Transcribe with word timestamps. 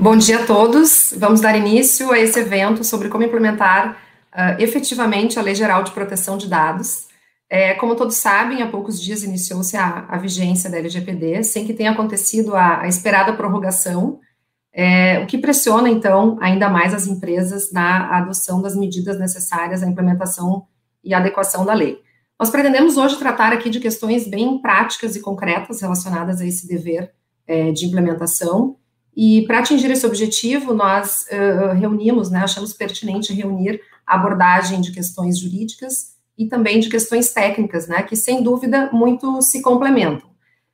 Bom 0.00 0.16
dia 0.16 0.44
a 0.44 0.46
todos. 0.46 1.12
Vamos 1.14 1.42
dar 1.42 1.54
início 1.54 2.10
a 2.10 2.18
esse 2.18 2.40
evento 2.40 2.82
sobre 2.82 3.10
como 3.10 3.22
implementar 3.22 3.98
uh, 4.32 4.58
efetivamente 4.58 5.38
a 5.38 5.42
Lei 5.42 5.54
Geral 5.54 5.82
de 5.82 5.90
Proteção 5.90 6.38
de 6.38 6.48
Dados. 6.48 7.06
É, 7.50 7.74
como 7.74 7.94
todos 7.94 8.16
sabem, 8.16 8.62
há 8.62 8.66
poucos 8.66 8.98
dias 8.98 9.22
iniciou-se 9.22 9.76
a, 9.76 10.06
a, 10.08 10.16
vigência 10.16 10.70
da 10.70 10.78
LGPD, 10.78 11.44
sem 11.44 11.66
que 11.66 11.74
tenha 11.74 11.90
acontecido 11.90 12.56
a, 12.56 12.80
a 12.80 12.88
esperada 12.88 13.34
prorrogação, 13.34 14.20
é, 14.72 15.18
o 15.18 15.26
que 15.26 15.36
pressiona, 15.36 15.90
então, 15.90 16.38
ainda 16.40 16.70
mais 16.70 16.94
as 16.94 17.06
empresas 17.06 17.70
na 17.70 18.16
adoção 18.16 18.62
das 18.62 18.74
medidas 18.74 19.18
necessárias 19.18 19.82
à 19.82 19.86
implementação 19.86 20.66
e 21.04 21.12
adequação 21.12 21.66
da 21.66 21.74
lei. 21.74 22.00
Nós 22.38 22.48
pretendemos 22.48 22.96
hoje 22.96 23.18
tratar 23.18 23.52
aqui 23.52 23.68
de 23.68 23.78
questões 23.78 24.26
bem 24.26 24.62
práticas 24.62 25.14
e 25.14 25.20
concretas 25.20 25.82
relacionadas 25.82 26.40
a 26.40 26.46
esse 26.46 26.66
dever 26.66 27.12
é, 27.46 27.70
de 27.70 27.84
implementação, 27.84 28.79
e 29.16 29.42
para 29.46 29.58
atingir 29.58 29.90
esse 29.90 30.06
objetivo, 30.06 30.72
nós 30.72 31.26
uh, 31.30 31.74
reunimos, 31.74 32.30
né, 32.30 32.40
achamos 32.40 32.72
pertinente 32.72 33.32
reunir 33.32 33.80
a 34.06 34.14
abordagem 34.14 34.80
de 34.80 34.92
questões 34.92 35.38
jurídicas 35.38 36.14
e 36.38 36.46
também 36.46 36.80
de 36.80 36.88
questões 36.88 37.32
técnicas, 37.32 37.86
né, 37.88 38.02
que 38.02 38.16
sem 38.16 38.42
dúvida 38.42 38.88
muito 38.92 39.42
se 39.42 39.60
complementam. 39.60 40.30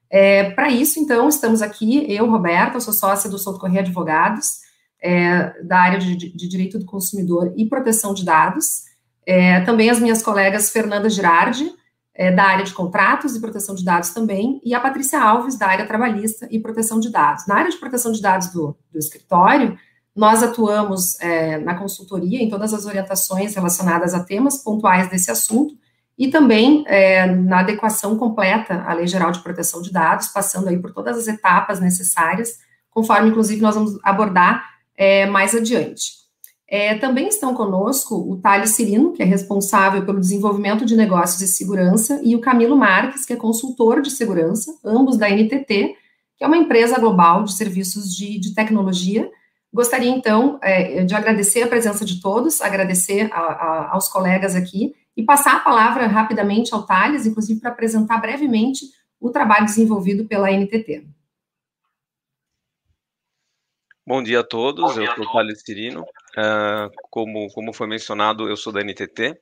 É, 0.08 0.50
Para 0.50 0.70
isso, 0.70 1.00
então, 1.00 1.28
estamos 1.28 1.60
aqui, 1.60 2.06
eu, 2.08 2.30
Roberta, 2.30 2.78
sou 2.78 2.94
sócia 2.94 3.28
do 3.28 3.38
Souto 3.38 3.58
Correia 3.58 3.80
Advogados, 3.80 4.60
é, 5.02 5.62
da 5.62 5.80
área 5.80 5.98
de, 5.98 6.16
de, 6.16 6.48
Direito 6.48 6.78
do 6.78 6.86
Consumidor 6.86 7.52
e 7.56 7.66
Proteção 7.66 8.14
de 8.14 8.24
Dados, 8.24 8.84
é, 9.27 9.60
também 9.62 9.91
as 9.91 9.98
minhas 9.98 10.22
colegas 10.22 10.70
Fernanda 10.70 11.10
Girardi, 11.10 11.72
é, 12.16 12.33
da 12.33 12.45
área 12.45 12.65
de 12.65 12.73
contratos 12.73 13.37
e 13.37 13.41
proteção 13.41 13.75
de 13.75 13.84
dados 13.84 14.11
também, 14.11 14.61
e 14.65 14.75
a 14.75 14.80
Patrícia 14.80 15.20
Alves, 15.20 15.59
da 15.59 15.66
área 15.66 15.87
trabalhista 15.87 16.48
e 16.51 16.59
proteção 16.59 16.98
de 16.98 17.11
dados. 17.11 17.47
Na 17.47 17.56
área 17.56 17.70
de 17.70 17.77
proteção 17.77 18.11
de 18.11 18.20
dados 18.20 18.48
do, 18.48 18.77
do 18.91 18.98
escritório, 18.98 19.79
nós 20.15 20.42
atuamos 20.42 21.20
é, 21.20 21.59
na 21.59 21.75
consultoria 21.75 22.42
em 22.42 22.48
todas 22.48 22.73
as 22.73 22.87
orientações 22.87 23.55
relacionadas 23.55 24.14
a 24.14 24.25
temas 24.25 24.56
pontuais 24.58 25.11
desse 25.11 25.31
assunto 25.31 25.77
e 26.19 26.28
também 26.28 26.84
é, 26.86 27.27
na 27.27 27.61
adequação 27.61 28.17
completa 28.17 28.83
à 28.86 28.95
Lei 28.95 29.06
Geral 29.06 29.30
de 29.30 29.41
Proteção 29.41 29.83
de 29.83 29.92
Dados, 29.92 30.28
passando 30.28 30.69
aí 30.69 30.78
por 30.78 30.92
todas 30.92 31.19
as 31.19 31.28
etapas 31.28 31.78
necessárias, 31.78 32.58
conforme, 32.91 33.28
inclusive, 33.28 33.61
nós 33.61 33.75
vamos 33.75 33.98
abordar 34.03 34.64
é, 34.97 35.27
mais 35.27 35.55
adiante. 35.55 36.25
É, 36.69 36.97
também 36.97 37.28
estão 37.28 37.55
conosco 37.55 38.17
o 38.17 38.36
Thales 38.39 38.70
Cirino, 38.70 39.12
que 39.12 39.22
é 39.22 39.27
responsável 39.27 40.05
pelo 40.05 40.19
desenvolvimento 40.19 40.84
de 40.84 40.97
negócios 40.97 41.41
e 41.41 41.47
segurança, 41.47 42.20
e 42.25 42.34
o 42.34 42.41
Camilo 42.41 42.77
Marques, 42.77 43.25
que 43.25 43.33
é 43.33 43.36
consultor 43.36 44.03
de 44.03 44.11
segurança, 44.11 44.77
ambos 44.84 45.17
da 45.17 45.31
NTT, 45.31 45.95
que 46.36 46.45
é 46.45 46.47
uma 46.47 46.56
empresa 46.56 46.98
global 46.98 47.45
de 47.45 47.55
serviços 47.55 48.14
de, 48.14 48.39
de 48.41 48.55
tecnologia, 48.55 49.31
Gostaria, 49.77 50.11
então, 50.11 50.58
é, 50.62 51.05
de 51.05 51.14
agradecer 51.14 51.62
a 51.62 51.69
presença 51.69 52.03
de 52.03 52.19
todos, 52.19 52.62
agradecer 52.62 53.30
a, 53.30 53.41
a, 53.41 53.92
aos 53.92 54.08
colegas 54.08 54.55
aqui 54.55 54.95
e 55.14 55.23
passar 55.23 55.56
a 55.56 55.61
palavra 55.61 56.06
rapidamente 56.06 56.73
ao 56.73 56.86
Thales, 56.86 57.27
inclusive 57.27 57.61
para 57.61 57.73
apresentar 57.73 58.17
brevemente 58.17 58.86
o 59.20 59.30
trabalho 59.30 59.67
desenvolvido 59.67 60.25
pela 60.25 60.51
NTT. 60.51 61.06
Bom 64.06 64.23
dia 64.23 64.41
a 64.41 64.45
todos, 64.45 64.95
dia 64.95 65.05
eu 65.05 65.14
sou 65.14 65.25
o 65.25 65.33
Thales 65.33 65.61
Cirino. 65.62 66.06
Uh, 66.39 66.91
como, 67.11 67.48
como 67.53 67.73
foi 67.73 67.87
mencionado, 67.87 68.48
eu 68.48 68.56
sou 68.56 68.73
da 68.73 68.81
NTT. 68.83 69.34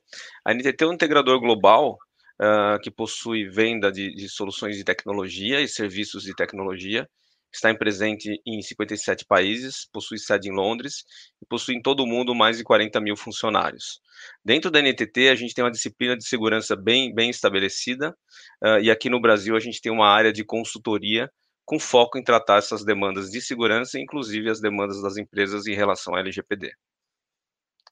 A 0.45 0.53
NTT 0.53 0.83
é 0.83 0.87
um 0.87 0.93
integrador 0.93 1.39
global 1.39 1.97
uh, 2.41 2.79
que 2.81 2.89
possui 2.89 3.49
venda 3.49 3.91
de, 3.91 4.13
de 4.13 4.29
soluções 4.29 4.77
de 4.77 4.83
tecnologia 4.83 5.61
e 5.61 5.67
serviços 5.67 6.23
de 6.23 6.33
tecnologia 6.33 7.07
está 7.55 7.73
presente 7.73 8.41
em 8.45 8.61
57 8.61 9.25
países, 9.25 9.87
possui 9.91 10.19
sede 10.19 10.49
em 10.49 10.53
Londres 10.53 11.03
e 11.41 11.45
possui 11.45 11.75
em 11.75 11.81
todo 11.81 12.03
o 12.03 12.07
mundo 12.07 12.35
mais 12.35 12.57
de 12.57 12.63
40 12.63 12.99
mil 12.99 13.15
funcionários. 13.15 13.99
Dentro 14.43 14.69
da 14.69 14.81
NTT, 14.81 15.29
a 15.29 15.35
gente 15.35 15.53
tem 15.53 15.63
uma 15.63 15.71
disciplina 15.71 16.17
de 16.17 16.27
segurança 16.27 16.75
bem, 16.75 17.13
bem 17.13 17.29
estabelecida, 17.29 18.15
uh, 18.63 18.79
e 18.81 18.91
aqui 18.91 19.09
no 19.09 19.21
Brasil 19.21 19.55
a 19.55 19.59
gente 19.59 19.81
tem 19.81 19.91
uma 19.91 20.07
área 20.07 20.31
de 20.31 20.43
consultoria 20.43 21.29
com 21.63 21.79
foco 21.79 22.17
em 22.17 22.23
tratar 22.23 22.57
essas 22.57 22.85
demandas 22.85 23.31
de 23.31 23.41
segurança, 23.41 23.99
inclusive 23.99 24.49
as 24.49 24.61
demandas 24.61 25.01
das 25.01 25.17
empresas 25.17 25.65
em 25.65 25.73
relação 25.73 26.13
à 26.13 26.19
LGPD. 26.19 26.71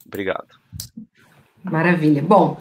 Obrigado. 0.06 0.48
Maravilha. 1.64 2.22
Bom, 2.22 2.60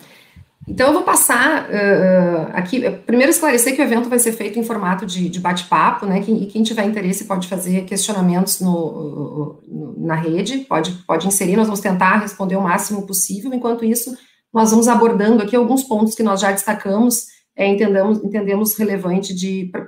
então, 0.67 0.89
eu 0.89 0.93
vou 0.93 1.03
passar 1.03 1.69
uh, 1.69 2.51
aqui, 2.53 2.89
primeiro 3.05 3.33
esclarecer 3.33 3.75
que 3.75 3.83
o 3.83 3.85
evento 3.85 4.09
vai 4.09 4.19
ser 4.21 4.33
feito 4.33 4.59
em 4.59 4.65
formato 4.65 5.05
de, 5.05 5.29
de 5.29 5.41
bate-papo, 5.41 6.07
né, 6.07 6.21
e 6.21 6.47
quem 6.47 6.63
tiver 6.63 6.85
interesse 6.85 7.25
pode 7.25 7.49
fazer 7.49 7.85
questionamentos 7.85 8.61
no, 8.61 9.61
no, 9.67 10.07
na 10.07 10.15
rede, 10.15 10.59
pode, 10.59 10.93
pode 11.05 11.27
inserir, 11.27 11.57
nós 11.57 11.67
vamos 11.67 11.81
tentar 11.81 12.19
responder 12.19 12.55
o 12.55 12.63
máximo 12.63 13.05
possível, 13.05 13.53
enquanto 13.53 13.85
isso, 13.85 14.17
nós 14.55 14.71
vamos 14.71 14.87
abordando 14.87 15.43
aqui 15.43 15.57
alguns 15.57 15.83
pontos 15.83 16.15
que 16.15 16.23
nós 16.23 16.41
já 16.41 16.53
destacamos, 16.53 17.27
é, 17.57 17.67
entendamos, 17.67 18.23
entendemos 18.23 18.77
relevante 18.77 19.35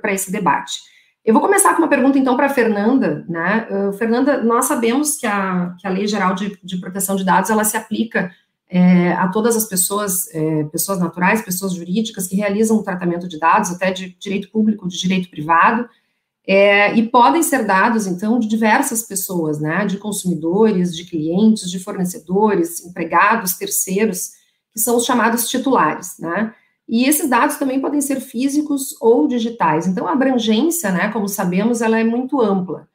para 0.01 0.13
esse 0.13 0.29
debate. 0.29 0.79
Eu 1.25 1.33
vou 1.33 1.41
começar 1.41 1.73
com 1.73 1.81
uma 1.81 1.87
pergunta, 1.87 2.19
então, 2.19 2.37
para 2.37 2.45
a 2.45 2.53
Fernanda, 2.53 3.25
né, 3.27 3.67
uh, 3.71 3.93
Fernanda, 3.93 4.43
nós 4.43 4.65
sabemos 4.65 5.17
que 5.17 5.25
a, 5.25 5.75
que 5.79 5.87
a 5.87 5.89
Lei 5.89 6.05
Geral 6.05 6.35
de, 6.35 6.55
de 6.63 6.77
Proteção 6.77 7.15
de 7.15 7.25
Dados, 7.25 7.49
ela 7.49 7.63
se 7.63 7.75
aplica 7.75 8.31
é, 8.69 9.11
a 9.13 9.27
todas 9.29 9.55
as 9.55 9.65
pessoas, 9.65 10.27
é, 10.35 10.65
pessoas 10.65 10.99
naturais, 10.99 11.41
pessoas 11.41 11.73
jurídicas 11.73 12.27
que 12.27 12.35
realizam 12.35 12.77
o 12.77 12.83
tratamento 12.83 13.27
de 13.27 13.39
dados, 13.39 13.71
até 13.71 13.91
de 13.91 14.15
direito 14.19 14.51
público, 14.51 14.87
de 14.87 14.99
direito 14.99 15.27
privado, 15.31 15.89
é, 16.47 16.93
e 16.93 17.09
podem 17.09 17.41
ser 17.41 17.65
dados, 17.65 18.05
então, 18.05 18.37
de 18.37 18.47
diversas 18.47 19.01
pessoas, 19.01 19.59
né, 19.59 19.83
de 19.83 19.97
consumidores, 19.97 20.95
de 20.95 21.05
clientes, 21.05 21.71
de 21.71 21.79
fornecedores, 21.79 22.85
empregados, 22.85 23.53
terceiros, 23.53 24.29
que 24.71 24.79
são 24.79 24.97
os 24.97 25.05
chamados 25.05 25.49
titulares, 25.49 26.19
né, 26.19 26.53
e 26.87 27.05
esses 27.05 27.29
dados 27.29 27.57
também 27.57 27.79
podem 27.79 27.99
ser 28.01 28.19
físicos 28.19 28.95
ou 29.01 29.27
digitais. 29.27 29.87
Então, 29.87 30.07
a 30.07 30.11
abrangência, 30.11 30.91
né, 30.91 31.09
como 31.09 31.27
sabemos, 31.27 31.81
ela 31.81 31.99
é 31.99 32.03
muito 32.03 32.39
ampla. 32.39 32.87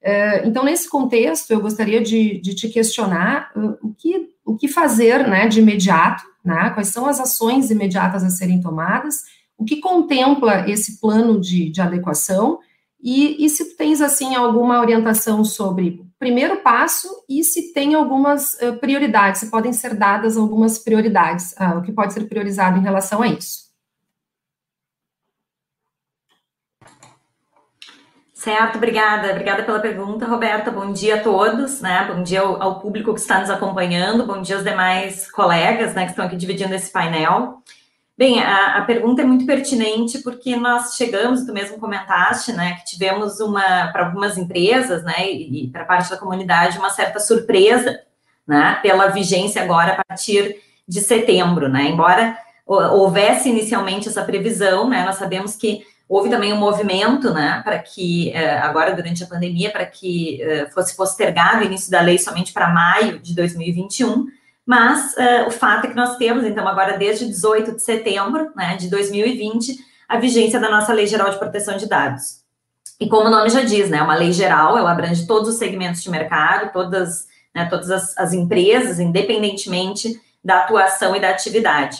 É, 0.00 0.46
então, 0.46 0.64
nesse 0.64 0.88
contexto, 0.88 1.50
eu 1.52 1.60
gostaria 1.60 2.00
de, 2.00 2.40
de 2.40 2.54
te 2.54 2.68
questionar 2.68 3.50
uh, 3.56 3.78
o 3.82 3.94
que 3.94 4.32
o 4.44 4.56
que 4.56 4.68
fazer 4.68 5.26
né, 5.28 5.46
de 5.46 5.60
imediato, 5.60 6.24
né, 6.44 6.70
quais 6.70 6.88
são 6.88 7.06
as 7.06 7.20
ações 7.20 7.70
imediatas 7.70 8.24
a 8.24 8.30
serem 8.30 8.60
tomadas, 8.60 9.22
o 9.56 9.64
que 9.64 9.76
contempla 9.80 10.68
esse 10.68 11.00
plano 11.00 11.40
de, 11.40 11.70
de 11.70 11.80
adequação, 11.80 12.58
e, 13.02 13.44
e, 13.44 13.48
se 13.48 13.76
tens, 13.76 14.00
assim, 14.00 14.34
alguma 14.34 14.80
orientação 14.80 15.44
sobre 15.44 16.06
primeiro 16.18 16.58
passo 16.58 17.08
e 17.28 17.42
se 17.42 17.72
tem 17.72 17.94
algumas 17.94 18.52
uh, 18.54 18.78
prioridades, 18.78 19.40
se 19.40 19.50
podem 19.50 19.72
ser 19.72 19.94
dadas 19.94 20.36
algumas 20.36 20.78
prioridades, 20.78 21.52
uh, 21.52 21.78
o 21.78 21.82
que 21.82 21.90
pode 21.90 22.12
ser 22.12 22.28
priorizado 22.28 22.78
em 22.78 22.82
relação 22.82 23.20
a 23.22 23.26
isso. 23.26 23.72
Certo, 28.42 28.76
obrigada. 28.76 29.30
Obrigada 29.30 29.62
pela 29.62 29.78
pergunta, 29.78 30.26
Roberta. 30.26 30.68
Bom 30.68 30.92
dia 30.92 31.14
a 31.14 31.22
todos, 31.22 31.80
né? 31.80 32.12
Bom 32.12 32.24
dia 32.24 32.40
ao, 32.40 32.60
ao, 32.60 32.80
público 32.80 33.14
que 33.14 33.20
está 33.20 33.38
nos 33.38 33.48
acompanhando, 33.48 34.26
bom 34.26 34.42
dia 34.42 34.56
aos 34.56 34.64
demais 34.64 35.30
colegas, 35.30 35.94
né, 35.94 36.06
que 36.06 36.10
estão 36.10 36.24
aqui 36.24 36.34
dividindo 36.34 36.74
esse 36.74 36.90
painel. 36.90 37.61
Bem, 38.16 38.40
a, 38.42 38.76
a 38.76 38.82
pergunta 38.82 39.22
é 39.22 39.24
muito 39.24 39.46
pertinente 39.46 40.18
porque 40.18 40.54
nós 40.54 40.94
chegamos, 40.96 41.44
tu 41.44 41.52
mesmo 41.52 41.78
comentaste, 41.78 42.52
né, 42.52 42.74
que 42.74 42.84
tivemos 42.84 43.40
uma, 43.40 43.88
para 43.88 44.06
algumas 44.06 44.36
empresas, 44.36 45.02
né, 45.02 45.30
e, 45.30 45.64
e 45.64 45.68
para 45.68 45.84
parte 45.84 46.10
da 46.10 46.18
comunidade, 46.18 46.78
uma 46.78 46.90
certa 46.90 47.18
surpresa, 47.18 48.00
né, 48.46 48.78
pela 48.82 49.08
vigência 49.08 49.62
agora 49.62 49.92
a 49.94 50.04
partir 50.04 50.56
de 50.86 51.00
setembro, 51.00 51.68
né, 51.68 51.86
embora 51.86 52.36
houvesse 52.66 53.48
inicialmente 53.48 54.08
essa 54.08 54.22
previsão, 54.22 54.88
né, 54.88 55.04
nós 55.04 55.16
sabemos 55.16 55.56
que 55.56 55.82
Houve 56.12 56.28
também 56.28 56.52
um 56.52 56.58
movimento, 56.58 57.32
né, 57.32 57.62
para 57.64 57.78
que, 57.78 58.32
eh, 58.32 58.58
agora 58.58 58.94
durante 58.94 59.24
a 59.24 59.26
pandemia, 59.26 59.70
para 59.70 59.86
que 59.86 60.42
eh, 60.42 60.68
fosse 60.68 60.94
postergado 60.94 61.62
o 61.62 61.64
início 61.64 61.90
da 61.90 62.02
lei 62.02 62.18
somente 62.18 62.52
para 62.52 62.68
maio 62.68 63.18
de 63.18 63.34
2021, 63.34 64.26
mas 64.66 65.14
uh, 65.14 65.48
o 65.48 65.50
fato 65.50 65.86
é 65.86 65.90
que 65.90 65.96
nós 65.96 66.16
temos, 66.16 66.44
então, 66.44 66.66
agora 66.66 66.96
desde 66.96 67.26
18 67.26 67.72
de 67.72 67.82
setembro 67.82 68.52
né, 68.54 68.76
de 68.76 68.88
2020, 68.88 69.76
a 70.08 70.18
vigência 70.18 70.60
da 70.60 70.70
nossa 70.70 70.92
Lei 70.92 71.06
Geral 71.06 71.30
de 71.30 71.38
Proteção 71.38 71.76
de 71.76 71.88
Dados. 71.88 72.42
E 73.00 73.08
como 73.08 73.26
o 73.26 73.30
nome 73.30 73.50
já 73.50 73.62
diz, 73.62 73.90
né, 73.90 74.00
uma 74.00 74.14
lei 74.14 74.32
geral, 74.32 74.78
ela 74.78 74.92
abrange 74.92 75.26
todos 75.26 75.48
os 75.48 75.56
segmentos 75.56 76.02
de 76.02 76.10
mercado, 76.10 76.72
todas, 76.72 77.26
né, 77.52 77.64
todas 77.64 77.90
as, 77.90 78.16
as 78.16 78.32
empresas, 78.32 79.00
independentemente 79.00 80.20
da 80.44 80.58
atuação 80.58 81.16
e 81.16 81.20
da 81.20 81.30
atividade. 81.30 81.98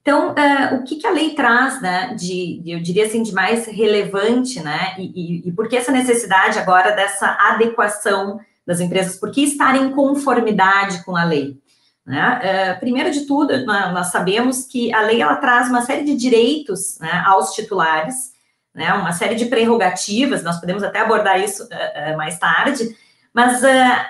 Então, 0.00 0.30
uh, 0.30 0.76
o 0.76 0.84
que, 0.84 0.96
que, 0.96 1.06
a 1.06 1.10
lei 1.10 1.30
traz, 1.30 1.82
né, 1.82 2.14
de, 2.14 2.62
eu 2.64 2.80
diria 2.80 3.06
assim, 3.06 3.24
de 3.24 3.32
mais 3.32 3.66
relevante, 3.66 4.62
né, 4.62 4.94
e, 4.98 5.42
e, 5.42 5.48
e 5.48 5.52
por 5.52 5.68
que 5.68 5.76
essa 5.76 5.90
necessidade 5.90 6.60
agora 6.60 6.92
dessa 6.92 7.36
adequação 7.40 8.38
das 8.64 8.78
empresas, 8.78 9.16
por 9.16 9.32
que 9.32 9.42
estar 9.42 9.74
em 9.74 9.90
conformidade 9.90 11.04
com 11.04 11.16
a 11.16 11.24
lei? 11.24 11.58
Né? 12.06 12.76
Uh, 12.76 12.78
primeiro 12.78 13.10
de 13.10 13.22
tudo, 13.26 13.66
nós 13.66 14.06
sabemos 14.06 14.62
que 14.62 14.94
a 14.94 15.00
lei, 15.00 15.20
ela 15.20 15.36
traz 15.36 15.68
uma 15.68 15.82
série 15.82 16.04
de 16.04 16.14
direitos 16.14 16.98
né, 17.00 17.24
aos 17.26 17.52
titulares, 17.52 18.32
né, 18.72 18.92
uma 18.92 19.12
série 19.12 19.34
de 19.34 19.46
prerrogativas, 19.46 20.44
nós 20.44 20.60
podemos 20.60 20.84
até 20.84 21.00
abordar 21.00 21.40
isso 21.42 21.64
uh, 21.64 22.16
mais 22.16 22.38
tarde, 22.38 22.96
mas 23.34 23.60
uh, 23.62 23.66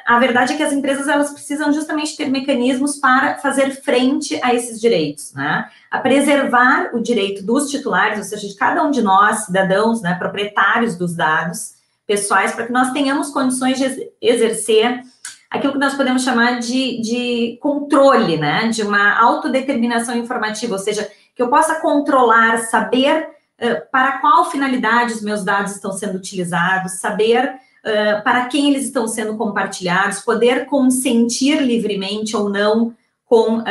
a 0.06 0.18
verdade 0.18 0.52
é 0.52 0.56
que 0.56 0.62
as 0.62 0.74
empresas 0.74 1.08
elas 1.08 1.32
precisam 1.32 1.72
justamente 1.72 2.16
ter 2.16 2.28
mecanismos 2.28 2.98
para 2.98 3.38
fazer 3.38 3.70
frente 3.70 4.38
a 4.42 4.54
esses 4.54 4.80
direitos, 4.80 5.32
né? 5.34 5.68
A 5.90 5.98
preservar 5.98 6.90
o 6.92 7.00
direito 7.00 7.42
dos 7.42 7.70
titulares, 7.70 8.18
ou 8.18 8.24
seja, 8.24 8.46
de 8.46 8.54
cada 8.54 8.84
um 8.84 8.90
de 8.90 9.02
nós, 9.02 9.46
cidadãos, 9.46 10.02
né, 10.02 10.14
proprietários 10.14 10.96
dos 10.96 11.16
dados 11.16 11.74
pessoais, 12.06 12.52
para 12.52 12.66
que 12.66 12.72
nós 12.72 12.92
tenhamos 12.92 13.30
condições 13.30 13.78
de 13.78 14.10
exercer 14.20 15.02
aquilo 15.50 15.72
que 15.72 15.78
nós 15.78 15.94
podemos 15.94 16.22
chamar 16.22 16.58
de, 16.58 17.00
de 17.00 17.58
controle, 17.60 18.36
né? 18.36 18.68
De 18.68 18.82
uma 18.82 19.18
autodeterminação 19.18 20.16
informativa, 20.16 20.74
ou 20.74 20.78
seja, 20.78 21.10
que 21.34 21.42
eu 21.42 21.48
possa 21.48 21.80
controlar, 21.80 22.58
saber 22.58 23.28
uh, 23.60 23.90
para 23.90 24.18
qual 24.18 24.50
finalidade 24.50 25.12
os 25.12 25.22
meus 25.22 25.44
dados 25.44 25.72
estão 25.72 25.92
sendo 25.92 26.16
utilizados, 26.16 27.00
saber 27.00 27.44
uh, 27.46 28.22
para 28.22 28.46
quem 28.46 28.70
eles 28.70 28.86
estão 28.86 29.06
sendo 29.06 29.36
compartilhados, 29.36 30.20
poder 30.20 30.66
consentir 30.66 31.60
livremente 31.60 32.36
ou 32.36 32.48
não 32.48 32.94
com 33.24 33.58
uh, 33.58 33.64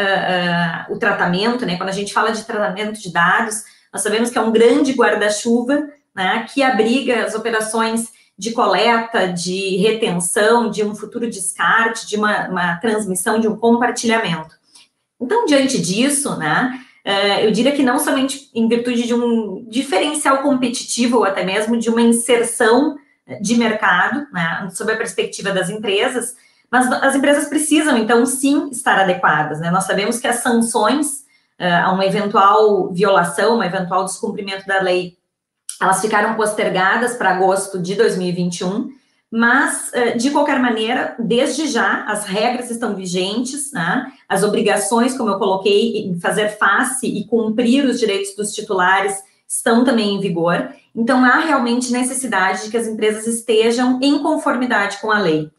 o 0.90 1.00
tratamento, 1.00 1.66
né? 1.66 1.78
Quando 1.78 1.90
a 1.90 1.94
gente 1.94 2.14
fala 2.14 2.32
de 2.32 2.44
tratamento 2.44 3.02
de 3.02 3.12
dados, 3.12 3.64
nós 3.92 4.02
sabemos 4.02 4.30
que 4.30 4.38
é 4.38 4.42
um 4.42 4.52
grande 4.52 4.94
guarda-chuva, 4.94 5.88
né? 6.14 6.46
Que 6.54 6.62
abriga 6.62 7.24
as 7.24 7.36
operações 7.36 8.10
de 8.38 8.52
coleta, 8.52 9.32
de 9.32 9.78
retenção, 9.78 10.70
de 10.70 10.84
um 10.84 10.94
futuro 10.94 11.30
descarte, 11.30 12.08
de 12.08 12.18
uma, 12.18 12.48
uma 12.48 12.76
transmissão, 12.78 13.40
de 13.40 13.48
um 13.48 13.56
compartilhamento. 13.56 14.56
Então, 15.20 15.46
diante 15.46 15.82
disso, 15.82 16.36
né? 16.38 16.82
eu 17.42 17.52
diria 17.52 17.72
que 17.72 17.84
não 17.84 18.00
somente 18.00 18.50
em 18.54 18.68
virtude 18.68 19.04
de 19.04 19.14
um 19.14 19.64
diferencial 19.70 20.40
competitivo 20.40 21.18
ou 21.18 21.24
até 21.24 21.44
mesmo 21.46 21.78
de 21.78 21.88
uma 21.88 22.02
inserção 22.02 22.98
de 23.42 23.56
mercado, 23.56 24.28
né, 24.32 24.70
sob 24.72 24.92
a 24.92 24.98
perspectiva 24.98 25.52
das 25.52 25.70
empresas, 25.70 26.36
mas 26.70 26.92
as 26.92 27.16
empresas 27.16 27.48
precisam, 27.48 27.98
então, 27.98 28.26
sim, 28.26 28.70
estar 28.70 29.00
adequadas. 29.00 29.60
Né? 29.60 29.72
Nós 29.72 29.86
sabemos 29.86 30.20
que 30.20 30.28
as 30.28 30.38
sanções 30.38 31.26
uh, 31.60 31.86
a 31.86 31.92
uma 31.92 32.06
eventual 32.06 32.92
violação, 32.92 33.58
um 33.58 33.64
eventual 33.64 34.06
descumprimento 34.06 34.66
da 34.66 34.82
lei, 34.82 35.18
elas 35.82 36.02
ficaram 36.02 36.36
postergadas 36.36 37.16
para 37.16 37.32
agosto 37.32 37.80
de 37.80 37.96
2021, 37.96 38.90
mas, 39.32 39.92
uh, 39.94 40.18
de 40.18 40.32
qualquer 40.32 40.60
maneira, 40.60 41.16
desde 41.20 41.68
já, 41.68 42.06
as 42.06 42.26
regras 42.26 42.72
estão 42.72 42.96
vigentes, 42.96 43.72
né? 43.74 44.12
as 44.30 44.44
obrigações, 44.44 45.18
como 45.18 45.30
eu 45.30 45.38
coloquei, 45.38 46.08
em 46.08 46.20
fazer 46.20 46.58
face 46.58 47.08
e 47.08 47.26
cumprir 47.26 47.86
os 47.86 48.00
direitos 48.00 48.36
dos 48.36 48.54
titulares 48.54 49.22
estão 49.48 49.84
também 49.84 50.16
em 50.16 50.20
vigor. 50.20 50.70
Então, 50.96 51.24
há 51.26 51.40
realmente 51.40 51.92
necessidade 51.92 52.64
de 52.64 52.72
que 52.72 52.78
as 52.78 52.88
empresas 52.88 53.28
estejam 53.28 54.00
em 54.02 54.20
conformidade 54.20 54.98
com 55.00 55.12
a 55.12 55.20
lei. 55.20 55.52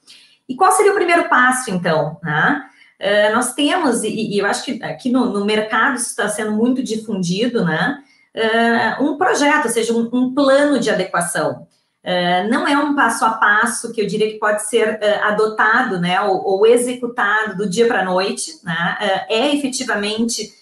E 0.49 0.55
qual 0.55 0.73
seria 0.73 0.93
o 0.93 0.97
primeiro 0.97 1.29
passo, 1.29 1.71
então? 1.71 2.19
Né? 2.23 2.65
Uh, 2.99 3.35
nós 3.35 3.53
temos, 3.53 4.03
e, 4.03 4.09
e, 4.09 4.39
eu 4.39 4.47
acho 4.47 4.65
que 4.65 4.83
aqui 4.83 5.11
no, 5.11 5.27
no 5.31 5.45
mercado 5.45 5.97
isso 5.97 6.07
está 6.07 6.29
sendo 6.29 6.53
muito 6.53 6.83
difundido, 6.83 7.65
né? 7.65 8.03
Uh, 8.37 9.03
um 9.03 9.17
projeto, 9.17 9.65
ou 9.65 9.71
seja, 9.71 9.95
um, 9.95 10.11
um 10.13 10.35
plano 10.35 10.79
de 10.79 10.91
adequação. 10.91 11.67
Uh, 12.05 12.49
não 12.51 12.69
é 12.69 12.77
um 12.77 12.95
passo 12.95 13.25
a 13.25 13.31
passo 13.31 13.93
que 13.93 14.01
eu 14.01 14.07
diria 14.07 14.31
que 14.31 14.39
pode 14.39 14.69
ser 14.69 15.01
adotado, 15.23 15.99
né, 15.99 16.21
ou, 16.21 16.45
ou, 16.45 16.67
executado 16.67 17.57
do 17.57 17.69
dia 17.69 17.89
para 17.89 18.03
a 18.03 18.05
noite, 18.05 18.61
né? 18.63 19.25
é 19.29 19.55
efetivamente 19.55 20.53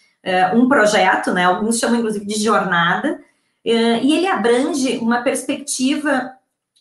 um 0.55 0.69
projeto, 0.69 1.35
né? 1.35 1.45
Alguns 1.45 1.79
chamam 1.79 1.99
inclusive 1.99 2.25
de 2.25 2.43
jornada, 2.43 3.21
e 3.63 4.17
ele 4.17 4.27
abrange 4.27 4.97
uma 4.97 5.21
perspectiva 5.21 6.33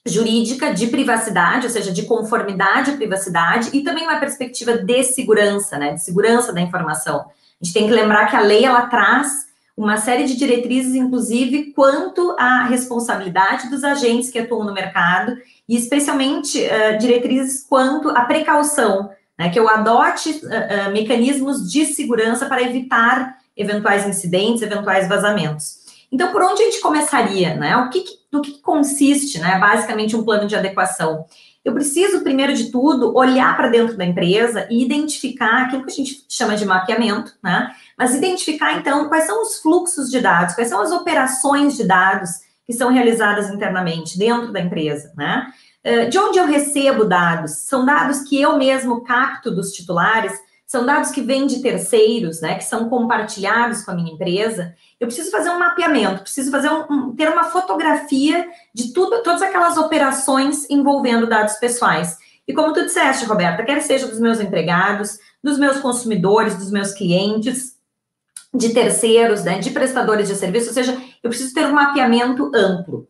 jurídica 0.06 0.74
de 0.74 0.88
privacidade, 0.88 1.66
ou 1.66 1.72
seja, 1.72 1.92
de 1.92 2.04
conformidade 2.04 2.92
à 2.92 2.95
privacidade, 2.95 3.69
e 3.74 3.84
também 3.84 4.04
uma 4.04 4.19
perspectiva 4.19 4.78
de 4.78 5.04
segurança, 5.04 5.78
né, 5.78 5.94
de 5.94 6.04
segurança 6.04 6.51
da 6.51 6.62
informação. 6.62 7.22
A 7.62 7.66
gente 7.66 7.74
tem 7.74 7.88
que 7.88 7.94
lembrar 7.94 8.28
que 8.28 8.36
a 8.36 8.42
lei 8.42 8.66
ela 8.66 8.88
traz 8.88 9.45
uma 9.75 9.97
série 9.97 10.25
de 10.25 10.35
diretrizes, 10.35 10.95
inclusive 10.95 11.73
quanto 11.73 12.35
à 12.37 12.65
responsabilidade 12.65 13.69
dos 13.69 13.83
agentes 13.83 14.29
que 14.29 14.39
atuam 14.39 14.63
no 14.63 14.73
mercado, 14.73 15.35
e 15.67 15.75
especialmente 15.75 16.59
uh, 16.59 16.97
diretrizes 16.99 17.65
quanto 17.67 18.09
à 18.09 18.21
precaução, 18.25 19.09
né, 19.37 19.49
que 19.49 19.59
eu 19.59 19.67
adote 19.67 20.29
uh, 20.29 20.89
uh, 20.89 20.91
mecanismos 20.91 21.71
de 21.71 21.85
segurança 21.85 22.45
para 22.45 22.61
evitar 22.61 23.37
eventuais 23.57 24.07
incidentes, 24.07 24.61
eventuais 24.61 25.07
vazamentos. 25.07 25.83
Então, 26.13 26.31
por 26.31 26.43
onde 26.43 26.61
a 26.61 26.65
gente 26.65 26.79
começaria, 26.79 27.55
né? 27.55 27.75
O 27.75 27.89
que, 27.89 28.05
do 28.31 28.39
que 28.39 28.59
consiste, 28.61 29.39
né? 29.39 29.57
Basicamente, 29.57 30.15
um 30.15 30.23
plano 30.23 30.47
de 30.47 30.55
adequação. 30.55 31.25
Eu 31.63 31.74
preciso, 31.74 32.21
primeiro 32.21 32.54
de 32.54 32.69
tudo, 32.71 33.15
olhar 33.15 33.56
para 33.56 33.69
dentro 33.69 33.95
da 33.95 34.04
empresa 34.04 34.68
e 34.69 34.83
identificar 34.83 35.63
aquilo 35.63 35.86
que 35.86 35.92
a 35.92 35.95
gente 35.95 36.25
chama 36.27 36.56
de 36.56 36.65
mapeamento, 36.65 37.33
né? 37.42 37.74
Mas 37.98 38.13
identificar, 38.13 38.74
então, 38.74 39.07
quais 39.07 39.25
são 39.25 39.42
os 39.42 39.60
fluxos 39.60 40.12
de 40.12 40.19
dados, 40.19 40.56
quais 40.56 40.69
são 40.69 40.81
as 40.81 40.92
operações 40.92 41.77
de 41.77 41.86
dados 41.86 42.31
que 42.65 42.74
são 42.74 42.92
realizadas 42.92 43.50
internamente 43.50 44.18
dentro 44.18 44.51
da 44.51 44.60
empresa, 44.60 45.13
né? 45.15 45.48
Eh, 45.83 46.06
de 46.06 46.18
onde 46.18 46.38
eu 46.38 46.45
recebo 46.45 47.06
dados? 47.06 47.51
São 47.51 47.86
dados 47.86 48.21
que 48.21 48.42
eu 48.42 48.57
mesmo 48.57 49.01
capto 49.01 49.50
dos 49.50 49.71
titulares, 49.71 50.33
são 50.73 50.87
dados 50.87 51.11
que 51.11 51.21
vêm 51.21 51.45
de 51.45 51.61
terceiros, 51.61 52.41
né, 52.41 52.55
que 52.55 52.63
são 52.63 52.89
compartilhados 52.89 53.83
com 53.83 53.91
a 53.91 53.93
minha 53.93 54.11
empresa. 54.11 54.73
Eu 54.99 55.05
preciso 55.05 55.29
fazer 55.29 55.51
um 55.51 55.59
mapeamento, 55.59 56.23
preciso 56.23 56.49
fazer 56.49 56.67
um, 56.67 56.85
um, 56.89 57.15
ter 57.15 57.29
uma 57.29 57.43
fotografia 57.43 58.47
de 58.73 58.91
tudo, 58.91 59.21
todas 59.21 59.43
aquelas 59.43 59.77
operações 59.77 60.67
envolvendo 60.71 61.27
dados 61.27 61.57
pessoais. 61.57 62.17
E 62.47 62.55
como 62.55 62.73
tu 62.73 62.83
disseste, 62.85 63.25
Roberta, 63.25 63.63
quer 63.63 63.83
seja 63.83 64.07
dos 64.07 64.19
meus 64.19 64.39
empregados, 64.39 65.19
dos 65.43 65.59
meus 65.59 65.77
consumidores, 65.77 66.57
dos 66.57 66.71
meus 66.71 66.91
clientes, 66.91 67.75
de 68.51 68.73
terceiros, 68.73 69.43
né, 69.43 69.59
de 69.59 69.69
prestadores 69.69 70.27
de 70.27 70.33
serviço, 70.33 70.69
ou 70.69 70.73
seja, 70.73 70.99
eu 71.21 71.29
preciso 71.29 71.53
ter 71.53 71.67
um 71.67 71.73
mapeamento 71.73 72.51
amplo. 72.51 73.07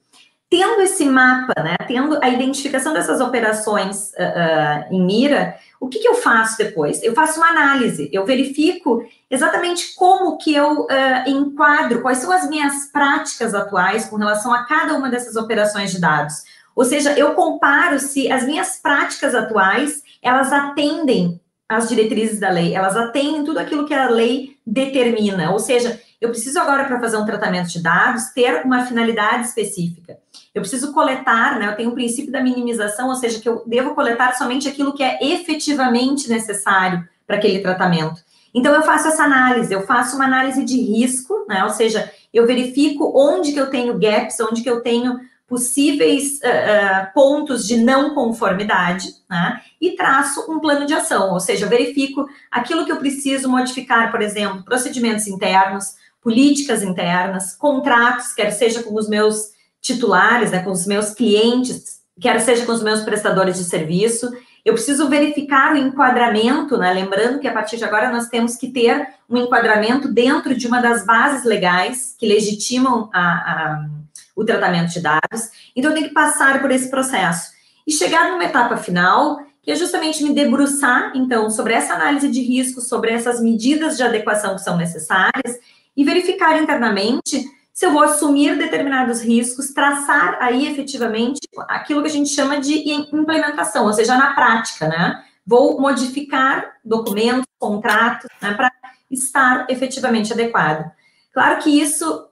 Tendo 0.49 0.81
esse 0.81 1.05
mapa, 1.05 1.63
né, 1.63 1.77
tendo 1.87 2.19
a 2.21 2.27
identificação 2.27 2.91
dessas 2.93 3.21
operações 3.21 4.11
uh, 4.11 4.89
uh, 4.89 4.93
em 4.93 5.01
mira, 5.01 5.55
o 5.83 5.89
que, 5.89 5.99
que, 5.99 6.07
eu 6.07 6.15
faço 6.15 6.57
depois? 6.57 7.03
Eu 7.03 7.13
faço 7.13 7.41
uma 7.41 7.49
análise, 7.49 8.09
eu 8.13 8.25
verifico 8.25 9.05
exatamente 9.29 9.93
como 9.95 10.37
que 10.37 10.55
eu 10.55 10.83
uh, 10.83 10.87
enquadro, 11.27 12.01
quais 12.01 12.19
são 12.19 12.31
as 12.31 12.47
minhas 12.47 12.85
práticas 12.85 13.53
atuais 13.53 14.05
com 14.05 14.15
relação 14.15 14.53
a 14.53 14.63
cada 14.63 14.93
uma 14.93 15.09
dessas 15.09 15.35
operações 15.35 15.91
de 15.91 15.99
dados. 15.99 16.35
Ou 16.73 16.85
seja, 16.85 17.11
eu 17.19 17.33
comparo 17.33 17.99
se 17.99 18.31
as 18.31 18.45
minhas 18.45 18.79
práticas 18.81 19.35
atuais, 19.35 20.01
elas 20.21 20.53
atendem 20.53 21.41
às 21.67 21.89
diretrizes 21.89 22.39
da 22.39 22.49
lei, 22.49 22.73
elas 22.73 22.95
atendem 22.95 23.43
tudo 23.43 23.59
aquilo 23.59 23.85
que 23.85 23.93
a 23.93 24.09
lei 24.09 24.55
determina. 24.65 25.51
Ou 25.51 25.59
seja, 25.59 25.99
eu 26.23 26.29
preciso 26.29 26.57
agora, 26.57 26.85
para 26.85 27.01
fazer 27.01 27.17
um 27.17 27.25
tratamento 27.25 27.67
de 27.67 27.83
dados, 27.83 28.29
ter 28.29 28.65
uma 28.65 28.85
finalidade 28.85 29.45
específica. 29.45 30.17
Eu 30.55 30.61
preciso 30.61 30.93
coletar, 30.93 31.59
né? 31.59 31.67
Eu 31.67 31.75
tenho 31.75 31.89
o 31.89 31.93
princípio 31.93 32.31
da 32.31 32.41
minimização, 32.41 33.09
ou 33.09 33.15
seja, 33.15 33.41
que 33.41 33.49
eu 33.49 33.61
devo 33.67 33.93
coletar 33.93 34.33
somente 34.37 34.65
aquilo 34.65 34.93
que 34.93 35.03
é 35.03 35.19
efetivamente 35.21 36.29
necessário 36.29 37.05
para 37.27 37.35
aquele 37.35 37.59
tratamento. 37.59 38.21
Então, 38.53 38.73
eu 38.73 38.83
faço 38.83 39.09
essa 39.09 39.23
análise, 39.23 39.73
eu 39.73 39.85
faço 39.85 40.15
uma 40.15 40.23
análise 40.23 40.63
de 40.63 40.79
risco, 40.79 41.45
né? 41.45 41.61
Ou 41.65 41.71
seja, 41.71 42.09
eu 42.33 42.47
verifico 42.47 43.11
onde 43.13 43.51
que 43.51 43.59
eu 43.59 43.69
tenho 43.69 43.99
gaps, 43.99 44.39
onde 44.39 44.61
que 44.61 44.69
eu 44.69 44.79
tenho 44.79 45.19
possíveis 45.45 46.39
uh, 46.39 46.47
uh, 46.47 47.13
pontos 47.13 47.67
de 47.67 47.75
não 47.75 48.15
conformidade, 48.15 49.09
né? 49.29 49.59
E 49.81 49.91
traço 49.91 50.49
um 50.49 50.57
plano 50.57 50.85
de 50.85 50.93
ação, 50.93 51.33
ou 51.33 51.39
seja, 51.41 51.65
eu 51.65 51.69
verifico 51.69 52.25
aquilo 52.49 52.85
que 52.85 52.91
eu 52.93 52.97
preciso 52.97 53.49
modificar, 53.49 54.09
por 54.09 54.21
exemplo, 54.21 54.63
procedimentos 54.63 55.27
internos, 55.27 56.01
políticas 56.23 56.81
internas, 56.81 57.55
contratos, 57.55 58.33
quer 58.33 58.51
seja 58.51 58.81
com 58.81 58.95
os 58.95 59.09
meus 59.09 59.51
titulares, 59.81 60.51
né, 60.51 60.59
com 60.59 60.71
os 60.71 60.87
meus 60.87 61.11
clientes, 61.11 62.01
quer 62.19 62.39
seja 62.39 62.65
com 62.65 62.71
os 62.71 62.81
meus 62.81 63.01
prestadores 63.01 63.57
de 63.57 63.65
serviço. 63.65 64.31
Eu 64.63 64.73
preciso 64.73 65.09
verificar 65.09 65.73
o 65.73 65.77
enquadramento, 65.77 66.77
né? 66.77 66.93
Lembrando 66.93 67.39
que 67.39 67.47
a 67.47 67.51
partir 67.51 67.75
de 67.75 67.83
agora 67.83 68.09
nós 68.09 68.29
temos 68.29 68.55
que 68.55 68.69
ter 68.69 69.05
um 69.29 69.37
enquadramento 69.37 70.07
dentro 70.07 70.55
de 70.55 70.65
uma 70.65 70.81
das 70.81 71.05
bases 71.05 71.43
legais 71.43 72.15
que 72.17 72.25
legitimam 72.25 73.09
a, 73.13 73.21
a, 73.21 73.85
o 74.33 74.45
tratamento 74.45 74.93
de 74.93 75.01
dados. 75.01 75.51
Então, 75.75 75.91
eu 75.91 75.95
tenho 75.95 76.07
que 76.07 76.13
passar 76.13 76.61
por 76.61 76.71
esse 76.71 76.89
processo 76.89 77.51
e 77.85 77.91
chegar 77.91 78.31
numa 78.31 78.45
etapa 78.45 78.77
final, 78.77 79.41
que 79.61 79.69
é 79.69 79.75
justamente 79.75 80.23
me 80.23 80.33
debruçar, 80.33 81.11
então, 81.13 81.49
sobre 81.49 81.73
essa 81.73 81.95
análise 81.95 82.29
de 82.29 82.41
risco, 82.41 82.79
sobre 82.79 83.11
essas 83.11 83.41
medidas 83.41 83.97
de 83.97 84.03
adequação 84.03 84.55
que 84.55 84.61
são 84.61 84.77
necessárias 84.77 85.59
e 85.95 86.03
verificar 86.03 86.61
internamente 86.61 87.45
se 87.73 87.87
eu 87.87 87.91
vou 87.91 88.03
assumir 88.03 88.55
determinados 88.55 89.21
riscos, 89.21 89.73
traçar 89.73 90.37
aí 90.39 90.67
efetivamente 90.67 91.39
aquilo 91.67 92.01
que 92.01 92.07
a 92.07 92.11
gente 92.11 92.29
chama 92.29 92.59
de 92.59 92.87
implementação, 92.91 93.87
ou 93.87 93.93
seja, 93.93 94.15
na 94.15 94.35
prática, 94.35 94.87
né? 94.87 95.23
Vou 95.45 95.81
modificar 95.81 96.73
documentos, 96.85 97.45
contratos, 97.57 98.29
né, 98.41 98.53
para 98.53 98.71
estar 99.09 99.65
efetivamente 99.69 100.31
adequado. 100.31 100.89
Claro 101.33 101.61
que 101.61 101.81
isso 101.81 102.27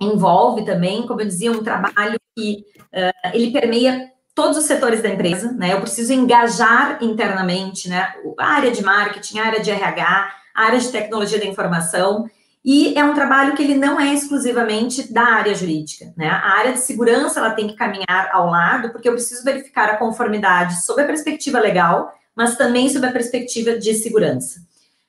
envolve 0.00 0.64
também, 0.64 1.06
como 1.06 1.20
eu 1.20 1.26
dizia, 1.26 1.50
um 1.50 1.64
trabalho 1.64 2.18
que 2.36 2.64
uh, 2.92 3.30
ele 3.34 3.50
permeia 3.50 4.10
todos 4.34 4.56
os 4.56 4.64
setores 4.64 5.02
da 5.02 5.08
empresa, 5.08 5.50
né? 5.52 5.72
Eu 5.72 5.80
preciso 5.80 6.12
engajar 6.12 7.02
internamente, 7.02 7.88
né? 7.88 8.14
A 8.38 8.46
área 8.46 8.70
de 8.70 8.84
marketing, 8.84 9.38
a 9.38 9.46
área 9.46 9.60
de 9.60 9.70
RH, 9.70 10.34
a 10.54 10.62
área 10.62 10.78
de 10.78 10.92
tecnologia 10.92 11.38
da 11.38 11.46
informação. 11.46 12.28
E 12.66 12.98
é 12.98 13.04
um 13.04 13.14
trabalho 13.14 13.54
que 13.54 13.62
ele 13.62 13.76
não 13.76 14.00
é 14.00 14.12
exclusivamente 14.12 15.12
da 15.12 15.22
área 15.22 15.54
jurídica, 15.54 16.12
né? 16.16 16.28
A 16.28 16.58
área 16.58 16.72
de 16.72 16.80
segurança 16.80 17.38
ela 17.38 17.52
tem 17.52 17.68
que 17.68 17.76
caminhar 17.76 18.28
ao 18.32 18.50
lado, 18.50 18.90
porque 18.90 19.08
eu 19.08 19.12
preciso 19.12 19.44
verificar 19.44 19.88
a 19.88 19.96
conformidade 19.96 20.84
sob 20.84 21.00
a 21.00 21.06
perspectiva 21.06 21.60
legal, 21.60 22.12
mas 22.34 22.56
também 22.56 22.88
sob 22.88 23.06
a 23.06 23.12
perspectiva 23.12 23.78
de 23.78 23.94
segurança. 23.94 24.58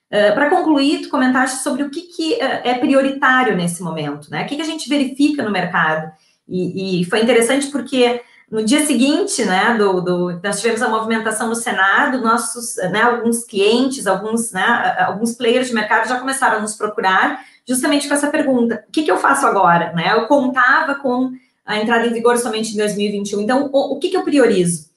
Uh, 0.06 0.32
Para 0.34 0.50
concluir, 0.50 1.02
tu 1.02 1.08
comentaste 1.08 1.60
sobre 1.64 1.82
o 1.82 1.90
que, 1.90 2.02
que 2.02 2.34
uh, 2.34 2.60
é 2.62 2.74
prioritário 2.74 3.56
nesse 3.56 3.82
momento, 3.82 4.30
né? 4.30 4.44
O 4.44 4.46
que, 4.46 4.54
que 4.54 4.62
a 4.62 4.66
gente 4.66 4.88
verifica 4.88 5.42
no 5.42 5.50
mercado. 5.50 6.12
E, 6.48 7.00
e, 7.00 7.04
foi 7.06 7.20
interessante 7.20 7.66
porque 7.72 8.22
no 8.50 8.64
dia 8.64 8.86
seguinte, 8.86 9.44
né, 9.44 9.76
do, 9.76 10.00
do, 10.00 10.40
nós 10.42 10.60
tivemos 10.60 10.80
a 10.80 10.88
movimentação 10.88 11.48
no 11.48 11.54
Senado, 11.54 12.22
nossos, 12.22 12.76
né, 12.90 13.02
alguns 13.02 13.44
clientes, 13.44 14.06
alguns, 14.06 14.52
né, 14.52 14.96
alguns 15.00 15.34
players 15.34 15.68
de 15.68 15.74
mercado 15.74 16.08
já 16.08 16.18
começaram 16.18 16.58
a 16.58 16.60
nos 16.60 16.74
procurar 16.74 17.44
justamente 17.66 18.08
com 18.08 18.14
essa 18.14 18.30
pergunta: 18.30 18.84
o 18.88 18.90
que, 18.90 19.02
que 19.02 19.10
eu 19.10 19.18
faço 19.18 19.46
agora? 19.46 19.92
Né? 19.92 20.12
Eu 20.12 20.26
contava 20.26 20.94
com 20.94 21.30
a 21.64 21.78
entrada 21.78 22.06
em 22.06 22.12
vigor 22.12 22.38
somente 22.38 22.72
em 22.72 22.78
2021, 22.78 23.42
então 23.42 23.70
o, 23.70 23.96
o 23.96 23.98
que, 23.98 24.08
que 24.08 24.16
eu 24.16 24.24
priorizo? 24.24 24.88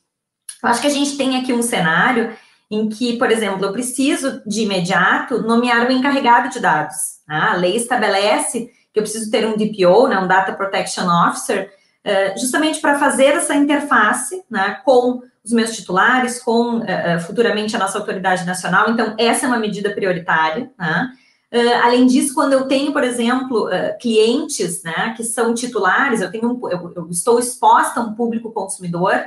Eu 0.63 0.69
acho 0.69 0.79
que 0.79 0.87
a 0.87 0.91
gente 0.91 1.17
tem 1.17 1.37
aqui 1.37 1.51
um 1.51 1.61
cenário 1.61 2.33
em 2.69 2.87
que, 2.87 3.17
por 3.17 3.29
exemplo, 3.29 3.65
eu 3.65 3.73
preciso 3.73 4.41
de 4.47 4.61
imediato 4.61 5.41
nomear 5.41 5.85
um 5.85 5.91
encarregado 5.91 6.49
de 6.49 6.61
dados. 6.61 6.95
Né? 7.27 7.35
A 7.35 7.55
lei 7.55 7.75
estabelece 7.75 8.71
que 8.93 8.99
eu 8.99 9.03
preciso 9.03 9.29
ter 9.29 9.45
um 9.45 9.57
DPO, 9.57 10.07
né, 10.07 10.17
um 10.19 10.27
Data 10.27 10.53
Protection 10.53 11.05
Officer, 11.27 11.69
uh, 12.05 12.39
justamente 12.39 12.79
para 12.79 12.99
fazer 12.99 13.27
essa 13.27 13.55
interface 13.55 14.43
né, 14.49 14.79
com 14.83 15.21
os 15.43 15.51
meus 15.51 15.75
titulares, 15.75 16.41
com 16.41 16.79
uh, 16.79 17.19
futuramente 17.25 17.75
a 17.75 17.79
nossa 17.79 17.97
autoridade 17.97 18.45
nacional. 18.45 18.91
Então, 18.91 19.15
essa 19.17 19.45
é 19.45 19.47
uma 19.47 19.59
medida 19.59 19.91
prioritária. 19.91 20.71
Né? 20.77 21.11
Uh, 21.53 21.83
além 21.83 22.05
disso, 22.05 22.33
quando 22.33 22.53
eu 22.53 22.67
tenho, 22.67 22.93
por 22.93 23.03
exemplo, 23.03 23.69
clientes 23.99 24.83
né, 24.83 25.13
que 25.15 25.23
são 25.23 25.53
titulares, 25.53 26.21
eu, 26.21 26.31
tenho 26.31 26.51
um, 26.51 26.69
eu, 26.69 26.93
eu, 26.95 27.09
estou 27.09 27.39
exposta 27.39 27.99
a 27.99 28.03
um 28.03 28.13
público 28.13 28.51
consumidor, 28.51 29.23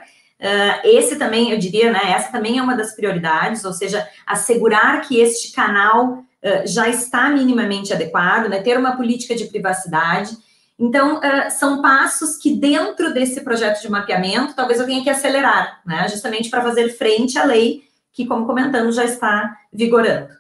esse 0.83 1.17
também, 1.17 1.53
eu 1.53 1.59
diria, 1.59 1.91
né, 1.91 2.01
essa 2.11 2.31
também 2.31 2.59
é 2.59 2.63
uma 2.63 2.77
das 2.77 2.95
prioridades, 2.95 3.65
ou 3.65 3.73
seja, 3.73 4.07
assegurar 4.27 5.01
que 5.01 5.19
este 5.19 5.53
canal 5.53 6.23
já 6.67 6.87
está 6.87 7.31
minimamente 7.31 7.95
adequado, 7.95 8.49
né, 8.49 8.61
ter 8.61 8.77
uma 8.77 8.95
política 8.95 9.35
de 9.35 9.47
privacidade. 9.47 10.37
Então, 10.79 11.21
são 11.51 11.81
passos 11.81 12.37
que 12.37 12.57
dentro 12.57 13.15
desse 13.15 13.43
projeto 13.43 13.81
de 13.81 13.89
mapeamento, 13.89 14.55
talvez 14.55 14.81
eu 14.81 14.87
tenha 14.87 15.03
que 15.03 15.11
acelerar, 15.11 15.81
né, 15.87 16.09
justamente 16.09 16.51
para 16.51 16.63
fazer 16.63 16.89
frente 16.91 17.39
à 17.39 17.45
lei 17.45 17.85
que, 18.13 18.27
como 18.27 18.47
comentamos, 18.47 18.97
já 18.97 19.05
está 19.05 19.57
vigorando. 19.73 20.35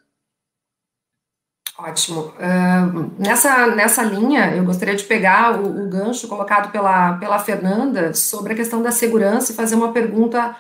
Ótimo. 1.77 2.33
Uh, 2.39 3.11
nessa, 3.19 3.67
nessa 3.67 4.03
linha, 4.05 4.55
eu 4.55 4.65
gostaria 4.65 4.95
de 4.95 5.03
pegar 5.03 5.61
o, 5.61 5.85
o, 5.85 5.89
gancho 5.89 6.29
colocado 6.29 6.71
pela, 6.71 7.15
pela 7.15 7.39
Fernanda 7.41 8.15
sobre 8.15 8.53
a 8.53 8.57
questão 8.57 8.81
da 8.81 8.93
segurança 8.93 9.51
e 9.51 9.57
fazer 9.57 9.75
uma 9.75 9.93
pergunta 9.93 10.57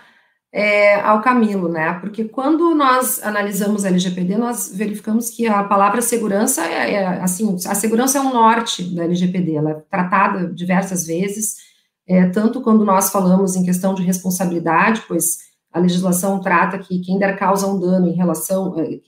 é, 0.57 1.01
ao 1.01 1.21
Camilo, 1.21 1.69
né? 1.69 1.95
Porque 1.95 2.27
quando 2.27 2.77
nós 2.77 3.21
analisamos 3.25 3.85
a 3.85 3.89
LGPD, 3.89 4.37
nós 4.37 4.71
verificamos 4.73 5.29
que 5.29 5.49
a 5.49 5.65
palavra 5.65 6.01
segurança 6.01 6.65
é, 6.65 6.93
é 6.93 7.07
assim, 7.21 7.57
a 7.67 7.75
segurança 7.75 8.19
é 8.19 8.21
um 8.21 8.33
norte 8.33 8.85
da 8.95 9.03
LGPD, 9.03 9.57
ela 9.57 9.71
é 9.73 9.75
tratada 9.91 10.47
diversas 10.47 11.05
vezes, 11.05 11.57
é, 12.07 12.27
tanto 12.27 12.61
quando 12.61 12.85
nós 12.85 13.11
falamos 13.11 13.57
em 13.57 13.65
questão 13.65 13.95
de 13.95 14.05
responsabilidade, 14.05 15.03
pois 15.09 15.39
a 15.73 15.81
legislação 15.81 16.39
trata 16.39 16.79
que 16.79 17.01
quem 17.01 17.19
der 17.19 17.37
causa 17.37 17.67
um 17.67 17.81
dano 17.81 18.07
em 18.07 18.15
relação, 18.15 18.79
é, 18.79 19.01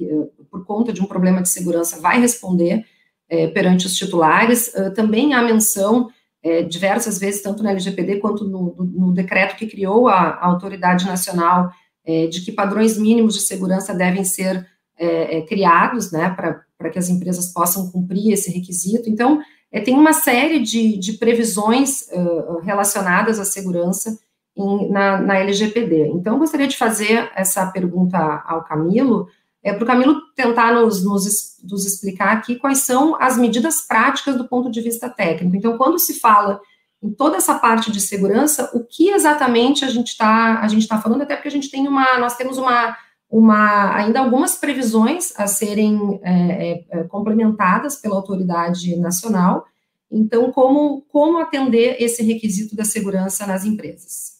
por 0.50 0.67
conta 0.67 0.93
de 0.93 1.00
um 1.00 1.07
problema 1.07 1.41
de 1.41 1.49
segurança, 1.49 2.00
vai 2.00 2.19
responder 2.21 2.85
é, 3.29 3.47
perante 3.47 3.87
os 3.87 3.95
titulares. 3.95 4.73
Uh, 4.75 4.93
também 4.93 5.33
há 5.33 5.43
menção 5.43 6.09
é, 6.47 6.62
diversas 6.62 7.19
vezes, 7.19 7.43
tanto 7.43 7.61
na 7.61 7.73
LGPD 7.73 8.21
quanto 8.21 8.45
no, 8.45 8.76
no 8.79 9.12
decreto 9.12 9.57
que 9.57 9.67
criou 9.67 10.07
a, 10.07 10.15
a 10.15 10.47
Autoridade 10.47 11.05
Nacional, 11.05 11.73
é, 12.05 12.29
de 12.29 12.41
que 12.41 12.53
padrões 12.53 12.97
mínimos 12.97 13.35
de 13.35 13.41
segurança 13.41 13.93
devem 13.93 14.23
ser 14.23 14.65
é, 14.97 15.38
é, 15.38 15.43
criados, 15.43 16.12
né, 16.12 16.31
para 16.31 16.91
que 16.91 17.00
as 17.00 17.09
empresas 17.09 17.53
possam 17.53 17.91
cumprir 17.91 18.33
esse 18.33 18.49
requisito. 18.53 19.11
Então, 19.11 19.43
é, 19.73 19.81
tem 19.81 19.97
uma 19.97 20.12
série 20.12 20.61
de, 20.61 20.97
de 20.97 21.15
previsões 21.15 22.03
uh, 22.12 22.61
relacionadas 22.61 23.41
à 23.41 23.45
segurança 23.45 24.17
em, 24.57 24.88
na, 24.88 25.21
na 25.21 25.38
LGPD. 25.38 26.11
Então, 26.15 26.38
gostaria 26.38 26.69
de 26.69 26.76
fazer 26.76 27.29
essa 27.35 27.67
pergunta 27.67 28.19
ao 28.47 28.62
Camilo, 28.62 29.26
é, 29.67 29.73
para 29.73 29.83
o 29.83 29.87
Camilo 29.87 30.23
tentar 30.37 30.73
nos, 30.73 31.05
nos, 31.05 31.57
nos, 31.65 31.85
explicar 31.85 32.37
aqui 32.37 32.55
quais 32.55 32.79
são 32.79 33.21
as 33.21 33.37
medidas 33.37 33.81
práticas 33.81 34.37
do 34.37 34.47
ponto 34.47 34.71
de 34.71 34.81
vista 34.81 35.11
técnico. 35.11 35.57
Então, 35.57 35.77
quando 35.77 35.99
se 35.99 36.21
fala 36.21 36.61
em 37.03 37.11
toda 37.11 37.37
essa 37.37 37.59
parte 37.59 37.91
de 37.91 38.01
segurança, 38.01 38.71
o 38.73 38.85
que 38.85 39.11
exatamente 39.11 39.85
a 39.85 39.89
gente 39.89 40.11
está 40.11 40.61
a 40.61 40.69
gente 40.69 40.83
está 40.83 41.01
falando, 41.01 41.23
até 41.23 41.35
porque 41.35 41.49
a 41.49 41.53
gente 41.53 41.69
tem 41.69 41.89
uma, 41.89 42.17
nós 42.19 42.37
temos 42.37 42.59
uma, 42.59 42.97
uma 43.29 43.93
ainda 43.97 44.21
algumas 44.21 44.55
previsões 44.55 45.33
a 45.37 45.49
serem 45.49 46.21
é, 46.23 46.71
é, 46.71 46.85
é 47.01 47.05
complementadas 47.05 47.97
pela 47.97 48.15
autoridade 48.15 48.95
nacional. 48.97 49.67
Então, 50.09 50.53
como, 50.53 51.03
como 51.09 51.39
atender 51.39 51.97
esse 52.01 52.23
requisito 52.23 52.77
da 52.77 52.85
segurança 52.85 53.45
nas 53.49 53.65
empresas? 53.65 54.37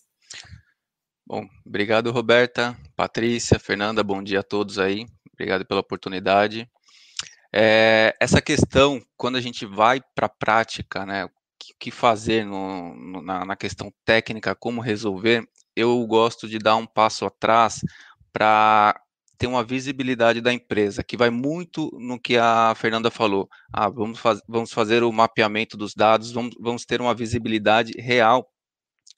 Bom, 1.27 1.45
obrigado, 1.67 2.13
Roberta, 2.13 2.77
Patrícia, 2.95 3.59
Fernanda, 3.59 4.05
bom 4.05 4.23
dia 4.23 4.39
a 4.39 4.45
todos 4.45 4.79
aí. 4.79 5.05
Obrigado 5.37 5.67
pela 5.67 5.81
oportunidade. 5.81 6.69
É, 7.53 8.17
essa 8.19 8.41
questão, 8.41 9.01
quando 9.17 9.37
a 9.37 9.41
gente 9.41 9.67
vai 9.67 10.01
para 10.15 10.27
a 10.27 10.31
prática, 10.31 11.05
né, 11.05 11.27
o 11.27 11.31
que 11.79 11.91
fazer 11.91 12.45
no, 12.45 12.95
no, 12.95 13.23
na, 13.23 13.45
na, 13.45 13.57
questão 13.57 13.93
técnica, 14.05 14.55
como 14.55 14.81
resolver, 14.81 15.47
eu 15.75 16.05
gosto 16.07 16.49
de 16.49 16.59
dar 16.59 16.77
um 16.77 16.87
passo 16.87 17.27
atrás 17.27 17.81
para 18.33 18.99
ter 19.37 19.47
uma 19.47 19.63
visibilidade 19.63 20.41
da 20.41 20.53
empresa, 20.53 21.05
que 21.05 21.17
vai 21.17 21.29
muito 21.29 21.91
no 21.99 22.19
que 22.19 22.39
a 22.39 22.75
Fernanda 22.75 23.11
falou. 23.11 23.49
Ah, 23.71 23.91
vamos, 23.91 24.19
faz, 24.19 24.41
vamos 24.49 24.73
fazer 24.73 25.03
o 25.03 25.13
mapeamento 25.13 25.77
dos 25.77 25.95
dados, 25.95 26.33
vamos, 26.33 26.55
vamos 26.59 26.87
ter 26.87 27.01
uma 27.01 27.15
visibilidade 27.15 27.93
real 27.99 28.51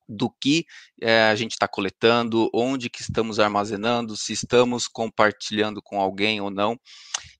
do 0.08 0.30
que 0.30 0.64
é, 1.00 1.24
a 1.24 1.34
gente 1.34 1.52
está 1.52 1.68
coletando, 1.68 2.48
onde 2.54 2.88
que 2.88 3.02
estamos 3.02 3.38
armazenando, 3.38 4.16
se 4.16 4.32
estamos 4.32 4.88
compartilhando 4.88 5.82
com 5.82 6.00
alguém 6.00 6.40
ou 6.40 6.50
não, 6.50 6.78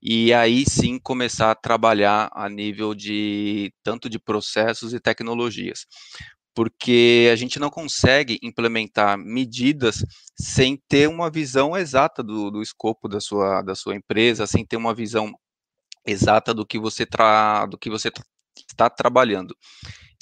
e 0.03 0.33
aí 0.33 0.65
sim 0.69 0.99
começar 0.99 1.51
a 1.51 1.55
trabalhar 1.55 2.31
a 2.35 2.49
nível 2.49 2.95
de 2.95 3.73
tanto 3.83 4.09
de 4.09 4.19
processos 4.19 4.93
e 4.93 5.01
tecnologias. 5.01 5.87
Porque 6.55 7.31
a 7.33 7.37
gente 7.37 7.59
não 7.61 7.71
consegue 7.71 8.39
implementar 8.43 9.17
medidas 9.17 10.05
sem 10.37 10.77
ter 10.89 11.09
uma 11.09 11.31
visão 11.31 11.77
exata 11.77 12.23
do, 12.23 12.51
do 12.51 12.61
escopo 12.61 13.09
da 13.09 13.21
sua, 13.21 13.63
da 13.63 13.75
sua 13.75 13.95
empresa, 13.95 14.47
sem 14.47 14.67
ter 14.67 14.77
uma 14.77 14.95
visão 14.95 15.33
exata 16.05 16.53
do 16.53 16.67
que 16.67 16.79
você, 16.79 17.07
tra, 17.07 17.67
do 17.67 17.79
que 17.79 17.89
você 17.89 18.11
está 18.69 18.91
trabalhando. 18.91 19.55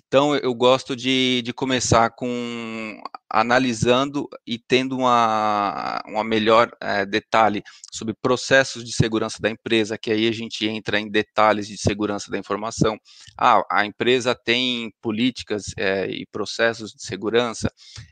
Então, 0.08 0.36
eu 0.36 0.54
gosto 0.54 0.94
de, 0.94 1.42
de 1.42 1.52
começar 1.52 2.10
com 2.10 3.02
analisando 3.28 4.28
e 4.46 4.56
tendo 4.56 4.96
uma, 4.96 6.00
uma 6.06 6.22
melhor 6.22 6.70
é, 6.80 7.04
detalhe 7.04 7.62
sobre 7.92 8.14
processos 8.14 8.84
de 8.84 8.92
segurança 8.92 9.38
da 9.40 9.50
empresa, 9.50 9.98
que 9.98 10.12
aí 10.12 10.28
a 10.28 10.32
gente 10.32 10.64
entra 10.66 11.00
em 11.00 11.10
detalhes 11.10 11.66
de 11.66 11.76
segurança 11.76 12.30
da 12.30 12.38
informação. 12.38 12.96
Ah, 13.36 13.62
a 13.68 13.84
empresa 13.84 14.32
tem 14.32 14.92
políticas 15.02 15.64
é, 15.76 16.06
e 16.08 16.24
processos 16.30 16.92
de 16.92 17.04
segurança, 17.04 17.68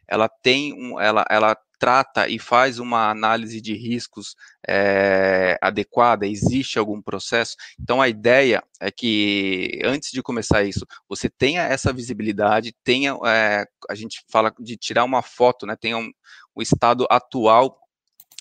ela 0.08 0.28
tem 0.28 0.72
um, 0.74 1.00
ela, 1.00 1.24
ela 1.30 1.56
trata 1.78 2.28
e 2.28 2.38
faz 2.38 2.78
uma 2.78 3.10
análise 3.10 3.60
de 3.60 3.74
riscos 3.74 4.34
é, 4.66 5.58
adequada? 5.60 6.26
Existe 6.26 6.78
algum 6.78 7.00
processo? 7.00 7.56
Então, 7.80 8.00
a 8.00 8.08
ideia 8.08 8.62
é 8.80 8.90
que, 8.90 9.80
antes 9.84 10.10
de 10.10 10.22
começar 10.22 10.62
isso, 10.64 10.86
você 11.08 11.28
tenha 11.28 11.62
essa 11.62 11.92
visibilidade, 11.92 12.74
tenha, 12.82 13.16
é, 13.26 13.64
a 13.88 13.94
gente 13.94 14.22
fala 14.30 14.52
de 14.58 14.76
tirar 14.76 15.04
uma 15.04 15.22
foto, 15.22 15.66
né, 15.66 15.76
tenha 15.76 15.98
um, 15.98 16.10
o 16.54 16.62
estado 16.62 17.06
atual 17.10 17.78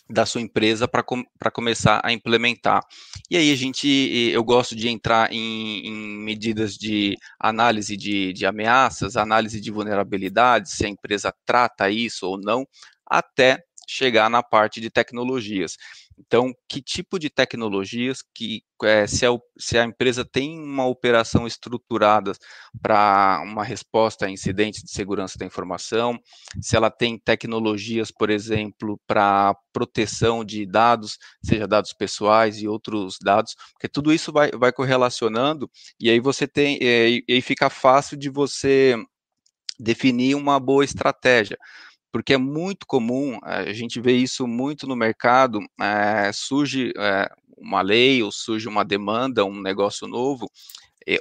da 0.10 0.26
sua 0.26 0.42
empresa 0.42 0.88
para 0.88 1.02
com, 1.02 1.24
começar 1.54 2.02
a 2.04 2.12
implementar. 2.12 2.82
E 3.30 3.38
aí 3.38 3.52
a 3.52 3.56
gente, 3.56 3.88
eu 3.88 4.44
gosto 4.44 4.76
de 4.76 4.90
entrar 4.90 5.32
em, 5.32 5.88
em 5.88 6.18
medidas 6.20 6.76
de 6.76 7.18
análise 7.40 7.96
de, 7.96 8.34
de, 8.34 8.46
ameaças, 8.46 9.16
análise 9.16 9.62
de 9.62 9.72
vulnerabilidades, 9.72 10.74
se 10.74 10.86
a 10.86 10.90
empresa 10.90 11.34
trata 11.46 11.90
isso 11.90 12.28
ou 12.28 12.38
não, 12.38 12.68
até 13.06 13.64
chegar 13.88 14.30
na 14.30 14.42
parte 14.42 14.80
de 14.80 14.90
tecnologias. 14.90 15.78
Então, 16.18 16.54
que 16.70 16.82
tipo 16.82 17.18
de 17.18 17.30
tecnologias 17.30 18.24
que 18.34 18.64
é, 18.84 19.08
se, 19.08 19.26
a, 19.26 19.30
se 19.58 19.78
a 19.78 19.84
empresa 19.84 20.24
tem 20.24 20.60
uma 20.60 20.86
operação 20.86 21.48
estruturada 21.48 22.34
para 22.82 23.42
uma 23.44 23.64
resposta 23.64 24.26
a 24.26 24.30
incidentes 24.30 24.84
de 24.84 24.92
segurança 24.92 25.38
da 25.38 25.46
informação, 25.46 26.20
se 26.62 26.76
ela 26.76 26.92
tem 26.92 27.18
tecnologias, 27.18 28.12
por 28.12 28.30
exemplo, 28.30 29.00
para 29.08 29.56
proteção 29.72 30.46
de 30.46 30.66
dados, 30.66 31.18
seja 31.44 31.68
dados 31.68 31.94
pessoais 31.94 32.58
e 32.62 32.68
outros 32.68 33.18
dados, 33.22 33.56
porque 33.74 33.90
tudo 33.90 34.14
isso 34.14 34.32
vai, 34.32 34.52
vai 34.52 34.72
correlacionando 34.72 35.70
e 36.00 36.10
aí 36.10 36.20
você 36.20 36.48
tem, 36.48 36.78
é, 36.82 37.10
e 37.10 37.24
aí 37.28 37.42
fica 37.42 37.70
fácil 37.70 38.18
de 38.18 38.30
você 38.30 38.96
definir 39.80 40.36
uma 40.36 40.60
boa 40.60 40.86
estratégia 40.86 41.58
porque 42.14 42.36
é 42.36 42.38
muito 42.38 42.86
comum, 42.86 43.40
a 43.42 43.74
gente 43.74 44.00
vê 44.00 44.14
isso 44.14 44.48
muito 44.48 44.86
no 44.86 44.96
mercado, 44.96 45.60
é, 45.82 46.32
surge 46.32 46.94
é, 46.96 47.28
uma 47.58 47.82
lei 47.82 48.22
ou 48.22 48.32
surge 48.32 48.68
uma 48.68 48.86
demanda, 48.86 49.44
um 49.44 49.60
negócio 49.60 50.08
novo, 50.08 50.48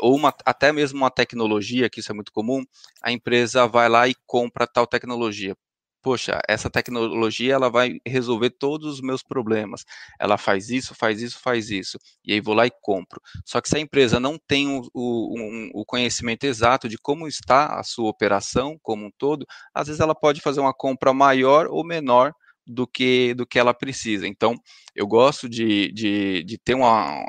ou 0.00 0.14
uma, 0.14 0.34
até 0.44 0.70
mesmo 0.70 0.98
uma 0.98 1.10
tecnologia, 1.10 1.88
que 1.88 2.00
isso 2.00 2.12
é 2.12 2.14
muito 2.14 2.30
comum, 2.30 2.62
a 3.02 3.10
empresa 3.10 3.66
vai 3.66 3.88
lá 3.88 4.06
e 4.06 4.14
compra 4.26 4.66
tal 4.66 4.86
tecnologia 4.86 5.56
poxa, 6.02 6.40
essa 6.48 6.68
tecnologia 6.68 7.54
ela 7.54 7.70
vai 7.70 8.00
resolver 8.06 8.50
todos 8.50 8.94
os 8.94 9.00
meus 9.00 9.22
problemas. 9.22 9.84
Ela 10.18 10.36
faz 10.36 10.68
isso, 10.70 10.94
faz 10.94 11.22
isso, 11.22 11.38
faz 11.40 11.70
isso. 11.70 11.98
E 12.24 12.32
aí 12.32 12.40
vou 12.40 12.54
lá 12.54 12.66
e 12.66 12.70
compro. 12.82 13.20
Só 13.44 13.60
que 13.60 13.68
se 13.68 13.76
a 13.76 13.80
empresa 13.80 14.18
não 14.18 14.38
tem 14.38 14.68
o, 14.68 14.82
o, 14.92 15.80
o 15.80 15.84
conhecimento 15.84 16.44
exato 16.44 16.88
de 16.88 16.98
como 16.98 17.28
está 17.28 17.78
a 17.78 17.82
sua 17.82 18.10
operação 18.10 18.78
como 18.82 19.06
um 19.06 19.10
todo, 19.16 19.46
às 19.74 19.86
vezes 19.86 20.00
ela 20.00 20.14
pode 20.14 20.40
fazer 20.40 20.60
uma 20.60 20.74
compra 20.74 21.12
maior 21.12 21.66
ou 21.68 21.84
menor 21.84 22.34
do 22.66 22.86
que 22.86 23.34
do 23.34 23.46
que 23.46 23.58
ela 23.58 23.74
precisa. 23.74 24.26
Então, 24.26 24.54
eu 24.94 25.06
gosto 25.06 25.48
de, 25.48 25.90
de, 25.92 26.44
de 26.44 26.58
ter 26.58 26.74
uma 26.74 27.22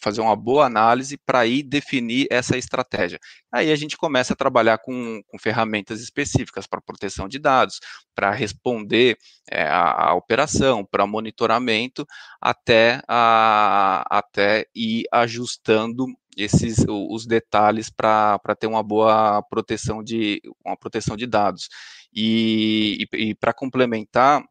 fazer 0.00 0.20
uma 0.20 0.36
boa 0.36 0.66
análise 0.66 1.16
para 1.16 1.46
ir 1.46 1.62
definir 1.62 2.26
essa 2.30 2.56
estratégia. 2.56 3.18
Aí 3.50 3.72
a 3.72 3.76
gente 3.76 3.96
começa 3.96 4.34
a 4.34 4.36
trabalhar 4.36 4.78
com, 4.78 5.22
com 5.26 5.38
ferramentas 5.38 6.00
específicas 6.00 6.66
para 6.66 6.80
proteção 6.80 7.26
de 7.26 7.38
dados, 7.38 7.80
para 8.14 8.30
responder 8.32 9.16
é, 9.50 9.62
a, 9.62 10.10
a, 10.10 10.14
operação, 10.14 10.84
para 10.84 11.06
monitoramento, 11.06 12.06
até 12.40 13.00
a, 13.08 14.04
até 14.10 14.66
ir 14.74 15.04
ajustando 15.10 16.06
esses 16.36 16.84
os 16.86 17.26
detalhes 17.26 17.88
para 17.88 18.38
ter 18.58 18.66
uma 18.66 18.82
boa 18.82 19.42
proteção 19.44 20.02
de 20.02 20.42
uma 20.64 20.76
proteção 20.76 21.16
de 21.16 21.26
dados. 21.26 21.68
E, 22.14 23.06
e, 23.12 23.30
e 23.30 23.34
para 23.34 23.54
complementar, 23.54 24.44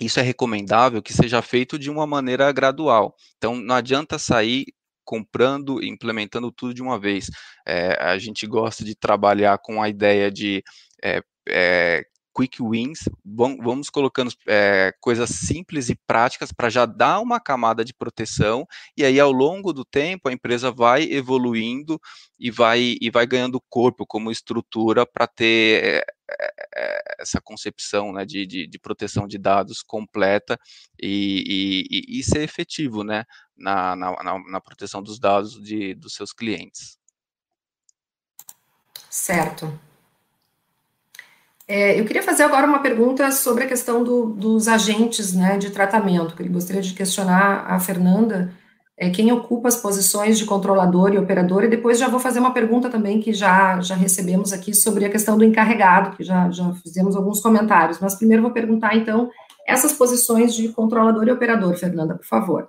isso 0.00 0.20
é 0.20 0.22
recomendável 0.22 1.02
que 1.02 1.12
seja 1.12 1.40
feito 1.42 1.78
de 1.78 1.90
uma 1.90 2.06
maneira 2.06 2.50
gradual. 2.52 3.14
Então, 3.36 3.56
não 3.56 3.74
adianta 3.74 4.18
sair 4.18 4.66
comprando 5.04 5.82
e 5.82 5.88
implementando 5.88 6.50
tudo 6.50 6.74
de 6.74 6.82
uma 6.82 6.98
vez. 6.98 7.26
É, 7.66 8.02
a 8.02 8.18
gente 8.18 8.46
gosta 8.46 8.84
de 8.84 8.94
trabalhar 8.94 9.58
com 9.58 9.82
a 9.82 9.88
ideia 9.88 10.30
de 10.30 10.62
é, 11.02 11.22
é, 11.48 12.04
quick 12.36 12.60
wins, 12.60 13.08
vamos 13.24 13.88
colocando 13.88 14.32
é, 14.48 14.92
coisas 15.00 15.30
simples 15.30 15.88
e 15.88 15.94
práticas 16.06 16.50
para 16.50 16.68
já 16.68 16.84
dar 16.84 17.20
uma 17.20 17.38
camada 17.38 17.84
de 17.84 17.94
proteção, 17.94 18.66
e 18.96 19.04
aí 19.04 19.20
ao 19.20 19.30
longo 19.30 19.72
do 19.72 19.84
tempo 19.84 20.28
a 20.28 20.32
empresa 20.32 20.70
vai 20.72 21.04
evoluindo 21.04 22.00
e 22.38 22.50
vai, 22.50 22.96
e 23.00 23.10
vai 23.10 23.26
ganhando 23.26 23.62
corpo 23.70 24.04
como 24.04 24.32
estrutura 24.32 25.06
para 25.06 25.28
ter 25.28 25.84
é, 25.84 26.04
essa 27.18 27.40
concepção 27.40 28.12
né, 28.12 28.24
de, 28.24 28.46
de, 28.46 28.66
de, 28.66 28.78
proteção 28.78 29.26
de 29.26 29.38
dados 29.38 29.82
completa 29.82 30.58
e, 31.00 31.84
e, 31.90 32.18
e 32.18 32.22
ser 32.22 32.42
efetivo 32.42 33.04
né, 33.04 33.24
na, 33.56 33.94
na, 33.94 34.14
na, 34.50 34.60
proteção 34.60 35.02
dos 35.02 35.18
dados 35.18 35.62
de, 35.62 35.94
dos 35.94 36.14
seus 36.14 36.32
clientes. 36.32 36.98
Certo. 39.10 39.78
É, 41.66 41.98
eu 41.98 42.04
queria 42.04 42.22
fazer 42.22 42.42
agora 42.42 42.66
uma 42.66 42.82
pergunta 42.82 43.30
sobre 43.32 43.64
a 43.64 43.68
questão 43.68 44.04
do, 44.04 44.26
dos 44.26 44.68
agentes 44.68 45.32
né, 45.32 45.56
de 45.56 45.70
tratamento. 45.70 46.34
Eu 46.42 46.50
gostaria 46.50 46.82
de 46.82 46.92
questionar 46.92 47.64
a 47.66 47.78
Fernanda 47.80 48.52
é, 48.96 49.10
quem 49.10 49.32
ocupa 49.32 49.68
as 49.68 49.76
posições 49.76 50.38
de 50.38 50.44
controlador 50.44 51.12
e 51.12 51.18
operador, 51.18 51.64
e 51.64 51.68
depois 51.68 51.98
já 51.98 52.08
vou 52.08 52.20
fazer 52.20 52.38
uma 52.38 52.52
pergunta 52.52 52.88
também 52.88 53.20
que 53.20 53.32
já, 53.32 53.80
já 53.80 53.96
recebemos 53.96 54.52
aqui 54.52 54.72
sobre 54.72 55.04
a 55.04 55.10
questão 55.10 55.36
do 55.36 55.44
encarregado, 55.44 56.16
que 56.16 56.22
já, 56.22 56.48
já 56.50 56.72
fizemos 56.74 57.16
alguns 57.16 57.40
comentários. 57.40 57.98
Mas 58.00 58.14
primeiro 58.14 58.42
vou 58.42 58.52
perguntar, 58.52 58.96
então, 58.96 59.28
essas 59.66 59.92
posições 59.92 60.54
de 60.54 60.68
controlador 60.68 61.26
e 61.26 61.32
operador, 61.32 61.74
Fernanda, 61.74 62.14
por 62.14 62.24
favor. 62.24 62.68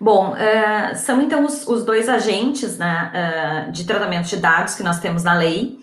Bom, 0.00 0.32
uh, 0.32 0.96
são 0.96 1.22
então 1.22 1.44
os, 1.44 1.66
os, 1.66 1.84
dois 1.84 2.08
agentes 2.08 2.76
né, 2.76 3.68
uh, 3.68 3.72
de 3.72 3.84
tratamento 3.84 4.26
de 4.26 4.36
dados 4.36 4.74
que 4.74 4.82
nós 4.82 4.98
temos 4.98 5.22
na 5.22 5.34
lei, 5.34 5.78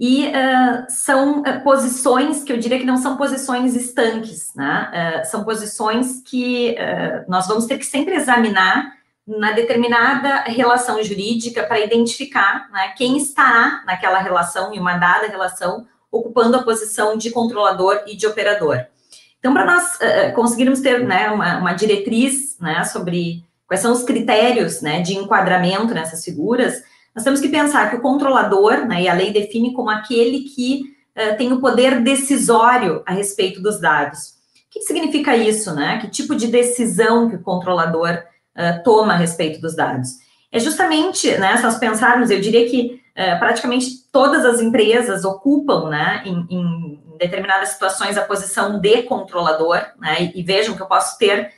e 0.00 0.28
uh, 0.28 0.86
são 0.88 1.42
uh, 1.42 1.62
posições 1.62 2.42
que 2.42 2.50
eu 2.50 2.56
diria 2.56 2.78
que 2.78 2.86
não 2.86 2.96
são 2.96 3.18
posições 3.18 3.76
estanques, 3.76 4.50
né? 4.56 5.20
Uh, 5.22 5.30
são 5.30 5.44
posições 5.44 6.22
que 6.22 6.74
nós 7.28 7.46
vamos 7.46 7.66
ter 7.66 7.76
que 7.76 7.84
sempre 7.84 8.14
examinar 8.14 8.94
na 9.26 9.52
determinada 9.52 10.44
relação 10.44 11.02
jurídica 11.04 11.62
para 11.64 11.78
identificar 11.78 12.68
né, 12.72 12.94
quem 12.96 13.18
estará 13.18 13.82
naquela 13.86 14.18
relação, 14.18 14.72
em 14.72 14.80
uma 14.80 14.96
dada 14.96 15.28
relação, 15.28 15.86
ocupando 16.10 16.56
a 16.56 16.62
posição 16.62 17.16
de 17.16 17.30
controlador 17.30 18.00
e 18.06 18.16
de 18.16 18.26
operador. 18.26 18.86
Então, 19.38 19.52
para 19.52 19.66
nós 19.66 19.98
conseguirmos 20.34 20.80
ter 20.80 21.06
né, 21.06 21.30
uma, 21.30 21.58
uma 21.58 21.72
diretriz 21.74 22.58
né, 22.58 22.82
sobre 22.84 23.44
quais 23.68 23.80
são 23.80 23.92
os 23.92 24.02
critérios 24.02 24.80
né, 24.80 25.00
de 25.00 25.14
enquadramento 25.14 25.94
nessas 25.94 26.24
figuras, 26.24 26.82
nós 27.20 27.24
temos 27.24 27.40
que 27.40 27.50
pensar 27.50 27.90
que 27.90 27.96
o 27.96 28.00
controlador, 28.00 28.86
né, 28.86 29.02
e 29.02 29.08
a 29.08 29.12
lei 29.12 29.30
define 29.30 29.74
como 29.74 29.90
aquele 29.90 30.40
que 30.40 30.84
uh, 31.14 31.36
tem 31.36 31.52
o 31.52 31.60
poder 31.60 32.00
decisório 32.00 33.02
a 33.04 33.12
respeito 33.12 33.60
dos 33.60 33.78
dados. 33.78 34.38
O 34.66 34.70
que 34.70 34.80
significa 34.80 35.36
isso, 35.36 35.74
né? 35.74 35.98
Que 35.98 36.08
tipo 36.08 36.34
de 36.34 36.46
decisão 36.46 37.28
que 37.28 37.36
o 37.36 37.42
controlador 37.42 38.22
uh, 38.56 38.82
toma 38.82 39.12
a 39.12 39.16
respeito 39.16 39.60
dos 39.60 39.76
dados? 39.76 40.12
É 40.50 40.58
justamente, 40.58 41.30
né, 41.36 41.58
se 41.58 41.62
nós 41.62 41.76
pensarmos, 41.76 42.30
eu 42.30 42.40
diria 42.40 42.66
que 42.70 43.02
uh, 43.14 43.38
praticamente 43.38 44.08
todas 44.10 44.46
as 44.46 44.62
empresas 44.62 45.22
ocupam, 45.22 45.90
né, 45.90 46.22
em, 46.24 46.46
em, 46.48 47.00
determinadas 47.18 47.68
situações 47.68 48.16
a 48.16 48.22
posição 48.22 48.80
de 48.80 49.02
controlador, 49.02 49.82
né, 49.98 50.32
e, 50.34 50.40
e 50.40 50.42
vejam 50.42 50.74
que 50.74 50.80
eu 50.80 50.86
posso 50.86 51.18
ter 51.18 51.52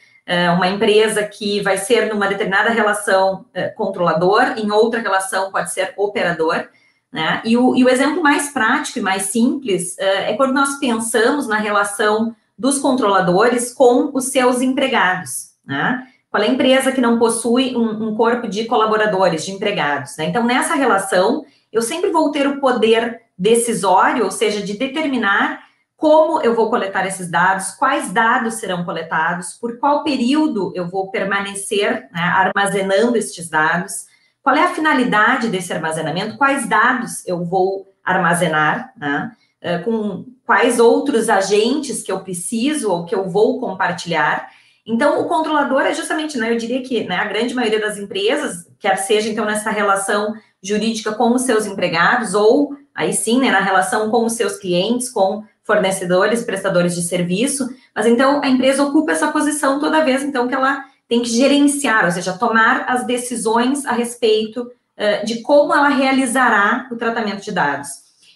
uma 0.51 0.69
empresa 0.69 1.23
que 1.25 1.61
vai 1.61 1.77
ser 1.77 2.13
numa 2.13 2.29
determinada 2.29 2.71
relação 2.71 3.45
é, 3.53 3.69
controlador, 3.69 4.55
em 4.57 4.71
outra 4.71 5.01
relação 5.01 5.51
pode 5.51 5.73
ser 5.73 5.93
operador, 5.97 6.69
né? 7.13 7.43
E 7.45 7.57
o, 7.57 7.77
e 7.77 7.85
o 7.85 7.89
exemplo 7.89 8.23
mais 8.23 8.51
prático 8.51 8.99
e 8.99 9.03
mais 9.03 9.25
simples 9.25 9.99
é, 9.99 10.31
é 10.31 10.37
quando 10.37 10.55
nós 10.55 10.79
pensamos 10.79 11.47
na 11.47 11.59
relação 11.59 12.35
dos 12.57 12.79
controladores 12.79 13.75
com 13.75 14.11
os 14.15 14.27
seus 14.27 14.61
empregados, 14.61 15.51
né? 15.67 16.07
Qual 16.31 16.43
é 16.43 16.47
a 16.47 16.51
empresa 16.51 16.93
que 16.93 17.01
não 17.01 17.19
possui 17.19 17.77
um, 17.77 18.09
um 18.09 18.15
corpo 18.15 18.49
de 18.49 18.65
colaboradores, 18.65 19.45
de 19.45 19.53
empregados? 19.53 20.17
Né? 20.17 20.25
Então, 20.25 20.43
nessa 20.43 20.75
relação, 20.75 21.45
eu 21.71 21.83
sempre 21.83 22.11
vou 22.11 22.31
ter 22.31 22.47
o 22.47 22.59
poder 22.59 23.21
decisório, 23.37 24.25
ou 24.25 24.31
seja, 24.31 24.63
de 24.63 24.73
determinar 24.73 25.61
como 26.03 26.41
eu 26.41 26.53
vou 26.53 26.69
coletar 26.69 27.07
esses 27.07 27.31
dados, 27.31 27.71
quais 27.77 28.11
dados 28.11 28.55
serão 28.55 28.85
coletados, 28.85 29.53
por 29.53 29.79
qual 29.79 30.03
período 30.03 30.73
eu 30.75 30.89
vou 30.89 31.13
permanecer 31.13 32.09
né, 32.13 32.21
armazenando 32.21 33.17
estes 33.17 33.49
dados, 33.49 34.07
qual 34.43 34.57
é 34.57 34.65
a 34.65 34.75
finalidade 34.75 35.47
desse 35.47 35.73
armazenamento, 35.73 36.37
quais 36.37 36.69
dados 36.69 37.25
eu 37.25 37.45
vou 37.45 37.95
armazenar, 38.05 38.93
né, 38.97 39.31
eh, 39.61 39.79
com 39.79 40.25
quais 40.45 40.81
outros 40.81 41.29
agentes 41.29 42.03
que 42.03 42.11
eu 42.11 42.19
preciso 42.19 42.91
ou 42.91 43.05
que 43.05 43.15
eu 43.15 43.31
vou 43.31 43.61
compartilhar. 43.61 44.49
Então, 44.85 45.21
o 45.21 45.29
controlador 45.29 45.83
é 45.83 45.95
justamente, 45.95 46.37
né, 46.37 46.53
eu 46.53 46.57
diria 46.57 46.83
que 46.83 47.05
né, 47.05 47.15
a 47.15 47.27
grande 47.27 47.55
maioria 47.55 47.81
das 47.81 47.97
empresas, 47.97 48.69
quer 48.81 48.97
seja 48.97 49.29
então 49.29 49.45
nessa 49.45 49.71
relação 49.71 50.35
jurídica 50.61 51.13
com 51.13 51.33
os 51.33 51.43
seus 51.43 51.65
empregados, 51.65 52.35
ou 52.35 52.77
aí 52.93 53.13
sim, 53.13 53.39
né, 53.39 53.53
na 53.53 53.61
relação 53.61 54.11
com 54.11 54.27
os 54.27 54.33
seus 54.33 54.57
clientes, 54.57 55.09
com 55.09 55.45
fornecedores, 55.65 56.45
prestadores 56.45 56.95
de 56.95 57.03
serviço, 57.03 57.69
mas 57.95 58.07
então 58.07 58.41
a 58.43 58.49
empresa 58.49 58.83
ocupa 58.83 59.13
essa 59.13 59.29
posição 59.29 59.79
toda 59.79 60.05
vez 60.05 60.23
então 60.23 60.49
que 60.49 60.55
ela 60.55 60.85
tem 61.09 61.23
que 61.23 61.29
gerenciar, 61.29 62.05
ou 62.05 62.11
seja, 62.11 62.33
tomar 62.33 62.85
as 62.89 63.07
decisões 63.07 63.85
a 63.85 63.93
respeito 63.93 64.63
uh, 64.63 65.25
de 65.27 65.43
como 65.43 65.75
ela 65.75 65.89
realizará 65.89 66.89
o 66.91 66.97
tratamento 66.97 67.43
de 67.43 67.53
dados. 67.53 67.89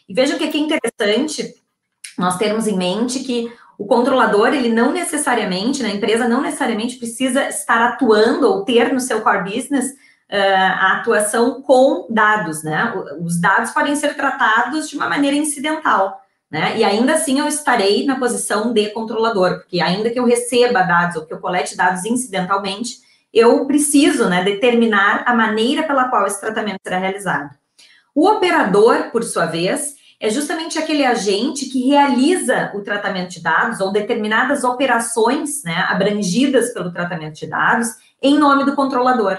E 0.08 0.14
vejam 0.14 0.38
que 0.38 0.44
aqui 0.44 0.58
é 0.58 0.60
interessante 0.60 1.54
nós 2.18 2.36
termos 2.36 2.66
em 2.66 2.76
mente 2.76 3.20
que 3.20 3.50
o 3.78 3.86
controlador, 3.86 4.48
ele 4.48 4.72
não 4.72 4.92
necessariamente, 4.92 5.82
né, 5.82 5.90
empresa 5.90 6.26
não 6.28 6.40
necessariamente 6.40 6.96
precisa 6.96 7.48
estar 7.48 7.82
atuando 7.82 8.48
ou 8.48 8.64
ter 8.64 8.92
no 8.92 9.00
seu 9.00 9.20
core 9.20 9.54
business 9.54 9.90
uh, 10.30 10.72
a 10.78 10.98
atuação 10.98 11.60
com 11.62 12.06
dados, 12.08 12.62
né? 12.62 12.92
Os 13.20 13.40
dados 13.40 13.70
podem 13.72 13.96
ser 13.96 14.14
tratados 14.14 14.88
de 14.88 14.96
uma 14.96 15.08
maneira 15.08 15.36
incidental 15.36 16.22
né? 16.50 16.78
E 16.78 16.84
ainda 16.84 17.14
assim 17.14 17.38
eu 17.38 17.46
estarei 17.46 18.04
na 18.06 18.18
posição 18.18 18.72
de 18.72 18.90
controlador, 18.90 19.58
porque 19.58 19.80
ainda 19.80 20.10
que 20.10 20.18
eu 20.18 20.24
receba 20.24 20.82
dados 20.82 21.16
ou 21.16 21.26
que 21.26 21.34
eu 21.34 21.40
colete 21.40 21.76
dados 21.76 22.04
incidentalmente, 22.04 22.98
eu 23.32 23.66
preciso, 23.66 24.28
né, 24.28 24.42
determinar 24.42 25.24
a 25.26 25.34
maneira 25.34 25.82
pela 25.82 26.08
qual 26.08 26.26
esse 26.26 26.40
tratamento 26.40 26.78
será 26.82 26.98
realizado. 26.98 27.50
O 28.14 28.28
operador, 28.28 29.10
por 29.10 29.22
sua 29.22 29.44
vez, 29.44 29.94
é 30.18 30.30
justamente 30.30 30.78
aquele 30.78 31.04
agente 31.04 31.66
que 31.66 31.86
realiza 31.86 32.72
o 32.74 32.80
tratamento 32.80 33.30
de 33.30 33.42
dados 33.42 33.80
ou 33.80 33.92
determinadas 33.92 34.64
operações, 34.64 35.62
né, 35.64 35.84
abrangidas 35.88 36.72
pelo 36.72 36.90
tratamento 36.90 37.34
de 37.34 37.46
dados 37.46 37.88
em 38.22 38.38
nome 38.38 38.64
do 38.64 38.74
controlador. 38.74 39.38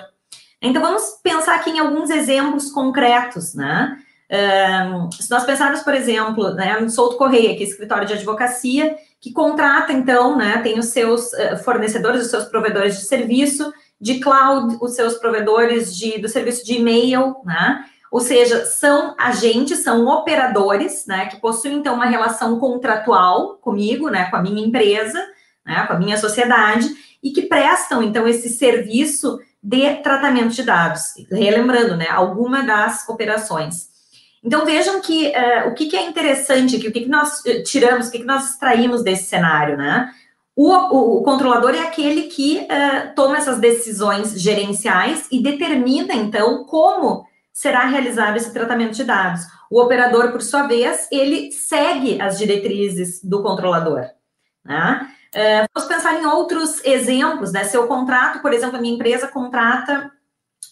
Então 0.61 0.81
vamos 0.81 1.19
pensar 1.23 1.55
aqui 1.55 1.71
em 1.71 1.79
alguns 1.79 2.09
exemplos 2.09 2.71
concretos, 2.71 3.53
né? 3.53 3.97
Se 5.11 5.29
nós 5.31 5.45
pensarmos, 5.45 5.81
por 5.81 5.93
exemplo, 5.93 6.53
né, 6.53 6.79
no 6.79 6.89
Souto 6.89 7.17
Correia, 7.17 7.55
que 7.55 7.63
é 7.63 7.67
escritório 7.67 8.05
de 8.05 8.13
advocacia, 8.13 8.97
que 9.21 9.31
contrata, 9.31 9.93
então, 9.93 10.37
né, 10.37 10.59
tem 10.61 10.77
os 10.77 10.87
seus 10.87 11.31
uh, 11.33 11.57
fornecedores, 11.63 12.23
os 12.23 12.29
seus 12.29 12.45
provedores 12.45 12.97
de 12.99 13.05
serviço, 13.05 13.73
de 13.99 14.19
cloud, 14.19 14.77
os 14.81 14.93
seus 14.93 15.15
provedores 15.15 15.95
de, 15.95 16.19
do 16.19 16.27
serviço 16.27 16.65
de 16.65 16.73
e-mail, 16.73 17.37
né, 17.45 17.85
ou 18.11 18.19
seja, 18.19 18.65
são 18.65 19.15
agentes, 19.17 19.79
são 19.79 20.05
operadores, 20.07 21.05
né, 21.07 21.27
que 21.27 21.39
possuem, 21.41 21.77
então, 21.77 21.95
uma 21.95 22.05
relação 22.05 22.59
contratual 22.59 23.57
comigo, 23.57 24.09
né, 24.09 24.29
com 24.29 24.35
a 24.35 24.41
minha 24.41 24.65
empresa, 24.65 25.19
né, 25.65 25.85
com 25.87 25.93
a 25.93 25.99
minha 25.99 26.17
sociedade, 26.17 26.89
e 27.23 27.31
que 27.31 27.43
prestam, 27.43 28.03
então, 28.03 28.27
esse 28.27 28.49
serviço 28.49 29.39
de 29.61 29.95
tratamento 29.95 30.53
de 30.53 30.63
dados, 30.63 31.01
relembrando, 31.31 31.97
né, 31.97 32.07
alguma 32.09 32.63
das 32.63 33.07
operações. 33.09 33.96
Então 34.43 34.65
vejam 34.65 35.01
que 35.01 35.27
uh, 35.27 35.69
o 35.69 35.73
que, 35.73 35.87
que, 35.87 35.95
é 35.95 36.07
interessante 36.07 36.75
aqui, 36.75 36.87
o 36.87 36.91
que, 36.91 37.01
que 37.01 37.09
nós 37.09 37.45
eh, 37.45 37.61
tiramos, 37.63 38.07
o 38.07 38.11
que, 38.11 38.19
que 38.19 38.25
nós 38.25 38.51
extraímos 38.51 39.03
desse 39.03 39.25
cenário, 39.25 39.77
né? 39.77 40.11
O, 40.55 40.71
o, 40.71 41.17
o 41.19 41.23
controlador 41.23 41.75
é 41.75 41.81
aquele 41.81 42.23
que 42.23 42.59
uh, 42.59 43.15
toma 43.15 43.37
essas 43.37 43.59
decisões 43.59 44.39
gerenciais 44.41 45.27
e 45.31 45.41
determina, 45.41 46.15
então, 46.15 46.63
como 46.65 47.25
será 47.53 47.85
realizado 47.85 48.37
esse 48.37 48.53
tratamento 48.53 48.95
de 48.95 49.03
dados. 49.03 49.41
O 49.69 49.81
operador, 49.81 50.31
por 50.31 50.41
sua 50.41 50.67
vez, 50.67 51.07
ele 51.11 51.51
segue 51.51 52.21
as 52.21 52.37
diretrizes 52.37 53.23
do 53.23 53.43
controlador. 53.43 54.05
Né? 54.63 55.07
Uh, 55.33 55.67
vamos 55.73 55.89
pensar 55.89 56.19
em 56.19 56.25
outros 56.25 56.83
exemplos, 56.85 57.51
né? 57.51 57.63
Se 57.63 57.75
eu 57.75 57.87
contrato, 57.87 58.41
por 58.41 58.53
exemplo, 58.53 58.77
a 58.77 58.81
minha 58.81 58.95
empresa 58.95 59.27
contrata 59.27 60.11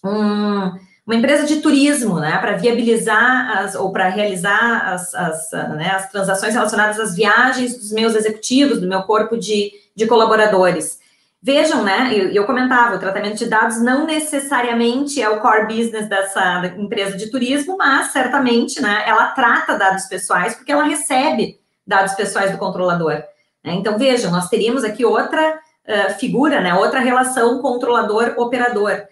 um 0.03 0.73
uma 1.05 1.15
empresa 1.15 1.45
de 1.45 1.57
turismo, 1.57 2.19
né, 2.19 2.37
para 2.39 2.53
viabilizar 2.53 3.59
as, 3.59 3.75
ou 3.75 3.91
para 3.91 4.09
realizar 4.09 4.89
as, 4.91 5.13
as, 5.13 5.51
né, 5.51 5.91
as 5.91 6.09
transações 6.09 6.53
relacionadas 6.53 6.99
às 6.99 7.15
viagens 7.15 7.77
dos 7.77 7.91
meus 7.91 8.15
executivos, 8.15 8.81
do 8.81 8.87
meu 8.87 9.03
corpo 9.03 9.37
de, 9.37 9.71
de 9.95 10.07
colaboradores. 10.07 10.99
Vejam, 11.39 11.83
né, 11.83 12.09
eu, 12.11 12.29
eu 12.29 12.45
comentava, 12.45 12.95
o 12.95 12.99
tratamento 12.99 13.37
de 13.37 13.45
dados 13.45 13.79
não 13.79 14.07
necessariamente 14.07 15.21
é 15.21 15.29
o 15.29 15.39
core 15.41 15.67
business 15.67 16.09
dessa 16.09 16.73
empresa 16.75 17.15
de 17.15 17.29
turismo, 17.29 17.77
mas 17.77 18.11
certamente, 18.11 18.81
né, 18.81 19.03
ela 19.05 19.27
trata 19.27 19.77
dados 19.77 20.05
pessoais 20.05 20.55
porque 20.55 20.71
ela 20.71 20.85
recebe 20.85 21.59
dados 21.85 22.15
pessoais 22.15 22.51
do 22.51 22.57
controlador. 22.57 23.21
Né? 23.63 23.73
Então, 23.73 23.95
vejam, 23.95 24.31
nós 24.31 24.49
teríamos 24.49 24.83
aqui 24.83 25.05
outra 25.05 25.59
uh, 25.87 26.13
figura, 26.15 26.61
né, 26.61 26.73
outra 26.73 26.99
relação 26.99 27.61
controlador-operador 27.61 29.03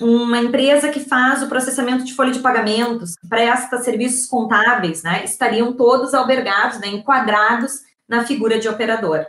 uma 0.00 0.38
empresa 0.38 0.88
que 0.88 1.00
faz 1.00 1.42
o 1.42 1.48
processamento 1.48 2.04
de 2.04 2.14
folha 2.14 2.32
de 2.32 2.40
pagamentos, 2.40 3.14
presta 3.28 3.78
serviços 3.78 4.26
contábeis, 4.26 5.02
né, 5.02 5.24
estariam 5.24 5.72
todos 5.72 6.14
albergados, 6.14 6.78
né, 6.78 6.88
enquadrados 6.88 7.80
na 8.08 8.24
figura 8.24 8.58
de 8.58 8.68
operador. 8.68 9.26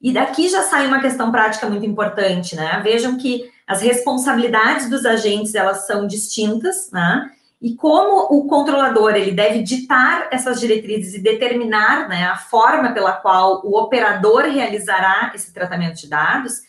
E 0.00 0.12
daqui 0.12 0.48
já 0.48 0.62
sai 0.62 0.86
uma 0.86 1.00
questão 1.00 1.32
prática 1.32 1.66
muito 1.66 1.86
importante, 1.86 2.54
né? 2.54 2.78
Vejam 2.84 3.16
que 3.16 3.50
as 3.66 3.80
responsabilidades 3.80 4.90
dos 4.90 5.06
agentes 5.06 5.54
elas 5.54 5.86
são 5.86 6.06
distintas, 6.06 6.90
né? 6.92 7.30
E 7.60 7.74
como 7.74 8.26
o 8.30 8.46
controlador 8.46 9.14
ele 9.14 9.30
deve 9.30 9.62
ditar 9.62 10.28
essas 10.30 10.60
diretrizes 10.60 11.14
e 11.14 11.22
determinar 11.22 12.06
né, 12.06 12.24
a 12.24 12.36
forma 12.36 12.92
pela 12.92 13.12
qual 13.12 13.62
o 13.64 13.78
operador 13.78 14.42
realizará 14.42 15.32
esse 15.34 15.54
tratamento 15.54 15.96
de 15.96 16.06
dados, 16.06 16.60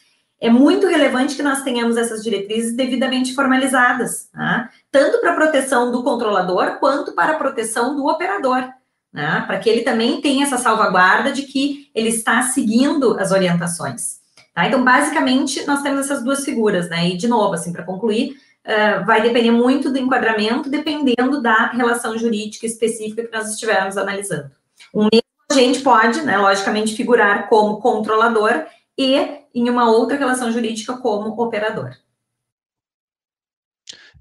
é 0.45 0.49
muito 0.49 0.85
relevante 0.85 1.35
que 1.35 1.41
nós 1.41 1.63
tenhamos 1.63 1.97
essas 1.97 2.23
diretrizes 2.23 2.75
devidamente 2.75 3.33
formalizadas, 3.33 4.29
né? 4.31 4.69
tanto 4.91 5.19
para 5.19 5.31
a 5.31 5.35
proteção 5.35 5.91
do 5.91 6.03
controlador 6.03 6.77
quanto 6.79 7.13
para 7.13 7.31
a 7.31 7.35
proteção 7.35 7.95
do 7.95 8.05
operador, 8.05 8.63
né? 9.11 9.43
para 9.47 9.57
que 9.57 9.67
ele 9.67 9.81
também 9.81 10.21
tenha 10.21 10.45
essa 10.45 10.59
salvaguarda 10.59 11.31
de 11.31 11.43
que 11.43 11.89
ele 11.95 12.09
está 12.09 12.43
seguindo 12.43 13.19
as 13.19 13.31
orientações. 13.31 14.19
Tá? 14.53 14.67
Então, 14.67 14.83
basicamente, 14.83 15.65
nós 15.65 15.81
temos 15.81 16.01
essas 16.01 16.23
duas 16.23 16.45
figuras, 16.45 16.89
né? 16.89 17.09
E, 17.09 17.17
de 17.17 17.27
novo, 17.27 17.55
assim, 17.55 17.73
para 17.73 17.83
concluir, 17.83 18.37
uh, 18.65 19.03
vai 19.03 19.21
depender 19.21 19.51
muito 19.51 19.91
do 19.91 19.97
enquadramento, 19.97 20.69
dependendo 20.69 21.41
da 21.41 21.71
relação 21.71 22.17
jurídica 22.17 22.67
específica 22.67 23.25
que 23.25 23.35
nós 23.35 23.49
estivermos 23.49 23.97
analisando. 23.97 24.51
O 24.93 25.09
mesmo 25.11 25.25
agente 25.51 25.81
pode, 25.81 26.21
né, 26.21 26.37
logicamente, 26.37 26.95
figurar 26.95 27.49
como 27.49 27.81
controlador 27.81 28.63
e 28.97 29.43
em 29.55 29.69
uma 29.69 29.89
outra 29.89 30.17
relação 30.17 30.51
jurídica 30.51 30.97
como 30.97 31.41
operador. 31.41 31.95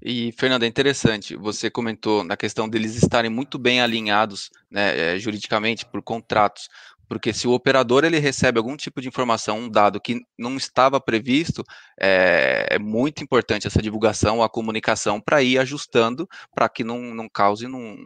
E, 0.01 0.31
Fernanda, 0.33 0.65
é 0.65 0.69
interessante, 0.69 1.35
você 1.35 1.69
comentou 1.69 2.23
na 2.23 2.37
questão 2.37 2.69
deles 2.69 2.95
estarem 2.95 3.29
muito 3.29 3.57
bem 3.57 3.81
alinhados 3.81 4.49
né, 4.69 5.15
eh, 5.15 5.19
juridicamente 5.19 5.85
por 5.85 6.01
contratos, 6.01 6.69
porque 7.07 7.33
se 7.33 7.47
o 7.47 7.51
operador 7.51 8.03
ele 8.03 8.19
recebe 8.19 8.57
algum 8.57 8.75
tipo 8.75 9.01
de 9.01 9.07
informação, 9.07 9.59
um 9.59 9.69
dado 9.69 10.01
que 10.01 10.21
não 10.37 10.57
estava 10.57 10.99
previsto, 10.99 11.63
é, 11.99 12.67
é 12.71 12.79
muito 12.79 13.23
importante 13.23 13.67
essa 13.67 13.81
divulgação, 13.81 14.43
a 14.43 14.49
comunicação 14.49 15.21
para 15.21 15.41
ir 15.41 15.57
ajustando 15.59 16.27
para 16.53 16.69
que 16.69 16.83
não, 16.83 16.99
não 17.13 17.29
cause 17.29 17.67
um 17.67 17.97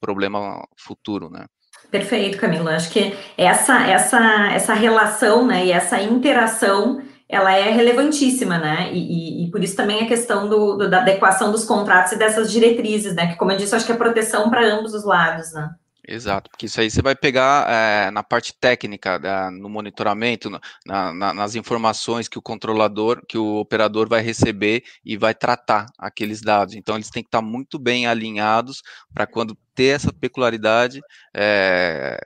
problema 0.00 0.66
futuro, 0.76 1.30
né? 1.30 1.46
Perfeito, 1.90 2.38
Camila. 2.38 2.74
Acho 2.74 2.90
que 2.90 3.14
essa, 3.36 3.86
essa, 3.86 4.52
essa 4.52 4.74
relação 4.74 5.46
né, 5.46 5.66
e 5.66 5.72
essa 5.72 6.00
interação 6.00 7.02
ela 7.28 7.50
é 7.50 7.70
relevantíssima, 7.70 8.58
né? 8.58 8.92
E, 8.92 8.98
e, 8.98 9.44
e 9.44 9.50
por 9.50 9.64
isso 9.64 9.74
também 9.74 10.02
a 10.02 10.06
questão 10.06 10.50
do, 10.50 10.76
do, 10.76 10.90
da 10.90 10.98
adequação 11.00 11.50
dos 11.50 11.64
contratos 11.64 12.12
e 12.12 12.18
dessas 12.18 12.52
diretrizes, 12.52 13.14
né? 13.14 13.28
Que, 13.28 13.36
como 13.36 13.50
eu 13.50 13.56
disse, 13.56 13.74
acho 13.74 13.86
que 13.86 13.92
é 13.92 13.96
proteção 13.96 14.50
para 14.50 14.66
ambos 14.66 14.92
os 14.92 15.02
lados, 15.02 15.50
né? 15.50 15.70
Exato, 16.06 16.50
porque 16.50 16.66
isso 16.66 16.80
aí 16.80 16.90
você 16.90 17.00
vai 17.00 17.14
pegar 17.14 17.64
é, 17.70 18.10
na 18.10 18.24
parte 18.24 18.52
técnica, 18.58 19.18
da, 19.18 19.52
no 19.52 19.68
monitoramento, 19.68 20.50
na, 20.84 21.12
na, 21.12 21.32
nas 21.32 21.54
informações 21.54 22.26
que 22.28 22.36
o 22.38 22.42
controlador, 22.42 23.24
que 23.24 23.38
o 23.38 23.56
operador 23.60 24.08
vai 24.08 24.20
receber 24.20 24.82
e 25.04 25.16
vai 25.16 25.32
tratar 25.32 25.86
aqueles 25.96 26.40
dados. 26.40 26.74
Então, 26.74 26.96
eles 26.96 27.08
têm 27.08 27.22
que 27.22 27.28
estar 27.28 27.40
muito 27.40 27.78
bem 27.78 28.06
alinhados 28.08 28.82
para 29.14 29.28
quando 29.28 29.56
ter 29.76 29.94
essa 29.94 30.12
peculiaridade, 30.12 31.00
é, 31.34 32.18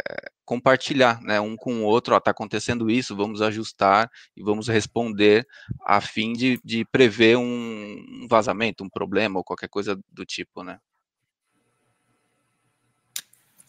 compartilhar, 0.42 1.20
né, 1.20 1.38
um 1.38 1.54
com 1.54 1.82
o 1.82 1.84
outro, 1.84 2.16
está 2.16 2.30
acontecendo 2.30 2.90
isso, 2.90 3.14
vamos 3.14 3.42
ajustar 3.42 4.10
e 4.34 4.42
vamos 4.42 4.68
responder 4.68 5.46
a 5.84 6.00
fim 6.00 6.32
de, 6.32 6.58
de 6.64 6.82
prever 6.86 7.36
um 7.36 8.26
vazamento, 8.28 8.82
um 8.82 8.88
problema 8.88 9.38
ou 9.38 9.44
qualquer 9.44 9.68
coisa 9.68 9.98
do 10.10 10.24
tipo, 10.24 10.62
né. 10.64 10.78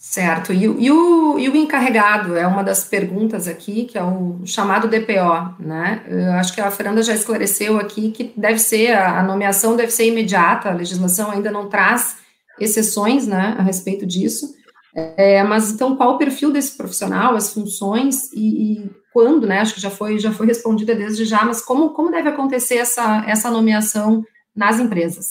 Certo. 0.09 0.53
E, 0.53 0.63
e, 0.63 0.89
o, 0.89 1.37
e 1.37 1.49
o 1.49 1.55
encarregado 1.57 2.37
é 2.37 2.47
uma 2.47 2.63
das 2.63 2.85
perguntas 2.85 3.45
aqui, 3.45 3.83
que 3.83 3.97
é 3.97 4.03
o 4.03 4.39
chamado 4.45 4.87
DPO, 4.87 5.55
né? 5.59 6.01
Eu 6.07 6.31
acho 6.31 6.55
que 6.55 6.61
a 6.61 6.71
Fernanda 6.71 7.03
já 7.03 7.13
esclareceu 7.13 7.77
aqui 7.77 8.11
que 8.11 8.31
deve 8.35 8.57
ser, 8.57 8.95
a, 8.95 9.21
nomeação 9.21 9.75
deve 9.75 9.91
ser 9.91 10.05
imediata, 10.05 10.69
a 10.69 10.73
legislação 10.73 11.29
ainda 11.29 11.51
não 11.51 11.67
traz 11.67 12.19
exceções, 12.57 13.27
né, 13.27 13.55
a 13.59 13.61
respeito 13.61 14.05
disso. 14.05 14.55
É, 14.95 15.43
mas 15.43 15.71
então, 15.71 15.97
qual 15.97 16.15
o 16.15 16.17
perfil 16.17 16.53
desse 16.53 16.77
profissional, 16.77 17.35
as 17.35 17.53
funções 17.53 18.31
e, 18.31 18.85
e, 18.85 18.91
quando, 19.11 19.45
né? 19.45 19.59
Acho 19.59 19.75
que 19.75 19.81
já 19.81 19.89
foi, 19.91 20.19
já 20.19 20.31
foi 20.31 20.47
respondida 20.47 20.95
desde 20.95 21.25
já, 21.25 21.43
mas 21.43 21.61
como, 21.61 21.89
como 21.89 22.11
deve 22.11 22.29
acontecer 22.29 22.77
essa, 22.77 23.25
essa 23.27 23.51
nomeação 23.51 24.23
nas 24.55 24.79
empresas? 24.79 25.25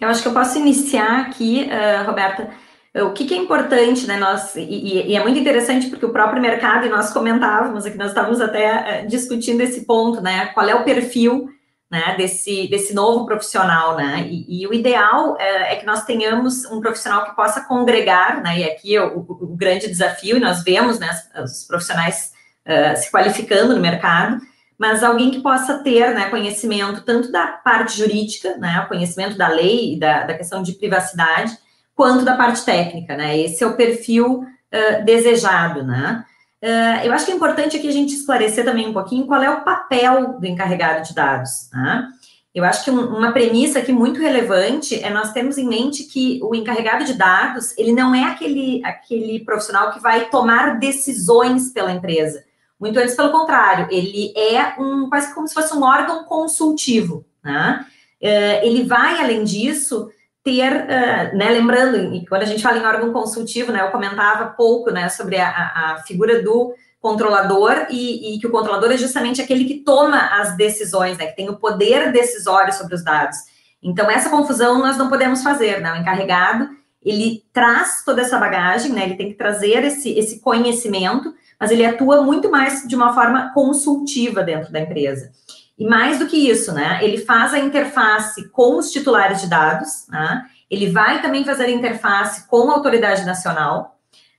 Eu 0.00 0.08
acho 0.08 0.22
que 0.22 0.28
eu 0.28 0.32
posso 0.32 0.58
iniciar 0.58 1.20
aqui, 1.20 1.68
uh, 1.68 2.06
Roberta 2.06 2.64
o 3.02 3.12
que, 3.12 3.26
que, 3.26 3.34
é 3.34 3.36
importante, 3.36 4.06
né? 4.06 4.16
Nós, 4.18 4.56
e, 4.56 5.08
e, 5.08 5.14
é 5.14 5.22
muito 5.22 5.38
interessante 5.38 5.88
porque 5.88 6.06
o 6.06 6.12
próprio 6.12 6.40
mercado, 6.40 6.86
e 6.86 6.88
nós 6.88 7.12
comentávamos 7.12 7.84
aqui, 7.84 7.98
nós 7.98 8.08
estávamos 8.08 8.40
até 8.40 9.02
uh, 9.04 9.06
discutindo 9.06 9.60
esse 9.60 9.84
ponto, 9.84 10.20
né? 10.20 10.46
Qual 10.46 10.66
é 10.66 10.74
o 10.74 10.84
perfil 10.84 11.48
né, 11.90 12.14
desse, 12.16 12.68
desse 12.68 12.94
novo 12.94 13.26
profissional, 13.26 13.96
né? 13.96 14.26
E, 14.30 14.62
e 14.62 14.66
o 14.66 14.72
ideal 14.72 15.32
uh, 15.34 15.38
é 15.38 15.76
que 15.76 15.84
nós 15.84 16.04
tenhamos 16.04 16.64
um 16.66 16.80
profissional 16.80 17.26
que 17.26 17.36
possa 17.36 17.60
congregar, 17.60 18.42
né? 18.42 18.60
E 18.60 18.64
aqui 18.64 18.96
é 18.96 19.02
o, 19.02 19.18
o, 19.18 19.44
o 19.52 19.56
grande 19.56 19.88
desafio, 19.88 20.36
e 20.36 20.40
nós 20.40 20.64
vemos 20.64 20.98
né, 20.98 21.10
os 21.42 21.64
profissionais 21.66 22.32
uh, 22.66 22.96
se 22.96 23.10
qualificando 23.10 23.74
no 23.74 23.80
mercado, 23.80 24.40
mas 24.78 25.02
alguém 25.02 25.30
que 25.30 25.40
possa 25.40 25.78
ter 25.82 26.14
né, 26.14 26.30
conhecimento 26.30 27.02
tanto 27.02 27.30
da 27.30 27.46
parte 27.46 27.98
jurídica, 27.98 28.56
né? 28.56 28.84
Conhecimento 28.88 29.36
da 29.36 29.48
lei 29.48 29.98
da, 29.98 30.24
da 30.24 30.34
questão 30.34 30.62
de 30.62 30.72
privacidade 30.72 31.56
quanto 31.96 32.24
da 32.24 32.36
parte 32.36 32.64
técnica, 32.64 33.16
né? 33.16 33.36
Esse 33.40 33.64
é 33.64 33.66
o 33.66 33.74
perfil 33.74 34.42
uh, 34.42 35.04
desejado, 35.04 35.82
né? 35.82 36.24
Uh, 36.62 37.06
eu 37.06 37.12
acho 37.12 37.24
que 37.24 37.32
é 37.32 37.34
importante 37.34 37.76
aqui 37.76 37.88
a 37.88 37.92
gente 37.92 38.14
esclarecer 38.14 38.64
também 38.64 38.86
um 38.86 38.92
pouquinho 38.92 39.26
qual 39.26 39.42
é 39.42 39.50
o 39.50 39.62
papel 39.62 40.38
do 40.38 40.46
encarregado 40.46 41.06
de 41.06 41.14
dados, 41.14 41.70
né? 41.72 42.06
Eu 42.54 42.64
acho 42.64 42.84
que 42.84 42.90
um, 42.90 43.16
uma 43.16 43.32
premissa 43.32 43.78
aqui 43.78 43.92
muito 43.92 44.20
relevante 44.20 45.02
é 45.02 45.10
nós 45.10 45.32
termos 45.32 45.58
em 45.58 45.66
mente 45.66 46.04
que 46.04 46.40
o 46.42 46.54
encarregado 46.54 47.04
de 47.04 47.14
dados, 47.14 47.76
ele 47.76 47.92
não 47.92 48.14
é 48.14 48.24
aquele, 48.24 48.82
aquele 48.84 49.40
profissional 49.44 49.92
que 49.92 50.00
vai 50.00 50.30
tomar 50.30 50.78
decisões 50.78 51.70
pela 51.70 51.92
empresa. 51.92 52.44
Muito 52.78 52.98
antes, 52.98 53.14
pelo 53.14 53.30
contrário, 53.30 53.88
ele 53.90 54.32
é 54.36 54.80
um 54.80 55.08
quase 55.08 55.34
como 55.34 55.48
se 55.48 55.54
fosse 55.54 55.74
um 55.74 55.82
órgão 55.82 56.24
consultivo, 56.24 57.24
né? 57.42 57.86
Uh, 58.22 58.66
ele 58.66 58.84
vai, 58.84 59.20
além 59.20 59.44
disso, 59.44 60.10
ter, 60.46 60.72
uh, 60.72 61.36
né, 61.36 61.50
lembrando, 61.50 62.24
quando 62.28 62.42
a 62.42 62.46
gente 62.46 62.62
fala 62.62 62.78
em 62.78 62.86
órgão 62.86 63.12
consultivo, 63.12 63.72
né, 63.72 63.80
eu 63.80 63.90
comentava 63.90 64.46
pouco, 64.46 64.92
né, 64.92 65.08
sobre 65.08 65.38
a, 65.38 65.48
a 65.50 66.02
figura 66.06 66.40
do 66.40 66.72
controlador 67.00 67.88
e, 67.90 68.36
e, 68.36 68.38
que 68.38 68.46
o 68.46 68.50
controlador 68.52 68.92
é 68.92 68.96
justamente 68.96 69.42
aquele 69.42 69.64
que 69.64 69.80
toma 69.80 70.18
as 70.40 70.56
decisões, 70.56 71.18
né, 71.18 71.26
que 71.26 71.34
tem 71.34 71.50
o 71.50 71.56
poder 71.56 72.12
decisório 72.12 72.72
sobre 72.72 72.94
os 72.94 73.02
dados. 73.02 73.38
Então, 73.82 74.08
essa 74.08 74.30
confusão 74.30 74.78
nós 74.78 74.96
não 74.96 75.08
podemos 75.08 75.42
fazer, 75.42 75.80
né? 75.80 75.92
O 75.92 75.96
encarregado, 75.96 76.68
ele 77.02 77.44
traz 77.52 78.04
toda 78.04 78.22
essa 78.22 78.38
bagagem, 78.38 78.92
né? 78.92 79.04
Ele 79.04 79.16
tem 79.16 79.28
que 79.28 79.36
trazer 79.36 79.84
esse, 79.84 80.16
esse 80.16 80.40
conhecimento, 80.40 81.34
mas 81.58 81.70
ele 81.70 81.84
atua 81.84 82.22
muito 82.22 82.50
mais 82.50 82.86
de 82.86 82.94
uma 82.96 83.12
forma 83.12 83.52
consultiva 83.52 84.42
dentro 84.42 84.72
da 84.72 84.80
empresa. 84.80 85.30
E 85.78 85.86
mais 85.86 86.18
do 86.18 86.26
que 86.26 86.36
isso, 86.36 86.72
né? 86.72 86.98
Ele 87.02 87.18
faz 87.18 87.52
a 87.52 87.58
interface 87.58 88.48
com 88.50 88.78
os 88.78 88.90
titulares 88.90 89.40
de 89.40 89.48
dados, 89.48 90.06
né? 90.08 90.44
Ele 90.70 90.90
vai 90.90 91.22
também 91.22 91.44
fazer 91.44 91.64
a 91.64 91.70
interface 91.70 92.48
com 92.48 92.70
a 92.70 92.74
autoridade 92.74 93.24
nacional, 93.24 93.96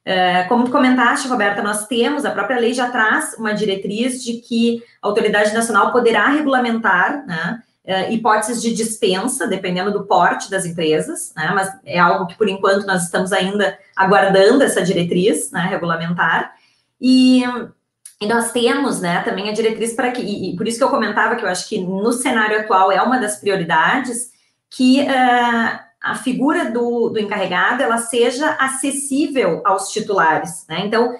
é, 0.09 0.43
como 0.43 0.63
tu 0.63 0.71
comentaste, 0.71 1.27
Roberta, 1.27 1.61
nós 1.61 1.85
temos, 1.85 2.23
a 2.23 2.31
própria 2.31 2.57
lei 2.57 2.73
já 2.73 2.89
traz 2.89 3.33
uma 3.37 3.53
diretriz 3.53 4.23
de 4.23 4.35
que 4.35 4.81
a 5.01 5.07
autoridade 5.09 5.53
nacional 5.53 5.91
poderá 5.91 6.29
regulamentar, 6.29 7.25
né, 7.27 7.61
é, 7.83 8.13
hipóteses 8.13 8.61
de 8.61 8.73
dispensa, 8.73 9.45
dependendo 9.45 9.91
do 9.91 10.05
porte 10.05 10.49
das 10.49 10.65
empresas, 10.65 11.33
né, 11.35 11.51
mas 11.53 11.77
é 11.83 11.99
algo 11.99 12.25
que, 12.25 12.37
por 12.37 12.47
enquanto, 12.47 12.87
nós 12.87 13.03
estamos 13.03 13.33
ainda 13.33 13.77
aguardando 13.97 14.63
essa 14.63 14.81
diretriz 14.81 15.51
né, 15.51 15.67
regulamentar. 15.69 16.53
E, 17.01 17.43
e, 18.19 18.25
nós 18.25 18.51
temos 18.51 18.99
né, 18.99 19.21
também 19.23 19.49
a 19.49 19.53
diretriz 19.53 19.93
para 19.93 20.11
que, 20.11 20.21
e, 20.21 20.55
por 20.55 20.67
isso 20.67 20.77
que 20.77 20.83
eu 20.83 20.89
comentava 20.89 21.35
que 21.35 21.45
eu 21.45 21.49
acho 21.49 21.67
que 21.69 21.79
no 21.79 22.11
cenário 22.11 22.59
atual 22.59 22.91
é 22.91 23.01
uma 23.01 23.19
das 23.19 23.39
prioridades, 23.39 24.31
que 24.69 25.01
uh, 25.01 25.79
a 26.01 26.15
figura 26.15 26.71
do, 26.71 27.09
do 27.09 27.19
encarregado 27.19 27.83
ela 27.83 27.97
seja 27.97 28.51
acessível 28.59 29.61
aos 29.65 29.89
titulares, 29.89 30.65
né? 30.67 30.81
Então, 30.85 31.13
uh, 31.13 31.17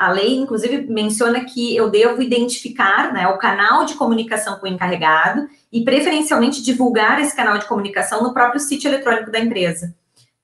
a 0.00 0.10
lei, 0.10 0.36
inclusive, 0.36 0.86
menciona 0.88 1.44
que 1.44 1.76
eu 1.76 1.90
devo 1.90 2.22
identificar 2.22 3.12
né, 3.12 3.28
o 3.28 3.38
canal 3.38 3.84
de 3.84 3.94
comunicação 3.94 4.58
com 4.58 4.66
o 4.66 4.68
encarregado 4.68 5.48
e, 5.72 5.84
preferencialmente, 5.84 6.62
divulgar 6.62 7.20
esse 7.20 7.34
canal 7.34 7.58
de 7.58 7.66
comunicação 7.66 8.22
no 8.22 8.32
próprio 8.32 8.60
sítio 8.60 8.88
eletrônico 8.88 9.30
da 9.30 9.38
empresa. 9.38 9.94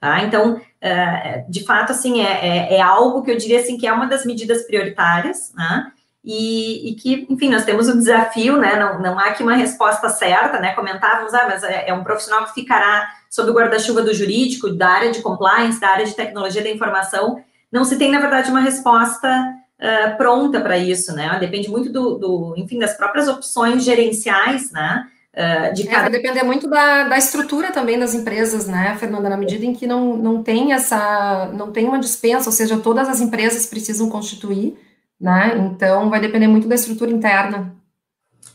Tá? 0.00 0.22
Então, 0.22 0.54
uh, 0.54 1.50
de 1.50 1.62
fato, 1.62 1.92
assim, 1.92 2.22
é, 2.22 2.48
é, 2.48 2.76
é, 2.76 2.80
algo 2.80 3.22
que 3.22 3.30
eu 3.30 3.36
diria 3.36 3.60
assim 3.60 3.76
que 3.76 3.86
é 3.86 3.92
uma 3.92 4.06
das 4.06 4.24
medidas 4.24 4.62
prioritárias, 4.62 5.52
né? 5.54 5.92
E, 6.24 6.90
e, 6.90 6.94
que, 6.94 7.26
enfim, 7.30 7.50
nós 7.50 7.64
temos 7.64 7.88
um 7.88 7.98
desafio, 7.98 8.56
né? 8.56 8.76
Não, 8.78 8.98
não 9.00 9.18
há 9.18 9.26
aqui 9.26 9.42
uma 9.42 9.54
resposta 9.54 10.08
certa, 10.08 10.58
né? 10.58 10.74
Comentávamos, 10.74 11.34
ah, 11.34 11.46
mas 11.46 11.62
é, 11.62 11.88
é 11.88 11.94
um 11.94 12.02
profissional 12.02 12.46
que 12.46 12.54
ficará 12.54 13.10
sob 13.28 13.50
o 13.50 13.54
guarda-chuva 13.54 14.00
do 14.00 14.14
jurídico, 14.14 14.70
da 14.70 14.88
área 14.88 15.12
de 15.12 15.20
compliance, 15.20 15.80
da 15.80 15.88
área 15.88 16.06
de 16.06 16.14
tecnologia 16.14 16.62
da 16.62 16.70
informação. 16.70 17.42
Não 17.70 17.84
se 17.84 17.98
tem, 17.98 18.10
na 18.10 18.20
verdade, 18.20 18.50
uma 18.50 18.60
resposta 18.60 19.28
uh, 19.28 20.16
pronta 20.16 20.60
para 20.60 20.78
isso, 20.78 21.14
né? 21.14 21.38
Depende 21.38 21.68
muito 21.68 21.92
do, 21.92 22.18
do, 22.18 22.54
enfim, 22.56 22.78
das 22.78 22.96
próprias 22.96 23.28
opções 23.28 23.84
gerenciais, 23.84 24.72
né? 24.72 25.06
Uh, 25.32 25.72
de 25.72 25.84
cada... 25.84 25.98
É, 25.98 26.00
vai 26.02 26.10
depender 26.10 26.42
muito 26.42 26.68
da, 26.68 27.04
da 27.04 27.16
estrutura 27.16 27.70
também 27.70 27.98
das 27.98 28.14
empresas, 28.14 28.66
né, 28.66 28.96
Fernanda, 28.98 29.28
na 29.28 29.36
medida 29.36 29.64
em 29.64 29.72
que 29.72 29.86
não, 29.86 30.16
não 30.16 30.42
tem 30.42 30.72
essa, 30.72 31.50
não 31.54 31.70
tem 31.70 31.86
uma 31.86 32.00
dispensa, 32.00 32.48
ou 32.48 32.52
seja, 32.52 32.78
todas 32.78 33.08
as 33.08 33.20
empresas 33.20 33.66
precisam 33.66 34.10
constituir, 34.10 34.76
né? 35.20 35.56
Então 35.56 36.10
vai 36.10 36.18
depender 36.18 36.48
muito 36.48 36.66
da 36.66 36.74
estrutura 36.74 37.12
interna. 37.12 37.72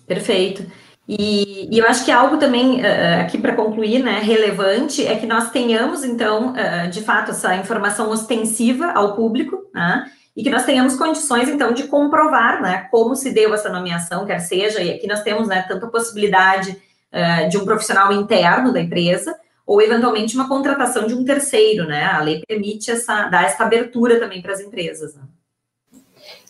Perfeito. 0.06 0.66
E, 1.08 1.74
e 1.74 1.80
eu 1.80 1.88
acho 1.88 2.04
que 2.04 2.12
algo 2.12 2.38
também 2.38 2.82
uh, 2.82 3.22
aqui 3.22 3.38
para 3.38 3.56
concluir, 3.56 4.04
né, 4.04 4.20
relevante 4.20 5.06
é 5.06 5.16
que 5.16 5.26
nós 5.26 5.52
tenhamos 5.52 6.04
então, 6.04 6.54
uh, 6.54 6.90
de 6.90 7.02
fato, 7.02 7.32
essa 7.32 7.56
informação 7.56 8.10
ostensiva 8.10 8.92
ao 8.92 9.16
público, 9.16 9.58
né? 9.74 10.12
E 10.36 10.44
que 10.44 10.50
nós 10.50 10.66
tenhamos 10.66 10.96
condições, 10.96 11.48
então, 11.48 11.72
de 11.74 11.84
comprovar, 11.84 12.62
né, 12.62 12.88
como 12.92 13.16
se 13.16 13.32
deu 13.32 13.54
essa 13.54 13.70
nomeação, 13.70 14.26
quer 14.26 14.40
seja, 14.40 14.82
e 14.82 14.92
aqui 14.92 15.08
nós 15.08 15.22
temos, 15.22 15.48
né, 15.48 15.64
tanto 15.68 15.86
a 15.86 15.90
possibilidade 15.90 16.72
uh, 17.12 17.50
de 17.50 17.58
um 17.58 17.64
profissional 17.64 18.12
interno 18.12 18.74
da 18.74 18.82
empresa, 18.82 19.36
ou 19.66 19.82
eventualmente 19.82 20.36
uma 20.36 20.48
contratação 20.48 21.08
de 21.08 21.14
um 21.14 21.26
terceiro, 21.26 21.88
né? 21.88 22.04
A 22.06 22.22
lei 22.22 22.44
permite 22.48 22.92
essa, 22.92 23.28
dar 23.30 23.46
essa 23.46 23.64
abertura 23.64 24.20
também 24.20 24.42
para 24.42 24.54
as 24.54 24.60
empresas. 24.60 25.16
Né? 25.16 25.24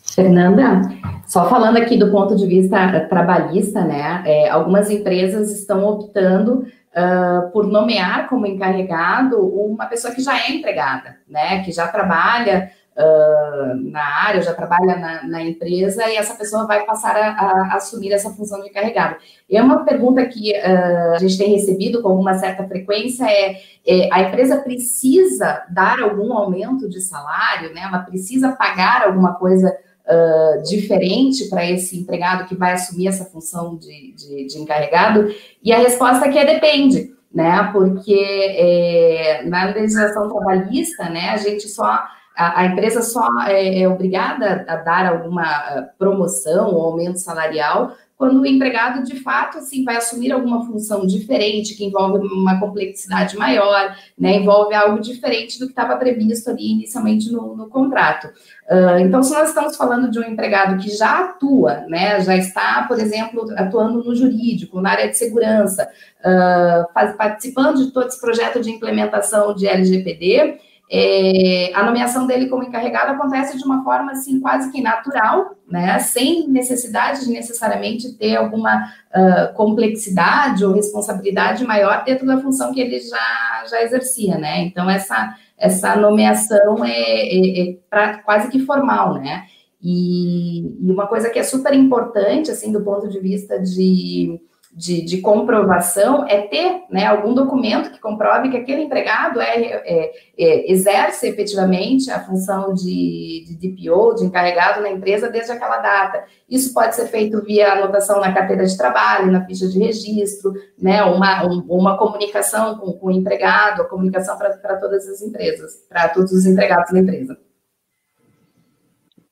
Fernanda, 0.04 0.82
só 1.26 1.48
falando 1.50 1.78
aqui 1.78 1.98
do 1.98 2.12
ponto 2.12 2.36
de 2.36 2.46
vista 2.46 3.08
trabalhista, 3.08 3.82
né? 3.86 4.22
É, 4.26 4.50
algumas 4.50 4.90
empresas 4.90 5.50
estão 5.52 5.86
optando 5.86 6.68
uh, 6.92 7.52
por 7.52 7.66
nomear 7.68 8.28
como 8.28 8.46
encarregado 8.46 9.40
uma 9.40 9.86
pessoa 9.86 10.14
que 10.14 10.22
já 10.22 10.38
é 10.38 10.52
empregada, 10.52 11.18
né? 11.28 11.64
Que 11.64 11.72
já 11.72 11.88
trabalha 11.88 12.70
uh, 12.96 13.92
na 13.92 14.04
área, 14.26 14.42
já 14.42 14.54
trabalha 14.54 14.96
na, 14.96 15.24
na, 15.28 15.44
empresa 15.44 16.08
e 16.10 16.16
essa 16.16 16.34
pessoa 16.36 16.66
vai 16.66 16.86
passar 16.86 17.16
a, 17.16 17.30
a, 17.30 17.76
assumir 17.76 18.12
essa 18.12 18.30
função 18.32 18.62
de 18.62 18.70
encarregado. 18.70 19.18
E 19.50 19.58
é 19.58 19.62
uma 19.62 19.84
pergunta 19.84 20.26
que 20.26 20.52
uh, 20.52 21.14
a 21.14 21.18
gente 21.20 21.38
tem 21.38 21.52
recebido 21.52 22.02
com 22.02 22.10
alguma 22.10 22.34
certa 22.36 22.66
frequência 22.66 23.26
é, 23.26 23.62
é, 23.86 24.10
a 24.12 24.22
empresa 24.24 24.58
precisa 24.58 25.64
dar 25.70 26.00
algum 26.02 26.34
aumento 26.34 26.90
de 26.90 27.02
salário, 27.02 27.74
né? 27.74 27.82
Ela 27.82 28.00
precisa 28.00 28.54
pagar 28.54 29.04
alguma 29.04 29.36
coisa 29.36 29.76
uh, 30.06 30.64
diferente 30.64 31.50
para 31.50 31.70
esse 31.70 32.00
empregado 32.00 32.48
que 32.48 32.56
vai 32.56 32.74
assumir 32.74 33.08
essa 33.08 33.26
função 33.26 33.76
de, 33.76 34.14
de, 34.14 34.48
de, 34.48 34.58
encarregado? 34.58 35.30
E 35.64 35.72
a 35.72 35.78
resposta 35.78 36.26
aqui 36.26 36.40
é 36.40 36.46
depende, 36.46 37.12
né? 37.34 37.70
Porque 37.72 38.18
é, 38.18 39.44
na 39.46 39.66
legislação 39.66 40.30
trabalhista, 40.30 41.10
né, 41.10 41.30
a 41.30 41.38
gente 41.38 41.68
só 41.68 42.04
a, 42.36 42.62
a 42.62 42.66
empresa 42.66 43.02
só 43.02 43.28
é, 43.48 43.82
é, 43.82 43.90
obrigada 43.90 44.66
a 44.68 44.76
dar 44.78 45.08
alguma 45.08 45.90
promoção 45.98 46.74
ou 46.74 46.82
aumento 46.82 47.20
salarial 47.20 47.96
quando 48.18 48.42
o 48.42 48.46
empregado 48.46 49.04
de 49.04 49.20
fato 49.20 49.58
assim 49.58 49.84
vai 49.84 49.98
assumir 49.98 50.32
alguma 50.32 50.66
função 50.66 51.06
diferente 51.06 51.76
que 51.76 51.84
envolve 51.84 52.26
uma 52.26 52.60
complexidade 52.60 53.36
maior, 53.36 53.96
né, 54.18 54.38
envolve 54.38 54.74
algo 54.74 55.02
diferente 55.02 55.60
do 55.60 55.66
que 55.66 55.74
estava 55.74 55.98
previsto 55.98 56.50
ali 56.50 56.72
inicialmente 56.72 57.30
no, 57.30 57.56
no 57.56 57.68
contrato. 57.68 58.28
Uh, 58.70 59.00
então, 59.00 59.22
se 59.22 59.34
nós 59.34 59.50
estamos 59.50 59.76
falando 59.76 60.10
de 60.10 60.18
um 60.18 60.24
empregado 60.24 60.82
que 60.82 60.90
já 60.90 61.26
atua, 61.26 61.82
né, 61.88 62.22
já 62.22 62.38
está, 62.38 62.86
por 62.88 63.00
exemplo, 63.00 63.46
atuando 63.58 64.04
no 64.04 64.16
jurídico, 64.16 64.80
na 64.80 64.92
área 64.92 65.10
de 65.10 65.18
segurança, 65.18 65.88
uh, 66.22 67.16
participando 67.18 67.86
de 67.86 67.92
todo 67.92 68.08
esse 68.08 68.20
projeto 68.20 68.62
de 68.62 68.72
implementação 68.72 69.54
de 69.54 69.68
LGPD, 69.68 70.58
é, 70.92 71.72
a 71.74 71.84
nomeação 71.84 72.28
dele 72.28 72.48
como 72.48 72.64
encarregado 72.64 73.14
acontece 73.14 73.58
de 73.58 73.64
uma 73.64 73.84
forma 73.84 74.12
assim 74.12 74.40
quase 74.40 74.72
que 74.72 74.82
natural, 74.82 75.56
né, 75.68 75.98
sem 76.00 76.48
necessidade 76.48 77.26
de 77.26 77.32
necessariamente 77.32 78.14
ter 78.18 78.36
alguma 78.36 78.84
uh, 78.84 79.54
complexidade 79.56 80.64
ou 80.64 80.74
responsabilidade 80.74 81.66
maior 81.66 82.04
dentro 82.04 82.28
da 82.28 82.40
função 82.40 82.72
que 82.72 82.80
ele 82.80 83.00
já, 83.00 83.66
já 83.68 83.82
exercia, 83.82 84.38
né? 84.38 84.62
Então 84.62 84.90
essa 84.90 85.36
essa 85.58 85.96
nomeação 85.96 86.84
é, 86.84 86.92
é, 86.92 87.62
é 87.62 87.78
pra, 87.90 88.18
quase 88.20 88.50
que 88.50 88.60
formal, 88.60 89.14
né? 89.16 89.46
E, 89.82 90.86
e 90.86 90.92
uma 90.92 91.08
coisa 91.08 91.30
que 91.30 91.40
é 91.40 91.44
super 91.44 91.74
importante 91.74 92.52
assim 92.52 92.72
do 92.72 92.84
ponto 92.84 93.08
de 93.08 93.20
vista 93.20 93.60
de 93.60 94.40
de, 94.76 95.02
de, 95.06 95.22
comprovação 95.22 96.28
é 96.28 96.42
ter 96.42 96.84
né, 96.90 97.06
algum 97.06 97.34
documento 97.34 97.92
que 97.92 98.00
comprove 98.00 98.50
que 98.50 98.58
aquele 98.58 98.82
empregado 98.82 99.40
é, 99.40 99.56
é, 99.56 100.12
é, 100.38 100.72
exerce 100.72 101.30
efetivamente 101.30 102.12
a 102.12 102.20
função 102.20 102.74
de, 102.74 103.46
de 103.48 103.56
DPO, 103.56 104.16
de 104.16 104.26
encarregado 104.26 104.82
na 104.82 104.90
empresa 104.90 105.30
desde 105.30 105.54
aquela 105.54 105.78
data. 105.78 106.26
Isso 106.50 106.74
pode 106.74 106.94
ser 106.94 107.08
feito 107.08 107.42
via 107.42 107.72
anotação 107.72 108.20
na 108.20 108.34
carteira 108.34 108.66
de 108.66 108.78
trabalho, 108.78 109.32
na 109.32 109.46
ficha 109.46 109.66
de 109.68 109.80
registro, 109.80 110.54
né, 110.78 111.02
uma, 111.04 111.46
um, 111.46 111.66
uma 111.70 111.98
comunicação 111.98 112.78
com, 112.78 112.92
com 112.92 113.08
o 113.08 113.12
empregado, 113.12 113.82
a 113.82 113.86
comunicação 113.86 114.38
para 114.38 114.76
todas 114.78 115.08
as 115.08 115.22
empresas, 115.22 115.72
para 115.88 116.10
todos 116.10 116.34
os 116.34 116.46
empregados 116.46 116.92
da 116.92 117.00
empresa. 117.00 117.45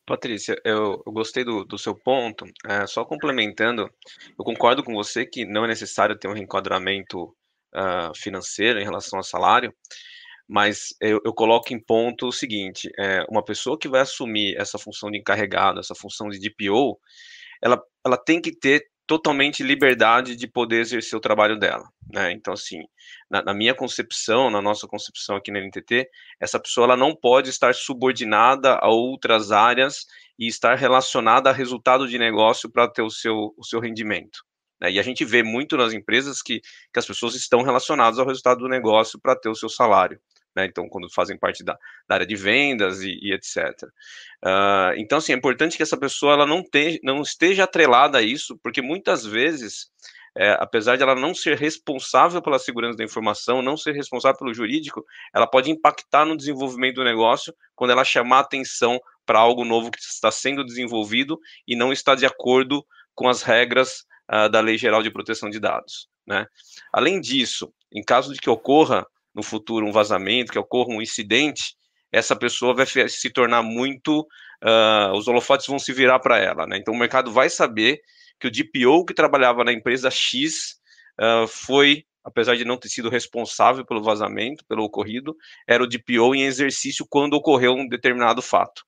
Patrícia, 0.06 0.60
eu, 0.66 1.02
eu 1.06 1.14
gostei 1.14 1.44
do, 1.46 1.64
do, 1.64 1.78
seu 1.78 1.96
ponto. 1.96 2.46
É, 2.68 2.86
só 2.86 3.06
complementando, 3.06 3.90
eu 4.38 4.44
concordo 4.44 4.84
com 4.84 4.94
você 4.94 5.26
que 5.26 5.46
não 5.46 5.64
é 5.64 5.68
necessário 5.68 6.18
ter 6.18 6.28
um 6.28 6.34
reenquadramento 6.34 7.24
uh, 7.74 8.16
financeiro 8.16 8.80
em 8.80 8.84
relação 8.84 9.18
ao 9.18 9.24
salário, 9.24 9.74
mas 10.48 10.90
eu, 11.00 11.20
eu, 11.26 11.34
coloco 11.34 11.74
em 11.74 11.80
ponto 11.80 12.28
o 12.28 12.34
seguinte: 12.34 12.90
é, 13.00 13.24
uma 13.30 13.44
pessoa 13.44 13.80
que 13.80 13.88
vai 13.88 14.02
assumir 14.02 14.56
essa 14.58 14.78
função 14.78 15.10
de 15.10 15.18
encarregado, 15.18 15.80
essa 15.80 15.96
função 15.96 16.28
de 16.28 16.40
DPO, 16.40 17.00
ela, 17.62 17.82
ela 18.06 18.18
tem 18.18 18.42
que 18.42 18.52
ter 18.52 18.86
totalmente 19.06 19.64
liberdade 19.64 20.36
de 20.36 20.48
poder 20.48 20.82
exercer 20.82 21.18
o 21.18 21.22
trabalho 21.22 21.58
dela, 21.58 21.88
né? 22.12 22.32
Então, 22.32 22.54
assim, 22.54 22.84
na, 23.30 23.44
na, 23.44 23.54
minha 23.54 23.74
concepção, 23.74 24.50
na 24.50 24.62
nossa 24.62 24.88
concepção 24.88 25.36
aqui 25.36 25.52
na 25.52 25.60
NTT, 25.60 26.10
essa 26.40 26.60
pessoa 26.60 26.86
ela 26.86 26.98
não 26.98 27.16
pode 27.16 27.50
estar 27.50 27.76
subordinada 27.76 28.76
a 28.76 28.90
outras 28.90 29.52
áreas 29.52 30.06
e 30.40 30.48
estar 30.48 30.76
relacionada 30.76 31.50
a 31.50 31.54
resultado 31.54 32.08
de 32.08 32.18
negócio 32.18 32.70
para 32.70 32.88
ter 32.88 33.02
o 33.02 33.10
seu, 33.10 33.54
o 33.58 33.64
seu 33.64 33.80
rendimento. 33.80 34.40
Né? 34.82 34.92
E 34.92 35.00
a 35.00 35.04
gente 35.04 35.26
vê 35.26 35.44
muito 35.44 35.76
nas 35.76 35.94
empresas 35.94 36.42
que, 36.42 36.62
que 36.62 37.00
as 37.00 37.06
pessoas 37.06 37.36
estão 37.36 37.62
relacionadas 37.62 38.20
ao 38.20 38.28
resultado 38.28 38.60
do 38.60 38.70
negócio 38.70 39.20
para 39.20 39.36
ter 39.36 39.50
o 39.50 39.56
seu 39.56 39.70
salário 39.70 40.20
né? 40.56 40.66
Então, 40.66 40.88
quando 40.88 41.10
fazem 41.10 41.38
parte 41.38 41.64
da, 41.64 41.78
da 42.08 42.16
área 42.16 42.26
de 42.26 42.36
vendas 42.36 43.02
e, 43.02 43.18
e 43.22 43.34
etc. 43.34 43.58
Uh, 43.84 43.90
ah, 44.44 44.94
então, 44.98 45.18
assim, 45.18 45.34
é 45.34 45.36
importante 45.36 45.78
que 45.78 45.84
essa 45.84 45.98
pessoa 45.98 46.34
ela 46.34 46.46
não, 46.46 46.64
te, 46.64 47.00
não 47.04 47.22
esteja 47.22 47.64
atrelada 47.64 48.18
a 48.18 48.22
isso, 48.22 48.58
porque 48.62 48.82
muitas 48.82 49.26
vezes, 49.26 49.88
é, 50.38 50.52
apesar 50.60 50.96
de 50.96 51.04
ela 51.04 51.16
não 51.16 51.34
ser 51.34 51.58
responsável 51.58 52.42
pela 52.42 52.60
segurança 52.60 52.98
da 52.98 53.04
informação, 53.04 53.62
não 53.62 53.78
ser 53.78 53.94
responsável 53.94 54.38
pelo 54.38 54.54
jurídico, 54.54 55.04
ela 55.34 55.48
pode 55.48 55.72
impactar 55.72 56.26
no 56.26 56.38
desenvolvimento 56.38 56.96
do 56.96 57.04
negócio 57.04 57.54
quando 57.76 57.92
ela 57.92 58.04
chamar 58.04 58.40
atenção 58.40 59.00
para 59.26 59.40
algo 59.40 59.64
novo 59.64 59.90
que 59.90 60.00
está 60.00 60.32
sendo 60.32 60.66
desenvolvido 60.66 61.40
e 61.68 61.76
não 61.76 61.94
está 61.94 62.14
de 62.14 62.26
acordo 62.26 62.86
com 63.16 63.30
as 63.30 63.42
regras 63.42 64.06
uh, 64.32 64.50
da 64.50 64.60
Lei 64.60 64.78
Geral 64.78 65.02
de 65.02 65.12
Proteção 65.12 65.50
de 65.50 65.60
Dados. 65.60 66.08
Né? 66.26 66.46
Além 66.92 67.20
disso, 67.20 67.74
em 67.92 68.04
caso 68.04 68.34
de 68.34 68.40
que 68.40 68.50
ocorra 68.50 69.06
no 69.34 69.44
futuro 69.44 69.86
um 69.86 69.92
vazamento, 69.92 70.52
que 70.52 70.60
ocorra 70.60 70.94
um 70.94 71.02
incidente, 71.02 71.76
essa 72.12 72.36
pessoa 72.36 72.76
vai 72.76 72.86
se 72.86 73.30
tornar 73.32 73.64
muito. 73.64 74.22
Uh, 74.64 75.18
os 75.18 75.28
holofotes 75.28 75.66
vão 75.68 75.80
se 75.80 75.92
virar 75.92 76.20
para 76.20 76.38
ela, 76.38 76.66
né? 76.68 76.78
Então 76.78 76.94
o 76.94 76.98
mercado 76.98 77.32
vai 77.32 77.50
saber 77.50 78.00
que 78.40 78.48
o 78.48 78.52
DPO 78.52 79.06
que 79.06 79.14
trabalhava 79.14 79.64
na 79.64 79.74
empresa 79.74 80.10
X 80.12 80.76
uh, 81.20 81.48
foi, 81.48 82.06
apesar 82.24 82.56
de 82.56 82.64
não 82.64 82.78
ter 82.78 82.90
sido 82.90 83.10
responsável 83.10 83.86
pelo 83.86 84.04
vazamento, 84.04 84.64
pelo 84.68 84.84
ocorrido, 84.84 85.36
era 85.68 85.84
o 85.84 85.88
DPO 85.88 86.36
em 86.36 86.44
exercício 86.44 87.06
quando 87.10 87.34
ocorreu 87.34 87.74
um 87.74 87.88
determinado 87.88 88.42
fato. 88.42 88.84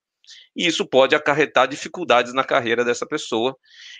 E 0.56 0.66
isso 0.66 0.86
pode 0.86 1.16
acarretar 1.16 1.68
dificuldades 1.68 2.34
na 2.34 2.44
carreira 2.44 2.84
dessa 2.84 3.06
pessoa. 3.06 3.56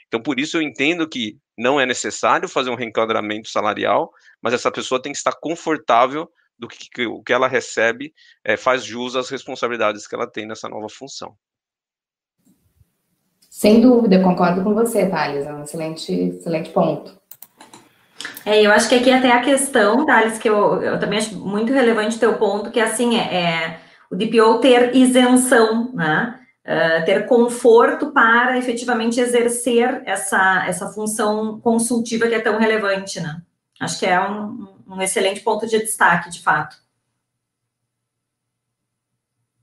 Então, 0.08 0.22
por 0.22 0.40
isso 0.40 0.58
eu 0.58 0.62
entendo 0.62 1.08
que 1.08 1.38
não 1.58 1.80
é 1.80 1.86
necessário 1.86 2.48
fazer 2.48 2.70
um 2.70 2.76
reenquadramento 2.76 3.50
salarial, 3.50 4.12
mas 4.42 4.54
essa 4.54 4.72
pessoa 4.72 5.02
tem 5.02 5.12
que 5.12 5.18
estar 5.18 5.34
confortável 5.34 6.30
do 6.58 6.68
que, 6.68 6.90
que 6.90 7.06
o 7.06 7.22
que 7.22 7.34
ela 7.34 7.48
recebe 7.48 8.14
é, 8.44 8.56
faz 8.56 8.84
jus 8.84 9.16
às 9.16 9.30
responsabilidades 9.30 10.08
que 10.08 10.16
ela 10.16 10.30
tem 10.30 10.46
nessa 10.46 10.70
nova 10.70 10.88
função. 10.90 11.36
Sem 13.50 13.80
dúvida, 13.80 14.22
concordo 14.22 14.64
com 14.64 14.74
você, 14.74 15.10
Thales, 15.10 15.46
é 15.46 15.54
um 15.54 15.64
excelente, 15.64 16.12
excelente 16.12 16.70
ponto. 16.72 17.18
É, 18.46 18.62
eu 18.62 18.72
acho 18.72 18.88
que 18.90 18.96
aqui 18.96 19.12
até 19.12 19.32
a 19.32 19.42
questão, 19.42 20.06
Thales, 20.06 20.38
que 20.38 20.50
eu, 20.50 20.82
eu 20.82 21.00
também 21.00 21.20
acho 21.20 21.40
muito 21.40 21.74
relevante 21.74 22.18
o 22.18 22.20
teu 22.20 22.38
ponto, 22.38 22.70
que 22.70 22.80
assim, 22.80 23.18
é, 23.18 23.34
é 23.34 23.80
o 24.12 24.16
DPO 24.16 24.60
ter 24.60 24.96
isenção, 24.96 25.92
né? 25.94 26.40
Uh, 26.66 27.06
ter 27.06 27.28
conforto 27.28 28.12
para 28.12 28.58
efetivamente 28.58 29.20
exercer 29.20 30.02
essa, 30.04 30.66
essa 30.66 30.88
função 30.88 31.60
consultiva 31.60 32.28
que 32.28 32.34
é 32.34 32.40
tão 32.40 32.58
relevante, 32.58 33.20
né? 33.20 33.40
Acho 33.80 34.00
que 34.00 34.06
é 34.08 34.20
um, 34.20 34.68
um 34.88 35.02
excelente 35.02 35.42
ponto 35.42 35.68
de 35.68 35.78
destaque, 35.78 36.32
de 36.32 36.42
fato. 36.42 36.78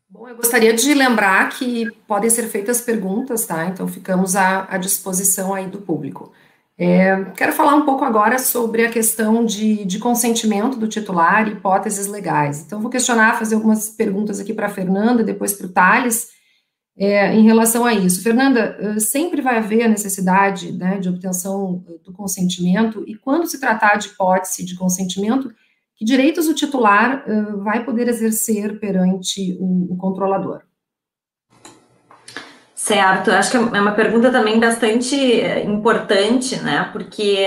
Bom, 0.08 0.28
eu 0.28 0.36
gostaria 0.36 0.74
de 0.74 0.92
lembrar 0.92 1.48
que 1.48 1.90
podem 2.06 2.28
ser 2.28 2.46
feitas 2.48 2.82
perguntas, 2.82 3.46
tá? 3.46 3.64
Então 3.66 3.88
ficamos 3.88 4.36
à, 4.36 4.66
à 4.70 4.76
disposição 4.76 5.54
aí 5.54 5.66
do 5.66 5.80
público. 5.80 6.32
É, 6.84 7.26
quero 7.36 7.52
falar 7.52 7.76
um 7.76 7.84
pouco 7.84 8.04
agora 8.04 8.40
sobre 8.40 8.84
a 8.84 8.90
questão 8.90 9.44
de, 9.44 9.84
de 9.84 10.00
consentimento 10.00 10.76
do 10.76 10.88
titular 10.88 11.46
e 11.46 11.52
hipóteses 11.52 12.08
legais. 12.08 12.60
Então, 12.60 12.80
vou 12.80 12.90
questionar, 12.90 13.38
fazer 13.38 13.54
algumas 13.54 13.90
perguntas 13.90 14.40
aqui 14.40 14.52
para 14.52 14.66
a 14.66 14.68
Fernanda, 14.68 15.22
depois 15.22 15.52
para 15.52 15.68
o 15.68 15.72
Thales, 15.72 16.30
é, 16.98 17.36
em 17.36 17.44
relação 17.44 17.84
a 17.84 17.94
isso. 17.94 18.20
Fernanda, 18.20 18.76
eh, 18.80 18.98
sempre 18.98 19.40
vai 19.40 19.58
haver 19.58 19.84
a 19.84 19.88
necessidade 19.88 20.72
né, 20.72 20.98
de 20.98 21.08
obtenção 21.08 21.84
eh, 21.88 21.98
do 22.04 22.12
consentimento, 22.12 23.04
e 23.06 23.14
quando 23.14 23.46
se 23.46 23.60
tratar 23.60 23.94
de 23.94 24.08
hipótese 24.08 24.64
de 24.64 24.74
consentimento, 24.74 25.54
que 25.94 26.04
direitos 26.04 26.48
o 26.48 26.54
titular 26.54 27.24
uh, 27.28 27.62
vai 27.62 27.84
poder 27.84 28.08
exercer 28.08 28.80
perante 28.80 29.56
o, 29.60 29.92
o, 29.92 29.96
controlador? 29.96 30.62
Certo, 32.84 33.30
acho 33.30 33.48
que 33.48 33.56
é 33.56 33.60
uma 33.60 33.92
pergunta 33.92 34.28
também 34.32 34.58
bastante 34.58 35.14
importante, 35.64 36.56
né, 36.56 36.90
porque 36.92 37.46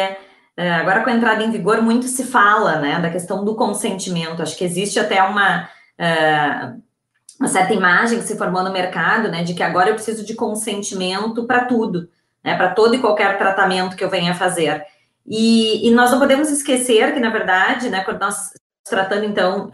agora 0.79 1.03
com 1.03 1.09
a 1.09 1.13
entrada 1.13 1.43
em 1.43 1.51
vigor 1.51 1.81
muito 1.81 2.07
se 2.07 2.23
fala, 2.23 2.79
né, 2.79 3.01
da 3.01 3.09
questão 3.09 3.43
do 3.43 3.53
consentimento, 3.53 4.41
acho 4.41 4.55
que 4.57 4.63
existe 4.63 4.97
até 4.97 5.21
uma 5.21 5.67
uma 7.37 7.49
certa 7.49 7.73
imagem 7.73 8.19
que 8.19 8.23
se 8.23 8.37
formou 8.37 8.63
no 8.63 8.71
mercado, 8.71 9.29
né, 9.29 9.43
de 9.43 9.53
que 9.53 9.61
agora 9.61 9.89
eu 9.89 9.95
preciso 9.95 10.25
de 10.25 10.35
consentimento 10.35 11.45
para 11.45 11.65
tudo, 11.65 12.07
né, 12.41 12.55
para 12.55 12.69
todo 12.69 12.95
e 12.95 12.99
qualquer 12.99 13.37
tratamento 13.37 13.97
que 13.97 14.05
eu 14.05 14.09
venha 14.09 14.33
fazer. 14.33 14.85
E, 15.27 15.85
e, 15.85 15.91
nós 15.91 16.11
não 16.11 16.19
podemos 16.19 16.49
esquecer 16.49 17.13
que, 17.13 17.19
na 17.19 17.29
verdade, 17.29 17.89
né, 17.89 18.05
quando 18.05 18.21
nós 18.21 18.51
tratando, 18.89 19.25
então, 19.25 19.69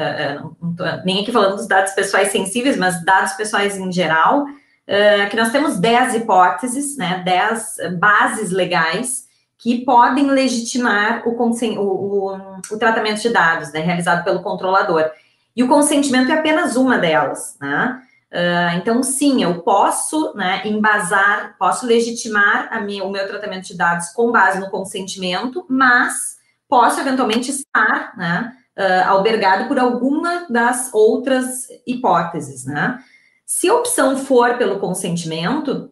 nem 1.05 1.21
aqui 1.21 1.31
falando 1.31 1.57
dos 1.57 1.67
dados 1.67 1.93
pessoais 1.93 2.31
sensíveis, 2.31 2.77
mas 2.77 3.05
dados 3.05 3.33
pessoais 3.33 3.77
em 3.77 3.91
geral, 3.91 4.43
uh, 4.91 5.29
que 5.29 5.37
nós 5.37 5.51
temos 5.51 5.79
10 5.79 6.15
hipóteses, 6.15 6.97
né, 6.97 7.21
10 7.23 7.97
bases 7.97 8.51
legais 8.51 9.29
que 9.57 9.85
podem 9.85 10.29
legitimar 10.29 11.23
o, 11.25 11.31
o, 11.31 11.79
o, 11.79 12.37
o 12.71 12.77
tratamento 12.77 13.21
de 13.21 13.29
dados, 13.29 13.71
né, 13.71 13.79
realizado 13.79 14.23
pelo 14.23 14.41
controlador. 14.41 15.09
E 15.55 15.63
o 15.63 15.67
consentimento 15.67 16.31
é 16.31 16.35
apenas 16.35 16.75
uma 16.75 16.97
delas, 16.97 17.57
né? 17.61 18.01
Uh, 18.31 18.77
então, 18.77 19.03
sim, 19.03 19.43
eu 19.43 19.61
posso 19.61 20.33
né, 20.35 20.61
embasar, 20.65 21.53
posso 21.59 21.85
legitimar 21.85 22.81
minha, 22.85 23.03
o 23.03 23.11
meu 23.11 23.27
tratamento 23.27 23.67
de 23.67 23.75
dados 23.75 24.07
com 24.13 24.31
base 24.31 24.57
no 24.57 24.69
consentimento, 24.69 25.65
mas 25.67 26.37
posso 26.69 27.01
eventualmente 27.01 27.51
estar 27.51 28.13
né, 28.15 28.53
uh, 28.79 29.09
albergado 29.09 29.67
por 29.67 29.77
alguma 29.77 30.45
das 30.49 30.89
outras 30.93 31.67
hipóteses. 31.85 32.65
Né? 32.65 33.03
Se 33.53 33.67
a 33.67 33.75
opção 33.75 34.17
for 34.17 34.57
pelo 34.57 34.79
consentimento, 34.79 35.91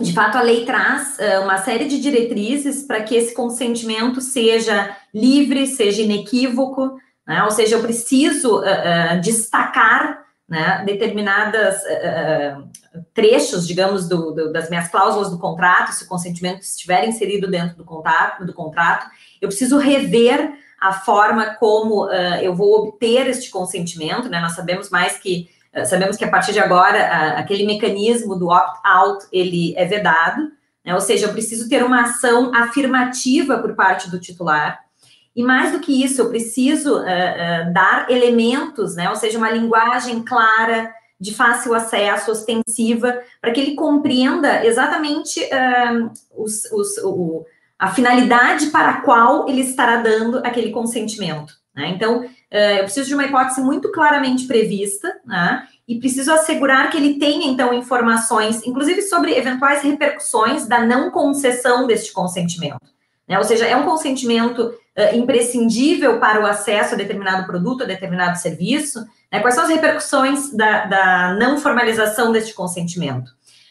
de 0.00 0.12
fato, 0.12 0.36
a 0.36 0.42
lei 0.42 0.64
traz 0.66 1.16
uh, 1.16 1.44
uma 1.44 1.56
série 1.58 1.86
de 1.86 2.00
diretrizes 2.00 2.82
para 2.82 3.04
que 3.04 3.14
esse 3.14 3.32
consentimento 3.32 4.20
seja 4.20 4.96
livre, 5.14 5.68
seja 5.68 6.02
inequívoco, 6.02 6.98
né? 7.24 7.44
Ou 7.44 7.52
seja, 7.52 7.76
eu 7.76 7.82
preciso 7.82 8.58
uh, 8.58 8.62
uh, 8.62 9.20
destacar 9.20 10.24
né, 10.48 10.82
determinadas 10.84 11.82
trechos, 13.14 13.66
digamos, 13.66 14.08
do, 14.08 14.32
do, 14.32 14.52
das 14.52 14.68
minhas 14.68 14.88
cláusulas 14.88 15.30
do 15.30 15.38
contrato, 15.38 15.92
se 15.92 16.04
o 16.04 16.08
consentimento 16.08 16.62
estiver 16.62 17.06
inserido 17.06 17.48
dentro 17.48 17.76
do 17.76 17.84
contrato, 17.84 18.44
do 18.44 18.52
contrato, 18.52 19.06
eu 19.40 19.48
preciso 19.48 19.78
rever 19.78 20.52
a 20.80 20.92
forma 20.94 21.54
como 21.56 22.10
eu 22.40 22.56
vou 22.56 22.78
obter 22.78 23.26
este 23.26 23.50
consentimento, 23.50 24.30
né? 24.30 24.40
Nós 24.40 24.52
sabemos 24.52 24.88
mais 24.88 25.18
que 25.18 25.50
sabemos 25.84 26.16
que 26.16 26.24
a 26.24 26.30
partir 26.30 26.52
de 26.52 26.60
agora 26.60 27.36
aquele 27.36 27.66
mecanismo 27.66 28.36
do 28.36 28.48
opt-out 28.48 29.26
ele 29.32 29.74
é 29.76 29.84
vedado, 29.84 30.50
né? 30.84 30.94
Ou 30.94 31.00
seja, 31.00 31.26
eu 31.26 31.32
preciso 31.32 31.68
ter 31.68 31.82
uma 31.84 32.02
ação 32.02 32.54
afirmativa 32.54 33.58
por 33.58 33.74
parte 33.74 34.10
do 34.10 34.20
titular 34.20 34.80
e 35.38 35.42
mais 35.44 35.70
do 35.70 35.78
que 35.78 36.02
isso, 36.04 36.20
eu 36.20 36.30
preciso 36.30 36.96
uh, 36.96 37.02
uh, 37.02 37.72
dar 37.72 38.10
elementos, 38.10 38.96
né? 38.96 39.08
Ou 39.08 39.14
seja, 39.14 39.38
uma 39.38 39.52
linguagem 39.52 40.20
clara, 40.24 40.92
de 41.20 41.32
fácil 41.32 41.74
acesso, 41.74 42.32
ostensiva, 42.32 43.16
para 43.40 43.52
que 43.52 43.60
ele 43.60 43.76
compreenda 43.76 44.66
exatamente 44.66 45.40
uh, 45.40 46.10
os, 46.36 46.64
os, 46.72 46.98
o, 47.04 47.46
a 47.78 47.86
finalidade 47.86 48.66
para 48.66 48.90
a 48.90 49.00
qual 49.02 49.48
ele 49.48 49.60
estará 49.60 49.98
dando 49.98 50.38
aquele 50.38 50.72
consentimento. 50.72 51.54
Né? 51.72 51.88
Então, 51.90 52.28
eu 52.50 52.84
preciso 52.84 53.08
de 53.08 53.14
uma 53.14 53.24
hipótese 53.24 53.60
muito 53.60 53.92
claramente 53.92 54.46
prevista, 54.46 55.14
né? 55.24 55.66
E 55.86 55.98
preciso 55.98 56.32
assegurar 56.32 56.90
que 56.90 56.96
ele 56.96 57.18
tenha, 57.18 57.46
então, 57.46 57.72
informações, 57.72 58.66
inclusive 58.66 59.02
sobre 59.02 59.36
eventuais 59.36 59.82
repercussões 59.82 60.66
da 60.66 60.84
não 60.84 61.10
concessão 61.10 61.86
deste 61.86 62.12
consentimento. 62.12 62.80
Né? 63.28 63.38
Ou 63.38 63.44
seja, 63.44 63.66
é 63.66 63.76
um 63.76 63.84
consentimento 63.84 64.60
uh, 64.60 65.16
imprescindível 65.16 66.18
para 66.18 66.42
o 66.42 66.46
acesso 66.46 66.94
a 66.94 66.96
determinado 66.96 67.46
produto, 67.46 67.84
a 67.84 67.86
determinado 67.86 68.38
serviço? 68.38 69.00
Né? 69.30 69.40
Quais 69.40 69.54
são 69.54 69.64
as 69.64 69.70
repercussões 69.70 70.50
da, 70.52 70.86
da 70.86 71.34
não 71.34 71.58
formalização 71.58 72.32
deste 72.32 72.54
consentimento? 72.54 73.30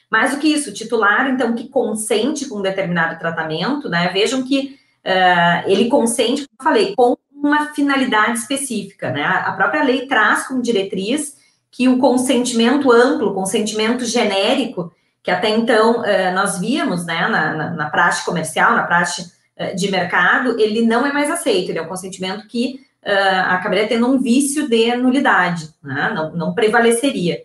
Mais 0.10 0.32
do 0.32 0.38
que 0.38 0.48
isso, 0.48 0.70
o 0.70 0.74
titular, 0.74 1.30
então, 1.30 1.54
que 1.54 1.68
consente 1.68 2.48
com 2.48 2.60
um 2.60 2.62
determinado 2.62 3.20
tratamento, 3.20 3.90
né? 3.90 4.08
Vejam 4.14 4.42
que 4.42 4.80
uh, 5.06 5.70
ele 5.70 5.90
consente, 5.90 6.48
como 6.48 6.58
eu 6.60 6.64
falei, 6.64 6.96
com 6.96 7.18
uma 7.42 7.74
finalidade 7.74 8.40
específica, 8.40 9.12
né? 9.12 9.24
A 9.24 9.52
própria 9.52 9.84
lei 9.84 10.08
traz 10.08 10.48
como 10.48 10.62
diretriz 10.62 11.38
que 11.72 11.88
o 11.88 12.00
consentimento 12.00 12.92
amplo, 12.92 13.34
consentimento 13.34 14.06
genérico, 14.06 14.92
que 15.22 15.30
até 15.30 15.50
então 15.50 16.00
uh, 16.00 16.34
nós 16.34 16.58
víamos, 16.60 17.06
né, 17.06 17.28
na, 17.28 17.54
na, 17.54 17.70
na 17.72 17.90
prática 17.90 18.26
comercial, 18.26 18.74
na 18.74 18.84
prática 18.84 19.30
uh, 19.60 19.76
de 19.76 19.92
mercado, 19.92 20.60
ele 20.60 20.82
não 20.86 21.06
é 21.06 21.12
mais 21.12 21.30
aceito, 21.30 21.70
ele 21.70 21.80
é 21.80 21.82
um 21.82 21.88
consentimento 21.88 22.48
que 22.48 22.80
uh, 23.06 23.42
acabaria 23.50 23.88
tendo 23.88 24.08
um 24.08 24.20
vício 24.20 24.68
de 24.68 24.96
nulidade, 24.96 25.70
né? 25.84 26.12
não, 26.16 26.32
não 26.32 26.54
prevaleceria. 26.54 27.44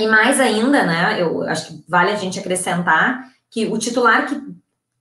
e 0.00 0.06
mais 0.06 0.40
ainda, 0.40 0.82
né, 0.84 1.20
eu 1.20 1.42
acho 1.42 1.68
que 1.68 1.84
vale 1.86 2.10
a 2.10 2.16
gente 2.16 2.40
acrescentar 2.40 3.24
que 3.50 3.66
o 3.66 3.76
titular 3.76 4.26
que 4.26 4.40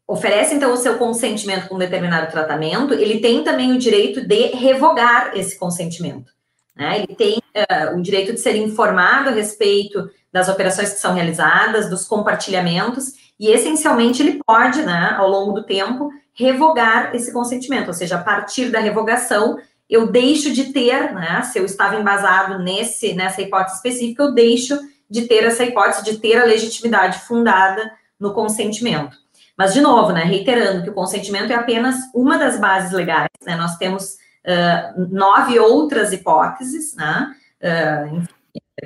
oferece, 0.08 0.56
então, 0.56 0.72
o 0.72 0.78
seu 0.78 0.98
consentimento 0.98 1.68
com 1.68 1.76
um 1.76 1.80
determinado 1.80 2.32
tratamento, 2.32 2.94
ele 2.94 3.20
tem 3.20 3.44
também 3.44 3.74
o 3.74 3.78
direito 3.78 4.26
de 4.26 4.48
revogar 4.56 5.32
esse 5.36 5.60
consentimento. 5.60 6.32
Né? 6.76 7.00
Ele 7.00 7.16
tem 7.16 7.38
uh, 7.38 7.98
o 7.98 8.02
direito 8.02 8.32
de 8.32 8.40
ser 8.40 8.56
informado 8.56 9.30
a 9.30 9.34
respeito 9.34 10.10
das 10.32 10.48
operações 10.48 10.94
que 10.94 11.00
são 11.00 11.14
realizadas, 11.14 11.90
dos 11.90 12.06
compartilhamentos, 12.06 13.14
e 13.40 13.50
essencialmente 13.50 14.22
ele 14.22 14.42
pode, 14.46 14.82
né, 14.84 15.14
ao 15.18 15.30
longo 15.30 15.54
do 15.54 15.64
tempo, 15.64 16.10
revogar 16.34 17.16
esse 17.16 17.34
consentimento, 17.34 17.88
ou 17.88 17.94
seja, 17.94 18.16
a 18.16 18.24
partir 18.24 18.70
da 18.70 18.80
revogação, 18.80 19.58
eu 19.90 20.08
deixo 20.08 20.52
de 20.52 20.66
ter, 20.66 21.14
né, 21.14 21.42
se 21.44 21.58
eu 21.58 21.66
estava 21.66 21.96
embasado 21.96 22.60
nesse, 22.60 23.14
nessa 23.14 23.42
hipótese 23.42 23.78
específica, 23.78 24.24
eu 24.24 24.34
deixo 24.34 24.78
de 25.10 25.28
ter 25.28 25.44
essa 25.44 25.64
hipótese, 25.64 26.04
de 26.04 26.18
ter 26.18 26.38
a 26.38 26.46
legitimidade 26.46 27.20
fundada 27.20 27.92
no 28.20 28.34
consentimento. 28.34 29.18
Mas, 29.58 29.74
de 29.74 29.82
novo, 29.82 30.12
né, 30.12 30.24
reiterando 30.24 30.84
que 30.84 30.90
o 30.90 30.94
consentimento 30.94 31.52
é 31.52 31.56
apenas 31.56 31.96
uma 32.14 32.38
das 32.38 32.60
bases 32.60 32.92
legais, 32.92 33.30
né, 33.44 33.56
nós 33.56 33.76
temos 33.78 34.18
uh, 34.46 35.08
nove 35.10 35.58
outras 35.60 36.14
hipóteses, 36.14 36.96
né, 36.96 37.34
uh, 37.64 38.28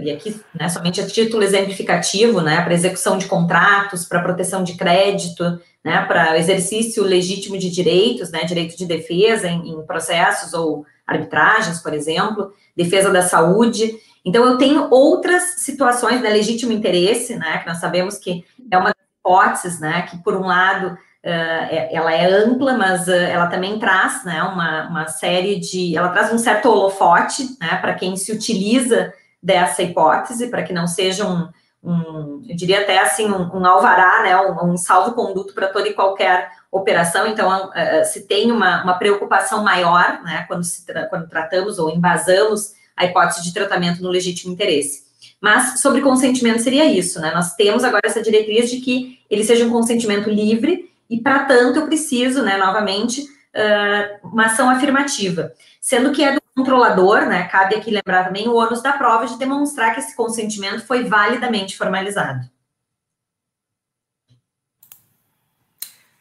e 0.02 0.10
aqui, 0.10 0.40
né, 0.58 0.70
somente 0.70 1.02
a 1.02 1.06
título 1.06 1.44
exemplificativo, 1.44 2.40
né, 2.40 2.62
para 2.62 2.74
execução 2.74 3.18
de 3.18 3.26
contratos, 3.26 4.06
para 4.06 4.24
proteção 4.24 4.64
de 4.64 4.76
crédito, 4.76 5.60
né, 5.84 6.06
para 6.06 6.38
exercício 6.38 7.04
legítimo 7.04 7.58
de 7.58 7.70
direitos, 7.70 8.32
né, 8.32 8.46
direito 8.46 8.78
de 8.78 8.86
defesa 8.86 9.50
em, 9.50 9.72
em 9.72 9.86
processos 9.86 10.54
ou 10.54 10.86
arbitragens, 11.06 11.82
por 11.82 11.94
exemplo, 11.94 12.54
defesa 12.78 13.10
da 13.10 13.22
saúde. 13.22 13.94
Então, 14.24 14.46
eu 14.46 14.58
tenho 14.58 14.88
outras 14.90 15.60
situações, 15.60 16.22
né, 16.22 16.30
legítimo 16.30 16.72
interesse, 16.72 17.36
né, 17.36 17.58
que 17.58 17.68
nós 17.68 17.80
sabemos 17.80 18.18
que 18.18 18.46
é 18.72 18.78
uma 18.78 18.96
hipóteses, 19.22 19.80
né, 19.80 20.02
que 20.04 20.18
por 20.18 20.36
um 20.36 20.48
lado 20.48 20.88
uh, 20.94 21.88
ela 21.92 22.14
é 22.14 22.26
ampla, 22.26 22.74
mas 22.74 23.08
uh, 23.08 23.12
ela 23.12 23.48
também 23.48 23.80
traz, 23.80 24.26
né, 24.26 24.42
uma, 24.44 24.90
uma 24.90 25.08
série 25.08 25.60
de, 25.60 25.96
ela 25.96 26.10
traz 26.10 26.34
um 26.34 26.38
certo 26.38 26.70
holofote, 26.70 27.56
né, 27.60 27.78
para 27.78 27.94
quem 27.94 28.18
se 28.18 28.32
utiliza 28.32 29.14
dessa 29.42 29.84
hipótese, 29.84 30.50
para 30.50 30.64
que 30.64 30.74
não 30.74 30.88
seja 30.88 31.26
um, 31.26 31.48
um, 31.84 32.44
eu 32.48 32.56
diria 32.56 32.82
até 32.82 33.00
assim, 33.00 33.32
um, 33.32 33.56
um 33.56 33.66
alvará, 33.66 34.24
né, 34.24 34.38
um, 34.38 34.72
um 34.72 34.78
salvo-conduto 34.78 35.54
para 35.54 35.68
toda 35.68 35.88
e 35.88 35.94
qualquer 35.94 36.50
operação, 36.72 37.28
então 37.28 37.70
uh, 37.70 38.06
se 38.06 38.28
tem 38.28 38.52
uma, 38.52 38.84
uma 38.84 38.94
preocupação 38.96 39.64
maior, 39.64 40.22
né, 40.24 40.46
quando, 40.48 40.64
se 40.64 40.84
quando 41.10 41.28
tratamos 41.28 41.78
ou 41.78 41.90
embasamos 41.90 42.74
a 42.96 43.06
hipótese 43.06 43.44
de 43.44 43.54
tratamento 43.54 44.02
no 44.02 44.10
legítimo 44.10 44.52
interesse. 44.54 45.11
Mas 45.40 45.80
sobre 45.80 46.02
consentimento 46.02 46.62
seria 46.62 46.86
isso, 46.86 47.20
né? 47.20 47.32
Nós 47.34 47.56
temos 47.56 47.84
agora 47.84 48.04
essa 48.06 48.22
diretriz 48.22 48.70
de 48.70 48.80
que 48.80 49.20
ele 49.30 49.44
seja 49.44 49.66
um 49.66 49.72
consentimento 49.72 50.30
livre 50.30 50.92
e, 51.10 51.20
para 51.20 51.46
tanto, 51.46 51.80
eu 51.80 51.86
preciso, 51.88 52.42
né, 52.42 52.58
novamente, 52.58 53.22
uh, 53.22 54.28
uma 54.28 54.46
ação 54.46 54.70
afirmativa. 54.70 55.52
Sendo 55.80 56.12
que 56.12 56.24
é 56.24 56.34
do 56.34 56.42
controlador, 56.56 57.26
né? 57.26 57.44
Cabe 57.48 57.76
aqui 57.76 57.92
lembrar 57.92 58.26
também 58.26 58.48
o 58.48 58.56
ônus 58.56 58.82
da 58.82 58.94
prova 58.94 59.26
de 59.26 59.38
demonstrar 59.38 59.94
que 59.94 60.00
esse 60.00 60.16
consentimento 60.16 60.86
foi 60.86 61.04
validamente 61.06 61.78
formalizado. 61.78 62.50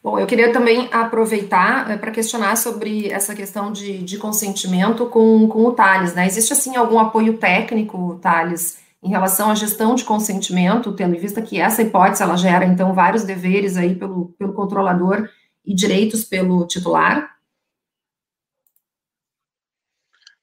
Bom, 0.03 0.17
eu 0.17 0.25
queria 0.25 0.51
também 0.51 0.89
aproveitar 0.91 1.91
é, 1.91 1.95
para 1.95 2.09
questionar 2.09 2.57
sobre 2.57 3.09
essa 3.11 3.35
questão 3.35 3.71
de, 3.71 3.99
de 3.99 4.17
consentimento 4.17 5.05
com, 5.05 5.47
com 5.47 5.63
o 5.63 5.73
Thales, 5.73 6.15
né? 6.15 6.25
Existe, 6.25 6.53
assim, 6.53 6.75
algum 6.75 6.97
apoio 6.97 7.37
técnico, 7.37 8.17
Thales, 8.19 8.79
em 9.03 9.09
relação 9.09 9.49
à 9.49 9.55
gestão 9.55 9.95
de 9.95 10.03
consentimento, 10.03 10.95
tendo 10.95 11.15
em 11.15 11.19
vista 11.19 11.41
que 11.41 11.59
essa 11.59 11.81
hipótese 11.81 12.21
ela 12.21 12.37
gera 12.37 12.65
então 12.65 12.93
vários 12.93 13.23
deveres 13.23 13.75
aí 13.75 13.95
pelo, 13.95 14.33
pelo 14.33 14.53
controlador 14.53 15.27
e 15.65 15.73
direitos 15.73 16.23
pelo 16.23 16.67
titular? 16.67 17.37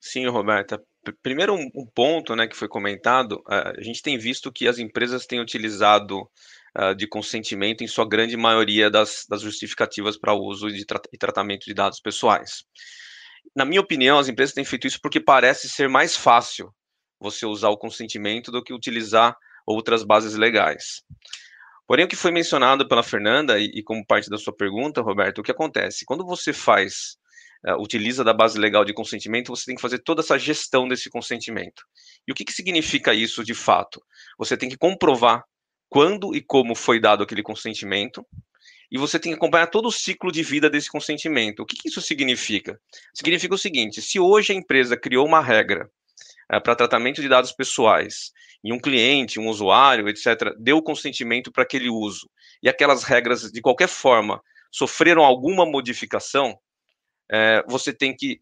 Sim, 0.00 0.26
Roberta. 0.26 0.82
Primeiro, 1.22 1.54
um, 1.54 1.86
ponto 1.94 2.34
né, 2.34 2.46
que 2.46 2.56
foi 2.56 2.68
comentado: 2.68 3.42
a 3.46 3.80
gente 3.80 4.02
tem 4.02 4.18
visto 4.18 4.52
que 4.52 4.66
as 4.66 4.78
empresas 4.78 5.26
têm 5.26 5.40
utilizado 5.40 6.28
de 6.96 7.08
consentimento 7.08 7.82
em 7.82 7.88
sua 7.88 8.06
grande 8.06 8.36
maioria 8.36 8.90
das, 8.90 9.24
das 9.28 9.40
justificativas 9.40 10.16
para 10.16 10.34
uso 10.34 10.68
tra 10.86 11.00
e 11.12 11.18
tratamento 11.18 11.64
de 11.64 11.74
dados 11.74 11.98
pessoais. 11.98 12.64
Na 13.56 13.64
minha 13.64 13.80
opinião, 13.80 14.18
as 14.18 14.28
empresas 14.28 14.54
têm 14.54 14.64
feito 14.64 14.86
isso 14.86 15.00
porque 15.00 15.18
parece 15.18 15.68
ser 15.68 15.88
mais 15.88 16.14
fácil 16.14 16.72
você 17.20 17.46
usar 17.46 17.68
o 17.70 17.76
consentimento 17.76 18.50
do 18.50 18.62
que 18.62 18.72
utilizar 18.72 19.36
outras 19.66 20.02
bases 20.02 20.34
legais. 20.34 21.02
Porém, 21.86 22.04
o 22.04 22.08
que 22.08 22.16
foi 22.16 22.30
mencionado 22.30 22.86
pela 22.86 23.02
Fernanda, 23.02 23.58
e, 23.58 23.64
e 23.74 23.82
como 23.82 24.04
parte 24.04 24.28
da 24.28 24.36
sua 24.38 24.54
pergunta, 24.54 25.00
Roberto, 25.00 25.38
o 25.38 25.42
que 25.42 25.50
acontece? 25.50 26.04
Quando 26.04 26.24
você 26.24 26.52
faz, 26.52 27.16
uh, 27.66 27.80
utiliza 27.82 28.22
da 28.22 28.34
base 28.34 28.58
legal 28.58 28.84
de 28.84 28.92
consentimento, 28.92 29.48
você 29.48 29.64
tem 29.64 29.74
que 29.74 29.80
fazer 29.80 29.98
toda 30.00 30.20
essa 30.20 30.38
gestão 30.38 30.86
desse 30.86 31.08
consentimento. 31.08 31.82
E 32.26 32.32
o 32.32 32.34
que, 32.34 32.44
que 32.44 32.52
significa 32.52 33.14
isso 33.14 33.42
de 33.42 33.54
fato? 33.54 34.02
Você 34.38 34.56
tem 34.56 34.68
que 34.68 34.76
comprovar 34.76 35.44
quando 35.88 36.34
e 36.34 36.42
como 36.42 36.74
foi 36.74 37.00
dado 37.00 37.22
aquele 37.22 37.42
consentimento, 37.42 38.26
e 38.90 38.98
você 38.98 39.18
tem 39.18 39.32
que 39.32 39.38
acompanhar 39.38 39.66
todo 39.66 39.88
o 39.88 39.92
ciclo 39.92 40.30
de 40.30 40.42
vida 40.42 40.68
desse 40.68 40.90
consentimento. 40.90 41.60
O 41.60 41.66
que, 41.66 41.76
que 41.76 41.88
isso 41.88 42.00
significa? 42.00 42.78
Significa 43.14 43.54
o 43.54 43.58
seguinte: 43.58 44.00
se 44.00 44.18
hoje 44.18 44.52
a 44.52 44.56
empresa 44.56 44.96
criou 44.96 45.26
uma 45.26 45.42
regra 45.42 45.90
é, 46.50 46.60
para 46.60 46.74
tratamento 46.74 47.20
de 47.20 47.28
dados 47.28 47.52
pessoais 47.52 48.32
e 48.62 48.72
um 48.72 48.78
cliente, 48.78 49.38
um 49.38 49.48
usuário, 49.48 50.08
etc., 50.08 50.54
deu 50.58 50.82
consentimento 50.82 51.52
para 51.52 51.62
aquele 51.62 51.88
uso 51.88 52.28
e 52.62 52.68
aquelas 52.68 53.04
regras, 53.04 53.42
de 53.52 53.60
qualquer 53.60 53.88
forma, 53.88 54.40
sofreram 54.70 55.24
alguma 55.24 55.64
modificação, 55.64 56.58
é, 57.30 57.62
você 57.68 57.92
tem 57.92 58.14
que 58.14 58.40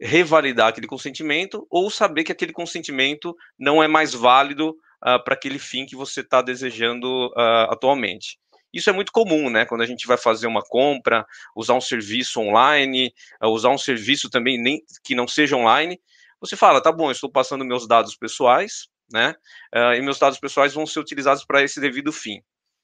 revalidar 0.00 0.68
aquele 0.68 0.86
consentimento 0.86 1.66
ou 1.70 1.90
saber 1.90 2.24
que 2.24 2.32
aquele 2.32 2.52
consentimento 2.52 3.34
não 3.58 3.82
é 3.82 3.88
mais 3.88 4.12
válido 4.12 4.70
uh, 4.70 5.22
para 5.22 5.34
aquele 5.34 5.58
fim 5.58 5.86
que 5.86 5.96
você 5.96 6.20
está 6.20 6.42
desejando 6.42 7.28
uh, 7.28 7.70
atualmente. 7.70 8.38
Isso 8.72 8.90
é 8.90 8.92
muito 8.92 9.12
comum, 9.12 9.48
né? 9.48 9.64
Quando 9.64 9.82
a 9.82 9.86
gente 9.86 10.06
vai 10.06 10.16
fazer 10.16 10.48
uma 10.48 10.62
compra, 10.62 11.24
usar 11.54 11.74
um 11.74 11.80
serviço 11.80 12.40
online, 12.40 13.14
uh, 13.42 13.48
usar 13.48 13.70
um 13.70 13.78
serviço 13.78 14.28
também 14.28 14.60
nem, 14.60 14.82
que 15.04 15.14
não 15.14 15.28
seja 15.28 15.56
online, 15.56 16.00
você 16.46 16.56
fala, 16.56 16.80
tá 16.80 16.92
bom, 16.92 17.06
eu 17.06 17.12
estou 17.12 17.30
passando 17.30 17.64
meus 17.64 17.86
dados 17.86 18.16
pessoais, 18.16 18.88
né? 19.10 19.34
Uh, 19.74 19.94
e 19.94 20.02
meus 20.02 20.18
dados 20.18 20.38
pessoais 20.38 20.74
vão 20.74 20.86
ser 20.86 21.00
utilizados 21.00 21.44
para 21.44 21.62
esse 21.62 21.80
devido 21.80 22.12
fim. 22.12 22.40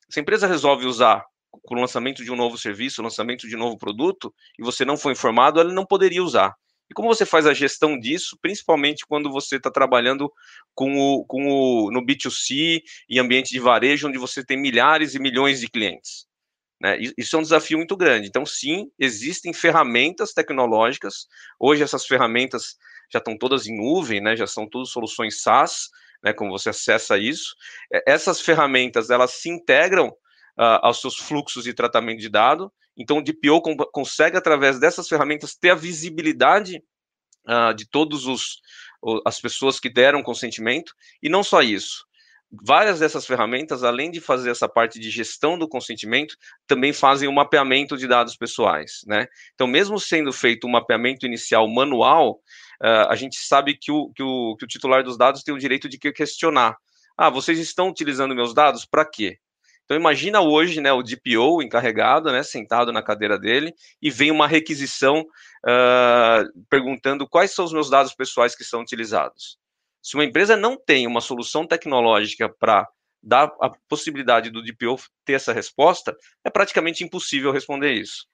Se 0.09 0.19
a 0.19 0.23
empresa 0.23 0.47
resolve 0.47 0.87
usar 0.87 1.25
com 1.51 1.75
o 1.75 1.81
lançamento 1.81 2.25
de 2.25 2.31
um 2.31 2.37
novo 2.37 2.57
serviço, 2.57 3.03
lançamento 3.03 3.49
de 3.49 3.57
um 3.57 3.59
novo 3.59 3.77
produto, 3.77 4.33
e 4.59 4.63
você 4.63 4.85
não 4.85 4.97
foi 4.97 5.13
informado, 5.13 5.61
ela 5.61 5.73
não 5.73 5.85
poderia 5.85 6.23
usar. 6.23 6.55
E 6.91 6.95
como 6.95 7.09
você 7.09 7.25
faz 7.25 7.47
a 7.47 7.55
gestão 7.55 7.99
disso, 7.99 8.37
principalmente 8.43 9.07
quando 9.07 9.31
você 9.31 9.57
está 9.57 9.71
trabalhando 9.71 10.31
com 10.75 10.93
o, 10.99 11.25
com 11.25 11.47
o, 11.47 11.91
no 11.93 12.05
B2C 12.05 12.81
e 13.09 13.19
ambiente 13.19 13.51
de 13.51 13.61
varejo, 13.61 14.09
onde 14.09 14.19
você 14.19 14.45
tem 14.45 14.61
milhares 14.61 15.15
e 15.15 15.21
milhões 15.21 15.61
de 15.61 15.69
clientes? 15.69 16.27
Né? 16.81 16.99
Isso 17.17 17.37
é 17.37 17.39
um 17.39 17.43
desafio 17.43 17.77
muito 17.77 17.97
grande. 17.97 18.27
Então, 18.27 18.47
sim, 18.47 18.91
existem 18.99 19.53
ferramentas 19.53 20.33
tecnológicas. 20.33 21.27
Hoje, 21.59 21.83
essas 21.83 22.07
ferramentas 22.07 22.77
já 23.13 23.19
estão 23.19 23.37
todas 23.37 23.67
em 23.67 23.77
nuvem, 23.77 24.21
né? 24.21 24.35
Já 24.35 24.47
são 24.47 24.67
todas 24.67 24.91
soluções 24.91 25.43
SaaS, 25.43 25.91
né? 26.23 26.33
Como 26.33 26.51
você 26.51 26.71
acessa 26.71 27.19
isso. 27.19 27.55
Essas 28.07 28.41
ferramentas 28.41 29.11
elas 29.11 29.33
se 29.33 29.51
integram 29.51 30.09
uh, 30.09 30.81
aos 30.83 31.01
seus 31.01 31.17
fluxos 31.17 31.65
de 31.65 31.75
tratamento 31.75 32.21
de 32.21 32.31
dado. 32.31 32.73
Então, 32.97 33.19
o 33.19 33.23
DPO 33.23 33.61
consegue 33.93 34.37
através 34.37 34.81
dessas 34.81 35.07
ferramentas 35.07 35.55
ter 35.55 35.71
a 35.71 35.75
visibilidade 35.75 36.83
uh, 37.47 37.75
de 37.75 37.87
todos 37.89 38.27
os 38.27 38.61
as 39.25 39.41
pessoas 39.41 39.81
que 39.81 39.89
deram 39.89 40.23
consentimento 40.23 40.93
e 41.23 41.31
não 41.31 41.43
só 41.43 41.63
isso 41.63 42.05
várias 42.53 42.99
dessas 42.99 43.27
ferramentas, 43.27 43.85
além 43.85 44.11
de 44.11 44.21
fazer 44.21 44.51
essa 44.51 44.69
parte 44.69 44.99
de 44.99 45.09
gestão 45.11 45.59
do 45.59 45.69
consentimento, 45.69 46.37
também 46.67 46.93
fazem 46.93 47.29
o 47.29 47.31
um 47.31 47.35
mapeamento 47.35 47.97
de 47.97 48.09
dados 48.09 48.37
pessoais, 48.37 49.01
né? 49.07 49.27
Então, 49.55 49.67
mesmo 49.67 49.99
sendo 50.01 50.33
feito 50.33 50.67
um 50.67 50.71
mapeamento 50.71 51.25
inicial 51.27 51.69
manual, 51.69 52.41
uh, 52.83 53.09
a 53.09 53.15
gente 53.15 53.37
sabe 53.37 53.77
que 53.77 53.93
o, 53.93 54.11
que, 54.13 54.23
o, 54.23 54.57
que 54.57 54.65
o 54.65 54.69
titular 54.69 55.05
dos 55.05 55.17
dados 55.17 55.43
tem 55.43 55.55
o 55.55 55.59
direito 55.59 55.89
de 55.89 55.99
questionar. 55.99 56.77
Ah, 57.17 57.31
vocês 57.31 57.59
estão 57.59 57.89
utilizando 57.89 58.35
meus 58.35 58.55
dados 58.55 58.85
para 58.85 59.05
quê? 59.05 59.39
Então 59.85 59.99
imagina 59.99 60.41
hoje, 60.41 60.81
né, 60.81 60.93
o 60.93 61.03
DPO 61.03 61.63
encarregado, 61.63 62.31
né, 62.31 62.45
sentado 62.45 62.93
na 62.93 63.03
cadeira 63.03 63.37
dele, 63.37 63.75
e 64.01 64.09
vem 64.09 64.31
uma 64.31 64.47
requisição 64.47 65.21
uh, 65.21 66.65
perguntando 66.69 67.29
quais 67.29 67.53
são 67.53 67.65
os 67.65 67.73
meus 67.73 67.91
dados 67.91 68.15
pessoais 68.15 68.55
que 68.55 68.63
são 68.63 68.83
utilizados. 68.83 69.59
Se 70.03 70.15
uma 70.15 70.25
empresa 70.25 70.57
não 70.57 70.77
tem 70.77 71.07
uma 71.07 71.21
solução 71.21 71.67
tecnológica 71.67 72.49
para 72.49 72.87
dar 73.23 73.53
a 73.61 73.71
possibilidade 73.89 74.51
do 74.51 74.63
DPO 74.63 74.97
ter 75.25 75.35
essa 75.35 75.53
resposta, 75.53 76.17
é 76.45 76.51
praticamente 76.51 77.05
impossível 77.05 77.53
responder 77.53 77.93
isso, 77.93 78.27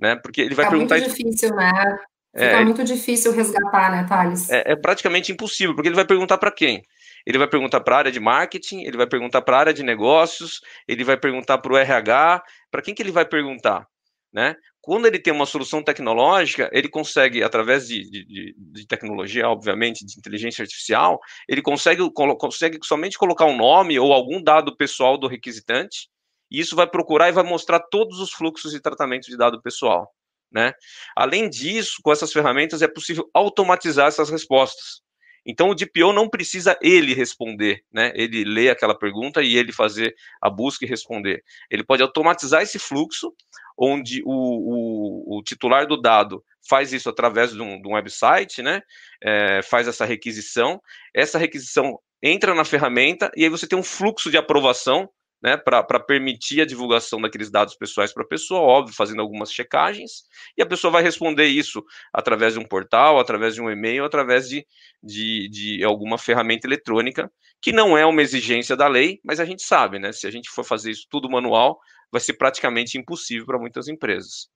né? 0.00 0.16
Porque 0.16 0.40
ele 0.40 0.54
vai 0.54 0.66
é 0.66 0.70
perguntar. 0.70 0.96
É 0.96 1.00
muito 1.00 1.14
difícil, 1.14 1.54
né? 1.54 1.98
Fica 2.34 2.46
é, 2.46 2.64
muito 2.64 2.82
difícil 2.82 3.32
resgatar, 3.32 3.90
né, 3.90 4.06
Thales? 4.08 4.48
É, 4.48 4.72
é 4.72 4.76
praticamente 4.76 5.30
impossível, 5.30 5.74
porque 5.74 5.88
ele 5.88 5.94
vai 5.94 6.06
perguntar 6.06 6.38
para 6.38 6.50
quem? 6.50 6.82
Ele 7.26 7.38
vai 7.38 7.46
perguntar 7.46 7.80
para 7.82 7.94
a 7.94 7.98
área 7.98 8.12
de 8.12 8.18
marketing, 8.18 8.82
ele 8.82 8.96
vai 8.96 9.06
perguntar 9.06 9.42
para 9.42 9.56
a 9.56 9.60
área 9.60 9.74
de 9.74 9.82
negócios, 9.82 10.60
ele 10.88 11.04
vai 11.04 11.16
perguntar 11.16 11.58
para 11.58 11.72
o 11.72 11.76
RH, 11.76 12.42
para 12.70 12.82
quem 12.82 12.94
que 12.94 13.02
ele 13.02 13.12
vai 13.12 13.26
perguntar? 13.26 13.86
Né? 14.32 14.56
Quando 14.80 15.06
ele 15.06 15.18
tem 15.18 15.32
uma 15.32 15.44
solução 15.44 15.82
tecnológica, 15.82 16.70
ele 16.72 16.88
consegue, 16.88 17.42
através 17.42 17.86
de, 17.86 18.02
de, 18.10 18.54
de 18.56 18.86
tecnologia, 18.86 19.46
obviamente, 19.46 20.06
de 20.06 20.18
inteligência 20.18 20.62
artificial, 20.62 21.20
ele 21.46 21.60
consegue, 21.60 22.02
consegue 22.10 22.78
somente 22.82 23.18
colocar 23.18 23.44
um 23.44 23.56
nome 23.56 23.98
ou 23.98 24.12
algum 24.12 24.42
dado 24.42 24.74
pessoal 24.74 25.18
do 25.18 25.28
requisitante, 25.28 26.08
e 26.50 26.60
isso 26.60 26.74
vai 26.74 26.86
procurar 26.86 27.28
e 27.28 27.32
vai 27.32 27.44
mostrar 27.44 27.80
todos 27.80 28.20
os 28.20 28.32
fluxos 28.32 28.72
de 28.72 28.80
tratamento 28.80 29.26
de 29.26 29.36
dado 29.36 29.60
pessoal. 29.60 30.10
Né? 30.50 30.72
Além 31.16 31.48
disso, 31.48 32.00
com 32.02 32.12
essas 32.12 32.32
ferramentas 32.32 32.82
é 32.82 32.88
possível 32.88 33.28
automatizar 33.34 34.08
essas 34.08 34.30
respostas. 34.30 35.02
Então 35.44 35.70
o 35.70 35.74
DPO 35.74 36.12
não 36.12 36.28
precisa 36.28 36.78
ele 36.80 37.14
responder, 37.14 37.82
né? 37.92 38.12
Ele 38.14 38.44
lê 38.44 38.70
aquela 38.70 38.96
pergunta 38.96 39.42
e 39.42 39.56
ele 39.56 39.72
fazer 39.72 40.14
a 40.40 40.48
busca 40.48 40.84
e 40.84 40.88
responder. 40.88 41.42
Ele 41.68 41.82
pode 41.82 42.02
automatizar 42.02 42.62
esse 42.62 42.78
fluxo, 42.78 43.34
onde 43.82 44.22
o, 44.24 44.30
o, 44.30 45.38
o 45.38 45.42
titular 45.42 45.88
do 45.88 46.00
dado 46.00 46.44
faz 46.68 46.92
isso 46.92 47.08
através 47.08 47.52
de 47.52 47.60
um, 47.60 47.82
de 47.82 47.88
um 47.88 47.94
website, 47.94 48.62
né? 48.62 48.80
É, 49.20 49.60
faz 49.62 49.88
essa 49.88 50.04
requisição. 50.04 50.80
Essa 51.12 51.36
requisição 51.36 51.98
entra 52.22 52.54
na 52.54 52.64
ferramenta 52.64 53.32
e 53.36 53.42
aí 53.42 53.50
você 53.50 53.66
tem 53.66 53.76
um 53.76 53.82
fluxo 53.82 54.30
de 54.30 54.36
aprovação 54.36 55.10
né, 55.42 55.56
para 55.56 55.98
permitir 55.98 56.60
a 56.60 56.64
divulgação 56.64 57.20
daqueles 57.20 57.50
dados 57.50 57.74
pessoais 57.74 58.12
para 58.12 58.22
a 58.22 58.28
pessoa, 58.28 58.60
óbvio, 58.60 58.94
fazendo 58.94 59.20
algumas 59.20 59.52
checagens, 59.52 60.22
e 60.56 60.62
a 60.62 60.66
pessoa 60.66 60.92
vai 60.92 61.02
responder 61.02 61.46
isso 61.46 61.84
através 62.12 62.54
de 62.54 62.60
um 62.60 62.64
portal, 62.64 63.18
através 63.18 63.52
de 63.56 63.60
um 63.60 63.68
e-mail, 63.68 64.04
através 64.04 64.48
de, 64.48 64.64
de, 65.02 65.48
de, 65.48 65.84
alguma 65.84 66.16
ferramenta 66.16 66.68
eletrônica, 66.68 67.28
que 67.60 67.72
não 67.72 67.98
é 67.98 68.06
uma 68.06 68.22
exigência 68.22 68.76
da 68.76 68.86
lei, 68.86 69.18
mas 69.24 69.40
a 69.40 69.44
gente 69.44 69.64
sabe, 69.64 69.98
né? 69.98 70.12
Se 70.12 70.28
a 70.28 70.30
gente 70.30 70.48
for 70.48 70.64
fazer 70.64 70.92
isso 70.92 71.08
tudo 71.10 71.28
manual, 71.28 71.80
vai 72.12 72.20
ser 72.20 72.34
praticamente 72.34 72.98
impossível 72.98 73.46
para 73.46 73.58
muitas 73.58 73.88
empresas. 73.88 74.48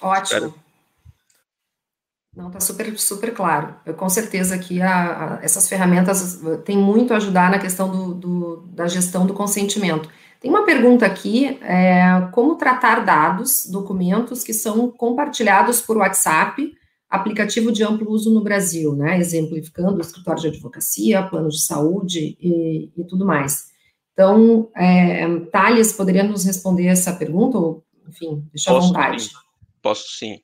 Ótimo. 0.00 0.24
Espero. 0.24 0.54
Não, 2.34 2.48
está 2.48 2.60
super, 2.60 2.98
super 2.98 3.34
claro. 3.34 3.76
Eu, 3.84 3.94
com 3.94 4.08
certeza 4.08 4.58
que 4.58 4.80
a, 4.80 5.36
a, 5.36 5.44
essas 5.44 5.68
ferramentas 5.68 6.40
têm 6.64 6.78
muito 6.78 7.12
a 7.12 7.18
ajudar 7.18 7.50
na 7.50 7.58
questão 7.58 7.90
do, 7.90 8.14
do, 8.14 8.56
da 8.68 8.88
gestão 8.88 9.26
do 9.26 9.34
consentimento. 9.34 10.08
Tem 10.40 10.50
uma 10.50 10.64
pergunta 10.64 11.04
aqui: 11.06 11.58
é, 11.62 12.26
como 12.32 12.56
tratar 12.56 13.04
dados, 13.04 13.66
documentos 13.70 14.42
que 14.42 14.54
são 14.54 14.90
compartilhados 14.90 15.82
por 15.82 15.98
WhatsApp, 15.98 16.74
aplicativo 17.08 17.70
de 17.70 17.84
amplo 17.84 18.10
uso 18.10 18.32
no 18.32 18.42
Brasil, 18.42 18.96
né? 18.96 19.18
Exemplificando 19.18 19.98
o 19.98 20.00
escritório 20.00 20.40
de 20.40 20.48
advocacia, 20.48 21.22
plano 21.22 21.50
de 21.50 21.62
saúde 21.62 22.36
e, 22.40 22.90
e 22.96 23.04
tudo 23.04 23.26
mais. 23.26 23.71
Então, 24.12 24.70
é, 24.76 25.26
Thales, 25.50 25.92
poderia 25.92 26.22
nos 26.22 26.44
responder 26.44 26.86
essa 26.86 27.14
pergunta? 27.14 27.58
Ou, 27.58 27.84
enfim, 28.08 28.46
deixa 28.52 28.70
à 28.70 28.78
vontade. 28.78 29.24
Sim. 29.24 29.30
Posso 29.80 30.08
sim. 30.10 30.40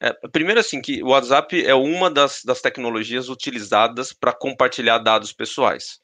É, 0.00 0.12
primeiro, 0.32 0.58
assim, 0.58 0.80
que 0.80 1.02
o 1.02 1.08
WhatsApp 1.08 1.64
é 1.64 1.74
uma 1.74 2.10
das, 2.10 2.42
das 2.44 2.62
tecnologias 2.62 3.28
utilizadas 3.28 4.12
para 4.12 4.32
compartilhar 4.32 4.98
dados 4.98 5.32
pessoais. 5.32 6.00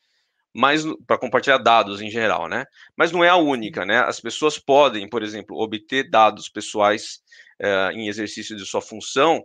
Mas 0.55 0.85
para 1.07 1.19
compartilhar 1.19 1.59
dados 1.59 2.01
em 2.01 2.11
geral, 2.11 2.49
né? 2.49 2.64
Mas 2.97 3.12
não 3.12 3.25
é 3.25 3.29
a 3.29 3.37
única, 3.37 3.85
né? 3.85 3.99
As 3.99 4.21
pessoas 4.21 4.59
podem, 4.59 5.09
por 5.09 5.23
exemplo, 5.23 5.59
obter 5.59 6.09
dados 6.09 6.49
pessoais 6.49 7.21
é, 7.59 7.93
em 7.93 8.09
exercício 8.09 8.57
de 8.57 8.64
sua 8.64 8.81
função 8.81 9.45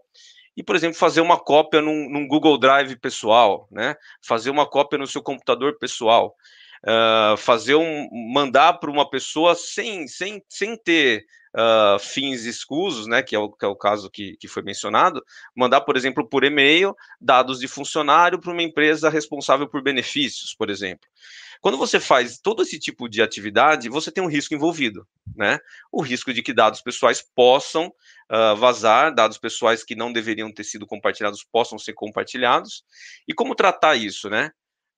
e, 0.55 0.63
por 0.63 0.75
exemplo, 0.75 0.97
fazer 0.97 1.21
uma 1.21 1.39
cópia 1.39 1.81
num, 1.81 2.09
num 2.09 2.27
Google 2.27 2.57
Drive 2.57 2.95
pessoal, 2.97 3.67
né? 3.71 3.95
Fazer 4.21 4.49
uma 4.49 4.65
cópia 4.65 4.99
no 4.99 5.07
seu 5.07 5.21
computador 5.21 5.77
pessoal. 5.79 6.35
Uh, 6.83 7.37
fazer 7.37 7.75
um 7.75 8.09
mandar 8.33 8.73
para 8.73 8.89
uma 8.89 9.07
pessoa 9.07 9.53
sem, 9.53 10.07
sem, 10.07 10.43
sem 10.49 10.75
ter 10.75 11.25
uh, 11.55 11.99
fins 11.99 12.45
escusos, 12.45 13.07
né, 13.07 13.21
que 13.21 13.35
é 13.35 13.39
o, 13.39 13.51
que 13.51 13.65
é 13.65 13.67
o 13.67 13.75
caso 13.75 14.09
que, 14.09 14.35
que 14.37 14.47
foi 14.47 14.63
mencionado, 14.63 15.23
mandar, 15.55 15.81
por 15.81 15.95
exemplo, 15.95 16.27
por 16.27 16.43
e-mail 16.43 16.95
dados 17.19 17.59
de 17.59 17.67
funcionário 17.67 18.39
para 18.39 18.51
uma 18.51 18.63
empresa 18.63 19.09
responsável 19.09 19.67
por 19.67 19.81
benefícios, 19.83 20.55
por 20.55 20.69
exemplo. 20.69 21.07
Quando 21.59 21.77
você 21.77 21.99
faz 21.99 22.39
todo 22.39 22.63
esse 22.63 22.79
tipo 22.79 23.07
de 23.07 23.21
atividade, 23.21 23.87
você 23.87 24.11
tem 24.11 24.23
um 24.23 24.27
risco 24.29 24.55
envolvido, 24.55 25.07
né? 25.35 25.59
O 25.91 26.01
risco 26.01 26.33
de 26.33 26.41
que 26.41 26.53
dados 26.53 26.81
pessoais 26.81 27.23
possam 27.35 27.85
uh, 28.31 28.55
vazar, 28.55 29.13
dados 29.13 29.37
pessoais 29.37 29.83
que 29.83 29.93
não 29.93 30.11
deveriam 30.11 30.51
ter 30.51 30.63
sido 30.63 30.87
compartilhados 30.87 31.43
possam 31.43 31.77
ser 31.77 31.93
compartilhados. 31.93 32.83
E 33.27 33.33
como 33.33 33.53
tratar 33.53 33.95
isso, 33.95 34.27
né? 34.27 34.51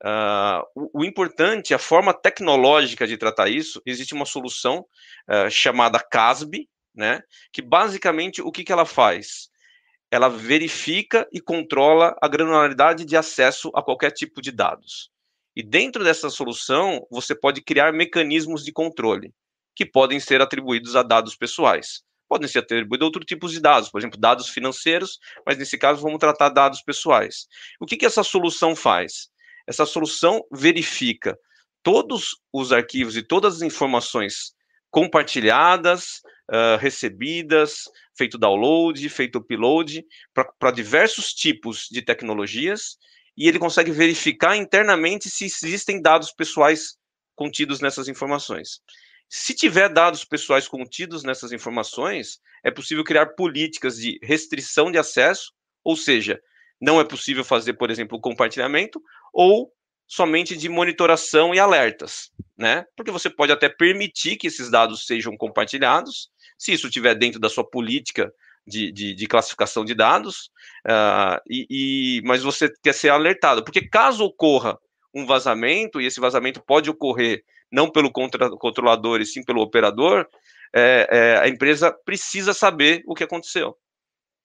Uh, 0.03 0.67
o, 0.75 0.99
o, 0.99 1.05
importante, 1.05 1.73
a 1.73 1.79
forma 1.79 2.13
tecnológica 2.13 3.07
de 3.07 3.17
tratar 3.17 3.47
isso, 3.47 3.81
existe 3.85 4.13
uma 4.13 4.25
solução 4.25 4.85
uh, 5.29 5.49
chamada 5.49 5.97
CASB, 5.97 6.67
né, 6.93 7.23
que 7.53 7.61
basicamente 7.61 8.41
o 8.41 8.51
que, 8.51 8.65
que 8.65 8.71
ela 8.71 8.85
faz? 8.85 9.49
Ela 10.11 10.27
verifica 10.27 11.27
e 11.31 11.39
controla 11.39 12.15
a 12.21 12.27
granularidade 12.27 13.05
de 13.05 13.15
acesso 13.15 13.71
a 13.73 13.81
qualquer 13.81 14.11
tipo 14.11 14.41
de 14.41 14.51
dados. 14.51 15.09
E 15.55 15.63
dentro 15.63 16.03
dessa 16.03 16.29
solução, 16.29 17.07
você 17.09 17.33
pode 17.33 17.61
criar 17.61 17.93
mecanismos 17.93 18.63
de 18.63 18.73
controle, 18.73 19.33
que 19.75 19.85
podem 19.85 20.19
ser 20.19 20.41
atribuídos 20.41 20.95
a 20.95 21.01
dados 21.01 21.35
pessoais. 21.35 22.03
Podem 22.27 22.47
ser 22.47 22.59
atribuídos 22.59 23.05
a 23.05 23.07
outros 23.07 23.25
tipos 23.25 23.51
de 23.51 23.61
dados, 23.61 23.89
por 23.89 23.99
exemplo, 23.99 24.19
dados 24.19 24.49
financeiros, 24.49 25.17
mas 25.45 25.57
nesse 25.57 25.77
caso 25.77 26.01
vamos 26.01 26.19
tratar 26.19 26.49
dados 26.49 26.81
pessoais. 26.81 27.47
O 27.79 27.85
que, 27.85 27.95
que 27.95 28.05
essa 28.05 28.23
solução 28.23 28.75
faz? 28.75 29.31
Essa 29.68 29.86
solução 29.86 30.41
verifica 30.51 31.38
todos 31.82 32.38
os 32.51 32.72
arquivos 32.72 33.16
e 33.18 33.22
todas 33.22 33.55
as 33.55 33.61
informações 33.61 34.53
compartilhadas, 34.89 36.22
uh, 36.51 36.78
recebidas, 36.80 37.84
feito 38.16 38.38
download, 38.38 39.09
feito 39.09 39.39
upload, 39.39 40.05
para 40.59 40.72
diversos 40.72 41.34
tipos 41.34 41.88
de 41.91 42.01
tecnologias, 42.01 42.97
e 43.36 43.47
ele 43.47 43.57
consegue 43.57 43.91
verificar 43.91 44.55
internamente 44.55 45.30
se 45.30 45.45
existem 45.45 46.01
dados 46.01 46.32
pessoais 46.32 46.95
contidos 47.36 47.80
nessas 47.80 48.07
informações. 48.07 48.80
Se 49.28 49.55
tiver 49.55 49.89
dados 49.89 50.24
pessoais 50.24 50.68
contidos 50.68 51.24
nessas 51.24 51.51
informações, 51.51 52.39
é 52.64 52.70
possível 52.70 53.03
criar 53.03 53.34
políticas 53.34 53.97
de 53.97 54.20
restrição 54.22 54.91
de 54.91 54.99
acesso, 54.99 55.51
ou 55.84 55.97
seja, 55.97 56.39
não 56.84 56.99
é 56.99 57.05
possível 57.05 57.45
fazer, 57.45 57.73
por 57.73 57.89
exemplo, 57.89 58.19
compartilhamento, 58.19 59.01
ou 59.34 59.71
somente 60.05 60.57
de 60.57 60.67
monitoração 60.67 61.55
e 61.55 61.59
alertas, 61.59 62.29
né? 62.57 62.86
Porque 62.97 63.09
você 63.09 63.29
pode 63.29 63.53
até 63.53 63.69
permitir 63.69 64.36
que 64.36 64.47
esses 64.47 64.69
dados 64.69 65.07
sejam 65.07 65.38
compartilhados, 65.38 66.29
se 66.57 66.73
isso 66.73 66.88
estiver 66.88 67.15
dentro 67.15 67.39
da 67.39 67.47
sua 67.47 67.63
política 67.63 68.29
de, 68.67 68.91
de, 68.91 69.15
de 69.15 69.27
classificação 69.27 69.86
de 69.86 69.95
dados, 69.95 70.51
uh, 70.86 71.39
e, 71.49 71.65
e, 71.69 72.21
mas 72.25 72.43
você 72.43 72.69
quer 72.84 72.93
ser 72.93 73.09
alertado, 73.09 73.63
porque 73.63 73.88
caso 73.88 74.25
ocorra 74.25 74.77
um 75.15 75.25
vazamento, 75.25 76.01
e 76.01 76.05
esse 76.05 76.19
vazamento 76.19 76.61
pode 76.61 76.89
ocorrer 76.89 77.45
não 77.71 77.89
pelo 77.89 78.11
controlador 78.11 79.21
e 79.21 79.25
sim 79.25 79.41
pelo 79.41 79.61
operador, 79.61 80.27
é, 80.75 81.07
é, 81.09 81.38
a 81.39 81.47
empresa 81.47 81.95
precisa 82.03 82.53
saber 82.53 83.03
o 83.07 83.15
que 83.15 83.23
aconteceu. 83.23 83.77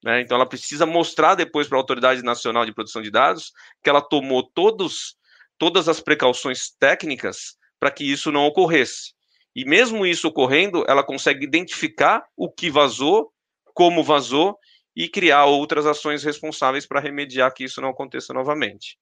Né? 0.08 0.22
Então, 0.22 0.36
ela 0.36 0.48
precisa 0.48 0.86
mostrar 0.86 1.34
depois 1.34 1.68
para 1.68 1.76
a 1.76 1.80
Autoridade 1.80 2.22
Nacional 2.22 2.64
de 2.64 2.72
Proteção 2.72 3.02
de 3.02 3.10
Dados 3.10 3.52
que 3.84 3.90
ela 3.90 4.00
tomou 4.00 4.42
todos, 4.42 5.18
todas 5.58 5.86
as 5.86 6.00
precauções 6.00 6.70
técnicas 6.80 7.58
para 7.78 7.90
que 7.90 8.10
isso 8.10 8.32
não 8.32 8.46
ocorresse. 8.46 9.12
E 9.54 9.66
mesmo 9.66 10.06
isso 10.06 10.26
ocorrendo, 10.28 10.82
ela 10.88 11.04
consegue 11.04 11.44
identificar 11.44 12.24
o 12.34 12.50
que 12.50 12.70
vazou, 12.70 13.30
como 13.74 14.02
vazou 14.02 14.56
e 14.96 15.10
criar 15.10 15.44
outras 15.44 15.84
ações 15.84 16.24
responsáveis 16.24 16.86
para 16.86 17.00
remediar 17.00 17.52
que 17.52 17.64
isso 17.64 17.78
não 17.82 17.90
aconteça 17.90 18.32
novamente. 18.32 18.98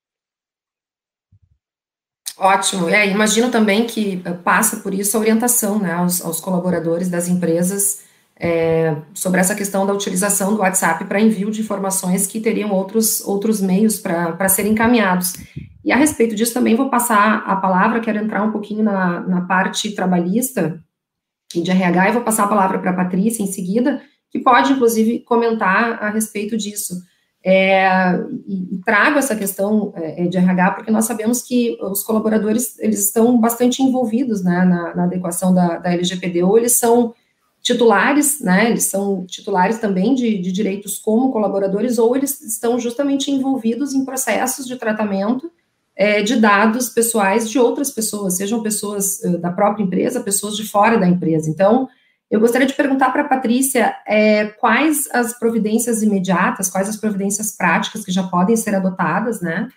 Ótimo. 2.37 2.89
É, 2.89 3.07
imagino 3.07 3.49
também 3.49 3.87
que 3.87 4.21
passa 4.43 4.79
por 4.79 4.93
isso 4.93 5.17
a 5.17 5.21
orientação 5.21 5.79
né, 5.79 5.93
aos, 5.93 6.21
aos 6.21 6.41
colaboradores 6.41 7.09
das 7.09 7.29
empresas 7.29 8.05
é, 8.39 8.97
sobre 9.15 9.41
essa 9.41 9.55
questão 9.55 9.87
da 9.87 9.95
utilização 9.95 10.55
do 10.55 10.61
WhatsApp 10.61 11.05
para 11.07 11.21
envio 11.21 11.51
de 11.51 11.63
informações 11.63 12.27
que 12.27 12.41
teriam 12.41 12.71
outros, 12.71 13.27
outros 13.27 13.61
meios 13.61 13.99
para 13.99 14.49
serem 14.49 14.73
encaminhados. 14.73 15.35
E 15.85 15.91
a 15.91 15.97
respeito 15.97 16.35
disso 16.35 16.53
também 16.53 16.75
vou 16.75 16.91
passar 16.91 17.45
a 17.47 17.57
palavra, 17.57 18.01
quero 18.01 18.19
entrar 18.19 18.43
um 18.43 18.53
pouquinho 18.53 18.83
na, 18.83 19.21
na 19.21 19.41
parte 19.43 19.93
trabalhista 19.93 20.83
e 21.55 21.63
de 21.63 21.71
RH, 21.71 22.09
e 22.09 22.13
vou 22.13 22.23
passar 22.23 22.45
a 22.45 22.49
palavra 22.49 22.79
para 22.79 22.91
a 22.91 22.97
Patrícia 22.97 23.43
em 23.43 23.47
seguida, 23.47 24.03
que 24.31 24.41
pode, 24.41 24.73
inclusive, 24.73 25.21
comentar 25.21 26.03
a 26.03 26.11
respeito 26.11 26.57
disso. 26.57 27.01
É, 27.49 28.19
e, 28.49 28.81
trago 28.85 29.21
essa 29.21 29.37
questão 29.37 29.93
é, 29.95 30.27
de 30.27 30.37
RH 30.37 30.73
porque 30.73 30.91
nós 30.91 31.05
sabemos 31.05 31.43
que 31.43 31.79
os 31.81 32.03
colaboradores 32.03 32.77
eles 32.81 33.07
estão 33.07 33.39
bastante 33.39 33.81
envolvidos 33.81 34.43
né, 34.43 34.65
na, 34.65 34.97
na, 34.97 35.05
adequação 35.05 35.55
da, 35.55 35.79
da 35.79 35.93
LGPD, 35.93 36.43
ou 36.43 36.59
eles 36.59 36.73
são 36.77 37.15
titulares, 37.67 38.41
né, 38.41 38.71
eles 38.71 38.85
são 38.85 39.27
titulares 39.27 39.79
também 39.79 40.15
de, 40.15 40.39
de 40.39 40.53
direitos 40.53 41.01
como 41.01 41.33
colaboradores, 41.33 41.99
ou 41.99 42.15
eles 42.15 42.41
estão 42.41 42.79
justamente 42.79 43.29
envolvidos 43.29 43.93
em 43.93 44.05
processos 44.05 44.69
de 44.69 44.77
tratamento 44.77 45.51
é, 45.97 46.23
de 46.23 46.37
dados 46.37 46.89
pessoais 46.89 47.51
de 47.51 47.59
outras 47.59 47.91
pessoas, 47.91 48.37
sejam 48.37 48.63
pessoas 48.63 49.19
uh, 49.25 49.37
da 49.39 49.51
própria 49.51 49.83
empresa, 49.83 50.21
pessoas 50.21 50.57
de 50.57 50.63
fora 50.63 50.97
da 50.97 51.09
empresa. 51.09 51.51
Então, 51.51 51.89
eu 52.31 52.39
gostaria 52.39 52.69
de 52.69 52.75
perguntar 52.75 53.11
para 53.11 53.23
a 53.23 53.29
Patrícia 53.29 53.97
é, 54.07 54.45
quais 54.45 55.09
as 55.13 55.37
providências 55.37 56.05
imediatas, 56.05 56.71
quais 56.71 56.89
as 56.89 56.97
providências 56.97 57.51
práticas 57.51 58.05
que 58.05 58.13
já 58.13 58.23
podem 58.23 58.55
ser 58.55 58.77
adotadas, 58.77 59.41
né? 59.41 59.69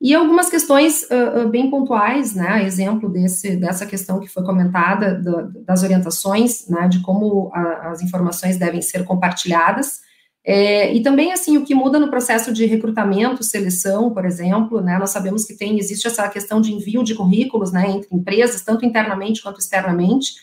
E 0.00 0.14
algumas 0.14 0.48
questões 0.48 1.02
uh, 1.04 1.40
uh, 1.40 1.48
bem 1.48 1.68
pontuais, 1.70 2.34
né? 2.34 2.64
Exemplo 2.64 3.08
desse, 3.08 3.56
dessa 3.56 3.84
questão 3.84 4.20
que 4.20 4.28
foi 4.28 4.44
comentada, 4.44 5.14
do, 5.14 5.64
das 5.64 5.82
orientações, 5.82 6.68
né? 6.68 6.86
De 6.86 7.00
como 7.00 7.50
a, 7.52 7.90
as 7.90 8.00
informações 8.00 8.56
devem 8.56 8.80
ser 8.80 9.04
compartilhadas. 9.04 10.00
É, 10.44 10.94
e 10.94 11.02
também, 11.02 11.30
assim, 11.32 11.58
o 11.58 11.64
que 11.64 11.74
muda 11.74 11.98
no 11.98 12.08
processo 12.08 12.52
de 12.52 12.64
recrutamento, 12.64 13.42
seleção, 13.42 14.14
por 14.14 14.24
exemplo, 14.24 14.80
né, 14.80 14.96
nós 14.96 15.10
sabemos 15.10 15.44
que 15.44 15.54
tem, 15.54 15.78
existe 15.78 16.06
essa 16.06 16.26
questão 16.26 16.58
de 16.58 16.72
envio 16.72 17.04
de 17.04 17.14
currículos, 17.14 17.70
né, 17.70 17.90
entre 17.90 18.08
empresas, 18.10 18.62
tanto 18.62 18.86
internamente 18.86 19.42
quanto 19.42 19.60
externamente, 19.60 20.36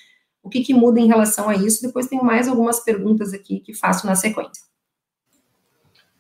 o 0.44 0.50
que, 0.50 0.62
que 0.62 0.76
muda 0.76 1.00
em 1.00 1.08
relação 1.08 1.50
a 1.50 1.56
isso? 1.56 1.82
Depois 1.82 2.06
tenho 2.06 2.24
mais 2.24 2.48
algumas 2.48 2.82
perguntas 2.82 3.34
aqui 3.34 3.60
que 3.60 3.74
faço 3.74 4.06
na 4.06 4.14
sequência. 4.14 4.64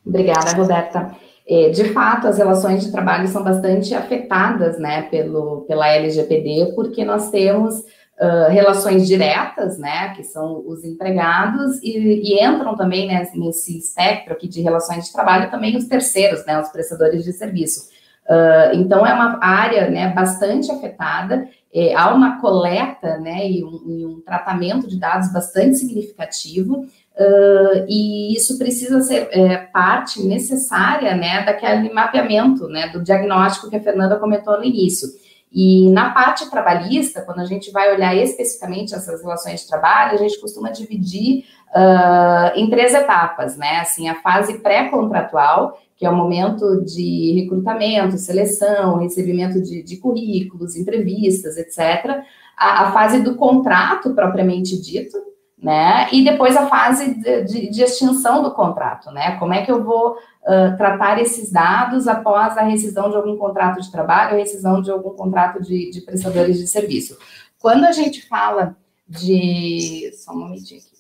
Obrigada, 0.04 0.54
Roberta. 0.54 1.16
É, 1.48 1.70
de 1.70 1.86
fato, 1.94 2.28
as 2.28 2.38
relações 2.38 2.84
de 2.84 2.92
trabalho 2.92 3.28
são 3.28 3.44
bastante 3.44 3.94
afetadas, 3.94 4.80
né, 4.80 5.04
pelo, 5.04 5.62
pela 5.68 5.88
LGPD, 5.88 6.74
porque 6.76 7.06
nós 7.06 7.30
temos 7.30 7.80
uh, 8.20 8.50
relações 8.50 9.08
diretas, 9.08 9.78
né, 9.78 10.14
que 10.16 10.24
são 10.24 10.64
os 10.66 10.84
empregados, 10.84 11.82
e, 11.84 11.98
e 11.98 12.44
entram 12.44 12.76
também 12.76 13.08
né, 13.08 13.28
nesse 13.36 13.78
espectro 13.78 14.34
aqui 14.34 14.48
de 14.48 14.62
relações 14.62 15.06
de 15.06 15.14
trabalho 15.14 15.52
também 15.52 15.78
os 15.78 15.86
terceiros, 15.86 16.44
né, 16.48 16.60
os 16.60 16.70
prestadores 16.70 17.24
de 17.24 17.32
serviço. 17.32 17.90
Uh, 18.28 18.74
então, 18.74 19.06
é 19.06 19.14
uma 19.14 19.38
área 19.40 19.88
né, 19.88 20.12
bastante 20.12 20.72
afetada, 20.72 21.48
é, 21.72 21.94
há 21.94 22.12
uma 22.14 22.40
coleta 22.40 23.18
né, 23.20 23.52
e 23.52 23.64
um, 23.64 23.84
e, 23.86 24.06
um, 24.06 24.22
tratamento 24.22 24.88
de 24.88 24.98
dados 24.98 25.32
bastante 25.32 25.76
significativo, 25.76 26.88
uh, 27.18 27.86
e 27.88 28.36
isso 28.36 28.58
precisa 28.58 29.02
ser 29.02 29.28
é, 29.32 29.58
parte 29.58 30.24
necessária 30.24 31.16
né, 31.16 31.44
daquele 31.44 31.92
mapeamento, 31.94 32.68
né, 32.68 32.90
do 32.90 33.04
diagnóstico 33.04 33.70
que 33.70 33.76
a 33.76 33.84
Fernanda 33.84 34.18
comentou 34.18 34.58
no 34.58 34.64
início. 34.64 35.08
E 35.52 35.90
na 35.92 36.10
parte 36.10 36.50
trabalhista, 36.50 37.22
quando 37.22 37.40
a 37.40 37.46
gente 37.46 37.72
vai 37.72 37.94
olhar 37.94 38.14
especificamente 38.14 38.94
essas 38.94 39.22
relações 39.22 39.62
de 39.62 39.68
trabalho, 39.68 40.16
a 40.16 40.18
gente 40.18 40.40
costuma 40.42 40.70
dividir 40.70 41.46
uh, 41.74 42.60
em 42.60 42.70
três 42.70 42.94
etapas, 42.94 43.56
né? 43.56 43.80
Assim, 43.80 44.10
a 44.10 44.16
fase 44.16 44.60
pré-contratual, 44.60 45.80
que 45.96 46.06
é 46.06 46.10
o 46.10 46.16
momento 46.16 46.84
de 46.84 47.40
recrutamento, 47.40 48.18
seleção, 48.18 48.98
recebimento 48.98 49.62
de, 49.62 49.82
de 49.82 49.96
currículos, 49.96 50.76
entrevistas, 50.76 51.56
etc. 51.56 52.22
A, 52.58 52.88
a, 52.88 52.92
fase 52.92 53.22
do 53.22 53.36
contrato 53.36 54.14
propriamente 54.14 54.82
dito, 54.82 55.18
né? 55.66 56.08
E 56.12 56.24
depois 56.24 56.56
a 56.56 56.68
fase 56.68 57.16
de, 57.16 57.44
de, 57.44 57.70
de 57.72 57.82
extinção 57.82 58.44
do 58.44 58.52
contrato, 58.52 59.10
né? 59.10 59.36
Como 59.40 59.52
é 59.52 59.66
que 59.66 59.72
eu 59.72 59.84
vou 59.84 60.12
uh, 60.12 60.78
tratar 60.78 61.20
esses 61.20 61.52
dados 61.52 62.08
após 62.08 62.56
a 62.56 62.62
rescisão 62.62 63.10
de 63.10 63.16
algum 63.16 63.36
contrato 63.36 63.82
de 63.82 63.92
trabalho, 63.92 64.36
a 64.36 64.38
rescisão 64.38 64.80
de 64.80 64.92
algum 64.92 65.16
contrato 65.16 65.60
de, 65.64 65.90
de 65.90 66.02
prestadores 66.02 66.60
de 66.60 66.68
serviço? 66.68 67.18
Quando 67.58 67.84
a 67.86 67.92
gente 67.92 68.28
fala 68.28 68.78
de. 69.10 70.12
Só 70.14 70.34
um 70.34 70.42
momentinho 70.42 70.82
aqui. 70.82 70.95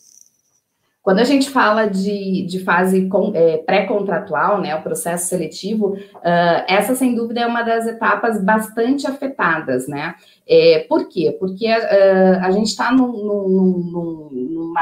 Quando 1.05 1.19
a 1.19 1.23
gente 1.23 1.51
fala 1.51 1.85
de, 1.85 2.47
de 2.47 2.63
fase 2.63 3.07
é, 3.35 3.57
pré-contratual, 3.57 4.59
né, 4.59 4.75
o 4.75 4.81
processo 4.81 5.27
seletivo, 5.27 5.89
uh, 5.89 6.65
essa 6.67 6.95
sem 6.95 7.13
dúvida 7.13 7.41
é 7.41 7.45
uma 7.45 7.61
das 7.61 7.85
etapas 7.85 8.43
bastante 8.43 9.05
afetadas, 9.05 9.87
né? 9.87 10.15
É, 10.47 10.83
por 10.89 11.07
quê? 11.07 11.37
Porque 11.39 11.67
uh, 11.67 12.39
a 12.41 12.49
gente 12.49 12.69
está 12.69 12.91
num, 12.91 13.05
num, 13.11 14.73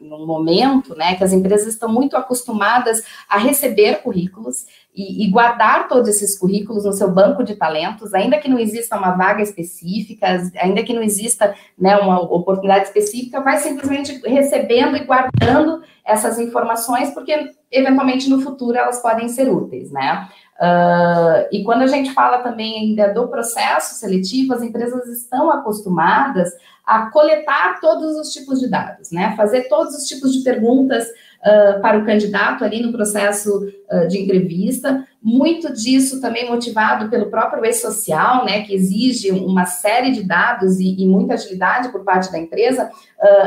num 0.00 0.24
momento 0.24 0.96
né, 0.96 1.16
que 1.16 1.24
as 1.24 1.32
empresas 1.32 1.66
estão 1.66 1.92
muito 1.92 2.16
acostumadas 2.16 3.02
a 3.28 3.36
receber 3.36 4.02
currículos 4.02 4.66
e, 4.94 5.24
e, 5.24 5.30
guardar 5.30 5.86
todos 5.88 6.08
esses 6.08 6.36
currículos 6.36 6.84
no 6.84 6.92
seu 6.92 7.10
banco 7.10 7.44
de 7.44 7.54
talentos, 7.54 8.12
ainda 8.12 8.38
que 8.38 8.48
não 8.48 8.58
exista 8.58 8.96
uma 8.96 9.12
vaga 9.12 9.40
específica, 9.40 10.26
ainda 10.60 10.82
que 10.82 10.92
não 10.92 11.02
exista 11.02 11.54
né, 11.78 11.96
uma 11.96 12.20
oportunidade 12.20 12.86
específica, 12.86 13.40
vai 13.40 13.58
simplesmente 13.58 14.20
recebendo 14.26 14.96
e 14.96 15.04
guardando 15.04 15.82
essas 16.04 16.38
informações, 16.40 17.14
porque 17.14 17.52
eventualmente 17.70 18.28
no 18.28 18.40
futuro 18.40 18.76
elas 18.76 19.00
podem 19.00 19.28
ser 19.28 19.48
úteis, 19.48 19.92
né? 19.92 20.28
Uh, 20.60 21.48
e 21.52 21.62
quando 21.62 21.82
a 21.82 21.86
gente 21.86 22.12
fala 22.12 22.38
também 22.38 22.80
ainda 22.80 23.14
do 23.14 23.28
processo 23.28 23.94
seletivo, 23.94 24.52
as 24.52 24.62
empresas 24.62 25.06
estão 25.06 25.50
acostumadas 25.50 26.50
a 26.84 27.10
coletar 27.10 27.80
todos 27.80 28.16
os 28.16 28.30
tipos 28.32 28.60
de 28.60 28.68
dados, 28.68 29.10
né? 29.12 29.34
Fazer 29.36 29.68
todos 29.68 29.94
os 29.94 30.04
tipos 30.04 30.32
de 30.32 30.42
perguntas 30.42 31.06
uh, 31.40 31.80
para 31.80 31.98
o 31.98 32.04
candidato 32.04 32.64
ali 32.64 32.82
no 32.82 32.92
processo 32.92 33.66
uh, 33.90 34.08
de 34.08 34.18
entrevista. 34.18 35.06
Muito 35.22 35.72
disso 35.72 36.20
também 36.20 36.48
motivado 36.48 37.10
pelo 37.10 37.30
próprio 37.30 37.64
e-social, 37.64 38.44
né? 38.44 38.62
Que 38.62 38.74
exige 38.74 39.30
uma 39.30 39.66
série 39.66 40.12
de 40.12 40.22
dados 40.22 40.80
e, 40.80 41.02
e 41.02 41.06
muita 41.06 41.34
agilidade 41.34 41.90
por 41.90 42.04
parte 42.04 42.32
da 42.32 42.38
empresa. 42.38 42.90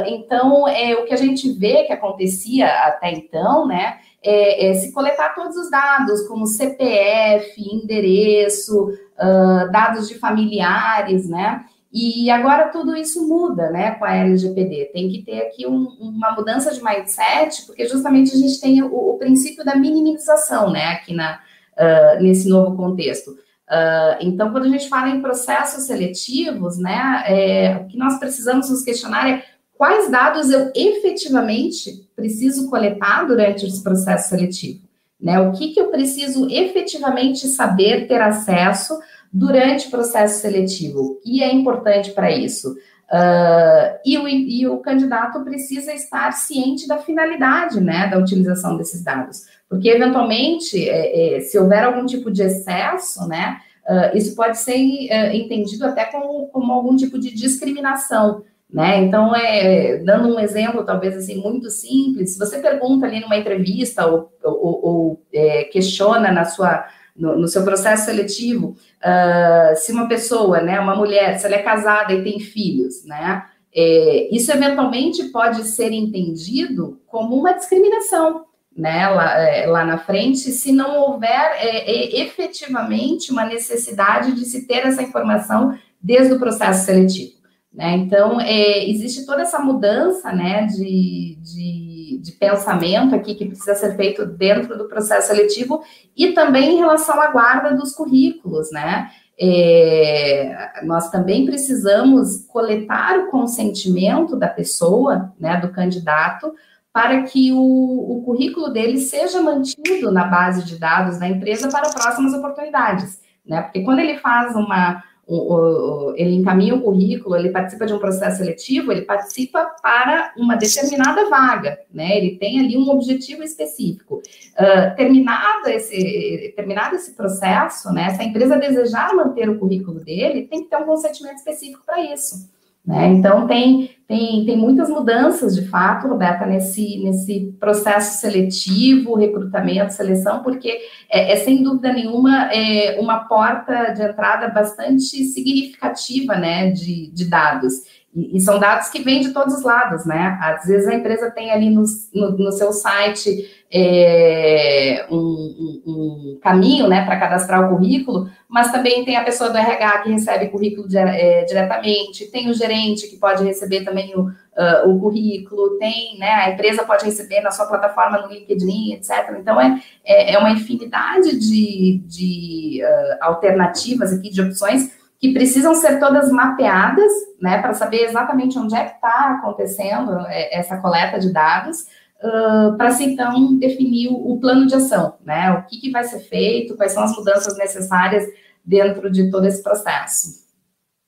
então, 0.05 0.67
é 0.67 0.93
o 0.93 1.05
que 1.05 1.13
a 1.13 1.17
gente 1.17 1.51
vê 1.53 1.83
que 1.85 1.93
acontecia 1.93 2.67
até 2.67 3.11
então, 3.11 3.67
né? 3.67 3.97
é, 4.23 4.67
é, 4.67 4.73
se 4.75 4.91
coletar 4.93 5.35
todos 5.35 5.57
os 5.57 5.69
dados, 5.69 6.25
como 6.27 6.47
CPF, 6.47 7.61
endereço, 7.61 8.85
uh, 8.85 9.71
dados 9.71 10.07
de 10.07 10.15
familiares, 10.15 11.27
né? 11.27 11.65
E 11.93 12.27
agora 12.31 12.69
tudo 12.69 12.95
isso 12.95 13.27
muda, 13.27 13.69
né, 13.69 13.91
com 13.91 14.05
a 14.05 14.15
LGPD. 14.15 14.89
Tem 14.91 15.09
que 15.09 15.21
ter 15.21 15.43
aqui 15.43 15.67
um, 15.67 15.89
uma 15.99 16.31
mudança 16.31 16.73
de 16.73 16.83
mindset, 16.83 17.67
porque 17.67 17.87
justamente 17.87 18.33
a 18.33 18.37
gente 18.37 18.59
tem 18.59 18.81
o, 18.81 18.87
o 18.91 19.17
princípio 19.19 19.63
da 19.63 19.75
minimização, 19.75 20.71
né, 20.71 20.87
aqui 20.87 21.13
na, 21.13 21.39
uh, 21.77 22.23
nesse 22.23 22.49
novo 22.49 22.75
contexto. 22.75 23.29
Uh, 23.29 24.17
então, 24.21 24.51
quando 24.51 24.65
a 24.65 24.69
gente 24.69 24.89
fala 24.89 25.09
em 25.09 25.21
processos 25.21 25.83
seletivos, 25.83 26.79
né, 26.79 27.23
é, 27.27 27.77
o 27.77 27.87
que 27.87 27.97
nós 27.97 28.17
precisamos 28.17 28.71
nos 28.71 28.81
questionar 28.83 29.29
é 29.29 29.43
quais 29.77 30.09
dados 30.09 30.49
eu 30.49 30.71
efetivamente 30.75 32.09
preciso 32.15 32.71
coletar 32.71 33.27
durante 33.27 33.67
esse 33.67 33.83
processo 33.83 34.29
seletivo, 34.29 34.81
né? 35.19 35.39
O 35.39 35.51
que, 35.51 35.73
que 35.73 35.79
eu 35.79 35.89
preciso 35.89 36.49
efetivamente 36.49 37.47
saber 37.47 38.07
ter 38.07 38.21
acesso 38.21 38.97
durante 39.33 39.87
o 39.87 39.91
processo 39.91 40.39
seletivo? 40.39 41.19
E 41.25 41.41
é 41.41 41.51
importante 41.51 42.11
para 42.11 42.31
isso. 42.31 42.75
Uh, 43.13 43.99
e, 44.05 44.17
o, 44.17 44.27
e, 44.27 44.67
o, 44.67 44.77
candidato 44.77 45.43
precisa 45.43 45.93
estar 45.93 46.31
ciente 46.31 46.87
da 46.87 46.97
finalidade 46.97 47.79
né, 47.79 48.07
da 48.07 48.17
utilização 48.17 48.75
desses 48.75 49.03
dados, 49.03 49.41
porque 49.69 49.87
eventualmente, 49.87 50.89
é, 50.89 51.37
é, 51.37 51.39
se 51.41 51.59
houver 51.59 51.83
algum 51.83 52.07
tipo 52.07 52.31
de 52.31 52.41
excesso, 52.41 53.27
né, 53.27 53.59
uh, 53.87 54.17
isso 54.17 54.35
pode 54.35 54.57
ser 54.57 54.77
uh, 54.77 55.35
entendido 55.35 55.85
até 55.85 56.05
como, 56.05 56.47
como 56.47 56.71
algum 56.71 56.95
tipo 56.95 57.19
de 57.19 57.31
discriminação. 57.35 58.43
Né? 58.73 58.97
Então, 59.03 59.35
é, 59.35 59.97
dando 59.97 60.35
um 60.35 60.39
exemplo, 60.39 60.83
talvez 60.83 61.15
assim, 61.15 61.39
muito 61.39 61.69
simples, 61.69 62.33
se 62.33 62.39
você 62.39 62.57
pergunta 62.57 63.05
ali 63.05 63.19
numa 63.19 63.37
entrevista 63.37 64.07
ou, 64.07 64.31
ou, 64.43 64.85
ou 64.85 65.21
é, 65.31 65.65
questiona 65.65 66.31
na 66.31 66.45
sua, 66.45 66.83
no, 67.15 67.37
no, 67.37 67.47
seu 67.47 67.63
processo 67.63 68.05
seletivo 68.05 68.75
uh, 69.03 69.75
se 69.75 69.91
uma 69.91 70.07
pessoa, 70.07 70.61
né, 70.61 70.79
uma 70.79 70.95
mulher, 70.95 71.39
se 71.39 71.45
ela 71.45 71.55
é 71.55 71.61
casada 71.61 72.13
e 72.13 72.23
tem 72.23 72.39
filhos, 72.39 73.05
né, 73.05 73.43
é, 73.75 74.29
isso 74.35 74.51
eventualmente 74.51 75.23
pode 75.25 75.63
ser 75.63 75.91
entendido 75.91 77.01
como 77.07 77.35
uma 77.35 77.53
discriminação, 77.53 78.45
né, 78.75 79.07
lá, 79.07 79.39
é, 79.39 79.65
lá 79.65 79.83
na 79.83 79.97
frente, 79.97 80.51
se 80.51 80.71
não 80.71 80.99
houver 80.99 81.51
é, 81.57 81.91
é, 81.91 82.21
efetivamente 82.21 83.31
uma 83.31 83.45
necessidade 83.45 84.33
de 84.33 84.45
se 84.45 84.67
ter 84.67 84.85
essa 84.85 85.01
informação 85.01 85.77
desde 86.01 86.33
o 86.33 86.39
processo 86.39 86.85
seletivo. 86.85 87.33
Né? 87.73 87.93
Então, 87.97 88.39
é, 88.39 88.87
existe 88.87 89.25
toda 89.25 89.41
essa 89.41 89.59
mudança 89.59 90.31
né, 90.31 90.67
de, 90.67 91.37
de, 91.41 91.82
de, 92.23 92.31
pensamento 92.31 93.13
aqui 93.13 93.35
que 93.35 93.45
precisa 93.45 93.75
ser 93.75 93.95
feito 93.95 94.25
dentro 94.25 94.77
do 94.77 94.87
processo 94.87 95.27
seletivo 95.27 95.83
e 96.15 96.31
também 96.31 96.75
em 96.75 96.77
relação 96.77 97.21
à 97.21 97.31
guarda 97.31 97.75
dos 97.75 97.93
currículos, 97.93 98.71
né? 98.71 99.09
É, 99.39 100.71
nós 100.83 101.09
também 101.09 101.45
precisamos 101.45 102.45
coletar 102.47 103.17
o 103.19 103.31
consentimento 103.31 104.35
da 104.35 104.47
pessoa, 104.47 105.33
né, 105.39 105.59
do 105.59 105.71
candidato, 105.71 106.53
para 106.93 107.23
que 107.23 107.51
o, 107.51 107.57
o 107.57 108.21
currículo 108.23 108.69
dele 108.69 108.99
seja 108.99 109.41
mantido 109.41 110.11
na 110.11 110.25
base 110.25 110.63
de 110.63 110.77
dados 110.77 111.17
da 111.17 111.27
empresa 111.27 111.67
para 111.69 111.89
próximas 111.89 112.33
oportunidades, 112.33 113.19
né? 113.45 113.63
Porque 113.63 113.81
quando 113.83 113.99
ele 113.99 114.19
faz 114.19 114.55
uma, 114.55 115.03
o, 115.33 116.11
o, 116.11 116.13
ele 116.15 116.35
encaminha 116.35 116.75
o 116.75 116.81
currículo, 116.81 117.35
ele 117.35 117.49
participa 117.49 117.85
de 117.85 117.93
um 117.93 117.99
processo 117.99 118.37
seletivo, 118.37 118.91
ele 118.91 119.01
participa 119.01 119.65
para 119.81 120.33
uma 120.37 120.55
determinada 120.55 121.27
vaga, 121.29 121.79
né? 121.91 122.17
Ele 122.17 122.37
tem 122.37 122.59
ali 122.59 122.77
um 122.77 122.89
objetivo 122.89 123.41
específico. 123.41 124.21
Uh, 124.53 124.95
terminado, 124.95 125.69
esse, 125.69 126.53
terminado 126.55 126.95
esse 126.95 127.13
processo, 127.13 127.91
né? 127.91 128.11
Se 128.11 128.21
a 128.21 128.25
empresa 128.25 128.57
desejar 128.57 129.15
manter 129.15 129.49
o 129.49 129.57
currículo 129.57 129.99
dele, 129.99 130.47
tem 130.47 130.63
que 130.63 130.69
ter 130.69 130.77
um 130.77 130.85
consentimento 130.85 131.37
específico 131.37 131.81
para 131.85 131.99
isso. 132.13 132.52
Né? 132.85 133.07
Então, 133.13 133.47
tem, 133.47 133.91
tem, 134.07 134.45
tem 134.45 134.57
muitas 134.57 134.89
mudanças, 134.89 135.55
de 135.55 135.65
fato, 135.67 136.07
Roberta, 136.07 136.45
nesse, 136.45 137.01
nesse 137.01 137.55
processo 137.59 138.19
seletivo, 138.19 139.15
recrutamento, 139.15 139.93
seleção, 139.93 140.43
porque 140.43 140.79
é, 141.09 141.31
é 141.31 141.35
sem 141.37 141.63
dúvida 141.63 141.93
nenhuma 141.93 142.51
é 142.51 142.99
uma 142.99 143.19
porta 143.19 143.93
de 143.93 144.03
entrada 144.03 144.49
bastante 144.49 145.23
significativa 145.23 146.35
né, 146.35 146.71
de, 146.71 147.09
de 147.11 147.29
dados. 147.29 148.02
E, 148.15 148.37
e, 148.37 148.39
são 148.39 148.59
dados 148.59 148.89
que 148.89 149.01
vêm 149.01 149.21
de 149.21 149.33
todos 149.33 149.55
os 149.55 149.63
lados, 149.63 150.05
né? 150.05 150.37
Às 150.41 150.65
vezes 150.67 150.87
a 150.87 150.93
empresa 150.93 151.31
tem 151.31 151.51
ali 151.51 151.69
no, 151.69 151.83
no, 152.13 152.37
no 152.37 152.51
seu 152.51 152.71
site 152.71 153.49
é, 153.75 155.07
um, 155.09 155.15
um, 155.15 155.81
um, 155.87 156.39
caminho, 156.39 156.87
né, 156.87 157.03
para 157.05 157.19
cadastrar 157.19 157.65
o 157.65 157.75
currículo, 157.75 158.29
mas 158.47 158.71
também 158.71 159.03
tem 159.03 159.15
a 159.15 159.23
pessoa 159.23 159.49
do 159.49 159.57
RH 159.57 160.03
que 160.03 160.11
recebe 160.11 160.49
currículo 160.49 160.87
de, 160.87 160.95
é, 160.95 161.43
diretamente, 161.43 162.29
tem 162.29 162.51
o 162.51 162.53
gerente 162.53 163.07
que 163.07 163.17
pode 163.17 163.43
receber 163.43 163.83
também 163.83 164.13
o, 164.15 164.27
uh, 164.27 164.87
o 164.87 164.99
currículo, 164.99 165.79
tem, 165.79 166.19
né, 166.19 166.29
a 166.29 166.51
empresa 166.51 166.83
pode 166.83 167.03
receber 167.03 167.41
na 167.41 167.49
sua 167.49 167.65
plataforma 167.65 168.21
no 168.21 168.31
LinkedIn, 168.31 168.93
etc. 168.93 169.35
Então, 169.39 169.59
é, 169.59 169.81
é, 170.05 170.33
é 170.35 170.37
uma 170.37 170.51
infinidade 170.51 171.39
de, 171.39 172.03
de 172.05 172.81
uh, 172.83 173.25
alternativas 173.25 174.13
aqui, 174.13 174.29
de 174.29 174.39
opções 174.39 174.91
que 175.23 175.31
precisam 175.31 175.73
ser 175.73 176.01
todas 176.01 176.29
mapeadas, 176.29 177.09
né, 177.41 177.61
para 177.61 177.73
saber 177.73 178.03
exatamente 178.03 178.59
onde 178.59 178.75
é 178.75 178.83
que 178.83 178.95
está 178.95 179.37
acontecendo 179.39 180.19
é, 180.27 180.59
essa 180.59 180.75
coleta 180.75 181.17
de 181.17 181.31
dados, 181.31 181.83
uh, 182.21 182.75
para 182.75 182.91
se 182.91 183.05
então 183.05 183.57
definir 183.57 184.09
o, 184.09 184.33
o, 184.33 184.37
plano 184.37 184.67
de 184.67 184.75
ação, 184.75 185.13
né, 185.23 185.49
o 185.53 185.63
que, 185.63 185.79
que 185.79 185.91
vai 185.91 186.03
ser 186.03 186.19
feito, 186.19 186.75
quais 186.75 186.91
são 186.91 187.03
as 187.03 187.15
mudanças 187.15 187.57
necessárias 187.57 188.25
dentro 188.65 189.09
de 189.09 189.31
todo 189.31 189.47
esse 189.47 189.63
processo. 189.63 190.43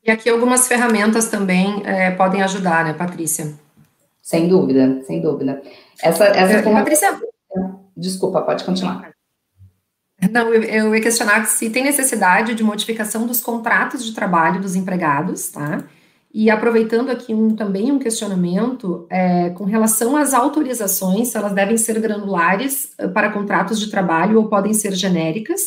E 0.02 0.10
aqui 0.10 0.30
algumas 0.30 0.66
ferramentas 0.66 1.28
também 1.28 1.84
é, 1.86 2.10
podem 2.12 2.42
ajudar, 2.42 2.86
né, 2.86 2.94
Patrícia? 2.94 3.54
Sem 4.22 4.48
dúvida, 4.48 5.04
sem 5.04 5.20
dúvida. 5.22 5.62
Essa, 6.02 6.28
essa 6.28 6.64
Patrícia... 6.72 7.20
Desculpa, 7.98 8.42
pode 8.44 8.64
continuar. 8.64 9.15
Não, 10.32 10.54
eu, 10.54 10.64
eu 10.64 10.96
ia 10.96 11.02
questionar 11.02 11.46
se 11.46 11.70
tem 11.70 11.84
necessidade 11.84 12.56
de 12.56 12.64
modificação 12.64 13.28
dos 13.28 13.42
contratos 13.42 14.04
de 14.04 14.14
trabalho 14.14 14.62
dos 14.62 14.76
empregados, 14.76 15.50
tá? 15.50 15.84
E 16.38 16.50
aproveitando 16.50 17.10
aqui 17.10 17.34
um, 17.34 17.56
também 17.56 17.94
um 17.94 17.98
questionamento 17.98 19.08
é, 19.10 19.52
com 19.52 19.64
relação 19.64 20.18
às 20.18 20.34
autorizações, 20.34 21.34
elas 21.34 21.54
devem 21.54 21.78
ser 21.78 21.98
granulares 22.02 22.94
uh, 23.00 23.08
para 23.10 23.32
contratos 23.32 23.80
de 23.80 23.90
trabalho 23.90 24.38
ou 24.38 24.50
podem 24.50 24.74
ser 24.74 24.94
genéricas. 24.94 25.62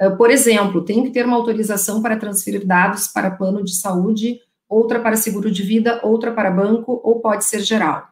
Uh, 0.00 0.16
por 0.16 0.28
exemplo, 0.28 0.84
tem 0.84 1.04
que 1.04 1.10
ter 1.10 1.24
uma 1.24 1.36
autorização 1.36 2.02
para 2.02 2.16
transferir 2.16 2.66
dados 2.66 3.06
para 3.06 3.30
plano 3.30 3.62
de 3.62 3.76
saúde, 3.76 4.40
outra 4.68 4.98
para 4.98 5.14
seguro 5.14 5.52
de 5.52 5.62
vida, 5.62 6.00
outra 6.02 6.32
para 6.32 6.50
banco, 6.50 7.00
ou 7.04 7.20
pode 7.20 7.44
ser 7.44 7.60
geral. 7.60 8.11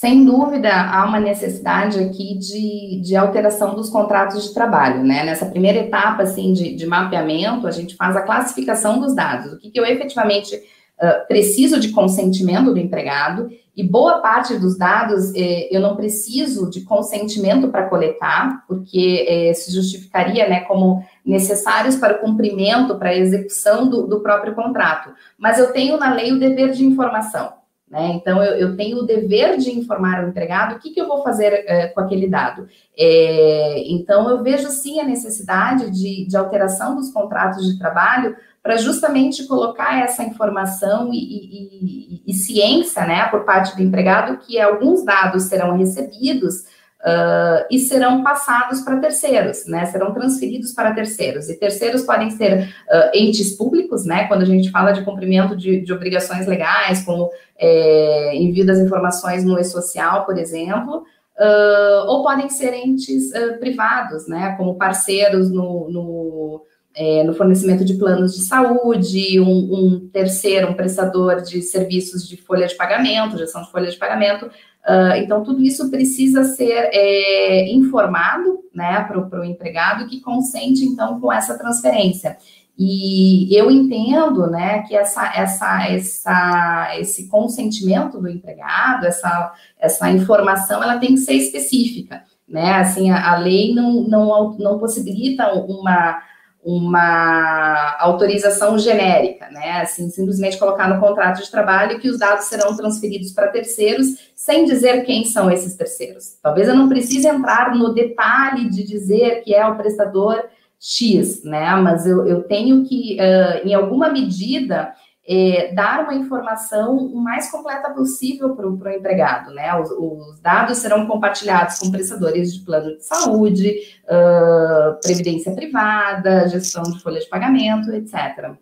Sem 0.00 0.24
dúvida, 0.24 0.70
há 0.72 1.04
uma 1.04 1.20
necessidade 1.20 2.02
aqui 2.02 2.34
de, 2.38 3.02
de 3.02 3.14
alteração 3.14 3.74
dos 3.74 3.90
contratos 3.90 4.44
de 4.44 4.54
trabalho, 4.54 5.04
né? 5.04 5.24
Nessa 5.24 5.44
primeira 5.44 5.80
etapa, 5.80 6.22
assim, 6.22 6.54
de, 6.54 6.74
de 6.74 6.86
mapeamento, 6.86 7.66
a 7.66 7.70
gente 7.70 7.94
faz 7.96 8.16
a 8.16 8.22
classificação 8.22 8.98
dos 8.98 9.14
dados, 9.14 9.52
o 9.52 9.58
que, 9.58 9.70
que 9.70 9.78
eu 9.78 9.84
efetivamente 9.84 10.56
uh, 10.56 11.28
preciso 11.28 11.78
de 11.78 11.90
consentimento 11.90 12.72
do 12.72 12.78
empregado, 12.78 13.50
e 13.76 13.82
boa 13.82 14.20
parte 14.20 14.56
dos 14.56 14.78
dados 14.78 15.34
eh, 15.34 15.68
eu 15.70 15.82
não 15.82 15.96
preciso 15.96 16.70
de 16.70 16.80
consentimento 16.80 17.68
para 17.68 17.86
coletar, 17.86 18.64
porque 18.66 19.26
eh, 19.28 19.52
se 19.52 19.70
justificaria, 19.70 20.48
né, 20.48 20.60
como 20.62 21.04
necessários 21.24 21.96
para 21.96 22.16
o 22.16 22.20
cumprimento, 22.20 22.96
para 22.96 23.10
a 23.10 23.16
execução 23.16 23.88
do, 23.88 24.06
do 24.06 24.20
próprio 24.20 24.54
contrato. 24.54 25.10
Mas 25.38 25.58
eu 25.58 25.72
tenho 25.72 25.98
na 25.98 26.12
lei 26.12 26.32
o 26.32 26.38
dever 26.38 26.70
de 26.70 26.86
informação. 26.86 27.59
Né? 27.90 28.12
Então, 28.14 28.40
eu, 28.42 28.54
eu, 28.54 28.76
tenho 28.76 28.98
o 28.98 29.02
dever 29.06 29.56
de 29.58 29.76
informar 29.76 30.24
o 30.24 30.28
empregado 30.28 30.76
o 30.76 30.78
que, 30.78 30.90
que 30.90 31.00
eu 31.00 31.08
vou 31.08 31.24
fazer 31.24 31.64
é, 31.66 31.88
com 31.88 32.00
aquele 32.00 32.28
dado. 32.28 32.68
É, 32.96 33.82
então, 33.88 34.30
eu 34.30 34.42
vejo 34.44 34.68
sim 34.70 35.00
a 35.00 35.04
necessidade 35.04 35.90
de, 35.90 36.24
de 36.24 36.36
alteração 36.36 36.94
dos 36.94 37.12
contratos 37.12 37.66
de 37.66 37.78
trabalho 37.78 38.36
para 38.62 38.76
justamente 38.76 39.44
colocar 39.48 40.04
essa 40.04 40.22
informação 40.22 41.12
e, 41.12 41.16
e, 41.16 42.22
e, 42.22 42.22
e, 42.26 42.34
ciência 42.34 43.04
né, 43.06 43.26
por 43.26 43.44
parte 43.44 43.74
do 43.74 43.82
empregado 43.82 44.36
que 44.38 44.60
alguns 44.60 45.02
dados 45.02 45.44
serão 45.44 45.76
recebidos 45.76 46.66
uh, 47.00 47.64
e 47.70 47.78
serão 47.78 48.22
passados 48.22 48.80
para 48.82 48.98
terceiros, 48.98 49.66
né? 49.66 49.86
Serão 49.86 50.12
transferidos 50.12 50.72
para 50.72 50.94
terceiros. 50.94 51.48
E 51.48 51.58
terceiros 51.58 52.02
podem 52.02 52.30
ser 52.30 52.64
uh, 52.64 53.10
entes 53.14 53.56
públicos, 53.56 54.04
né? 54.04 54.26
Quando 54.26 54.42
a 54.42 54.46
gente 54.46 54.70
fala 54.70 54.92
de 54.92 55.04
cumprimento 55.04 55.56
de, 55.56 55.80
de 55.80 55.92
obrigações 55.92 56.46
legais, 56.46 57.02
como 57.04 57.30
é, 57.60 58.34
envio 58.36 58.64
das 58.64 58.78
informações 58.78 59.44
no 59.44 59.58
e-social, 59.58 60.24
por 60.24 60.38
exemplo. 60.38 61.04
Uh, 61.38 62.06
ou 62.06 62.22
podem 62.22 62.50
ser 62.50 62.74
entes 62.74 63.30
privados, 63.60 64.28
né? 64.28 64.54
Como 64.58 64.74
parceiros 64.74 65.50
no, 65.50 65.88
no 65.88 66.62
é, 66.94 67.22
no 67.22 67.32
fornecimento 67.32 67.84
de 67.84 67.94
planos 67.94 68.34
de 68.34 68.42
saúde, 68.42 69.40
um, 69.40 69.46
um, 69.46 70.10
terceiro, 70.12 70.68
um 70.68 70.74
prestador 70.74 71.40
de 71.40 71.62
serviços 71.62 72.28
de 72.28 72.36
folha 72.36 72.66
de 72.66 72.74
pagamento, 72.74 73.38
gestão 73.38 73.62
de 73.62 73.70
folha 73.70 73.90
de 73.90 73.96
pagamento, 73.96 74.50
Uh, 74.88 75.14
então, 75.18 75.42
tudo 75.42 75.62
isso 75.62 75.90
precisa 75.90 76.42
ser 76.44 76.88
é, 76.92 77.70
informado 77.70 78.60
né, 78.74 79.04
para 79.04 79.40
o 79.40 79.44
empregado 79.44 80.06
que 80.08 80.20
consente, 80.20 80.84
então, 80.84 81.20
com 81.20 81.30
essa 81.30 81.58
transferência. 81.58 82.38
E 82.82 83.54
eu 83.54 83.70
entendo 83.70 84.46
né, 84.46 84.82
que 84.88 84.96
essa, 84.96 85.30
essa, 85.36 85.86
essa, 85.86 86.96
esse 86.98 87.28
consentimento 87.28 88.18
do 88.18 88.26
empregado, 88.26 89.04
essa, 89.04 89.52
essa 89.78 90.10
informação, 90.10 90.82
ela 90.82 90.96
tem 90.96 91.10
que 91.10 91.18
ser 91.18 91.34
específica. 91.34 92.22
Né? 92.48 92.72
Assim, 92.76 93.10
a, 93.10 93.32
a 93.32 93.36
lei 93.36 93.74
não, 93.74 94.04
não, 94.04 94.56
não 94.58 94.78
possibilita 94.78 95.52
uma 95.52 96.22
uma 96.62 97.96
autorização 97.98 98.78
genérica, 98.78 99.48
né? 99.48 99.80
Assim, 99.80 100.10
simplesmente 100.10 100.58
colocar 100.58 100.88
no 100.88 101.00
contrato 101.00 101.42
de 101.42 101.50
trabalho 101.50 101.98
que 101.98 102.10
os 102.10 102.18
dados 102.18 102.44
serão 102.44 102.76
transferidos 102.76 103.32
para 103.32 103.48
terceiros, 103.48 104.30
sem 104.34 104.66
dizer 104.66 105.04
quem 105.06 105.24
são 105.24 105.50
esses 105.50 105.74
terceiros. 105.74 106.36
Talvez 106.42 106.68
eu 106.68 106.74
não 106.74 106.86
precise 106.86 107.26
entrar 107.26 107.74
no 107.74 107.94
detalhe 107.94 108.68
de 108.68 108.84
dizer 108.84 109.42
que 109.42 109.54
é 109.54 109.66
o 109.66 109.76
prestador 109.76 110.44
X, 110.80 111.44
né? 111.44 111.76
Mas 111.76 112.06
eu, 112.06 112.26
eu 112.26 112.42
tenho 112.44 112.84
que, 112.84 113.18
uh, 113.20 113.68
em 113.68 113.74
alguma 113.74 114.08
medida, 114.08 114.94
é, 115.28 115.72
dar 115.74 116.02
uma 116.02 116.14
informação 116.14 116.96
o 116.96 117.22
mais 117.22 117.50
completa 117.50 117.90
possível 117.90 118.56
para 118.56 118.66
o 118.66 118.88
empregado, 118.88 119.52
né? 119.52 119.78
Os, 119.78 119.90
os, 119.90 120.40
dados 120.40 120.78
serão 120.78 121.06
compartilhados 121.06 121.78
com 121.78 121.90
prestadores 121.90 122.54
de 122.54 122.64
plano 122.64 122.96
de 122.96 123.04
saúde, 123.04 123.78
uh, 124.04 124.98
previdência 125.02 125.54
privada, 125.54 126.48
gestão 126.48 126.82
de 126.82 126.98
folha 127.00 127.20
de 127.20 127.28
pagamento, 127.28 127.92
etc. 127.92 128.56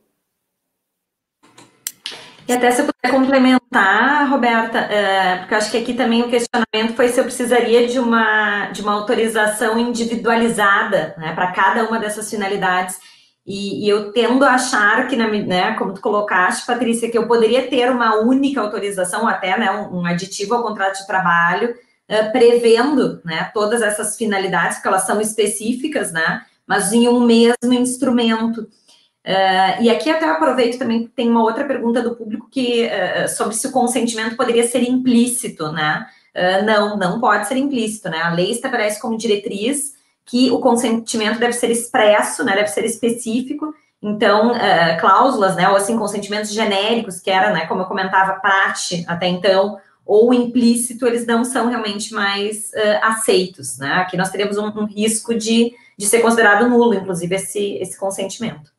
E 2.48 2.52
até 2.52 2.70
se 2.70 2.80
eu 2.80 2.86
puder 2.86 3.14
complementar, 3.14 4.30
Roberta, 4.30 4.78
é, 4.78 5.36
porque 5.36 5.52
eu 5.52 5.58
acho 5.58 5.70
que 5.70 5.76
aqui 5.76 5.92
também 5.92 6.22
o 6.22 6.30
questionamento 6.30 6.96
foi 6.96 7.08
se 7.08 7.20
eu 7.20 7.24
precisaria 7.24 7.86
de 7.86 7.98
uma, 7.98 8.70
de 8.70 8.80
uma 8.80 8.94
autorização 8.94 9.78
individualizada 9.78 11.14
né, 11.18 11.34
para 11.34 11.52
cada 11.52 11.84
uma 11.86 11.98
dessas 11.98 12.30
finalidades. 12.30 12.98
E, 13.46 13.84
e, 13.84 13.88
eu 13.88 14.12
tendo 14.12 14.46
a 14.46 14.52
achar 14.52 15.06
que, 15.08 15.14
né, 15.14 15.74
como 15.74 15.92
tu 15.92 16.00
colocaste, 16.00 16.66
Patrícia, 16.66 17.10
que 17.10 17.18
eu 17.18 17.28
poderia 17.28 17.68
ter 17.68 17.90
uma 17.90 18.16
única 18.16 18.62
autorização, 18.62 19.28
até 19.28 19.58
né, 19.58 19.70
um, 19.70 19.98
um 19.98 20.06
aditivo 20.06 20.54
ao 20.54 20.62
contrato 20.62 21.00
de 21.00 21.06
trabalho, 21.06 21.74
uh, 22.10 22.32
prevendo 22.32 23.20
né, 23.26 23.50
todas 23.52 23.82
essas 23.82 24.16
finalidades, 24.16 24.78
porque 24.78 24.88
elas 24.88 25.06
são 25.06 25.20
específicas, 25.20 26.12
né, 26.12 26.42
mas 26.66 26.94
em 26.94 27.08
um 27.08 27.20
mesmo 27.20 27.74
instrumento. 27.74 28.66
Uh, 29.28 29.82
e 29.82 29.90
aqui 29.90 30.08
até 30.08 30.26
aproveito 30.26 30.78
também 30.78 31.06
tem 31.06 31.28
uma 31.28 31.42
outra 31.42 31.62
pergunta 31.62 32.00
do 32.00 32.16
público 32.16 32.48
que 32.50 32.86
uh, 32.86 33.28
sobre 33.28 33.54
se 33.54 33.66
o 33.66 33.72
consentimento 33.72 34.34
poderia 34.34 34.66
ser 34.66 34.82
implícito, 34.82 35.70
né? 35.70 36.06
Uh, 36.34 36.64
não, 36.64 36.96
não 36.96 37.20
pode 37.20 37.46
ser 37.46 37.58
implícito, 37.58 38.08
né? 38.08 38.22
A 38.22 38.30
lei 38.30 38.50
estabelece 38.50 38.98
como 38.98 39.18
diretriz 39.18 39.92
que 40.24 40.50
o 40.50 40.60
consentimento 40.60 41.38
deve 41.38 41.52
ser 41.52 41.70
expresso, 41.70 42.42
né? 42.42 42.54
Deve 42.54 42.68
ser 42.68 42.86
específico. 42.86 43.74
Então, 44.00 44.52
cláusulas, 45.00 45.56
né? 45.56 45.68
Ou 45.68 45.76
assim, 45.76 45.98
consentimentos 45.98 46.52
genéricos, 46.52 47.20
que 47.20 47.30
era, 47.30 47.50
né? 47.52 47.66
Como 47.66 47.82
eu 47.82 47.86
comentava, 47.86 48.40
parte 48.40 49.04
até 49.08 49.26
então, 49.26 49.78
ou 50.06 50.32
implícito, 50.32 51.06
eles 51.06 51.26
não 51.26 51.44
são 51.44 51.68
realmente 51.68 52.14
mais 52.14 52.70
aceitos, 53.02 53.78
né? 53.78 53.94
Aqui 53.94 54.16
nós 54.16 54.30
teríamos 54.30 54.56
um, 54.56 54.66
um 54.66 54.84
risco 54.84 55.34
de, 55.34 55.74
de 55.98 56.06
ser 56.06 56.20
considerado 56.20 56.68
nulo, 56.68 56.94
inclusive, 56.94 57.34
esse, 57.34 57.74
esse 57.80 57.98
consentimento. 57.98 58.77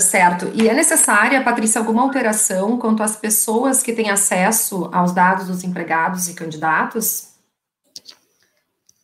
Certo. 0.00 0.50
E 0.54 0.68
é 0.68 0.74
necessária, 0.74 1.42
Patrícia, 1.42 1.78
alguma 1.78 2.02
alteração 2.02 2.78
quanto 2.78 3.02
às 3.02 3.16
pessoas 3.16 3.82
que 3.82 3.92
têm 3.92 4.10
acesso 4.10 4.88
aos 4.92 5.12
dados 5.12 5.46
dos 5.46 5.62
empregados 5.62 6.28
e 6.28 6.34
candidatos? 6.34 7.30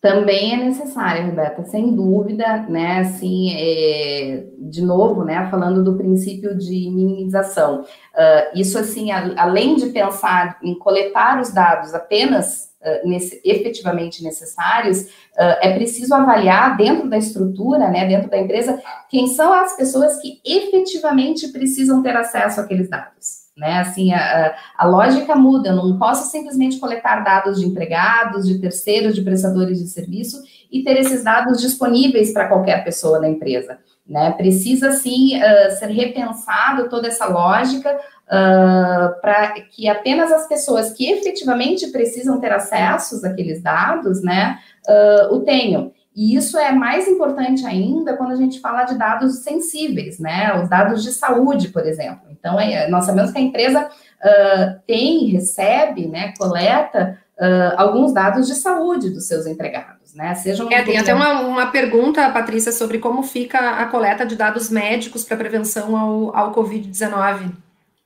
Também 0.01 0.55
é 0.55 0.57
necessária, 0.57 1.27
Roberta, 1.27 1.65
sem 1.65 1.95
dúvida, 1.95 2.65
né? 2.69 3.01
Assim, 3.01 3.53
é, 3.57 4.45
de 4.59 4.81
novo, 4.81 5.25
né? 5.25 5.49
Falando 5.51 5.83
do 5.83 5.97
princípio 5.97 6.57
de 6.57 6.91
minimização. 6.91 7.81
Uh, 7.81 8.59
isso, 8.59 8.79
assim, 8.79 9.11
a, 9.11 9.33
além 9.37 9.75
de 9.75 9.87
pensar 9.87 10.59
em 10.63 10.79
coletar 10.79 11.41
os 11.41 11.53
dados 11.53 11.93
apenas 11.93 12.71
nesse, 13.05 13.41
efetivamente 13.45 14.23
necessários, 14.23 15.03
uh, 15.03 15.59
é 15.61 15.75
preciso 15.75 16.15
avaliar 16.15 16.77
dentro 16.77 17.09
da 17.09 17.17
estrutura, 17.17 17.89
né, 17.89 18.07
dentro 18.07 18.31
da 18.31 18.39
empresa, 18.39 18.81
quem 19.09 19.29
são 19.29 19.53
as 19.53 19.77
pessoas 19.77 20.21
que 20.21 20.41
efetivamente 20.45 21.49
precisam 21.49 22.03
ter 22.03 22.17
acesso 22.17 22.61
àqueles 22.61 22.89
dados. 22.89 23.47
Né, 23.57 23.79
assim, 23.79 24.13
a, 24.13 24.55
a 24.77 24.87
lógica 24.87 25.35
muda, 25.35 25.71
eu 25.71 25.77
não 25.77 25.99
posso 25.99 26.31
simplesmente 26.31 26.79
coletar 26.79 27.25
dados 27.25 27.59
de 27.59 27.67
empregados, 27.67 28.47
de 28.47 28.59
terceiros, 28.59 29.15
de 29.15 29.23
prestadores 29.23 29.79
de 29.79 29.89
serviço 29.89 30.43
e 30.71 30.85
ter 30.85 30.99
esses 30.99 31.25
dados 31.25 31.63
disponíveis 31.63 32.35
para 32.35 32.49
qualquer 32.49 32.85
pessoa 32.85 33.19
da 33.19 33.27
empresa. 33.27 33.79
Né? 34.07 34.31
Precisa, 34.33 34.93
sim, 34.93 35.37
uh, 35.37 35.71
ser 35.79 35.87
repensado 35.87 36.91
toda 36.91 37.09
essa 37.09 37.27
lógica 37.27 37.99
uh, 38.27 39.21
para 39.21 39.53
que 39.61 39.89
apenas 39.89 40.33
as 40.33 40.47
pessoas 40.49 40.93
que 40.93 41.11
efetivamente 41.11 41.89
precisam 41.89 42.41
ter 42.41 42.53
acessos 42.53 43.25
àqueles 43.25 43.63
dados, 43.63 44.23
né, 44.23 44.59
uh, 44.89 45.35
o 45.35 45.41
tenham. 45.41 45.93
E 46.17 46.35
isso 46.35 46.57
é 46.57 46.73
mais 46.73 47.07
importante 47.07 47.67
ainda 47.67 48.17
quando 48.17 48.33
a 48.33 48.37
gente 48.37 48.59
fala 48.59 48.85
de 48.85 48.97
dados 48.97 49.41
sensíveis, 49.41 50.19
né? 50.19 50.59
Os 50.59 50.67
dados 50.67 51.03
de 51.03 51.13
saúde, 51.13 51.69
por 51.69 51.85
exemplo. 51.85 52.23
Então, 52.31 52.59
é, 52.59 52.89
nós 52.89 53.05
sabemos 53.05 53.33
que 53.33 53.39
a 53.39 53.43
empresa 53.43 53.87
uh, 53.87 54.81
tem, 54.87 55.27
recebe, 55.27 56.07
né, 56.07 56.33
coleta 56.39 57.19
uh, 57.39 57.75
alguns 57.77 58.15
dados 58.15 58.47
de 58.47 58.55
saúde 58.55 59.11
dos 59.11 59.29
seus 59.29 59.47
empregados, 59.47 60.15
né? 60.15 60.35
Sejam 60.37 60.73
é, 60.73 60.83
tem 60.83 60.97
até 60.97 61.15
uma, 61.15 61.41
uma 61.41 61.67
pergunta, 61.67 62.31
Patrícia, 62.31 62.73
sobre 62.73 62.99
como 62.99 63.23
fica 63.23 63.73
a 63.73 63.85
coleta 63.85 64.25
de 64.25 64.37
dados 64.37 64.71
médicos 64.71 65.23
para 65.23 65.37
prevenção 65.37 65.95
ao, 65.95 66.35
ao 66.35 66.55
Covid-19. 66.55 67.53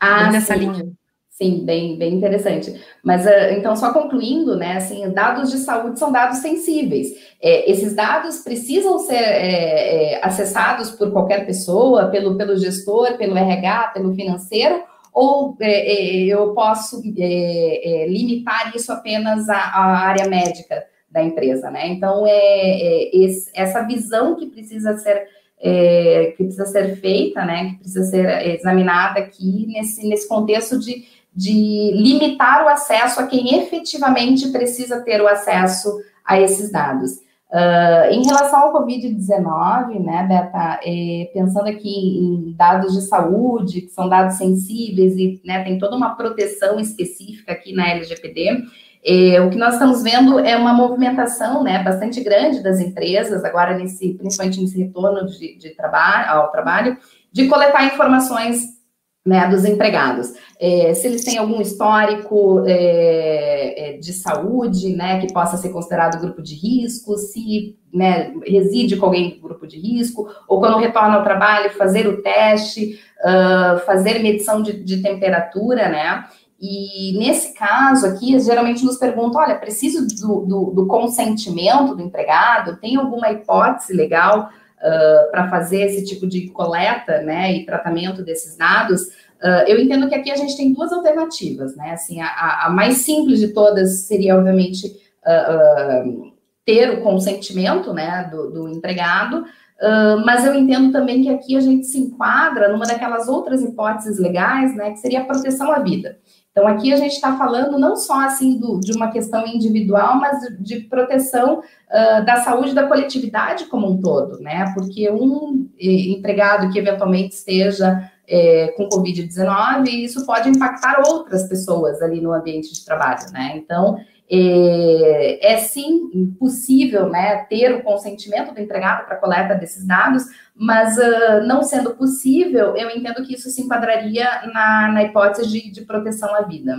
Ah, 0.00 0.32
nessa 0.32 0.54
sim. 0.54 0.60
linha. 0.60 1.00
Sim, 1.40 1.64
bem, 1.64 1.96
bem 1.96 2.14
interessante. 2.14 2.78
Mas 3.02 3.24
uh, 3.24 3.54
então, 3.56 3.74
só 3.74 3.94
concluindo, 3.94 4.56
né? 4.56 4.76
Assim, 4.76 5.10
dados 5.10 5.50
de 5.50 5.56
saúde 5.56 5.98
são 5.98 6.12
dados 6.12 6.38
sensíveis. 6.38 7.08
É, 7.40 7.70
esses 7.70 7.94
dados 7.94 8.40
precisam 8.40 8.98
ser 8.98 9.14
é, 9.14 10.16
é, 10.16 10.20
acessados 10.22 10.90
por 10.90 11.10
qualquer 11.10 11.46
pessoa, 11.46 12.08
pelo, 12.08 12.36
pelo 12.36 12.58
gestor, 12.58 13.16
pelo 13.16 13.38
RH, 13.38 13.92
pelo 13.94 14.14
financeiro, 14.14 14.82
ou 15.14 15.56
é, 15.60 15.70
é, 15.70 16.26
eu 16.26 16.52
posso 16.52 17.02
é, 17.18 18.06
limitar 18.06 18.76
isso 18.76 18.92
apenas 18.92 19.48
à, 19.48 19.56
à, 19.56 19.98
área 19.98 20.28
médica 20.28 20.84
da 21.10 21.22
empresa, 21.22 21.70
né? 21.70 21.88
Então, 21.88 22.24
é, 22.26 23.16
esse, 23.16 23.50
essa 23.54 23.82
visão 23.82 24.36
que 24.36 24.46
precisa 24.46 24.96
ser 24.98 25.26
é, 25.60 26.32
que 26.36 26.44
precisa 26.44 26.66
ser 26.66 26.96
feita, 26.96 27.44
né, 27.44 27.70
que 27.70 27.78
precisa 27.80 28.04
ser 28.04 28.56
examinada 28.56 29.20
aqui 29.20 29.66
nesse, 29.68 30.08
nesse 30.08 30.26
contexto 30.26 30.78
de, 30.78 31.04
de 31.34 31.92
limitar 31.94 32.64
o 32.64 32.68
acesso 32.68 33.20
a 33.20 33.26
quem 33.26 33.58
efetivamente 33.58 34.48
precisa 34.48 35.00
ter 35.00 35.20
o 35.20 35.28
acesso 35.28 35.90
a 36.24 36.40
esses 36.40 36.72
dados. 36.72 37.12
Uh, 37.50 38.12
em 38.12 38.24
relação 38.24 38.60
ao 38.60 38.72
Covid-19, 38.72 39.98
né, 40.04 40.24
Beta, 40.28 40.78
é, 40.84 41.28
pensando 41.34 41.66
aqui 41.66 41.90
em 41.90 42.54
dados 42.56 42.94
de 42.94 43.00
saúde, 43.02 43.80
que 43.80 43.90
são 43.90 44.08
dados 44.08 44.36
sensíveis 44.36 45.16
e 45.16 45.40
né, 45.44 45.64
tem 45.64 45.76
toda 45.76 45.96
uma 45.96 46.14
proteção 46.14 46.78
específica 46.78 47.50
aqui 47.50 47.74
na 47.74 47.90
LGPD, 47.90 48.62
é, 49.04 49.40
o 49.40 49.48
que 49.48 49.56
nós 49.56 49.74
estamos 49.74 50.02
vendo 50.02 50.38
é 50.38 50.56
uma 50.56 50.74
movimentação 50.74 51.62
né, 51.62 51.82
bastante 51.82 52.22
grande 52.22 52.62
das 52.62 52.80
empresas, 52.80 53.44
agora 53.44 53.76
nesse, 53.76 54.14
principalmente 54.14 54.60
nesse 54.60 54.78
retorno 54.78 55.26
de, 55.26 55.56
de 55.56 55.70
trabalho, 55.70 56.30
ao 56.30 56.50
trabalho, 56.50 56.98
de 57.32 57.46
coletar 57.48 57.84
informações 57.86 58.80
né, 59.24 59.46
dos 59.48 59.64
empregados. 59.64 60.32
É, 60.58 60.92
se 60.94 61.06
eles 61.06 61.24
têm 61.24 61.38
algum 61.38 61.60
histórico 61.60 62.62
é, 62.66 63.94
é 63.94 63.98
de 63.98 64.12
saúde, 64.12 64.94
né, 64.94 65.20
que 65.20 65.32
possa 65.32 65.56
ser 65.56 65.70
considerado 65.70 66.20
grupo 66.20 66.42
de 66.42 66.54
risco, 66.54 67.16
se 67.16 67.78
né, 67.92 68.32
reside 68.46 68.96
com 68.96 69.06
alguém 69.06 69.30
do 69.30 69.40
grupo 69.40 69.66
de 69.66 69.78
risco, 69.78 70.28
ou 70.48 70.60
quando 70.60 70.78
retorna 70.78 71.16
ao 71.16 71.24
trabalho, 71.24 71.70
fazer 71.70 72.06
o 72.06 72.22
teste, 72.22 73.00
uh, 73.20 73.78
fazer 73.84 74.20
medição 74.20 74.62
de, 74.62 74.72
de 74.84 75.02
temperatura, 75.02 75.88
né, 75.88 76.24
e 76.60 77.16
nesse 77.18 77.54
caso 77.54 78.06
aqui, 78.06 78.38
geralmente 78.38 78.84
nos 78.84 78.98
perguntam: 78.98 79.40
olha, 79.40 79.58
preciso 79.58 80.06
do, 80.06 80.44
do, 80.44 80.70
do 80.72 80.86
consentimento 80.86 81.94
do 81.94 82.02
empregado? 82.02 82.76
Tem 82.76 82.96
alguma 82.96 83.30
hipótese 83.30 83.94
legal 83.94 84.50
uh, 84.76 85.30
para 85.30 85.48
fazer 85.48 85.86
esse 85.86 86.04
tipo 86.04 86.26
de 86.26 86.48
coleta 86.48 87.22
né, 87.22 87.52
e 87.54 87.64
tratamento 87.64 88.22
desses 88.22 88.58
dados? 88.58 89.02
Uh, 89.42 89.64
eu 89.66 89.80
entendo 89.80 90.06
que 90.06 90.14
aqui 90.14 90.30
a 90.30 90.36
gente 90.36 90.54
tem 90.54 90.74
duas 90.74 90.92
alternativas, 90.92 91.74
né? 91.76 91.92
Assim, 91.92 92.20
a, 92.20 92.66
a 92.66 92.70
mais 92.70 92.98
simples 92.98 93.40
de 93.40 93.48
todas 93.48 94.02
seria, 94.02 94.36
obviamente, 94.36 94.86
uh, 94.86 96.30
ter 96.66 96.90
o 96.90 97.02
consentimento 97.02 97.94
né, 97.94 98.28
do, 98.30 98.50
do 98.50 98.68
empregado, 98.68 99.46
Uh, 99.80 100.20
mas 100.26 100.44
eu 100.44 100.54
entendo 100.54 100.92
também 100.92 101.22
que 101.22 101.30
aqui 101.30 101.56
a 101.56 101.60
gente 101.60 101.86
se 101.86 101.98
enquadra 101.98 102.68
numa 102.68 102.84
daquelas 102.84 103.28
outras 103.28 103.62
hipóteses 103.62 104.18
legais, 104.18 104.76
né, 104.76 104.90
que 104.90 104.98
seria 104.98 105.22
a 105.22 105.24
proteção 105.24 105.72
à 105.72 105.78
vida. 105.78 106.18
Então, 106.60 106.68
aqui 106.68 106.92
a 106.92 106.96
gente 106.96 107.14
está 107.14 107.38
falando 107.38 107.78
não 107.78 107.96
só 107.96 108.20
assim 108.20 108.58
do, 108.58 108.78
de 108.80 108.92
uma 108.92 109.10
questão 109.10 109.46
individual, 109.46 110.16
mas 110.16 110.40
de 110.60 110.80
proteção 110.80 111.60
uh, 111.60 112.24
da 112.26 112.42
saúde 112.42 112.74
da 112.74 112.86
coletividade 112.86 113.64
como 113.64 113.90
um 113.90 113.98
todo, 113.98 114.38
né? 114.40 114.70
Porque 114.74 115.10
um 115.10 115.70
empregado 115.80 116.70
que 116.70 116.78
eventualmente 116.78 117.34
esteja 117.34 118.10
é, 118.28 118.74
com 118.76 118.90
Covid-19, 118.90 119.88
isso 119.88 120.26
pode 120.26 120.50
impactar 120.50 121.02
outras 121.06 121.48
pessoas 121.48 122.02
ali 122.02 122.20
no 122.20 122.30
ambiente 122.30 122.74
de 122.74 122.84
trabalho, 122.84 123.32
né? 123.32 123.52
Então, 123.56 123.98
é, 124.30 125.54
é, 125.54 125.56
sim 125.58 126.34
possível 126.38 127.08
né, 127.08 127.44
ter 127.48 127.74
o 127.74 127.82
consentimento 127.82 128.54
do 128.54 128.60
empregado 128.60 129.04
para 129.04 129.16
coleta 129.16 129.54
desses 129.54 129.84
dados, 129.84 130.22
mas 130.54 130.96
uh, 130.96 131.46
não 131.46 131.62
sendo 131.62 131.96
possível, 131.96 132.76
eu 132.76 132.90
entendo 132.90 133.26
que 133.26 133.34
isso 133.34 133.50
se 133.50 133.62
enquadraria 133.62 134.24
na, 134.52 134.92
na 134.92 135.02
hipótese 135.02 135.48
de, 135.48 135.72
de 135.72 135.80
proteção 135.82 136.32
à 136.34 136.42
vida. 136.42 136.76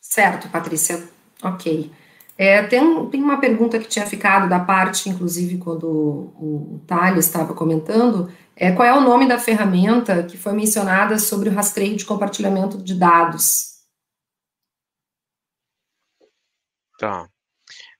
Certo, 0.00 0.48
Patrícia. 0.50 1.02
Ok. 1.42 1.90
É, 2.38 2.62
tem, 2.64 3.06
tem 3.06 3.22
uma 3.22 3.40
pergunta 3.40 3.78
que 3.78 3.88
tinha 3.88 4.04
ficado 4.04 4.48
da 4.48 4.60
parte, 4.60 5.08
inclusive, 5.08 5.56
quando 5.56 5.88
o, 5.88 6.76
o 6.76 6.80
Thales 6.86 7.24
estava 7.24 7.54
comentando, 7.54 8.30
é, 8.54 8.72
qual 8.72 8.86
é 8.86 8.92
o 8.92 9.00
nome 9.00 9.26
da 9.26 9.38
ferramenta 9.38 10.22
que 10.22 10.36
foi 10.36 10.52
mencionada 10.52 11.18
sobre 11.18 11.48
o 11.48 11.52
rastreio 11.52 11.96
de 11.96 12.04
compartilhamento 12.04 12.76
de 12.76 12.94
dados? 12.94 13.75
Tá. 16.98 17.28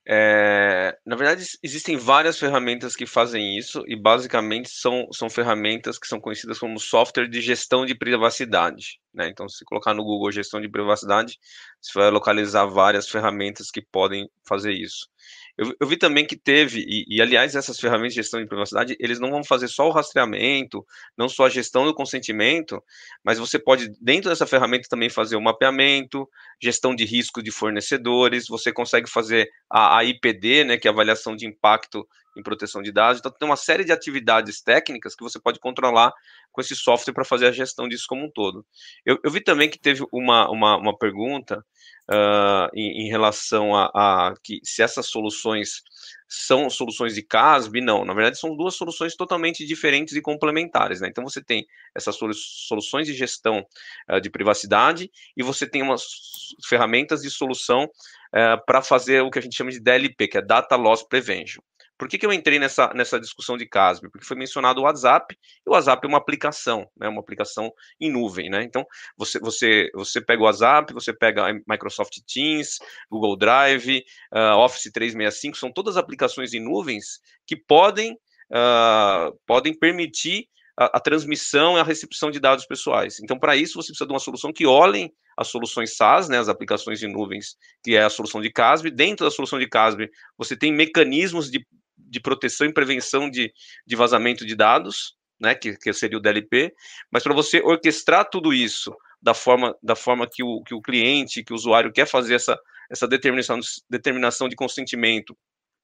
É, 0.09 0.97
na 1.07 1.17
verdade, 1.17 1.45
existem 1.63 1.97
várias 1.97 2.39
ferramentas 2.39 2.97
que 2.97 3.07
fazem 3.07 3.59
isso 3.59 3.85
e 3.89 3.97
basicamente 3.97 4.69
são, 4.71 5.09
são 5.13 5.31
ferramentas 5.31 5.99
que 5.99 6.07
são 6.07 6.21
conhecidas 6.21 6.59
como 6.59 6.79
software 6.81 7.29
de 7.29 7.41
gestão 7.41 7.87
de 7.87 7.95
privacidade. 7.95 9.01
Né? 9.15 9.29
Então, 9.29 9.49
se 9.49 9.65
colocar 9.65 9.95
no 9.95 10.05
Google 10.05 10.33
gestão 10.33 10.61
de 10.61 10.69
privacidade, 10.71 11.39
você 11.81 11.99
vai 11.99 12.11
localizar 12.11 12.67
várias 12.67 13.09
ferramentas 13.09 13.71
que 13.71 13.83
podem 13.83 14.29
fazer 14.49 14.73
isso. 14.73 15.09
Eu, 15.59 15.75
eu 15.81 15.87
vi 15.87 15.97
também 15.97 16.27
que 16.27 16.37
teve, 16.37 16.81
e, 16.87 17.05
e, 17.09 17.23
aliás, 17.23 17.55
essas 17.55 17.81
ferramentas 17.81 18.13
de 18.13 18.21
gestão 18.21 18.41
de 18.41 18.47
privacidade, 18.47 18.97
eles 19.01 19.19
não 19.19 19.31
vão 19.31 19.43
fazer 19.43 19.69
só 19.69 19.89
o 19.89 19.91
rastreamento, 19.91 20.85
não 21.17 21.29
só 21.29 21.47
a 21.47 21.49
gestão 21.49 21.87
do 21.87 21.95
consentimento, 21.95 22.83
mas 23.25 23.39
você 23.39 23.59
pode, 23.59 23.91
dentro 24.01 24.29
dessa 24.29 24.47
ferramenta, 24.47 24.89
também 24.89 25.09
fazer 25.09 25.37
o 25.37 25.41
mapeamento, 25.41 26.29
gestão 26.63 26.95
de 26.95 27.05
risco 27.05 27.43
de 27.43 27.51
fornecedores, 27.51 28.47
você 28.49 28.71
consegue 28.71 29.09
fazer 29.09 29.49
a, 29.71 29.99
a 29.99 30.05
IPD, 30.05 30.65
né, 30.65 30.77
que 30.77 30.87
é 30.87 30.91
a 30.91 30.93
avaliação 30.93 31.35
de 31.35 31.47
impacto 31.47 32.07
em 32.37 32.43
proteção 32.43 32.83
de 32.83 32.93
dados. 32.93 33.19
Então, 33.19 33.33
tem 33.33 33.49
uma 33.49 33.57
série 33.57 33.85
de 33.85 33.93
atividades 33.93 34.61
técnicas 34.61 35.15
que 35.15 35.23
você 35.23 35.41
pode 35.41 35.59
controlar 35.59 36.13
com 36.53 36.61
esse 36.61 36.75
software 36.75 37.13
para 37.13 37.25
fazer 37.25 37.47
a 37.47 37.53
gestão 37.53 37.89
disso 37.89 38.07
como 38.09 38.25
um 38.25 38.31
todo. 38.31 38.65
Eu, 39.05 39.19
eu 39.23 39.31
vi 39.31 39.41
também 39.41 39.69
que 39.69 39.79
teve 39.79 40.05
uma, 40.13 40.51
uma, 40.51 40.77
uma 40.77 40.97
pergunta 40.97 41.65
uh, 42.11 42.71
em, 42.75 43.05
em, 43.05 43.09
relação 43.09 43.75
a, 43.75 43.91
a, 43.95 44.35
que 44.43 44.61
se 44.65 44.83
essas 44.83 45.07
soluções 45.07 45.83
são 46.29 46.69
soluções 46.69 47.15
de 47.15 47.23
CASB, 47.23 47.81
não. 47.81 48.05
Na 48.05 48.13
verdade, 48.13 48.39
são 48.39 48.57
duas 48.57 48.75
soluções 48.75 49.15
totalmente 49.15 49.65
diferentes 49.65 50.15
e 50.17 50.21
complementares. 50.21 51.01
Né? 51.01 51.09
Então, 51.09 51.23
você 51.23 51.43
tem 51.43 51.67
essas 51.95 52.17
soluções 52.67 53.07
de 53.07 53.15
gestão 53.15 53.65
uh, 54.11 54.21
de 54.21 54.31
privacidade 54.31 55.11
e 55.37 55.43
você 55.43 55.67
tem 55.69 55.83
umas 55.83 56.03
ferramentas 56.67 57.23
de 57.23 57.31
solução 57.31 57.85
uh, 57.85 58.65
para 58.67 58.83
fazer 58.83 59.21
o 59.23 59.31
que 59.31 59.39
a 59.39 59.43
gente 59.43 59.57
chama 59.57 59.71
de 59.71 59.81
DLP, 59.81 60.29
que 60.29 60.39
é 60.39 60.43
Data 60.43 60.75
Loss 60.75 61.03
Prevention. 61.03 61.63
Por 61.99 62.09
que, 62.09 62.19
que 62.19 62.27
eu 62.27 62.33
entrei 62.33 62.59
nessa, 62.59 62.93
nessa 62.95 63.19
discussão 63.19 63.57
de 63.57 63.67
CASB? 63.67 64.11
Porque 64.11 64.27
foi 64.27 64.37
mencionado 64.37 64.81
o 64.81 64.85
WhatsApp, 64.85 65.35
e 65.35 65.71
o 65.71 65.73
WhatsApp 65.73 66.05
é 66.05 66.09
uma 66.09 66.19
aplicação, 66.19 66.87
né, 66.97 67.09
uma 67.09 67.21
aplicação 67.21 67.73
em 68.01 68.11
nuvem, 68.11 68.51
né? 68.51 68.63
Então, 68.63 68.85
você, 69.17 69.39
você, 69.39 69.91
você 69.95 70.21
pega 70.21 70.43
o 70.43 70.45
WhatsApp, 70.45 70.93
você 70.93 71.13
pega 71.13 71.53
Microsoft 71.67 72.19
Teams, 72.27 72.79
Google 73.11 73.37
Drive, 73.37 74.05
uh, 74.35 74.57
Office 74.59 74.91
365, 74.93 75.57
são 75.57 75.73
todas 75.73 75.97
aplicações 75.97 76.53
em 76.53 76.61
nuvens 76.61 77.21
que 77.47 77.57
podem, 77.57 78.13
uh, 78.13 79.37
podem 79.47 79.73
permitir 79.73 80.49
a, 80.77 80.99
a, 80.99 81.01
transmissão 81.01 81.77
e 81.77 81.81
a 81.81 81.85
recepção 81.85 82.31
de 82.31 82.39
dados 82.39 82.67
pessoais. 82.67 83.19
Então, 83.21 83.39
para 83.39 83.57
isso, 83.57 83.75
você 83.75 83.89
precisa 83.89 84.07
de 84.07 84.13
uma 84.13 84.21
solução 84.21 84.53
que 84.53 84.67
olhem 84.67 85.11
as 85.37 85.49
soluções 85.49 85.97
SaaS, 85.97 86.29
né, 86.29 86.39
as 86.39 86.49
aplicações 86.49 87.03
em 87.03 87.13
nuvens, 87.13 87.57
que 87.83 87.95
é 87.95 88.03
a 88.03 88.11
solução 88.11 88.41
de 88.41 88.51
CASB. 88.51 88.91
Dentro 88.91 89.25
da 89.25 89.31
solução 89.31 89.59
de 89.59 89.69
CASB, 89.69 90.11
você 90.37 90.57
tem 90.57 90.73
mecanismos 90.73 91.51
de 91.51 91.67
de 92.07 92.21
proteção 92.21 92.67
e 92.67 92.73
prevenção 92.73 93.29
de, 93.29 93.53
de 93.87 93.97
vazamento 93.97 94.47
de 94.47 94.55
dados, 94.55 95.17
né, 95.41 95.55
que, 95.55 95.77
que 95.77 95.93
seria 95.93 96.19
o 96.19 96.21
DLP, 96.21 96.73
mas 97.11 97.23
para 97.23 97.35
você 97.35 97.61
orquestrar 97.61 98.29
tudo 98.31 98.55
isso 98.55 98.95
da 99.21 99.35
forma, 99.35 99.77
da 99.83 99.95
forma 99.95 100.27
que, 100.31 100.43
o, 100.43 100.63
que 100.63 100.75
o 100.75 100.81
cliente, 100.81 101.45
que 101.45 101.53
o 101.53 101.57
usuário 101.57 101.93
quer 101.93 102.07
fazer 102.07 102.35
essa, 102.35 102.59
essa 102.91 103.07
determinação, 103.07 103.61
determinação 103.91 104.49
de 104.49 104.57
consentimento 104.57 105.37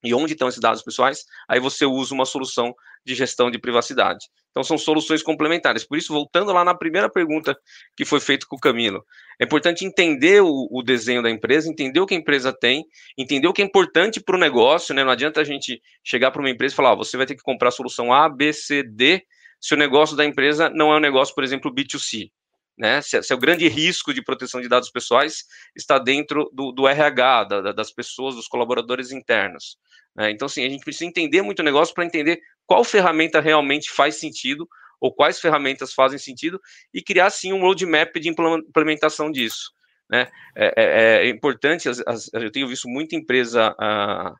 e 0.02 0.14
onde 0.14 0.32
estão 0.32 0.48
esses 0.48 0.60
dados 0.60 0.82
pessoais, 0.82 1.24
aí 1.48 1.60
você 1.60 1.84
usa 1.86 2.14
uma 2.14 2.26
solução 2.26 2.74
de 3.04 3.14
gestão 3.14 3.50
de 3.50 3.58
privacidade. 3.58 4.26
Então, 4.50 4.62
são 4.62 4.76
soluções 4.76 5.22
complementares. 5.22 5.82
Por 5.82 5.96
isso, 5.96 6.12
voltando 6.12 6.52
lá 6.52 6.64
na 6.64 6.74
primeira 6.74 7.08
pergunta 7.10 7.56
que 7.96 8.04
foi 8.04 8.20
feita 8.20 8.46
com 8.46 8.56
o 8.56 8.60
Camilo, 8.60 9.04
é 9.40 9.44
importante 9.44 9.84
entender 9.84 10.42
o, 10.42 10.68
o, 10.70 10.82
desenho 10.82 11.22
da 11.22 11.30
empresa, 11.30 11.70
entender 11.70 12.00
o 12.00 12.06
que 12.06 12.14
a 12.14 12.18
empresa 12.18 12.52
tem, 12.52 12.84
entender 13.16 13.48
o 13.48 13.52
que 13.52 13.62
é 13.62 13.64
importante 13.64 14.20
para 14.20 14.36
o 14.36 14.38
negócio. 14.38 14.94
Né? 14.94 15.02
Não 15.02 15.10
adianta 15.10 15.40
a 15.40 15.44
gente 15.44 15.80
chegar 16.04 16.30
para 16.30 16.42
uma 16.42 16.50
empresa 16.50 16.74
e 16.74 16.76
falar: 16.76 16.94
você 16.94 17.16
vai 17.16 17.26
ter 17.26 17.34
que 17.34 17.42
comprar 17.42 17.68
a 17.68 17.72
solução 17.72 18.12
A, 18.12 18.28
B, 18.28 18.52
C, 18.52 18.82
D, 18.82 19.22
se 19.58 19.74
o 19.74 19.76
negócio 19.76 20.16
da 20.16 20.24
empresa 20.24 20.68
não 20.68 20.92
é 20.92 20.96
um 20.96 21.00
negócio, 21.00 21.34
por 21.34 21.44
exemplo, 21.44 21.74
B2C. 21.74 22.30
Né? 22.76 23.02
Se, 23.02 23.22
se 23.22 23.32
é 23.32 23.36
o 23.36 23.38
grande 23.38 23.68
risco 23.68 24.14
de 24.14 24.22
proteção 24.22 24.60
de 24.60 24.68
dados 24.68 24.90
pessoais 24.90 25.44
está 25.76 25.98
dentro 25.98 26.50
do, 26.52 26.72
do 26.72 26.88
RH, 26.88 27.44
da, 27.44 27.72
das 27.72 27.92
pessoas, 27.92 28.34
dos 28.34 28.48
colaboradores 28.48 29.12
internos. 29.12 29.76
Né? 30.16 30.30
Então, 30.30 30.46
assim, 30.46 30.64
a 30.64 30.68
gente 30.68 30.84
precisa 30.84 31.04
entender 31.04 31.42
muito 31.42 31.60
o 31.60 31.64
negócio 31.64 31.94
para 31.94 32.04
entender 32.04 32.40
qual 32.66 32.84
ferramenta 32.84 33.40
realmente 33.40 33.90
faz 33.90 34.16
sentido 34.16 34.68
ou 35.00 35.12
quais 35.12 35.40
ferramentas 35.40 35.92
fazem 35.92 36.18
sentido 36.18 36.60
e 36.94 37.02
criar 37.02 37.30
sim 37.30 37.52
um 37.52 37.60
roadmap 37.60 38.14
de 38.16 38.28
implementação 38.28 39.30
disso. 39.30 39.72
Né? 40.08 40.28
É, 40.56 40.74
é, 40.76 41.26
é 41.26 41.28
importante, 41.28 41.88
as, 41.88 42.00
as, 42.06 42.30
eu 42.32 42.52
tenho 42.52 42.68
visto 42.68 42.88
muita 42.88 43.16
empresa 43.16 43.74
ah, 43.78 44.32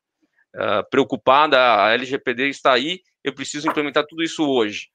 ah, 0.54 0.82
preocupada, 0.90 1.58
a 1.58 1.94
LGPD 1.94 2.48
está 2.48 2.72
aí, 2.72 3.00
eu 3.24 3.34
preciso 3.34 3.68
implementar 3.68 4.06
tudo 4.06 4.22
isso 4.22 4.44
hoje. 4.44 4.88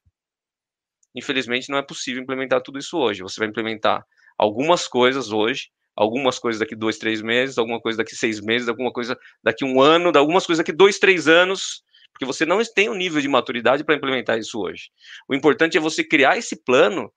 Infelizmente, 1.17 1.69
não 1.69 1.79
é 1.79 1.81
possível 1.81 2.21
implementar 2.21 2.61
tudo 2.61 2.77
isso 2.77 2.95
hoje. 2.95 3.23
Você 3.23 3.39
vai 3.39 3.49
implementar 3.49 4.05
algumas 4.37 4.87
coisas 4.87 5.31
hoje, 5.31 5.69
algumas 5.95 6.37
coisas 6.37 6.59
daqui 6.59 6.75
dois, 6.75 6.99
três 6.99 7.23
meses, 7.23 7.57
alguma 7.57 7.81
coisa 7.81 7.97
daqui 7.97 8.15
seis 8.15 8.39
meses, 8.39 8.69
alguma 8.69 8.91
coisa 8.91 9.17
daqui 9.43 9.65
um 9.65 9.81
ano, 9.81 10.11
algumas 10.15 10.45
coisas 10.45 10.63
daqui 10.63 10.71
dois, 10.71 10.99
três 10.99 11.27
anos, 11.27 11.81
porque 12.13 12.23
você 12.23 12.45
não 12.45 12.61
tem 12.63 12.87
o 12.87 12.91
um 12.91 12.95
nível 12.95 13.19
de 13.19 13.27
maturidade 13.27 13.83
para 13.83 13.95
implementar 13.95 14.37
isso 14.37 14.59
hoje. 14.59 14.91
O 15.27 15.33
importante 15.33 15.75
é 15.75 15.81
você 15.81 16.03
criar 16.03 16.37
esse 16.37 16.55
plano 16.63 17.11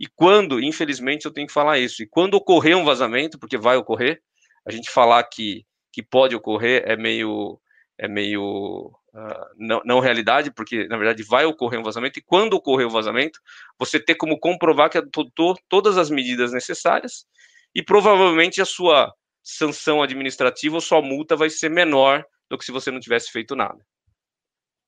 e 0.00 0.06
quando, 0.06 0.58
infelizmente, 0.58 1.26
eu 1.26 1.30
tenho 1.30 1.46
que 1.46 1.52
falar 1.52 1.78
isso, 1.78 2.02
e 2.02 2.06
quando 2.08 2.34
ocorrer 2.34 2.76
um 2.76 2.84
vazamento, 2.84 3.38
porque 3.38 3.58
vai 3.58 3.76
ocorrer, 3.76 4.22
a 4.66 4.72
gente 4.72 4.90
falar 4.90 5.22
que, 5.24 5.66
que 5.92 6.02
pode 6.02 6.34
ocorrer 6.34 6.82
é 6.86 6.96
meio 6.96 7.60
é 7.98 8.08
meio 8.08 8.90
uh, 9.14 9.46
não, 9.56 9.80
não, 9.84 10.00
realidade, 10.00 10.50
porque 10.50 10.86
na 10.88 10.96
verdade 10.96 11.22
vai 11.22 11.44
ocorrer 11.44 11.80
um 11.80 11.84
vazamento, 11.84 12.18
e 12.18 12.22
quando 12.22 12.54
ocorrer 12.54 12.86
o 12.86 12.90
vazamento, 12.90 13.40
você 13.78 13.98
ter 13.98 14.14
como 14.14 14.38
comprovar 14.38 14.90
que 14.90 14.98
adotou 14.98 15.56
todas 15.68 15.98
as 15.98 16.10
medidas 16.10 16.52
necessárias, 16.52 17.26
e 17.74 17.82
provavelmente 17.82 18.60
a 18.60 18.64
sua 18.64 19.12
sanção 19.42 20.02
administrativa 20.02 20.74
ou 20.74 20.80
sua 20.80 21.02
multa 21.02 21.34
vai 21.34 21.50
ser 21.50 21.68
menor 21.68 22.24
do 22.48 22.56
que 22.58 22.64
se 22.64 22.72
você 22.72 22.90
não 22.90 23.00
tivesse 23.00 23.30
feito 23.30 23.56
nada. 23.56 23.78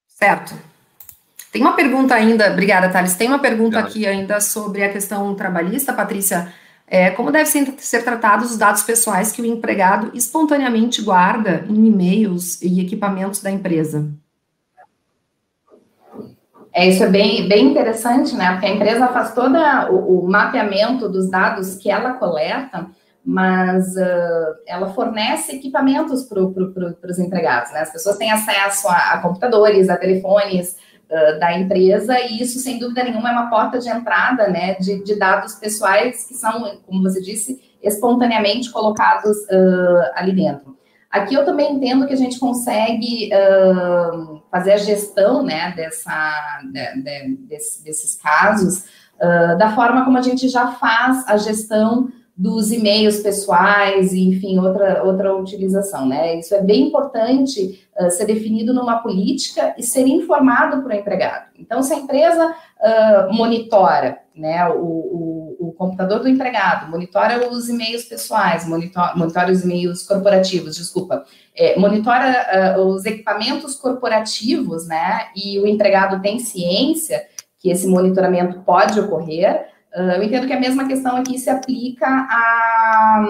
Certo. 0.07 0.55
Tem 1.51 1.62
uma 1.62 1.75
pergunta 1.75 2.14
ainda, 2.14 2.51
obrigada, 2.51 2.89
Thales. 2.89 3.14
Tem 3.14 3.29
uma 3.29 3.39
pergunta 3.39 3.79
aqui 3.79 4.07
ainda 4.07 4.41
sobre 4.41 4.83
a 4.83 4.93
questão 4.93 5.35
trabalhista, 5.35 5.93
Patrícia. 5.93 6.53
É, 6.87 7.11
como 7.11 7.32
devem 7.32 7.76
ser 7.78 8.03
tratados 8.03 8.53
os 8.53 8.59
dados 8.59 8.82
pessoais 8.82 9.32
que 9.32 9.41
o 9.41 9.47
empregado 9.47 10.11
espontaneamente 10.14 11.01
guarda 11.03 11.64
em 11.68 11.87
e-mails 11.87 12.61
e 12.61 12.80
equipamentos 12.80 13.43
da 13.43 13.51
empresa? 13.51 14.07
É, 16.72 16.89
isso 16.89 17.05
é 17.05 17.09
bem, 17.09 17.49
bem 17.49 17.70
interessante, 17.70 18.35
né? 18.35 18.53
Porque 18.53 18.66
a 18.66 18.74
empresa 18.74 19.09
faz 19.09 19.32
todo 19.32 19.57
o, 19.91 20.24
o 20.24 20.30
mapeamento 20.30 21.09
dos 21.09 21.30
dados 21.30 21.76
que 21.76 21.91
ela 21.91 22.14
coleta 22.14 22.89
mas 23.24 23.97
uh, 23.97 24.55
ela 24.66 24.93
fornece 24.93 25.57
equipamentos 25.57 26.24
para 26.24 26.47
pro, 26.47 26.95
os 27.09 27.18
empregados, 27.18 27.72
né? 27.72 27.80
As 27.80 27.91
pessoas 27.91 28.18
têm 28.18 28.30
acesso 28.30 28.87
a, 28.87 29.14
a 29.14 29.22
computadores, 29.22 29.89
a 29.89 29.97
telefones 29.97 30.76
uh, 31.14 31.38
da 31.38 31.56
empresa, 31.56 32.18
e 32.20 32.42
isso, 32.42 32.58
sem 32.58 32.78
dúvida 32.78 33.04
nenhuma, 33.04 33.30
é 33.30 33.32
uma 33.32 33.48
porta 33.48 33.78
de 33.78 33.88
entrada, 33.88 34.48
né, 34.48 34.74
de, 34.74 35.04
de 35.04 35.16
dados 35.16 35.54
pessoais 35.54 36.26
que 36.26 36.34
são, 36.34 36.80
como 36.86 37.02
você 37.02 37.22
disse, 37.22 37.60
espontaneamente 37.82 38.70
colocados 38.72 39.36
uh, 39.44 40.10
ali 40.14 40.32
dentro. 40.32 40.76
Aqui 41.10 41.34
eu 41.34 41.44
também 41.44 41.74
entendo 41.74 42.08
que 42.08 42.12
a 42.12 42.16
gente 42.16 42.40
consegue 42.40 43.30
fazer 44.50 44.72
a 44.72 44.76
gestão, 44.76 45.44
né, 45.44 45.72
dessa, 45.76 46.60
de, 46.64 47.02
de, 47.02 47.36
desse, 47.46 47.84
desses 47.84 48.16
casos, 48.16 48.84
da 49.56 49.76
forma 49.76 50.04
como 50.04 50.18
a 50.18 50.22
gente 50.22 50.48
já 50.48 50.72
faz 50.72 51.24
a 51.28 51.36
gestão 51.36 52.08
dos 52.37 52.72
e-mails 52.72 53.18
pessoais 53.18 54.12
e, 54.12 54.28
enfim, 54.28 54.59
outra, 54.59 55.05
outra 55.05 55.35
utilização, 55.37 56.07
né? 56.07 56.37
Isso 56.37 56.53
é 56.53 56.61
bem 56.61 56.89
importante 56.89 57.87
uh, 57.97 58.11
ser 58.11 58.24
definido 58.26 58.74
numa 58.74 58.99
política 58.99 59.72
e 59.78 59.85
ser 59.85 60.07
informado 60.09 60.82
para 60.82 60.97
o 60.97 60.99
empregado. 60.99 61.47
Então, 61.57 61.80
se 61.80 61.95
a 61.95 61.99
empresa 61.99 62.49
uh, 62.51 63.32
monitora, 63.32 64.18
né, 64.35 64.68
o, 64.68 64.80
o, 64.80 65.57
o, 65.61 65.72
computador 65.74 66.18
do 66.18 66.28
empregado, 66.28 66.91
monitora 66.91 67.49
os 67.49 67.68
e-mails 67.68 68.05
pessoais, 68.05 68.66
monitora, 68.66 69.14
monitora 69.14 69.53
os 69.53 69.62
e-mails 69.62 70.03
corporativos, 70.03 70.76
desculpa, 70.76 71.24
é, 71.57 71.78
monitora 71.78 72.76
uh, 72.76 72.80
os 72.80 73.05
equipamentos 73.05 73.76
corporativos, 73.76 74.89
né, 74.89 75.28
e 75.37 75.61
o 75.61 75.68
empregado 75.68 76.20
tem 76.20 76.41
ciência 76.41 77.22
que 77.61 77.70
esse 77.70 77.87
monitoramento 77.87 78.61
pode 78.62 78.99
ocorrer, 78.99 79.72
eu 79.95 80.22
entendo 80.24 80.47
que 80.47 80.53
a 80.53 80.59
mesma 80.59 80.88
questão 80.88 81.16
aqui 81.16 81.38
se 81.38 81.49
aplica 81.49 82.07
a, 82.07 83.24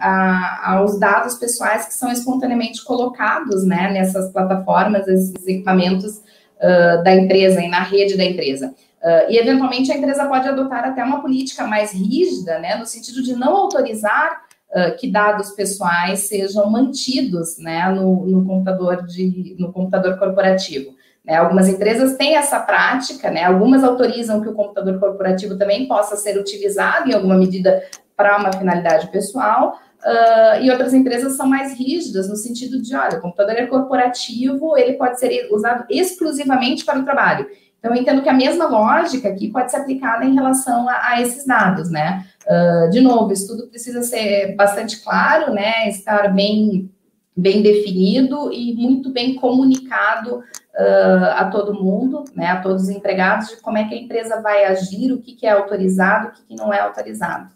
a, 0.00 0.72
aos 0.74 0.98
dados 0.98 1.34
pessoais 1.34 1.86
que 1.86 1.94
são 1.94 2.12
espontaneamente 2.12 2.84
colocados 2.84 3.64
né, 3.64 3.90
nessas 3.92 4.30
plataformas, 4.30 5.08
esses 5.08 5.46
equipamentos 5.46 6.22
uh, 6.58 7.02
da 7.02 7.14
empresa 7.14 7.60
e 7.60 7.68
na 7.68 7.82
rede 7.82 8.16
da 8.16 8.24
empresa. 8.24 8.74
Uh, 9.02 9.30
e, 9.30 9.36
eventualmente, 9.36 9.92
a 9.92 9.96
empresa 9.96 10.26
pode 10.26 10.48
adotar 10.48 10.84
até 10.84 11.02
uma 11.02 11.20
política 11.20 11.66
mais 11.66 11.92
rígida, 11.92 12.58
né, 12.58 12.76
no 12.76 12.86
sentido 12.86 13.22
de 13.22 13.34
não 13.34 13.56
autorizar 13.56 14.42
uh, 14.70 14.96
que 14.96 15.10
dados 15.10 15.50
pessoais 15.50 16.20
sejam 16.20 16.70
mantidos 16.70 17.58
né, 17.58 17.90
no, 17.90 18.24
no, 18.24 18.46
computador 18.46 19.04
de, 19.04 19.56
no 19.58 19.72
computador 19.72 20.18
corporativo. 20.18 20.93
Né? 21.24 21.36
Algumas 21.36 21.68
empresas 21.68 22.16
têm 22.16 22.36
essa 22.36 22.60
prática, 22.60 23.30
né? 23.30 23.44
algumas 23.44 23.82
autorizam 23.82 24.40
que 24.40 24.48
o 24.48 24.54
computador 24.54 24.98
corporativo 25.00 25.56
também 25.56 25.88
possa 25.88 26.16
ser 26.16 26.38
utilizado 26.38 27.08
em 27.08 27.14
alguma 27.14 27.36
medida 27.36 27.82
para 28.16 28.36
uma 28.36 28.52
finalidade 28.52 29.08
pessoal, 29.08 29.78
uh, 30.04 30.62
e 30.62 30.70
outras 30.70 30.94
empresas 30.94 31.36
são 31.36 31.46
mais 31.46 31.76
rígidas 31.76 32.28
no 32.28 32.36
sentido 32.36 32.80
de, 32.80 32.94
olha, 32.94 33.18
o 33.18 33.20
computador 33.20 33.56
é 33.56 33.66
corporativo, 33.66 34.76
ele 34.76 34.92
pode 34.92 35.18
ser 35.18 35.48
usado 35.50 35.84
exclusivamente 35.90 36.84
para 36.84 37.00
o 37.00 37.04
trabalho. 37.04 37.46
Então, 37.78 37.94
eu 37.94 38.00
entendo 38.00 38.22
que 38.22 38.28
a 38.28 38.34
mesma 38.34 38.66
lógica 38.66 39.28
aqui 39.28 39.50
pode 39.50 39.70
ser 39.70 39.78
aplicada 39.78 40.24
em 40.24 40.34
relação 40.34 40.88
a, 40.88 41.10
a 41.10 41.20
esses 41.20 41.44
dados, 41.44 41.90
né? 41.90 42.24
Uh, 42.46 42.88
de 42.90 43.00
novo, 43.00 43.30
isso 43.32 43.46
tudo 43.46 43.68
precisa 43.68 44.02
ser 44.02 44.54
bastante 44.54 45.02
claro, 45.02 45.52
né? 45.52 45.88
Estar 45.88 46.32
bem 46.32 46.90
bem 47.36 47.62
definido 47.62 48.52
e 48.52 48.74
muito 48.74 49.10
bem 49.10 49.34
comunicado 49.34 50.40
uh, 50.78 51.24
a 51.36 51.44
todo 51.46 51.74
mundo, 51.74 52.24
né, 52.34 52.48
a 52.48 52.60
todos 52.60 52.84
os 52.84 52.88
empregados, 52.88 53.48
de 53.48 53.56
como 53.56 53.78
é 53.78 53.84
que 53.84 53.94
a 53.94 53.98
empresa 53.98 54.40
vai 54.40 54.64
agir, 54.64 55.12
o 55.12 55.20
que, 55.20 55.34
que 55.34 55.46
é 55.46 55.50
autorizado, 55.50 56.28
o 56.28 56.30
que, 56.32 56.42
que 56.42 56.56
não 56.56 56.72
é 56.72 56.80
autorizado. 56.80 57.52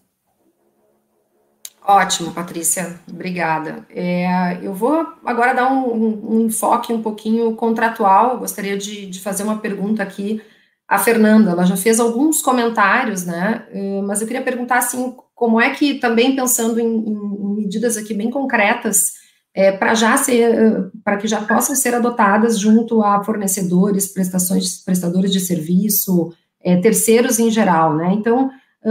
Ótimo, 1.83 2.35
Patrícia, 2.35 3.01
obrigada. 3.11 3.87
É, 3.89 4.59
eu 4.63 4.75
vou 4.75 5.07
agora 5.25 5.55
dar 5.55 5.73
um, 5.73 5.87
um, 5.87 6.35
um, 6.35 6.41
enfoque 6.43 6.93
um 6.93 7.01
pouquinho 7.01 7.55
contratual. 7.55 8.39
Gostaria 8.39 8.77
de, 8.77 9.07
de, 9.07 9.21
fazer 9.21 9.43
uma 9.43 9.57
pergunta 9.57 10.03
aqui 10.03 10.43
à 10.87 10.99
Fernanda. 10.99 11.53
Ela 11.53 11.65
já 11.65 11.79
fez 11.79 11.99
alguns 11.99 12.43
comentários, 12.43 13.25
né? 13.25 13.67
Mas 14.05 14.21
eu 14.21 14.27
queria 14.27 14.43
perguntar 14.43 14.77
assim, 14.77 15.17
como 15.35 15.59
é 15.59 15.71
que 15.71 15.95
também 15.95 16.37
pensando 16.37 16.79
em, 16.79 16.85
em 16.85 17.57
medidas 17.57 17.97
aqui 17.97 18.13
bem 18.13 18.31
concretas 18.31 19.15
é, 19.55 19.73
para 19.73 19.95
já 19.95 20.17
ser, 20.17 20.91
para 21.05 21.17
que 21.17 21.27
já 21.27 21.43
possam 21.43 21.75
ser 21.75 21.95
adotadas 21.95 22.59
junto 22.59 23.03
a 23.03 23.23
fornecedores, 23.25 24.13
prestações, 24.13 24.83
prestadores 24.85 25.33
de 25.33 25.41
serviço, 25.41 26.33
é, 26.61 26.77
terceiros 26.77 27.39
em 27.39 27.51
geral, 27.51 27.97
né? 27.97 28.13
Então 28.13 28.51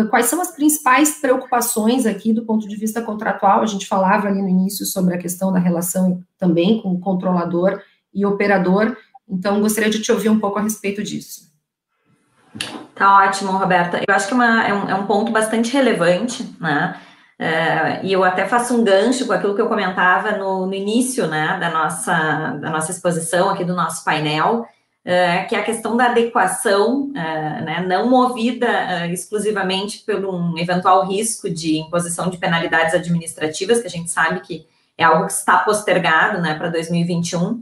Quais 0.09 0.25
são 0.25 0.41
as 0.41 0.51
principais 0.51 1.19
preocupações 1.21 2.05
aqui 2.05 2.33
do 2.33 2.43
ponto 2.43 2.67
de 2.67 2.75
vista 2.75 3.01
contratual? 3.01 3.61
A 3.61 3.65
gente 3.65 3.87
falava 3.87 4.27
ali 4.27 4.41
no 4.41 4.49
início 4.49 4.85
sobre 4.85 5.15
a 5.15 5.17
questão 5.17 5.51
da 5.51 5.59
relação 5.59 6.21
também 6.37 6.81
com 6.81 6.91
o 6.91 6.99
controlador 6.99 7.81
e 8.13 8.25
operador, 8.25 8.97
então 9.29 9.61
gostaria 9.61 9.89
de 9.89 10.01
te 10.01 10.11
ouvir 10.11 10.29
um 10.29 10.39
pouco 10.39 10.59
a 10.59 10.61
respeito 10.61 11.01
disso. 11.01 11.47
Tá 12.93 13.25
ótimo, 13.25 13.51
Roberta. 13.51 14.01
Eu 14.07 14.13
acho 14.13 14.27
que 14.27 14.33
é, 14.33 14.35
uma, 14.35 14.67
é, 14.67 14.73
um, 14.73 14.89
é 14.89 14.95
um, 14.95 15.05
ponto 15.05 15.31
bastante 15.31 15.71
relevante, 15.71 16.43
né? 16.59 16.99
É, 17.39 18.03
e 18.03 18.11
eu 18.11 18.23
até 18.23 18.47
faço 18.47 18.75
um 18.75 18.83
gancho 18.83 19.27
com 19.27 19.33
aquilo 19.33 19.53
que 19.53 19.61
eu 19.61 19.67
comentava 19.67 20.31
no, 20.31 20.65
no 20.65 20.73
início, 20.73 21.27
né, 21.27 21.57
da 21.59 21.69
nossa, 21.69 22.57
da 22.59 22.69
nossa 22.71 22.91
exposição 22.91 23.49
aqui 23.49 23.63
do 23.63 23.75
nosso 23.75 24.03
painel, 24.03 24.65
é, 25.05 25.43
que 25.43 25.55
é 25.55 25.59
a 25.59 25.63
questão 25.63 25.95
da 25.95 26.07
adequação, 26.07 27.11
é, 27.15 27.61
né, 27.61 27.85
não 27.87 28.09
movida 28.09 29.07
exclusivamente 29.07 29.99
por 29.99 30.25
um 30.25 30.57
eventual 30.57 31.07
risco 31.07 31.49
de 31.49 31.77
imposição 31.77 32.29
de 32.29 32.37
penalidades 32.37 32.95
administrativas, 32.95 33.79
que 33.79 33.87
a 33.87 33.91
gente 33.91 34.09
sabe 34.09 34.39
que 34.39 34.65
é 34.97 35.03
algo 35.03 35.27
que 35.27 35.31
está 35.31 35.59
postergado 35.59 36.41
né, 36.41 36.55
para 36.55 36.69
2021, 36.69 37.61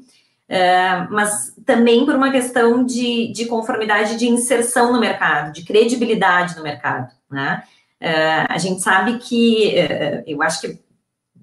mas 1.10 1.54
também 1.66 2.06
por 2.06 2.16
uma 2.16 2.32
questão 2.32 2.86
de, 2.86 3.32
de 3.34 3.46
conformidade 3.46 4.16
de 4.16 4.26
inserção 4.28 4.94
no 4.94 5.02
mercado, 5.02 5.52
de 5.52 5.66
credibilidade 5.66 6.56
no 6.56 6.64
mercado. 6.64 7.12
Né? 7.30 7.62
A 8.00 8.58
gente 8.58 8.82
sabe 8.82 9.18
que, 9.20 9.74
eu 10.28 10.42
acho 10.42 10.62
que 10.62 10.86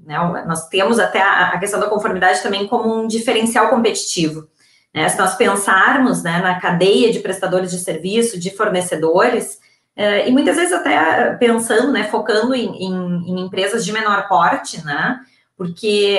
né, 0.05 0.17
nós 0.47 0.69
temos 0.69 0.99
até 0.99 1.21
a, 1.23 1.59
questão 1.59 1.79
da 1.79 1.89
conformidade 1.89 2.43
também 2.43 2.67
como 2.67 3.03
um 3.03 3.07
diferencial 3.07 3.69
competitivo. 3.69 4.49
Né? 4.93 5.09
Se 5.09 5.19
nós 5.19 5.37
pensarmos 5.37 6.23
né, 6.23 6.41
na 6.41 6.61
cadeia 6.61 7.13
de 7.13 7.21
prestadores 7.21 7.71
de 7.71 7.79
serviço, 7.79 8.39
de 8.39 8.51
fornecedores, 8.51 9.59
eh, 9.97 10.29
e 10.29 10.33
muitas 10.33 10.57
vezes 10.57 10.73
até 10.73 11.35
pensando, 11.37 11.93
né, 11.93 12.05
focando 12.05 12.55
em, 12.55 12.67
em, 12.67 12.93
em 13.29 13.41
empresas 13.41 13.85
de 13.85 13.93
menor 13.93 14.29
porte, 14.29 14.85
né, 14.85 15.21
porque 15.57 16.19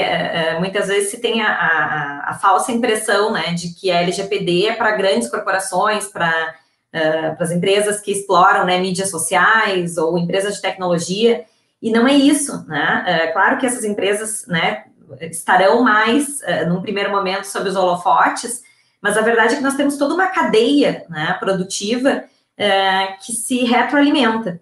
muitas 0.59 0.87
vezes 0.87 1.11
se 1.11 1.19
tem 1.19 1.41
a, 1.41 1.49
a, 1.49 2.29
a, 2.29 2.33
falsa 2.35 2.71
impressão 2.71 3.33
né, 3.33 3.51
de 3.53 3.73
que 3.73 3.91
a 3.91 4.01
LGPD 4.01 4.67
é 4.67 4.73
para 4.73 4.95
grandes 4.95 5.29
corporações, 5.29 6.07
para 6.07 6.55
uh, 6.93 7.35
as 7.41 7.51
empresas 7.51 7.99
que 7.99 8.11
exploram 8.11 8.65
né, 8.65 8.79
mídias 8.79 9.09
sociais 9.09 9.97
ou 9.97 10.17
empresas 10.17 10.55
de 10.55 10.61
tecnologia, 10.61 11.45
e 11.81 11.91
não 11.91 12.07
é 12.07 12.13
isso. 12.13 12.65
Né? 12.67 13.03
É 13.05 13.27
claro 13.27 13.57
que 13.57 13.65
essas 13.65 13.83
empresas 13.83 14.45
né, 14.47 14.85
estarão 15.21 15.81
mais, 15.81 16.41
uh, 16.41 16.69
num 16.69 16.81
primeiro 16.81 17.11
momento, 17.11 17.45
sob 17.45 17.67
os 17.67 17.75
holofotes, 17.75 18.61
mas 19.01 19.17
a 19.17 19.21
verdade 19.21 19.53
é 19.53 19.57
que 19.57 19.63
nós 19.63 19.75
temos 19.75 19.97
toda 19.97 20.13
uma 20.13 20.27
cadeia 20.27 21.05
né, 21.09 21.35
produtiva 21.39 22.23
uh, 22.23 23.25
que 23.25 23.33
se 23.33 23.65
retroalimenta. 23.65 24.61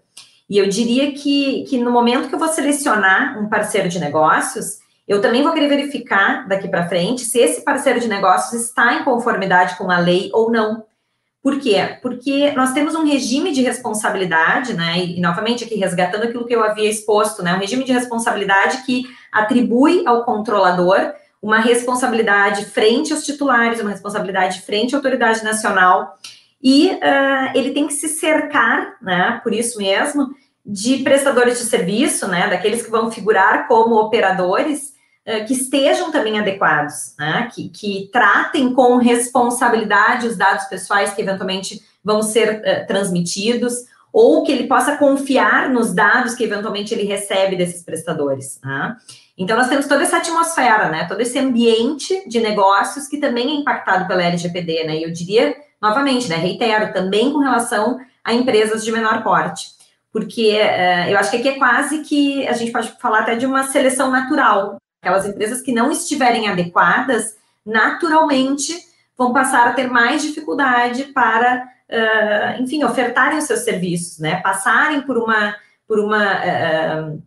E 0.50 0.58
eu 0.58 0.68
diria 0.68 1.14
que, 1.14 1.64
que 1.70 1.78
no 1.78 1.92
momento 1.92 2.28
que 2.28 2.36
eu 2.36 2.40
vou 2.40 2.50
selecionar 2.50 3.40
um 3.40 3.48
parceiro 3.48 3.88
de 3.88 4.00
negócios, 4.00 4.80
eu 5.08 5.22
também 5.22 5.44
vou 5.44 5.54
querer 5.54 5.70
verificar 5.70 6.48
daqui 6.48 6.68
para 6.68 6.90
frente 6.90 7.22
se 7.22 7.40
esse 7.40 7.64
parceiro 7.64 8.00
de 8.00 8.08
negócios 8.08 8.62
está 8.62 8.96
em 8.96 9.04
conformidade 9.04 9.78
com 9.78 9.90
a 9.90 10.00
lei 10.00 10.30
ou 10.34 10.52
não. 10.52 10.84
Por 11.42 11.60
quê? 11.60 11.98
Porque 12.02 12.52
nós 12.52 12.72
temos 12.72 12.94
um 12.94 13.04
regime 13.04 13.52
de 13.52 13.62
responsabilidade, 13.62 14.76
né? 14.76 15.00
E, 15.00 15.20
novamente 15.20 15.64
aqui 15.64 15.76
resgatando 15.76 16.24
aquilo 16.24 16.46
que 16.46 16.56
eu 16.56 16.64
havia 16.64 16.90
exposto, 16.90 17.42
né? 17.42 17.56
Um 17.56 17.60
regime 17.60 17.84
de 17.84 17.92
responsabilidade 17.92 18.84
que 18.86 19.04
atribui 19.32 20.04
ao 20.06 20.24
controlador 20.24 21.14
uma 21.42 21.60
responsabilidade 21.60 22.66
frente 22.66 23.12
aos 23.12 23.26
titulares, 23.26 23.80
uma 23.82 23.90
responsabilidade 23.90 24.62
frente 24.62 24.94
à 24.94 25.00
autoridade 25.00 25.44
nacional, 25.44 26.20
e 26.62 26.90
uh, 26.90 27.58
ele 27.58 27.72
tem 27.72 27.88
que 27.88 27.94
se 27.94 28.08
cercar, 28.08 28.98
né? 29.02 29.42
Por 29.44 29.52
isso 29.52 29.80
mesmo, 29.80 30.30
de 30.64 31.00
prestadores 31.00 31.58
de 31.58 31.66
serviço, 31.66 32.28
né? 32.28 32.48
Daqueles 32.48 32.84
que 32.84 32.92
vão 32.92 33.12
figurar 33.12 33.68
como 33.68 33.96
operadores 33.96 34.91
que 35.46 35.54
estejam 35.54 36.12
também 36.12 36.40
adequados, 36.40 37.16
né? 37.18 37.50
que, 37.54 37.70
que 37.70 38.10
tratem 38.12 38.74
com 38.74 38.98
responsabilidade 38.98 40.28
os 40.28 40.36
dados 40.36 40.66
pessoais 40.66 41.14
que 41.14 41.22
eventualmente 41.22 41.82
vão 42.04 42.22
ser 42.24 42.62
uh, 42.62 42.88
transmitidos, 42.88 43.74
ou 44.12 44.44
que 44.44 44.52
ele 44.52 44.68
possa 44.68 44.98
confiar 44.98 45.70
nos 45.70 45.94
dados 45.94 46.34
que 46.34 46.44
eventualmente 46.44 46.94
ele 46.94 47.04
recebe 47.04 47.56
desses 47.56 47.84
prestadores. 47.84 48.60
Né? 48.64 48.98
Então, 49.38 49.58
nós 49.58 49.70
temos 49.70 49.88
toda 49.88 50.04
essa 50.04 50.18
atmosfera, 50.18 50.90
né? 50.90 51.06
todo 51.06 51.22
esse 51.22 51.40
ambiente 51.40 52.28
de 52.28 52.40
negócios 52.40 53.08
que 53.08 53.18
também 53.18 53.50
é 53.50 53.56
impactado 53.56 54.08
pela 54.08 54.24
LGPD, 54.24 54.84
né? 54.84 54.98
E 54.98 55.04
eu 55.04 55.12
diria, 55.12 55.56
novamente, 55.82 56.28
né, 56.28 56.36
reitero, 56.36 56.92
também 56.92 57.32
com 57.32 57.40
relação 57.40 58.00
a 58.24 58.34
empresas 58.34 58.84
de 58.84 58.92
menor 58.92 59.24
porte. 59.24 59.70
Porque 60.12 60.60
uh, 60.60 61.10
eu 61.10 61.18
acho 61.18 61.32
que 61.32 61.38
aqui 61.38 61.48
é 61.48 61.58
quase 61.58 62.00
que 62.00 62.46
a 62.48 62.54
gente 62.54 62.72
pode 62.72 62.92
falar 63.00 63.22
até 63.22 63.36
de 63.36 63.46
uma 63.46 63.64
seleção 63.64 64.12
natural, 64.12 64.78
Aquelas 65.02 65.26
empresas 65.26 65.64
que 65.64 65.74
não 65.74 65.92
estiverem 65.92 66.48
adequadas, 66.48 67.36
naturalmente 67.66 68.72
vão 69.18 69.34
passar 69.34 69.68
a 69.68 69.74
ter 69.74 69.90
mais 69.90 70.22
dificuldade 70.22 71.06
para, 71.06 71.68
uh, 71.90 72.62
enfim, 72.62 72.84
ofertarem 72.84 73.40
os 73.40 73.46
seus 73.46 73.62
serviços, 73.62 74.20
né? 74.20 74.36
Passarem 74.42 75.02
por 75.02 75.18
uma, 75.18 75.56
por 75.88 76.00
uma, 76.00 76.36
uh, 76.36 77.24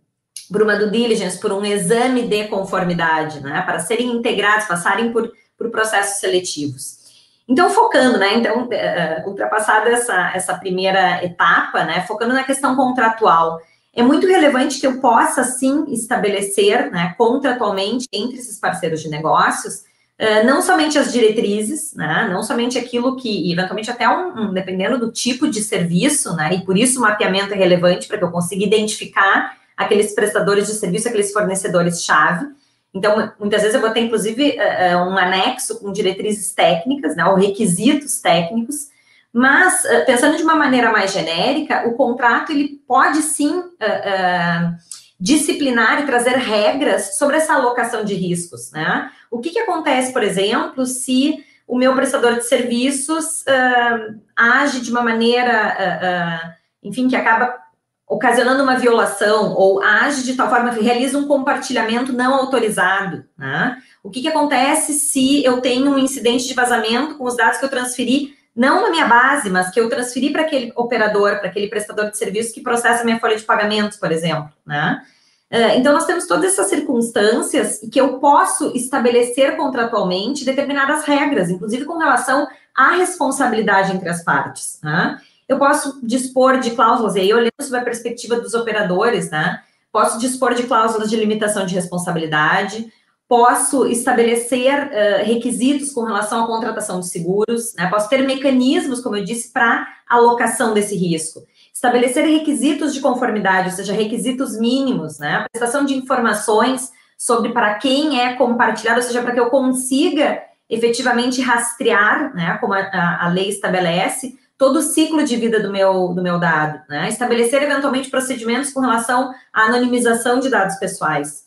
por 0.53 0.63
uma 0.63 0.77
due 0.77 0.89
diligence, 0.89 1.41
por 1.41 1.53
um 1.53 1.65
exame 1.65 2.29
de 2.29 2.47
conformidade, 2.47 3.41
né? 3.41 3.61
Para 3.63 3.81
serem 3.81 4.13
integrados, 4.13 4.67
passarem 4.67 5.13
por, 5.13 5.33
por 5.59 5.69
processos 5.71 6.21
seletivos. 6.21 7.03
Então, 7.49 7.69
focando, 7.71 8.19
né? 8.19 8.35
Então, 8.35 8.69
uh, 8.69 9.29
ultrapassada 9.29 9.91
essa, 9.91 10.31
essa 10.33 10.55
primeira 10.57 11.25
etapa, 11.25 11.83
né? 11.83 12.03
Focando 12.07 12.35
na 12.35 12.45
questão 12.45 12.77
contratual 12.77 13.59
é 13.97 14.03
muito 14.03 14.27
relevante 14.27 14.81
que 14.81 14.87
eu 14.87 15.01
possa, 15.01 15.45
sim, 15.45 15.85
estabelecer, 15.89 16.91
né, 16.91 17.15
contratualmente, 17.17 18.07
entre 18.13 18.39
esses 18.39 18.59
parceiros 18.59 19.01
de 19.01 19.09
negócios, 19.09 19.85
uh, 20.21 20.45
não 20.45 20.61
somente 20.61 20.99
as 20.99 21.13
diretrizes, 21.13 21.95
né, 21.95 22.29
não 22.31 22.43
somente 22.43 22.77
aquilo 22.77 23.17
que, 23.17 23.53
eventualmente, 23.53 23.91
até 23.91 24.09
um, 24.09 24.49
um, 24.49 24.53
dependendo 24.53 24.99
do 24.99 25.13
tipo 25.13 25.49
de 25.49 25.63
serviço, 25.63 26.35
né, 26.35 26.55
e 26.55 26.65
por 26.65 26.77
isso 26.77 26.99
o 26.99 27.03
mapeamento 27.03 27.55
é 27.55 27.57
relevante 27.57 28.09
para 28.09 28.19
que 28.19 28.25
eu 28.25 28.31
consiga 28.31 28.65
identificar 28.65 29.57
aqueles 29.77 30.15
prestadores 30.15 30.67
de 30.67 30.75
serviço, 30.75 31.09
aqueles 31.09 31.33
fornecedores-chave. 31.33 32.47
Então, 32.93 33.33
muitas 33.41 33.63
vezes 33.63 33.75
eu 33.75 33.81
vou 33.81 33.91
ter, 33.91 34.01
inclusive, 34.01 34.57
uh, 34.59 34.99
um 35.09 35.17
anexo 35.17 35.79
com 35.79 35.93
diretrizes 35.93 36.53
técnicas, 36.53 37.15
né, 37.15 37.25
ou 37.25 37.37
requisitos 37.37 38.21
técnicos, 38.21 38.89
mas, 39.35 39.85
eh, 39.85 40.03
pensando 40.03 40.37
de 40.37 40.45
uma 40.45 40.55
maneira 40.55 40.93
mais 40.93 41.13
genérica, 41.13 41.89
o 41.89 41.95
contrato 41.95 42.53
ele 42.53 42.81
pode 42.87 43.21
sim 43.21 43.51
uh, 43.51 43.63
uh, 43.63 44.77
disciplinar 45.19 46.01
e 46.01 46.07
trazer 46.07 46.37
regras 46.37 47.19
sobre 47.19 47.39
essa 47.39 47.55
alocação 47.55 48.05
de 48.05 48.15
riscos. 48.15 48.71
Né? 48.71 49.11
O 49.33 49.41
que, 49.41 49.51
que 49.51 49.59
acontece, 49.59 50.13
por 50.13 50.23
exemplo, 50.23 50.87
se 50.87 51.45
o 51.67 51.77
meu 51.77 51.97
prestador 51.97 52.35
de 52.35 52.45
serviços 52.45 53.41
uh, 53.41 54.21
age 54.37 54.81
de 54.81 54.93
uma 54.93 55.03
maneira, 55.03 56.57
enfim, 56.81 57.09
que 57.09 57.17
acaba 57.17 57.59
ocasionando 58.07 58.63
uma 58.63 58.77
violação 58.77 59.53
ou 59.55 59.83
age 59.83 60.23
de 60.23 60.35
tal 60.35 60.49
forma 60.49 60.73
que 60.73 60.85
realiza 60.85 61.19
um 61.19 61.27
compartilhamento 61.27 62.13
não 62.13 62.35
autorizado. 62.35 63.25
Né? 63.37 63.79
O 64.01 64.11
que, 64.11 64.23
que 64.23 64.29
acontece 64.29 64.93
se 64.93 65.45
eu 65.45 65.61
tenho 65.61 65.91
um 65.91 65.99
incidente 65.99 66.47
de 66.47 66.55
vazamento 66.55 67.17
com 67.17 67.25
os 67.25 67.37
dados 67.37 67.59
que 67.59 67.65
eu 67.65 67.71
transferi 67.71 68.44
não 68.55 68.83
na 68.83 68.91
minha 68.91 69.07
base, 69.07 69.51
mas 69.51 69.71
que 69.71 69.81
eu 69.81 69.89
transferi 69.89 70.31
para 70.31 70.43
aquele 70.43 70.73
operador, 70.77 71.39
para 71.39 71.49
aquele 71.49 71.69
prestador 71.69 72.11
de 72.11 72.17
serviço 72.17 72.55
que 72.55 72.61
processa 72.61 73.05
minha 73.05 73.19
folha 73.19 73.37
de 73.37 73.43
pagamentos, 73.43 73.99
por 73.99 74.13
exemplo, 74.13 74.51
né? 74.67 75.03
É, 75.51 75.77
então, 75.77 75.93
nós 75.93 76.05
temos 76.05 76.27
todas 76.27 76.47
essas 76.47 76.69
circunstâncias 76.69 77.79
que 77.93 78.01
eu 78.01 78.19
posso 78.19 78.73
estabelecer 78.75 79.57
contratualmente 79.57 80.45
determinadas 80.45 81.05
regras, 81.05 81.49
inclusive 81.49 81.85
com 81.85 81.97
relação 81.97 82.49
à 82.75 82.97
responsabilidade 82.97 83.95
entre 83.95 84.09
as 84.09 84.25
partes. 84.25 84.81
Né? 84.83 85.17
Eu 85.49 85.57
posso 85.57 86.01
dispor 86.03 86.59
de 86.59 86.73
cláusulas, 86.73 87.15
e 87.15 87.21
aí 87.21 87.33
olhando 87.33 87.53
sobre 87.61 87.79
a 87.79 87.85
perspectiva 87.85 88.41
dos 88.41 88.53
operadores, 88.55 89.31
né? 89.31 89.61
Posso 89.93 90.19
dispor 90.19 90.55
de 90.55 90.65
cláusulas 90.65 91.09
de 91.09 91.17
limitação 91.17 91.65
de 91.65 91.75
responsabilidade, 91.75 92.93
posso 93.29 93.87
estabelecer 93.87 94.87
uh, 94.87 95.25
requisitos 95.25 95.93
com 95.93 96.03
relação 96.05 96.45
à 96.45 96.47
contratação 96.47 97.01
de 97.01 97.09
seguros, 97.09 97.75
né? 97.75 97.89
posso 97.89 98.09
ter 98.09 98.27
mecanismos, 98.27 99.01
como 99.01 99.17
eu 99.17 99.25
disse, 99.25 99.53
para 99.53 99.87
alocação 100.09 100.75
desse 100.75 100.95
risco. 100.97 101.43
Estabelecer 101.73 102.25
requisitos 102.25 102.95
de 102.95 103.01
conformidade, 103.01 103.71
ou 103.71 103.75
seja, 103.75 103.93
requisitos 103.93 104.59
mínimos, 104.59 105.19
né? 105.19 105.45
Prestação 105.51 105.85
de 105.85 105.95
informações 105.95 106.93
sobre 107.19 107.53
para 107.53 107.75
quem 107.75 108.21
é 108.21 108.35
compartilhado, 108.35 109.01
ou 109.01 109.07
seja, 109.07 109.23
para 109.23 109.33
que 109.33 109.41
eu 109.41 109.51
consiga 109.51 110.43
efetivamente 110.69 111.41
rastrear, 111.43 112.35
né, 112.35 112.57
como 112.61 112.73
a, 112.73 113.25
a, 113.25 113.29
lei 113.29 113.49
estabelece, 113.49 114.39
todo 114.57 114.79
o 114.79 114.83
ciclo 114.83 115.25
de 115.25 115.37
vida 115.37 115.61
do 115.61 115.71
meu, 115.71 116.09
do 116.15 116.23
meu 116.23 116.39
dado, 116.39 116.81
né? 116.89 117.09
Estabelecer 117.09 117.63
eventualmente 117.63 118.09
procedimentos 118.09 118.73
com 118.73 118.81
relação 118.81 119.35
à 119.53 119.63
anonimização 119.63 120.39
de 120.39 120.49
dados 120.49 120.77
pessoais. 120.77 121.45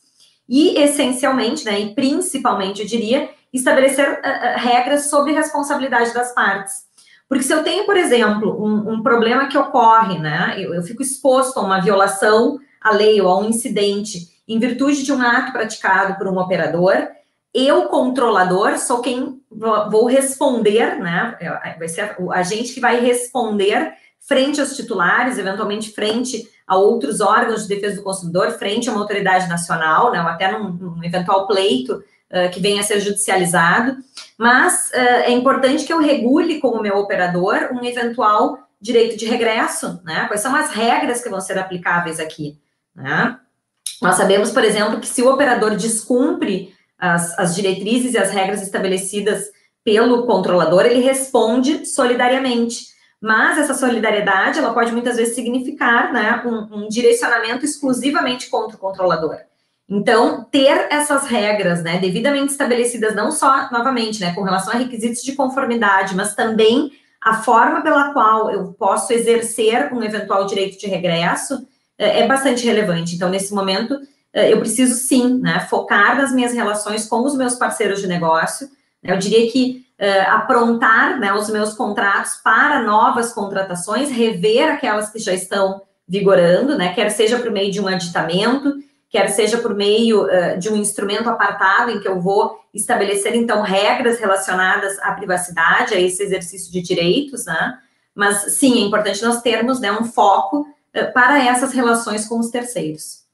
E, 0.47 0.79
essencialmente, 0.79 1.65
né, 1.65 1.79
e 1.79 1.95
principalmente, 1.95 2.81
eu 2.81 2.87
diria, 2.87 3.29
estabelecer 3.53 4.07
uh, 4.19 4.59
regras 4.59 5.09
sobre 5.09 5.33
responsabilidade 5.33 6.13
das 6.13 6.33
partes. 6.33 6.85
Porque 7.27 7.43
se 7.43 7.53
eu 7.53 7.63
tenho, 7.63 7.85
por 7.85 7.97
exemplo, 7.97 8.63
um, 8.63 8.93
um 8.93 9.03
problema 9.03 9.47
que 9.47 9.57
ocorre, 9.57 10.17
né, 10.19 10.55
eu, 10.57 10.73
eu 10.73 10.83
fico 10.83 11.01
exposto 11.01 11.59
a 11.59 11.63
uma 11.63 11.81
violação 11.81 12.57
à 12.81 12.91
lei 12.91 13.19
ou 13.19 13.27
a 13.27 13.39
um 13.39 13.49
incidente 13.49 14.37
em 14.47 14.59
virtude 14.59 15.03
de 15.03 15.11
um 15.11 15.21
ato 15.21 15.51
praticado 15.51 16.17
por 16.17 16.27
um 16.27 16.39
operador, 16.39 17.09
eu, 17.53 17.83
controlador, 17.85 18.77
sou 18.77 19.01
quem 19.01 19.41
vou 19.49 20.05
responder, 20.05 20.99
né? 20.99 21.35
Vai 21.79 21.87
ser 21.87 22.15
a 22.31 22.43
gente 22.43 22.73
que 22.73 22.79
vai 22.79 22.99
responder 22.99 23.93
frente 24.19 24.59
aos 24.59 24.75
titulares, 24.75 25.37
eventualmente 25.37 25.91
frente 25.91 26.47
a 26.65 26.75
outros 26.75 27.21
órgãos 27.21 27.63
de 27.63 27.69
defesa 27.69 27.95
do 27.95 28.03
consumidor, 28.03 28.51
frente 28.51 28.89
a 28.89 28.91
uma 28.91 29.01
autoridade 29.01 29.47
nacional, 29.47 30.11
né? 30.11 30.19
Até 30.19 30.51
num, 30.51 30.69
num 30.69 31.03
eventual 31.03 31.47
pleito 31.47 31.93
uh, 31.95 32.49
que 32.51 32.59
venha 32.59 32.81
a 32.81 32.83
ser 32.83 32.99
judicializado. 32.99 33.97
Mas 34.37 34.91
uh, 34.93 35.23
é 35.23 35.31
importante 35.31 35.85
que 35.85 35.93
eu 35.93 35.99
regule 35.99 36.59
com 36.59 36.69
o 36.69 36.81
meu 36.81 36.97
operador 36.97 37.69
um 37.71 37.83
eventual 37.85 38.59
direito 38.79 39.17
de 39.17 39.25
regresso, 39.25 40.01
né? 40.03 40.25
Quais 40.27 40.41
são 40.41 40.53
as 40.55 40.71
regras 40.71 41.21
que 41.21 41.29
vão 41.29 41.39
ser 41.39 41.57
aplicáveis 41.57 42.19
aqui, 42.19 42.59
né? 42.95 43.39
Nós 44.01 44.15
sabemos, 44.15 44.51
por 44.51 44.63
exemplo, 44.63 44.99
que 44.99 45.07
se 45.07 45.23
o 45.23 45.31
operador 45.31 45.75
descumpre 45.75 46.75
as, 46.99 47.37
as 47.39 47.55
diretrizes 47.55 48.13
e 48.13 48.17
as 48.17 48.29
regras 48.29 48.61
estabelecidas 48.61 49.45
pelo 49.83 50.25
controlador, 50.25 50.85
ele 50.85 50.99
responde 50.99 51.85
solidariamente. 51.85 52.87
Mas 53.21 53.57
essa 53.57 53.73
solidariedade, 53.73 54.59
ela 54.59 54.73
pode 54.73 54.91
muitas 54.91 55.17
vezes 55.17 55.35
significar 55.35 56.13
né, 56.13 56.41
um, 56.45 56.83
um 56.83 56.87
direcionamento 56.87 57.65
exclusivamente 57.65 58.49
contra 58.49 58.75
o 58.75 58.79
controlador. 58.79 59.37
Então, 59.89 60.43
ter 60.43 60.87
essas 60.91 61.25
regras, 61.27 61.81
né, 61.81 61.97
devidamente 61.97 62.51
estabelecidas, 62.51 63.15
não 63.15 63.31
só, 63.31 63.71
novamente, 63.71 64.19
né, 64.19 64.33
com 64.35 64.43
relação 64.43 64.73
a 64.73 64.77
requisitos 64.77 65.23
de 65.23 65.33
conformidade, 65.33 66.13
mas 66.13 66.35
também 66.35 66.91
a 67.21 67.41
forma 67.41 67.81
pela 67.81 68.13
qual 68.13 68.51
eu 68.51 68.73
posso 68.73 69.13
exercer 69.13 69.91
um 69.93 70.03
eventual 70.03 70.45
direito 70.45 70.77
de 70.77 70.87
regresso, 70.87 71.65
é, 71.97 72.21
é 72.21 72.27
bastante 72.27 72.65
relevante. 72.65 73.15
Então, 73.15 73.29
nesse 73.29 73.53
momento, 73.53 73.97
é, 74.33 74.51
eu 74.51 74.59
preciso 74.59 74.93
sim, 74.93 75.39
né, 75.39 75.65
focar 75.69 76.17
nas 76.17 76.33
minhas 76.33 76.53
relações 76.53 77.07
com 77.07 77.23
os 77.25 77.35
meus 77.35 77.55
parceiros 77.55 78.01
de 78.01 78.07
negócio. 78.07 78.69
Eu 79.03 79.17
diria 79.17 79.49
que 79.51 79.85
uh, 79.99 80.31
aprontar 80.31 81.19
né, 81.19 81.33
os 81.33 81.49
meus 81.49 81.73
contratos 81.73 82.35
para 82.43 82.83
novas 82.83 83.33
contratações, 83.33 84.09
rever 84.09 84.71
aquelas 84.71 85.09
que 85.09 85.19
já 85.19 85.33
estão 85.33 85.81
vigorando, 86.07 86.77
né, 86.77 86.93
quer 86.93 87.09
seja 87.09 87.39
por 87.39 87.51
meio 87.51 87.71
de 87.71 87.81
um 87.81 87.87
aditamento, 87.87 88.75
quer 89.09 89.29
seja 89.29 89.57
por 89.57 89.75
meio 89.75 90.25
uh, 90.25 90.57
de 90.57 90.69
um 90.69 90.75
instrumento 90.75 91.29
apartado 91.29 91.91
em 91.91 91.99
que 91.99 92.07
eu 92.07 92.19
vou 92.19 92.59
estabelecer, 92.73 93.35
então, 93.35 93.61
regras 93.61 94.19
relacionadas 94.19 94.99
à 94.99 95.11
privacidade, 95.13 95.93
a 95.93 95.99
esse 95.99 96.23
exercício 96.23 96.71
de 96.71 96.81
direitos, 96.81 97.45
né? 97.45 97.77
Mas, 98.13 98.53
sim, 98.53 98.83
é 98.83 98.87
importante 98.87 99.23
nós 99.23 99.41
termos 99.41 99.79
né, 99.79 99.91
um 99.91 100.03
foco 100.03 100.61
uh, 100.61 101.13
para 101.13 101.43
essas 101.43 101.71
relações 101.71 102.25
com 102.25 102.39
os 102.39 102.49
terceiros. 102.49 103.26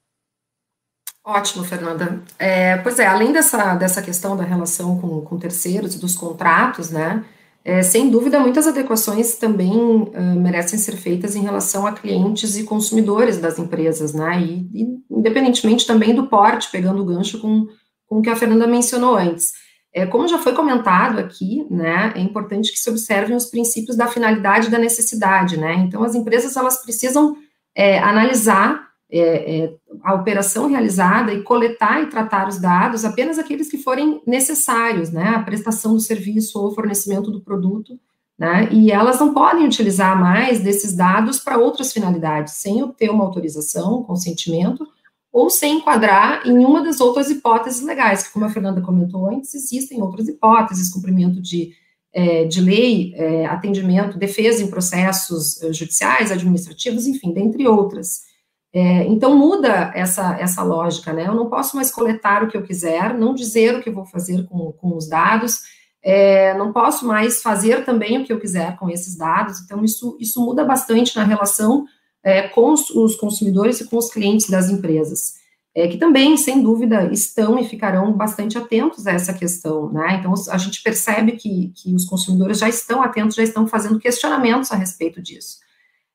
Ótimo, 1.26 1.64
Fernanda. 1.64 2.22
É, 2.38 2.78
pois 2.78 3.00
é, 3.00 3.08
além 3.08 3.32
dessa, 3.32 3.76
dessa 3.76 4.02
questão 4.02 4.36
da 4.36 4.44
relação 4.44 5.00
com, 5.00 5.22
com 5.22 5.40
terceiros, 5.40 5.96
dos 5.96 6.18
contratos, 6.18 6.90
né, 6.90 7.24
é, 7.64 7.82
sem 7.82 8.10
dúvida, 8.10 8.42
muitas 8.42 8.68
adequações 8.68 9.36
também 9.36 9.72
uh, 9.72 10.12
merecem 10.38 10.78
ser 10.78 10.98
feitas 10.98 11.34
em 11.34 11.42
relação 11.42 11.88
a 11.88 11.94
clientes 11.94 12.58
e 12.58 12.66
consumidores 12.66 13.38
das 13.38 13.58
empresas, 13.58 14.14
né, 14.14 14.42
e, 14.42 14.70
e 14.74 14.86
independentemente 15.10 15.88
também 15.88 16.14
do 16.14 16.28
porte, 16.28 16.70
pegando 16.70 17.02
o 17.02 17.06
gancho 17.06 17.40
com, 17.40 17.68
com 18.06 18.20
o 18.20 18.22
que 18.22 18.30
a 18.30 18.36
Fernanda 18.36 18.68
mencionou 18.68 19.16
antes. 19.16 19.54
É, 19.94 20.06
como 20.06 20.28
já 20.28 20.40
foi 20.40 20.54
comentado 20.54 21.20
aqui, 21.20 21.66
né, 21.72 22.12
é 22.18 22.20
importante 22.20 22.70
que 22.70 22.80
se 22.80 22.90
observem 22.90 23.34
os 23.34 23.46
princípios 23.46 23.96
da 23.96 24.08
finalidade 24.08 24.68
e 24.68 24.72
da 24.72 24.78
necessidade, 24.78 25.56
né, 25.56 25.76
então 25.76 26.04
as 26.04 26.16
empresas, 26.16 26.58
elas 26.58 26.84
precisam 26.84 27.38
é, 27.74 27.98
analisar 28.00 28.93
é, 29.16 29.58
é, 29.66 29.74
a 30.02 30.16
operação 30.16 30.68
realizada 30.68 31.32
e 31.32 31.44
coletar 31.44 32.02
e 32.02 32.08
tratar 32.08 32.48
os 32.48 32.58
dados 32.58 33.06
apenas 33.06 33.38
aqueles 33.38 33.70
que 33.70 33.78
forem 33.78 34.20
necessários, 34.26 35.12
né, 35.12 35.36
a 35.36 35.44
prestação 35.44 35.94
do 35.94 36.00
serviço 36.00 36.60
ou 36.60 36.74
fornecimento 36.74 37.30
do 37.30 37.40
produto, 37.40 38.00
né, 38.38 38.68
e 38.72 38.92
elas 38.92 39.20
não 39.20 39.32
podem 39.32 39.68
utilizar 39.68 40.20
mais 40.20 40.62
desses 40.62 40.96
dados 40.96 41.38
para 41.38 41.60
outras 41.60 41.94
finalidades, 41.94 42.56
sem 42.56 42.82
obter 42.82 43.12
uma 43.12 43.24
autorização, 43.24 44.02
consentimento, 44.02 44.84
ou 45.32 45.48
sem 45.48 45.78
enquadrar 45.78 46.48
em 46.48 46.66
uma 46.66 46.84
das 46.84 47.00
outras 47.00 47.30
hipóteses 47.30 47.84
legais, 47.84 48.24
que 48.24 48.34
como 48.34 48.46
a 48.46 48.50
Fernanda 48.50 48.82
comentou 48.82 49.30
antes, 49.30 49.54
existem 49.54 50.02
outras 50.02 50.28
hipóteses, 50.28 50.92
cumprimento 50.92 51.40
de, 51.40 51.72
é, 52.12 52.46
de 52.46 52.60
lei, 52.60 53.14
é, 53.16 53.46
atendimento, 53.46 54.18
defesa 54.18 54.64
em 54.64 54.72
processos 54.72 55.62
é, 55.62 55.72
judiciais, 55.72 56.32
administrativos, 56.32 57.06
enfim, 57.06 57.32
dentre 57.32 57.68
outras. 57.68 58.33
É, 58.74 59.04
então 59.06 59.38
muda 59.38 59.92
essa, 59.94 60.36
essa 60.40 60.64
lógica, 60.64 61.14
né? 61.14 61.28
Eu 61.28 61.36
não 61.36 61.48
posso 61.48 61.76
mais 61.76 61.92
coletar 61.92 62.44
o 62.44 62.48
que 62.48 62.58
eu 62.58 62.64
quiser, 62.64 63.14
não 63.14 63.36
dizer 63.36 63.76
o 63.76 63.84
que 63.84 63.92
vou 63.92 64.06
fazer 64.06 64.46
com, 64.46 64.72
com 64.72 64.98
os 64.98 65.08
dados, 65.08 65.62
é, 66.04 66.54
não 66.58 66.74
posso 66.74 67.06
mais 67.06 67.42
fazer 67.42 67.86
também 67.86 68.18
o 68.18 68.26
que 68.26 68.34
eu 68.34 68.40
quiser 68.40 68.76
com 68.78 68.90
esses 68.90 69.16
dados, 69.16 69.62
então 69.62 69.86
isso, 69.86 70.18
isso 70.20 70.44
muda 70.44 70.66
bastante 70.66 71.16
na 71.16 71.24
relação 71.24 71.86
é, 72.22 72.48
com 72.50 72.74
os, 72.74 72.90
os, 72.90 73.16
consumidores 73.16 73.80
e 73.80 73.86
com 73.86 73.98
os 73.98 74.12
clientes 74.12 74.50
das 74.50 74.70
empresas, 74.70 75.36
é, 75.74 75.88
que 75.88 75.98
também, 75.98 76.36
sem 76.36 76.62
dúvida, 76.62 77.10
estão 77.14 77.58
e 77.58 77.64
ficarão 77.64 78.12
bastante 78.12 78.58
atentos 78.58 79.08
a 79.08 79.12
essa 79.12 79.34
questão, 79.34 79.92
né? 79.92 80.18
Então 80.20 80.34
a 80.50 80.58
gente 80.58 80.84
percebe 80.84 81.34
que, 81.34 81.72
que 81.76 81.96
os 81.96 82.06
consumidores 82.06 82.60
já 82.60 82.68
estão 82.68 83.02
atentos, 83.02 83.36
já 83.36 83.44
estão 83.44 83.66
fazendo 83.66 84.00
questionamentos 84.00 84.72
a 84.72 84.76
respeito 84.76 85.22
disso. 85.22 85.63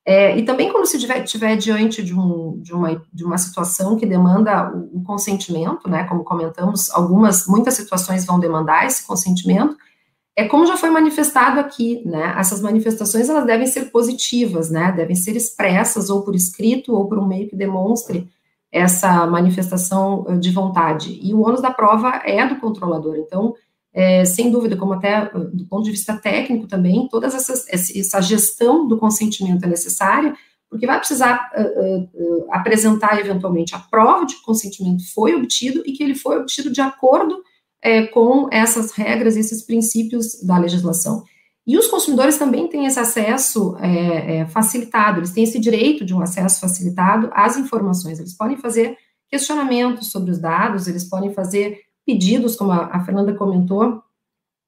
É, 0.09 0.35
e 0.35 0.43
também 0.43 0.71
quando 0.71 0.87
se 0.87 0.97
estiver 0.97 1.55
diante 1.55 2.01
de, 2.01 2.15
um, 2.15 2.59
de, 2.59 2.73
uma, 2.73 2.99
de 3.13 3.23
uma 3.23 3.37
situação 3.37 3.95
que 3.95 4.07
demanda 4.07 4.75
o, 4.75 4.97
o, 4.97 5.03
consentimento, 5.03 5.87
né, 5.87 6.03
como 6.05 6.23
comentamos, 6.23 6.89
algumas, 6.89 7.45
muitas 7.45 7.75
situações 7.75 8.25
vão 8.25 8.39
demandar 8.39 8.87
esse 8.87 9.05
consentimento, 9.05 9.77
é 10.35 10.47
como 10.47 10.65
já 10.65 10.75
foi 10.75 10.89
manifestado 10.89 11.59
aqui, 11.59 12.01
né, 12.07 12.33
essas 12.39 12.59
manifestações 12.59 13.29
elas 13.29 13.45
devem 13.45 13.67
ser 13.67 13.91
positivas, 13.91 14.71
né, 14.71 14.91
devem 14.91 15.15
ser 15.15 15.35
expressas 15.35 16.09
ou 16.09 16.23
por 16.23 16.33
escrito 16.33 16.95
ou 16.95 17.07
por 17.07 17.19
um 17.19 17.27
meio 17.27 17.47
que 17.47 17.55
demonstre 17.55 18.27
essa 18.71 19.27
manifestação 19.27 20.25
eh, 20.27 20.37
de 20.37 20.49
vontade, 20.49 21.19
e 21.21 21.35
o 21.35 21.41
ônus 21.41 21.61
da 21.61 21.69
prova 21.69 22.19
é 22.25 22.47
do 22.47 22.55
controlador, 22.55 23.15
então, 23.15 23.53
é, 23.93 24.23
sem 24.23 24.51
dúvida, 24.51 24.77
como 24.77 24.93
até 24.93 25.29
do 25.29 25.65
ponto 25.65 25.83
de 25.83 25.91
vista 25.91 26.15
técnico 26.15 26.67
também, 26.67 27.07
toda 27.09 27.27
essa 27.27 28.21
gestão 28.21 28.87
do 28.87 28.97
consentimento 28.97 29.63
é 29.63 29.67
necessária, 29.67 30.35
porque 30.69 30.85
vai 30.85 30.99
precisar 30.99 31.49
uh, 31.57 32.03
uh, 32.13 32.47
apresentar 32.51 33.19
eventualmente 33.19 33.73
a 33.73 33.79
prova 33.79 34.25
de 34.25 34.35
que 34.35 34.41
o 34.41 34.45
consentimento 34.45 35.03
foi 35.13 35.33
obtido 35.33 35.81
e 35.85 35.93
que 35.93 36.03
ele 36.03 36.13
foi 36.13 36.37
obtido 36.37 36.71
de 36.71 36.79
acordo 36.79 37.41
é, 37.81 38.05
com 38.05 38.47
essas 38.51 38.91
regras, 38.91 39.35
esses 39.35 39.63
princípios 39.63 40.43
da 40.43 40.57
legislação. 40.57 41.23
E 41.65 41.77
os 41.77 41.87
consumidores 41.87 42.37
também 42.37 42.67
têm 42.67 42.85
esse 42.85 42.99
acesso 42.99 43.75
é, 43.79 44.37
é, 44.37 44.47
facilitado, 44.47 45.19
eles 45.19 45.31
têm 45.31 45.43
esse 45.43 45.59
direito 45.59 46.05
de 46.05 46.13
um 46.13 46.21
acesso 46.21 46.59
facilitado 46.59 47.29
às 47.33 47.57
informações, 47.57 48.19
eles 48.19 48.35
podem 48.35 48.57
fazer 48.57 48.97
questionamentos 49.29 50.11
sobre 50.11 50.31
os 50.31 50.39
dados, 50.39 50.87
eles 50.87 51.03
podem 51.03 51.31
fazer 51.31 51.79
pedidos, 52.09 52.55
como 52.55 52.71
a, 52.71 52.99
Fernanda 53.01 53.35
comentou, 53.35 54.01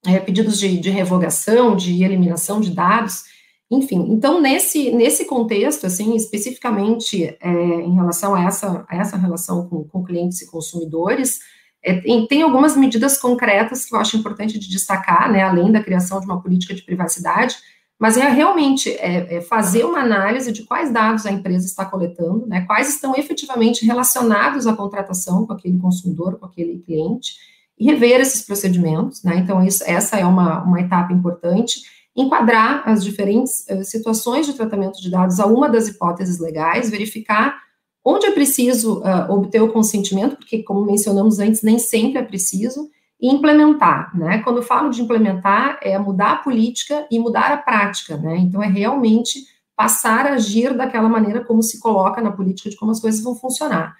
é, 0.06 0.20
pedidos 0.20 0.60
de, 0.60 0.78
de, 0.78 0.92
revogação, 0.92 1.76
de 1.76 2.04
eliminação 2.04 2.62
de 2.62 2.70
dados, 2.70 3.24
enfim. 3.70 4.06
Então, 4.12 4.40
nesse, 4.40 4.92
nesse 4.92 5.26
contexto, 5.26 5.88
assim, 5.88 6.16
especificamente 6.16 7.36
é, 7.42 7.50
em 7.50 7.96
relação 7.96 8.36
a 8.36 8.44
essa, 8.44 8.86
a 8.88 8.96
essa 8.96 9.18
relação 9.18 9.68
com, 9.68 9.84
com 9.86 10.04
clientes 10.04 10.40
e 10.44 10.52
consumidores, 10.52 11.40
é, 11.84 12.00
tem, 12.00 12.28
tem, 12.28 12.44
algumas 12.44 12.78
medidas 12.78 13.18
concretas 13.18 13.86
que 13.86 13.96
eu 13.96 14.00
acho 14.00 14.18
importante 14.18 14.60
de 14.60 14.70
destacar, 14.70 15.32
né, 15.32 15.42
além 15.42 15.72
da 15.72 15.82
criação 15.82 16.20
de 16.20 16.28
uma 16.28 16.40
política 16.44 16.76
de 16.76 16.84
privacidade, 16.84 17.56
mas 18.02 18.18
é 18.18 18.28
realmente 18.28 18.90
é, 18.90 19.36
é 19.36 19.42
fazer 19.42 19.86
uma 19.86 20.00
análise 20.00 20.52
de 20.52 20.64
quais 20.64 20.92
dados 20.92 21.24
a 21.28 21.32
empresa 21.32 21.68
está 21.68 21.86
coletando, 21.86 22.48
né, 22.48 22.62
quais 22.62 22.90
estão 22.90 23.16
efetivamente 23.16 23.86
relacionados 23.86 24.66
à 24.66 24.76
contratação 24.76 25.46
com 25.46 25.54
aquele 25.54 25.78
consumidor, 25.78 26.40
com 26.40 26.48
aquele 26.48 26.80
cliente, 26.80 27.36
rever 27.80 28.20
esses 28.20 28.42
procedimentos, 28.42 29.24
né? 29.24 29.38
Então, 29.38 29.64
isso, 29.64 29.84
essa 29.86 30.18
é 30.18 30.26
uma, 30.26 30.64
uma 30.64 30.82
etapa 30.82 31.14
importante. 31.14 31.82
Enquadrar 32.16 32.82
as 32.90 33.04
diferentes 33.04 33.68
uh, 33.70 33.84
situações 33.84 34.48
de 34.48 34.54
tratamento 34.54 35.00
de 35.00 35.10
dados 35.12 35.40
a 35.40 35.46
uma 35.46 35.70
das 35.70 35.88
hipóteses 35.88 36.40
legais, 36.40 36.90
verificar 36.90 37.56
onde 38.04 38.26
é 38.26 38.32
preciso 38.32 39.00
uh, 39.02 39.32
obter 39.32 39.62
o 39.62 39.72
consentimento, 39.72 40.38
porque, 40.38 40.64
como 40.64 40.86
mencionamos 40.86 41.38
antes, 41.38 41.62
nem 41.62 41.78
sempre 41.78 42.18
é 42.18 42.24
preciso, 42.24 42.90
e 43.22 43.30
implementar, 43.30 44.18
né? 44.18 44.40
Quando 44.40 44.58
eu 44.58 44.64
falo 44.64 44.90
de 44.90 45.02
implementar, 45.02 45.78
é 45.84 45.98
mudar 46.00 46.32
a 46.32 46.36
política 46.38 47.06
e 47.12 47.20
mudar 47.20 47.52
a 47.52 47.58
prática, 47.58 48.18
né? 48.18 48.36
Então, 48.38 48.64
é 48.64 48.68
realmente 48.68 49.46
passar 49.76 50.26
a 50.26 50.34
agir 50.34 50.76
daquela 50.76 51.08
maneira 51.08 51.44
como 51.44 51.62
se 51.62 51.80
coloca 51.80 52.20
na 52.20 52.32
política 52.32 52.70
de 52.70 52.76
como 52.76 52.92
as 52.92 53.00
coisas 53.00 53.22
vão 53.22 53.36
funcionar. 53.36 53.96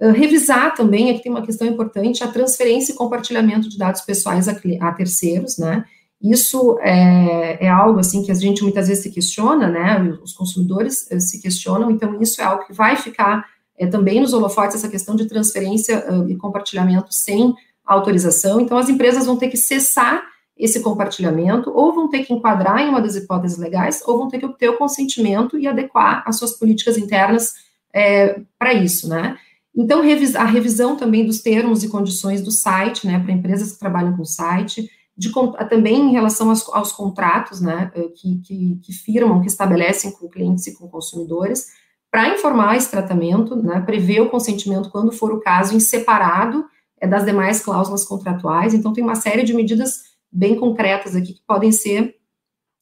Uh, 0.00 0.10
revisar 0.10 0.74
também, 0.74 1.10
aqui 1.10 1.22
tem 1.22 1.30
uma 1.30 1.44
questão 1.44 1.68
importante, 1.68 2.24
a 2.24 2.28
transferência 2.28 2.92
e 2.92 2.96
compartilhamento 2.96 3.68
de 3.68 3.76
dados 3.76 4.00
pessoais 4.00 4.48
a, 4.48 4.52
a 4.80 4.92
terceiros, 4.92 5.58
né? 5.58 5.84
Isso 6.20 6.78
é, 6.80 7.66
é, 7.66 7.68
algo 7.68 7.98
assim 7.98 8.22
que 8.22 8.30
a 8.30 8.34
gente 8.34 8.62
muitas 8.62 8.88
vezes 8.88 9.02
se 9.02 9.10
questiona, 9.10 9.68
né? 9.68 10.00
Os 10.22 10.32
consumidores 10.32 11.08
uh, 11.10 11.20
se 11.20 11.42
questionam, 11.42 11.90
então 11.90 12.20
isso 12.22 12.40
é 12.40 12.44
algo 12.44 12.64
que 12.64 12.72
vai 12.72 12.96
ficar 12.96 13.44
é, 13.76 13.86
também 13.86 14.20
nos 14.20 14.32
holofotes 14.32 14.76
essa 14.76 14.88
questão 14.88 15.14
de 15.14 15.26
transferência 15.26 16.10
uh, 16.10 16.28
e 16.30 16.36
compartilhamento 16.36 17.12
sem 17.12 17.54
autorização. 17.84 18.60
Então 18.60 18.78
as 18.78 18.88
empresas 18.88 19.26
vão 19.26 19.36
ter 19.36 19.48
que 19.48 19.56
cessar 19.56 20.22
esse 20.56 20.80
compartilhamento, 20.80 21.70
ou 21.74 21.94
vão 21.94 22.08
ter 22.08 22.24
que 22.24 22.32
enquadrar 22.32 22.80
em 22.80 22.88
uma 22.88 23.00
das 23.00 23.16
hipóteses 23.16 23.58
legais, 23.58 24.02
ou 24.06 24.18
vão 24.18 24.28
ter 24.28 24.38
que 24.38 24.46
obter 24.46 24.68
o 24.68 24.76
consentimento 24.76 25.58
e 25.58 25.66
adequar 25.66 26.22
as 26.26 26.36
suas 26.36 26.52
políticas 26.58 26.96
internas 26.96 27.54
é, 27.92 28.40
para 28.58 28.72
isso, 28.72 29.08
né? 29.08 29.36
Então, 29.74 30.00
a 30.00 30.44
revisão 30.44 30.96
também 30.96 31.24
dos 31.24 31.40
termos 31.40 31.82
e 31.82 31.88
condições 31.88 32.42
do 32.42 32.50
site, 32.50 33.06
né, 33.06 33.18
para 33.18 33.32
empresas 33.32 33.72
que 33.72 33.78
trabalham 33.78 34.14
com 34.14 34.24
site, 34.24 34.88
de, 35.16 35.32
também 35.70 36.08
em 36.08 36.12
relação 36.12 36.50
aos, 36.50 36.68
aos 36.68 36.92
contratos, 36.92 37.60
né, 37.60 37.90
eh, 37.94 38.08
que, 38.14 38.38
que, 38.42 38.80
que, 38.82 38.92
firmam, 38.92 39.40
que 39.40 39.46
estabelecem 39.46 40.12
com 40.12 40.28
clientes 40.28 40.66
e 40.66 40.74
com 40.74 40.88
consumidores, 40.88 41.68
para 42.10 42.28
informar 42.28 42.76
esse 42.76 42.90
tratamento, 42.90 43.56
né, 43.56 43.80
prever 43.80 44.20
o 44.20 44.28
consentimento, 44.28 44.90
quando 44.90 45.10
for 45.10 45.32
o 45.32 45.40
caso, 45.40 45.74
em 45.74 45.80
separado 45.80 46.66
das 47.06 47.24
demais 47.24 47.60
cláusulas 47.60 48.04
contratuais. 48.04 48.74
Então, 48.74 48.92
tem 48.92 49.02
uma 49.02 49.14
série 49.14 49.42
de 49.42 49.54
medidas 49.54 50.02
bem 50.30 50.56
concretas 50.56 51.14
aqui 51.14 51.34
que 51.34 51.42
podem 51.46 51.72
ser 51.72 52.14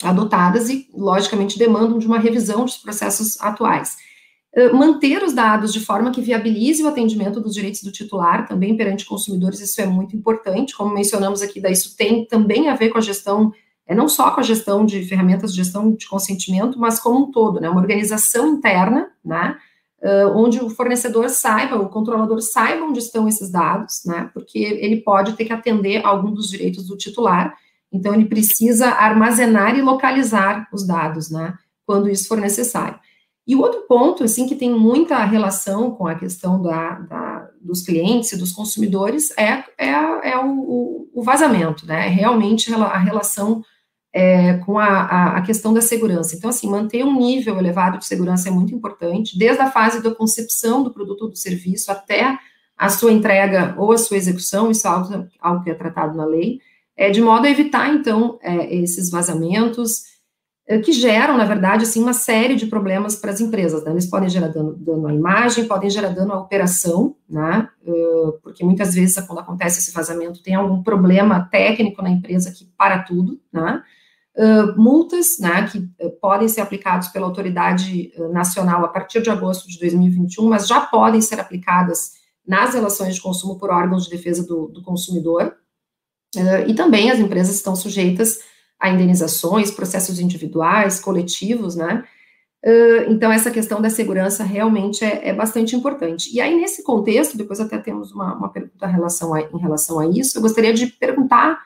adotadas 0.03 0.69
e, 0.69 0.89
logicamente, 0.95 1.59
demandam 1.59 1.99
de 1.99 2.07
uma 2.07 2.19
revisão 2.19 2.65
dos 2.65 2.77
processos 2.77 3.41
atuais. 3.41 3.97
Eh, 4.53 4.73
manter 4.73 5.23
os 5.23 5.33
dados 5.33 5.73
de 5.73 5.81
forma 5.81 6.11
que 6.11 6.21
viabilize 6.21 6.83
o 6.83 6.89
atendimento 6.89 7.41
dos 7.41 7.55
direitos 7.55 7.83
do 7.83 7.93
titular, 7.93 8.49
também 8.49 8.77
perante 8.77 9.07
consumidores, 9.07 9.61
isso 9.61 9.81
é 9.81 9.87
muito 9.87 10.17
importante, 10.17 10.75
como 10.75 10.93
mencionamos 10.93 11.41
aqui, 11.41 11.63
isso 11.71 11.97
tem 11.97 12.27
também 12.27 12.69
a 12.69 12.75
ver 12.75 12.89
com 12.89 12.99
a 12.99 13.03
gestão, 13.03 13.53
é 13.87 13.95
não 13.95 14.09
só 14.09 14.31
com 14.33 14.41
a 14.41 14.45
gestão 14.45 14.85
de 14.85 15.05
ferramentas 15.05 15.53
de 15.53 15.59
gestão 15.59 15.93
de 15.93 16.09
consentimento, 16.09 16.79
mas 16.81 16.99
como 16.99 17.27
um 17.27 17.31
todo, 17.31 17.61
né, 17.61 17.69
uma 17.71 17.81
organização 17.81 18.55
interna, 18.55 19.09
né, 19.25 19.57
uh, 20.03 20.37
onde 20.37 20.59
o 20.59 20.71
fornecedor 20.71 21.29
saiba, 21.29 21.77
o 21.77 21.89
controlador 21.89 22.41
saiba 22.41 22.85
onde 22.85 22.99
estão 22.99 23.29
esses 23.29 23.51
dados, 23.51 24.03
né, 24.05 24.31
porque 24.33 24.59
ele 24.59 25.03
pode 25.03 25.35
ter 25.35 25.45
que 25.45 25.53
atender 25.53 26.05
algum 26.05 26.33
dos 26.33 26.51
direitos 26.51 26.87
do 26.87 26.97
titular, 26.97 27.55
então 27.93 28.15
ele 28.15 28.27
precisa 28.27 28.89
armazenar 28.89 29.77
e 29.77 29.83
localizar 29.83 30.69
os 30.73 30.87
dados, 30.87 31.31
né, 31.31 31.55
quando 31.87 32.09
isso 32.09 32.29
for 32.29 32.39
necessário. 32.39 32.99
E 33.47 33.57
o 33.57 33.61
outro 33.61 33.81
ponto, 33.89 34.23
assim, 34.23 34.47
que 34.47 34.55
tem 34.55 34.71
muita 34.71 35.25
relação 35.25 35.91
com 35.91 36.07
a 36.07 36.15
questão 36.15 36.63
da, 36.63 37.01
da 37.01 37.51
dos 37.61 37.83
clientes 37.83 38.33
e 38.33 38.39
dos 38.39 38.53
consumidores 38.53 39.37
é, 39.37 39.65
é, 39.77 39.91
é 40.31 40.39
o, 40.39 41.09
o, 41.13 41.23
vazamento, 41.23 41.87
né? 41.87 42.07
É 42.07 42.09
realmente 42.09 42.73
a 42.73 42.99
relação 42.99 43.63
é, 44.13 44.55
com 44.59 44.79
a, 44.79 45.37
a, 45.37 45.43
questão 45.43 45.73
da 45.73 45.81
segurança. 45.81 46.35
Então, 46.35 46.51
assim, 46.51 46.69
manter 46.69 47.05
um 47.05 47.17
nível 47.17 47.59
elevado 47.59 47.99
de 47.99 48.07
segurança 48.07 48.49
é 48.49 48.53
muito 48.53 48.75
importante, 48.75 49.39
desde 49.39 49.63
a 49.63 49.71
fase 49.71 50.03
da 50.03 50.15
concepção 50.15 50.83
do 50.83 50.93
produto 50.93 51.23
ou 51.23 51.31
do 51.31 51.37
serviço 51.37 51.93
até 51.93 52.37
a 52.77 52.89
sua 52.89 53.13
entrega 53.13 53.75
ou 53.79 53.93
a 53.93 53.99
sua 53.99 54.17
execução, 54.17 54.71
isso 54.71 54.87
é 54.87 54.91
algo, 54.91 55.29
algo 55.41 55.63
que 55.63 55.71
é 55.71 55.75
tratado 55.75 56.17
na 56.17 56.25
lei, 56.25 56.61
é, 56.97 57.11
de 57.11 57.21
modo 57.21 57.47
a 57.47 57.51
evitar, 57.51 57.95
então, 57.95 58.39
é, 58.43 58.75
esses 58.75 59.11
vazamentos, 59.11 60.11
eh, 60.71 60.79
que 60.79 60.93
geram, 60.93 61.37
na 61.37 61.45
verdade, 61.45 61.83
assim, 61.83 62.01
uma 62.01 62.13
série 62.13 62.55
de 62.55 62.67
problemas 62.67 63.17
para 63.17 63.33
as 63.33 63.41
empresas. 63.41 63.83
Né? 63.85 63.91
Eles 63.91 64.07
podem 64.07 64.29
gerar 64.29 64.49
dano, 64.49 64.75
dano, 64.77 65.09
à 65.09 65.13
imagem, 65.13 65.67
podem 65.67 65.91
gerar 65.91 66.11
dano 66.11 66.33
à 66.33 66.39
operação, 66.39 67.17
né? 67.29 67.69
Porque 68.43 68.65
muitas 68.65 68.95
vezes, 68.95 69.19
quando 69.27 69.41
acontece 69.41 69.81
esse 69.81 69.93
vazamento, 69.93 70.43
tem 70.43 70.55
algum 70.55 70.81
problema 70.81 71.49
técnico 71.51 72.01
na 72.03 72.11
empresa 72.11 72.53
que 72.53 72.65
para 72.79 73.03
tudo, 73.03 73.41
né? 73.53 73.83
Uh, 74.37 74.81
multas, 74.81 75.39
né, 75.41 75.67
que 75.69 75.79
uh, 75.79 76.11
podem 76.21 76.49
ser 76.49 76.61
aplicadas 76.61 77.09
pela 77.09 77.27
autoridade 77.27 78.13
nacional 78.33 78.85
a 78.85 78.89
partir 78.89 79.21
de 79.21 79.29
agosto 79.29 79.69
de 79.69 79.79
2021, 79.79 80.49
mas 80.49 80.69
já 80.69 80.81
podem 80.81 81.21
ser 81.21 81.41
aplicadas 81.41 82.13
nas 82.47 82.75
relações 82.75 83.17
de 83.17 83.21
consumo 83.21 83.59
por 83.59 83.71
órgãos 83.71 84.05
de 84.05 84.11
defesa 84.11 84.47
do, 84.47 84.69
do 84.69 84.83
consumidor, 84.83 85.55
e 86.67 86.75
também 86.75 87.11
as 87.11 87.19
empresas 87.19 87.57
estão 87.57 87.75
sujeitas 87.75 88.39
a 88.81 88.89
indenizações, 88.89 89.71
processos 89.71 90.19
individuais, 90.19 90.99
coletivos, 90.99 91.77
né? 91.77 92.05
Uh, 92.65 93.11
então, 93.11 93.33
essa 93.33 93.51
questão 93.51 93.81
da 93.81 93.89
segurança 93.89 94.45
realmente 94.45 95.03
é, 95.05 95.29
é, 95.29 95.35
bastante 95.35 95.75
importante. 95.75 96.35
E 96.35 96.41
aí, 96.41 96.55
nesse 96.57 96.83
contexto, 96.83 97.37
depois 97.37 97.59
até 97.59 97.79
temos 97.79 98.13
uma, 98.13 98.35
uma 98.35 98.49
pergunta 98.51 98.87
em 98.87 98.93
relação, 98.93 99.35
a, 99.35 99.41
em 99.41 99.59
relação 99.59 99.99
a 99.99 100.07
isso, 100.07 100.37
eu 100.37 100.43
gostaria 100.43 100.73
de 100.73 100.87
perguntar 100.87 101.59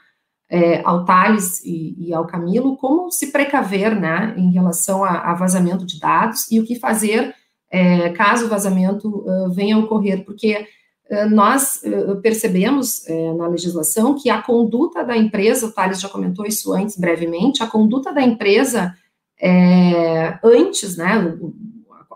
é, 0.54 0.82
ao 0.84 1.04
Thales 1.04 1.64
e, 1.64 1.94
e, 1.98 2.14
ao 2.14 2.26
Camilo 2.26 2.76
como 2.76 3.10
se 3.10 3.32
precaver, 3.32 3.98
né, 3.98 4.34
em 4.36 4.52
relação 4.52 5.02
a, 5.02 5.30
a 5.30 5.34
vazamento 5.34 5.84
de 5.84 5.98
dados 5.98 6.50
e 6.50 6.60
o 6.60 6.64
que 6.64 6.78
fazer 6.78 7.34
é, 7.70 8.10
caso 8.10 8.46
o 8.46 8.48
vazamento 8.48 9.08
uh, 9.08 9.50
venha 9.52 9.74
a 9.74 9.78
ocorrer, 9.80 10.24
porque 10.24 10.66
eh, 11.10 11.26
nós 11.26 11.84
eh, 11.84 12.14
percebemos 12.22 13.06
eh, 13.06 13.34
na 13.34 13.46
legislação 13.46 14.14
que 14.14 14.30
a 14.30 14.40
conduta 14.40 15.04
da 15.04 15.16
empresa, 15.16 15.66
o 15.66 15.72
Thales 15.72 16.00
já 16.00 16.08
comentou 16.08 16.46
isso 16.46 16.72
antes 16.72 16.96
brevemente, 16.96 17.62
a 17.62 17.66
conduta 17.66 18.12
da 18.12 18.22
empresa 18.22 18.94
é, 19.38 20.38
antes, 20.42 20.96
né, 20.96 21.36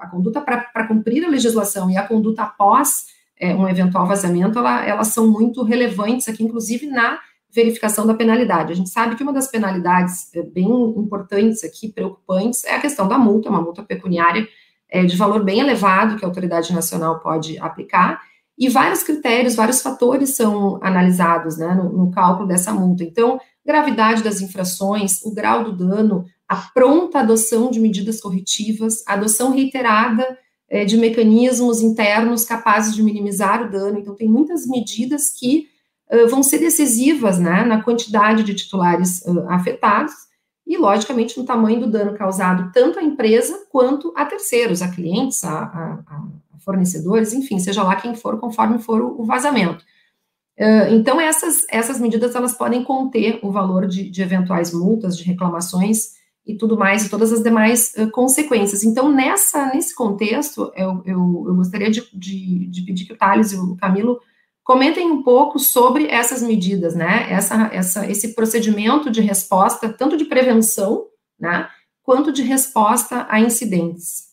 a 0.00 0.06
conduta 0.06 0.40
para 0.40 0.86
cumprir 0.86 1.24
a 1.24 1.28
legislação 1.28 1.90
e 1.90 1.96
a 1.96 2.06
conduta 2.06 2.44
após 2.44 3.06
é, 3.38 3.54
um 3.54 3.68
eventual 3.68 4.06
vazamento, 4.06 4.58
ela, 4.58 4.86
elas 4.86 5.08
são 5.08 5.28
muito 5.28 5.62
relevantes 5.62 6.28
aqui, 6.28 6.42
inclusive 6.42 6.86
na 6.86 7.18
verificação 7.50 8.06
da 8.06 8.14
penalidade. 8.14 8.72
A 8.72 8.76
gente 8.76 8.90
sabe 8.90 9.16
que 9.16 9.22
uma 9.22 9.32
das 9.32 9.50
penalidades 9.50 10.30
bem 10.52 10.68
importantes 10.96 11.64
aqui, 11.64 11.90
preocupantes, 11.90 12.64
é 12.64 12.74
a 12.74 12.80
questão 12.80 13.08
da 13.08 13.18
multa, 13.18 13.48
uma 13.48 13.62
multa 13.62 13.82
pecuniária 13.82 14.46
é, 14.90 15.04
de 15.04 15.16
valor 15.16 15.44
bem 15.44 15.60
elevado 15.60 16.16
que 16.16 16.24
a 16.24 16.28
autoridade 16.28 16.72
nacional 16.72 17.20
pode 17.20 17.58
aplicar, 17.58 18.20
e 18.58 18.68
vários 18.68 19.04
critérios, 19.04 19.54
vários 19.54 19.80
fatores 19.80 20.34
são 20.34 20.80
analisados 20.82 21.56
né, 21.56 21.74
no, 21.74 21.92
no, 21.92 22.10
cálculo 22.10 22.48
dessa 22.48 22.72
multa. 22.72 23.04
Então, 23.04 23.40
gravidade 23.64 24.22
das 24.22 24.40
infrações, 24.40 25.22
o 25.22 25.32
grau 25.32 25.62
do 25.62 25.76
dano, 25.76 26.24
a 26.48 26.56
pronta 26.56 27.20
adoção 27.20 27.70
de 27.70 27.78
medidas 27.78 28.20
corretivas, 28.20 29.04
a 29.06 29.12
adoção 29.12 29.52
reiterada 29.52 30.26
é, 30.68 30.84
de 30.84 30.96
mecanismos 30.96 31.80
internos 31.80 32.44
capazes 32.44 32.96
de 32.96 33.02
minimizar 33.02 33.62
o 33.62 33.70
dano. 33.70 34.00
Então, 34.00 34.16
tem 34.16 34.28
muitas 34.28 34.66
medidas 34.66 35.30
que 35.38 35.68
vão 36.28 36.42
ser 36.42 36.58
decisivas 36.58 37.38
né, 37.38 37.64
na 37.64 37.82
quantidade 37.82 38.42
de 38.42 38.54
titulares 38.54 39.20
uh, 39.26 39.48
afetados 39.50 40.12
e, 40.66 40.76
logicamente, 40.76 41.38
no 41.38 41.46
tamanho 41.46 41.80
do 41.80 41.90
dano 41.90 42.16
causado 42.16 42.70
tanto 42.72 42.98
à 42.98 43.02
empresa 43.02 43.66
quanto 43.70 44.12
a 44.14 44.26
terceiros, 44.26 44.82
a 44.82 44.88
clientes, 44.88 45.42
a, 45.42 45.50
a, 45.50 45.98
a 46.06 46.22
fornecedores, 46.60 47.32
enfim, 47.32 47.58
seja 47.58 47.82
lá 47.82 47.96
quem 47.96 48.14
for, 48.14 48.38
conforme 48.38 48.78
for 48.78 49.00
o, 49.00 49.24
vazamento. 49.24 49.82
Uh, 50.58 50.92
então, 50.92 51.18
essas, 51.18 51.64
essas 51.70 51.98
medidas, 51.98 52.34
elas 52.34 52.52
podem 52.52 52.84
conter 52.84 53.38
o 53.42 53.50
valor 53.50 53.86
de, 53.86 54.10
de 54.10 54.20
eventuais 54.20 54.74
multas, 54.74 55.16
de 55.16 55.24
reclamações 55.24 56.18
e 56.44 56.54
tudo 56.54 56.76
mais, 56.76 57.06
e 57.06 57.08
todas 57.08 57.32
as 57.32 57.42
demais 57.42 57.94
uh, 57.96 58.10
consequências. 58.10 58.84
Então, 58.84 59.10
nessa, 59.10 59.66
nesse 59.72 59.94
contexto, 59.94 60.70
eu, 60.76 61.02
eu, 61.06 61.44
eu 61.48 61.54
gostaria 61.54 61.90
de, 61.90 62.02
de, 62.12 62.66
de, 62.66 62.82
pedir 62.82 63.06
que 63.06 63.12
o 63.14 63.16
Thales 63.16 63.52
e 63.52 63.56
o 63.56 63.74
Camilo 63.76 64.20
comentem 64.68 65.10
um 65.10 65.22
pouco 65.22 65.58
sobre 65.58 66.08
essas 66.08 66.42
medidas, 66.42 66.94
né, 66.94 67.32
essa, 67.32 67.70
essa, 67.72 68.06
esse 68.06 68.34
procedimento 68.34 69.10
de 69.10 69.22
resposta, 69.22 69.90
tanto 69.90 70.14
de 70.14 70.26
prevenção, 70.26 71.08
né, 71.40 71.70
quanto 72.02 72.30
de 72.30 72.42
resposta 72.42 73.26
a 73.30 73.40
incidentes. 73.40 74.28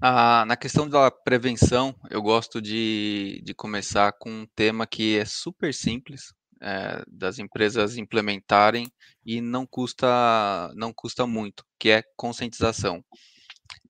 Ah, 0.00 0.44
na 0.48 0.56
questão 0.56 0.88
da 0.88 1.12
prevenção, 1.12 1.94
eu 2.10 2.20
gosto 2.20 2.60
de, 2.60 3.40
de 3.44 3.54
começar 3.54 4.12
com 4.18 4.28
um 4.28 4.46
tema 4.56 4.84
que 4.84 5.16
é 5.16 5.24
super 5.24 5.72
simples 5.72 6.34
é, 6.60 7.04
das 7.06 7.38
empresas 7.38 7.96
implementarem 7.96 8.90
e 9.24 9.40
não 9.40 9.64
custa, 9.64 10.72
não 10.74 10.92
custa 10.92 11.24
muito, 11.24 11.64
que 11.78 11.90
é 11.90 12.02
conscientização. 12.16 13.00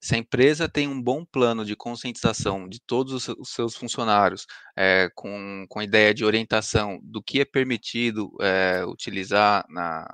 Se 0.04 0.14
a 0.14 0.18
empresa 0.18 0.68
tem 0.68 0.86
um 0.86 1.00
bom 1.00 1.24
plano 1.24 1.64
de 1.64 1.74
conscientização 1.74 2.68
de 2.68 2.78
todos 2.78 3.26
os 3.26 3.48
seus 3.48 3.74
funcionários, 3.74 4.46
é, 4.76 5.08
com, 5.14 5.64
com 5.66 5.80
ideia 5.80 6.12
de 6.12 6.26
orientação 6.26 7.00
do 7.02 7.22
que 7.22 7.40
é 7.40 7.44
permitido 7.46 8.30
é, 8.38 8.84
utilizar 8.84 9.64
na, 9.66 10.06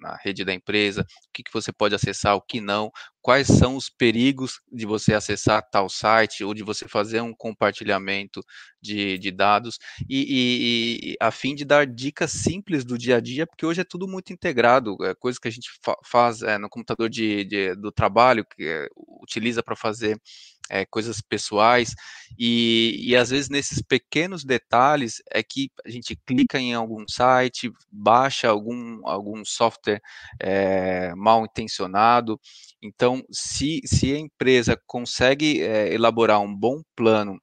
na 0.00 0.16
rede 0.16 0.44
da 0.44 0.52
empresa, 0.52 1.02
o 1.02 1.32
que, 1.32 1.44
que 1.44 1.52
você 1.52 1.72
pode 1.72 1.94
acessar, 1.94 2.34
o 2.34 2.42
que 2.42 2.60
não, 2.60 2.90
quais 3.26 3.48
são 3.48 3.74
os 3.74 3.90
perigos 3.90 4.60
de 4.70 4.86
você 4.86 5.12
acessar 5.12 5.68
tal 5.68 5.88
site 5.88 6.44
ou 6.44 6.54
de 6.54 6.62
você 6.62 6.86
fazer 6.88 7.20
um 7.20 7.34
compartilhamento 7.34 8.40
de, 8.80 9.18
de 9.18 9.32
dados 9.32 9.78
e, 10.08 10.22
e, 10.28 11.10
e, 11.10 11.16
a 11.20 11.32
fim 11.32 11.54
de 11.54 11.64
dar 11.64 11.86
dicas 11.86 12.30
simples 12.30 12.84
do 12.84 12.96
dia 12.96 13.16
a 13.16 13.20
dia, 13.20 13.44
porque 13.44 13.66
hoje 13.66 13.80
é 13.80 13.84
tudo 13.84 14.06
muito 14.06 14.32
integrado, 14.32 14.96
é 15.02 15.12
coisa 15.14 15.40
que 15.40 15.48
a 15.48 15.50
gente 15.50 15.68
fa 15.84 15.96
faz 16.04 16.40
é, 16.42 16.56
no 16.56 16.68
computador 16.68 17.08
de, 17.08 17.44
de, 17.44 17.74
do 17.74 17.90
trabalho, 17.90 18.44
que 18.44 18.64
é, 18.64 18.88
utiliza 19.36 19.62
para 19.62 19.76
fazer 19.76 20.20
é, 20.68 20.84
coisas 20.84 21.20
pessoais, 21.20 21.94
e, 22.38 22.96
e 23.00 23.14
às 23.14 23.30
vezes 23.30 23.48
nesses 23.48 23.80
pequenos 23.80 24.44
detalhes 24.44 25.22
é 25.30 25.42
que 25.42 25.70
a 25.84 25.90
gente 25.90 26.16
clica 26.26 26.58
em 26.58 26.74
algum 26.74 27.04
site, 27.08 27.70
baixa 27.90 28.48
algum, 28.48 29.06
algum 29.06 29.44
software 29.44 30.00
é, 30.40 31.14
mal 31.14 31.44
intencionado. 31.44 32.40
Então, 32.82 33.22
se, 33.30 33.80
se 33.84 34.12
a 34.12 34.18
empresa 34.18 34.80
consegue 34.86 35.62
é, 35.62 35.92
elaborar 35.92 36.40
um 36.40 36.54
bom 36.54 36.82
plano 36.96 37.40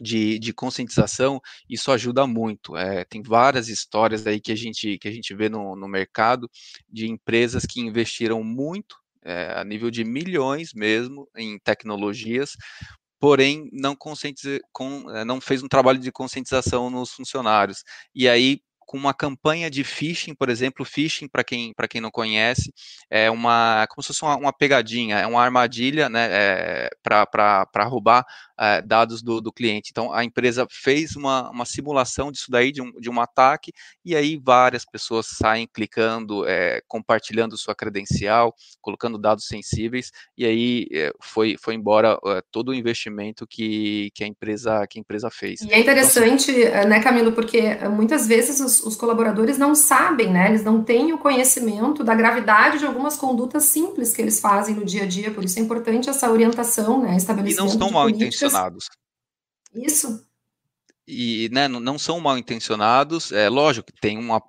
de, 0.00 0.38
de, 0.38 0.52
conscientização, 0.52 1.40
isso 1.70 1.92
ajuda 1.92 2.26
muito. 2.26 2.76
É, 2.76 3.04
tem 3.04 3.22
várias 3.22 3.68
histórias 3.68 4.26
aí 4.26 4.40
que 4.40 4.50
a 4.50 4.56
gente, 4.56 4.98
que 4.98 5.08
a 5.08 5.12
gente 5.12 5.32
vê 5.34 5.48
no, 5.48 5.76
no 5.76 5.88
mercado 5.88 6.50
de 6.90 7.06
empresas 7.08 7.64
que 7.64 7.80
investiram 7.80 8.42
muito 8.42 9.01
é, 9.24 9.52
a 9.56 9.64
nível 9.64 9.90
de 9.90 10.04
milhões 10.04 10.70
mesmo 10.74 11.28
em 11.36 11.58
tecnologias, 11.60 12.52
porém 13.20 13.68
não, 13.72 13.94
com, 14.72 15.10
é, 15.10 15.24
não 15.24 15.40
fez 15.40 15.62
um 15.62 15.68
trabalho 15.68 15.98
de 15.98 16.12
conscientização 16.12 16.90
nos 16.90 17.12
funcionários. 17.12 17.82
E 18.14 18.28
aí 18.28 18.60
com 18.92 18.98
uma 18.98 19.14
campanha 19.14 19.70
de 19.70 19.82
phishing, 19.84 20.34
por 20.34 20.50
exemplo, 20.50 20.84
phishing, 20.84 21.26
para 21.26 21.42
quem, 21.42 21.72
quem 21.88 22.00
não 22.00 22.10
conhece, 22.10 22.72
é 23.10 23.30
uma 23.30 23.86
como 23.88 24.02
se 24.02 24.08
fosse 24.08 24.22
uma, 24.22 24.36
uma 24.36 24.52
pegadinha, 24.52 25.18
é 25.18 25.26
uma 25.26 25.42
armadilha 25.42 26.10
né, 26.10 26.28
é, 26.30 26.90
para 27.02 27.84
roubar 27.84 28.22
é, 28.58 28.82
dados 28.82 29.22
do, 29.22 29.40
do, 29.40 29.52
cliente. 29.52 29.90
Então, 29.90 30.12
a 30.12 30.24
empresa 30.24 30.66
fez 30.70 31.16
uma, 31.16 31.50
uma 31.50 31.64
simulação 31.64 32.30
disso 32.30 32.50
daí, 32.50 32.72
de 32.72 32.82
um, 32.82 32.92
de 33.00 33.10
um 33.10 33.20
ataque, 33.20 33.72
e 34.04 34.14
aí 34.14 34.40
várias 34.42 34.84
pessoas 34.84 35.26
saem 35.26 35.68
clicando, 35.72 36.46
é, 36.46 36.80
compartilhando 36.86 37.56
sua 37.56 37.74
credencial, 37.74 38.54
colocando 38.80 39.18
dados 39.18 39.46
sensíveis, 39.46 40.10
e 40.36 40.44
aí 40.44 40.86
é, 40.92 41.12
foi, 41.20 41.56
foi 41.60 41.74
embora 41.74 42.18
todo 42.50 42.70
o 42.70 42.74
investimento 42.74 43.46
que, 43.46 44.10
que, 44.14 44.24
a 44.24 44.26
empresa, 44.26 44.86
que 44.86 44.98
a 44.98 45.00
empresa 45.00 45.30
fez. 45.30 45.60
E 45.62 45.72
é 45.72 45.78
interessante, 45.78 46.50
então, 46.50 46.80
assim, 46.80 46.88
né, 46.88 47.00
Camilo, 47.00 47.32
porque 47.32 47.74
muitas 47.90 48.26
vezes 48.26 48.60
os, 48.60 48.82
os 48.82 48.96
colaboradores 48.96 49.58
não 49.58 49.74
sabem, 49.74 50.30
né? 50.30 50.48
Eles 50.48 50.64
não 50.64 50.82
têm 50.82 51.12
o 51.12 51.18
conhecimento 51.18 52.04
da 52.04 52.14
gravidade 52.14 52.78
de 52.78 52.86
algumas 52.86 53.16
condutas 53.16 53.64
simples 53.64 54.12
que 54.12 54.22
eles 54.22 54.40
fazem 54.40 54.74
no 54.74 54.84
dia 54.84 55.04
a 55.04 55.06
dia, 55.06 55.30
por 55.30 55.44
isso 55.44 55.58
é 55.58 55.62
importante 55.62 56.08
essa 56.08 56.30
orientação, 56.30 57.02
né? 57.02 57.16
E 57.46 57.54
não 57.54 57.66
estão 57.66 57.90
mal 57.90 58.08
intencionados. 58.08 58.41
Isso. 59.74 60.26
E 61.06 61.48
né, 61.52 61.66
não 61.66 61.98
são 61.98 62.20
mal 62.20 62.38
intencionados, 62.38 63.32
é 63.32 63.48
lógico 63.48 63.92
que 63.92 64.00
tem 64.00 64.16
uma 64.18 64.40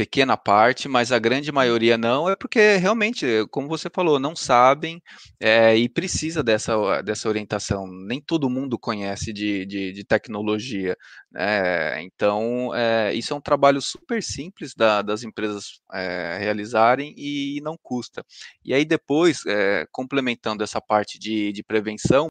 pequena 0.00 0.34
parte, 0.34 0.88
mas 0.88 1.12
a 1.12 1.18
grande 1.18 1.52
maioria 1.52 1.98
não, 1.98 2.26
é 2.26 2.34
porque 2.34 2.76
realmente, 2.76 3.26
como 3.50 3.68
você 3.68 3.90
falou, 3.94 4.18
não 4.18 4.34
sabem 4.34 4.98
é, 5.38 5.76
e 5.76 5.90
precisa 5.90 6.42
dessa, 6.42 7.02
dessa 7.02 7.28
orientação. 7.28 7.86
Nem 7.86 8.18
todo 8.18 8.48
mundo 8.48 8.78
conhece 8.78 9.30
de, 9.30 9.66
de, 9.66 9.92
de 9.92 10.02
tecnologia. 10.02 10.96
Né? 11.30 12.02
Então, 12.02 12.74
é, 12.74 13.12
isso 13.12 13.34
é 13.34 13.36
um 13.36 13.42
trabalho 13.42 13.82
super 13.82 14.22
simples 14.22 14.74
da, 14.74 15.02
das 15.02 15.22
empresas 15.22 15.82
é, 15.92 16.38
realizarem 16.38 17.12
e 17.18 17.60
não 17.62 17.76
custa. 17.82 18.24
E 18.64 18.72
aí, 18.72 18.86
depois, 18.86 19.42
complementando 19.92 20.64
essa 20.64 20.80
parte 20.80 21.18
de, 21.18 21.52
de 21.52 21.62
prevenção, 21.62 22.28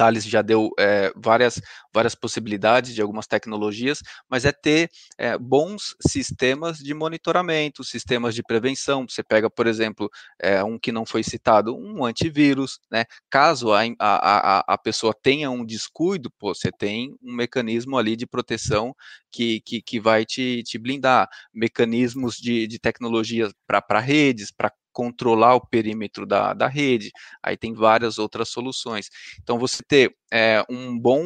Thales 0.00 0.24
já 0.24 0.40
deu 0.40 0.70
é, 0.78 1.12
várias, 1.14 1.60
várias 1.92 2.14
possibilidades 2.14 2.94
de 2.94 3.02
algumas 3.02 3.26
tecnologias, 3.26 4.02
mas 4.30 4.46
é 4.46 4.52
ter 4.52 4.88
é, 5.18 5.36
bons 5.36 5.94
sistemas 6.00 6.78
de 6.78 6.94
monitoramento, 6.94 7.84
sistemas 7.84 8.34
de 8.34 8.42
prevenção. 8.42 9.04
Você 9.06 9.22
pega, 9.22 9.50
por 9.50 9.66
exemplo, 9.66 10.08
é, 10.40 10.64
um 10.64 10.78
que 10.78 10.90
não 10.90 11.04
foi 11.04 11.22
citado, 11.22 11.76
um 11.76 12.02
antivírus, 12.02 12.78
né? 12.90 13.04
Caso 13.28 13.74
a, 13.74 13.82
a, 13.98 14.64
a 14.66 14.78
pessoa 14.78 15.12
tenha 15.12 15.50
um 15.50 15.66
descuido, 15.66 16.30
pô, 16.38 16.54
você 16.54 16.72
tem 16.72 17.14
um 17.22 17.34
mecanismo 17.34 17.98
ali 17.98 18.16
de 18.16 18.26
proteção 18.26 18.94
que, 19.30 19.60
que, 19.60 19.82
que 19.82 20.00
vai 20.00 20.24
te, 20.24 20.62
te 20.62 20.78
blindar. 20.78 21.28
Mecanismos 21.52 22.36
de, 22.36 22.66
de 22.66 22.78
tecnologia 22.78 23.50
para 23.66 24.00
redes, 24.00 24.50
para 24.50 24.72
controlar 25.00 25.54
o 25.54 25.66
perímetro 25.66 26.26
da, 26.26 26.52
da 26.52 26.68
rede, 26.68 27.10
aí 27.42 27.56
tem 27.56 27.72
várias 27.72 28.18
outras 28.18 28.50
soluções. 28.50 29.08
Então, 29.42 29.58
você 29.58 29.82
ter 29.82 30.14
é, 30.30 30.62
um, 30.68 30.98
bom, 30.98 31.24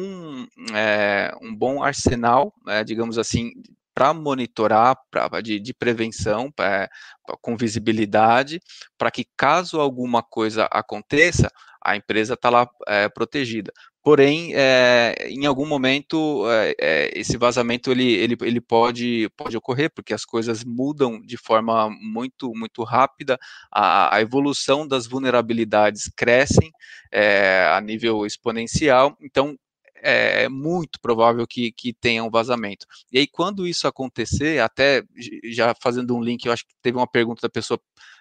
é, 0.73 1.35
um 1.41 1.53
bom 1.53 1.83
arsenal, 1.83 2.53
é, 2.69 2.85
digamos 2.85 3.17
assim, 3.17 3.51
para 3.93 4.13
monitorar, 4.13 4.95
pra, 5.11 5.41
de, 5.41 5.59
de 5.59 5.73
prevenção, 5.73 6.49
pra, 6.53 6.89
com 7.41 7.57
visibilidade, 7.57 8.61
para 8.97 9.11
que 9.11 9.25
caso 9.35 9.81
alguma 9.81 10.23
coisa 10.23 10.69
aconteça, 10.71 11.51
a 11.83 11.97
empresa 11.97 12.35
está 12.35 12.49
lá 12.49 12.69
é, 12.87 13.09
protegida. 13.09 13.73
Porém, 14.05 14.51
é, 14.53 15.15
em 15.31 15.47
algum 15.47 15.65
momento, 15.65 16.45
é, 16.79 17.11
esse 17.15 17.37
vazamento 17.37 17.89
ele, 17.89 18.13
ele, 18.13 18.37
ele 18.41 18.61
pode, 18.61 19.27
pode 19.35 19.57
ocorrer, 19.57 19.91
porque 19.91 20.13
as 20.13 20.23
coisas 20.23 20.63
mudam 20.63 21.19
de 21.19 21.37
forma 21.37 21.89
muito, 21.89 22.53
muito 22.53 22.83
rápida, 22.83 23.35
a, 23.71 24.15
a 24.15 24.21
evolução 24.21 24.87
das 24.87 25.07
vulnerabilidades 25.07 26.07
crescem 26.15 26.71
a 27.73 27.81
nível 27.81 28.27
exponencial, 28.27 29.17
então 29.19 29.57
é 29.95 30.47
muito 30.49 30.99
provável 31.01 31.47
que, 31.47 31.71
que 31.71 31.91
tenha 31.91 32.23
um 32.23 32.29
vazamento. 32.29 32.85
E 33.11 33.17
aí, 33.17 33.25
quando 33.25 33.65
isso 33.65 33.87
acontecer, 33.87 34.61
até 34.61 35.01
já 35.45 35.73
fazendo 35.81 36.15
um 36.15 36.21
link, 36.21 36.45
eu 36.45 36.51
acho 36.51 36.63
que 36.63 36.75
teve 36.79 36.95
uma 36.95 37.07
pergunta 37.07 37.41
da 37.41 37.49
pessoa, 37.49 37.79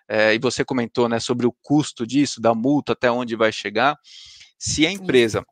é, 0.09 0.35
e 0.35 0.39
você 0.39 0.65
comentou 0.65 1.11
né, 1.11 1.21
sobre 1.21 1.47
o 1.47 1.55
custo 1.63 2.07
disso, 2.07 2.41
da 2.41 2.55
multa, 2.55 2.95
até 2.95 3.11
onde 3.11 3.37
vai 3.37 3.53
chegar. 3.53 3.99
Se 4.59 4.87
a 4.87 4.91
empresa 4.91 5.45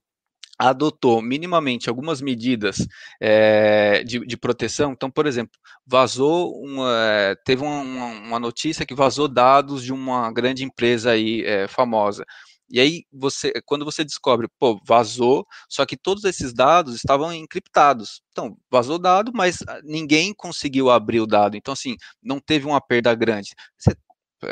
adotou 0.58 1.20
minimamente 1.20 1.88
algumas 1.88 2.20
medidas 2.20 2.86
é, 3.20 4.04
de, 4.04 4.20
de, 4.20 4.36
proteção. 4.36 4.92
Então, 4.92 5.10
por 5.10 5.26
exemplo, 5.26 5.58
vazou 5.86 6.52
uma, 6.62 7.36
teve 7.44 7.62
uma, 7.62 7.80
uma, 7.80 8.38
notícia 8.38 8.86
que 8.86 8.94
vazou 8.94 9.28
dados 9.28 9.82
de 9.82 9.92
uma 9.92 10.30
grande 10.32 10.64
empresa 10.64 11.12
aí 11.12 11.42
é, 11.44 11.66
famosa. 11.66 12.24
E 12.72 12.80
aí 12.80 13.04
você, 13.12 13.52
quando 13.66 13.84
você 13.84 14.02
descobre, 14.02 14.48
pô, 14.58 14.80
vazou, 14.86 15.46
só 15.68 15.84
que 15.84 15.96
todos 15.96 16.24
esses 16.24 16.54
dados 16.54 16.94
estavam 16.94 17.32
encriptados. 17.32 18.22
Então, 18.30 18.56
vazou 18.70 18.98
dado, 18.98 19.30
mas 19.34 19.58
ah, 19.68 19.78
ninguém 19.84 20.32
conseguiu 20.34 20.88
abrir 20.90 21.20
o 21.20 21.26
dado. 21.26 21.54
Então, 21.54 21.72
assim, 21.72 21.96
não 22.22 22.40
teve 22.40 22.66
uma 22.66 22.80
perda 22.80 23.14
grande. 23.14 23.50
Você 23.76 23.94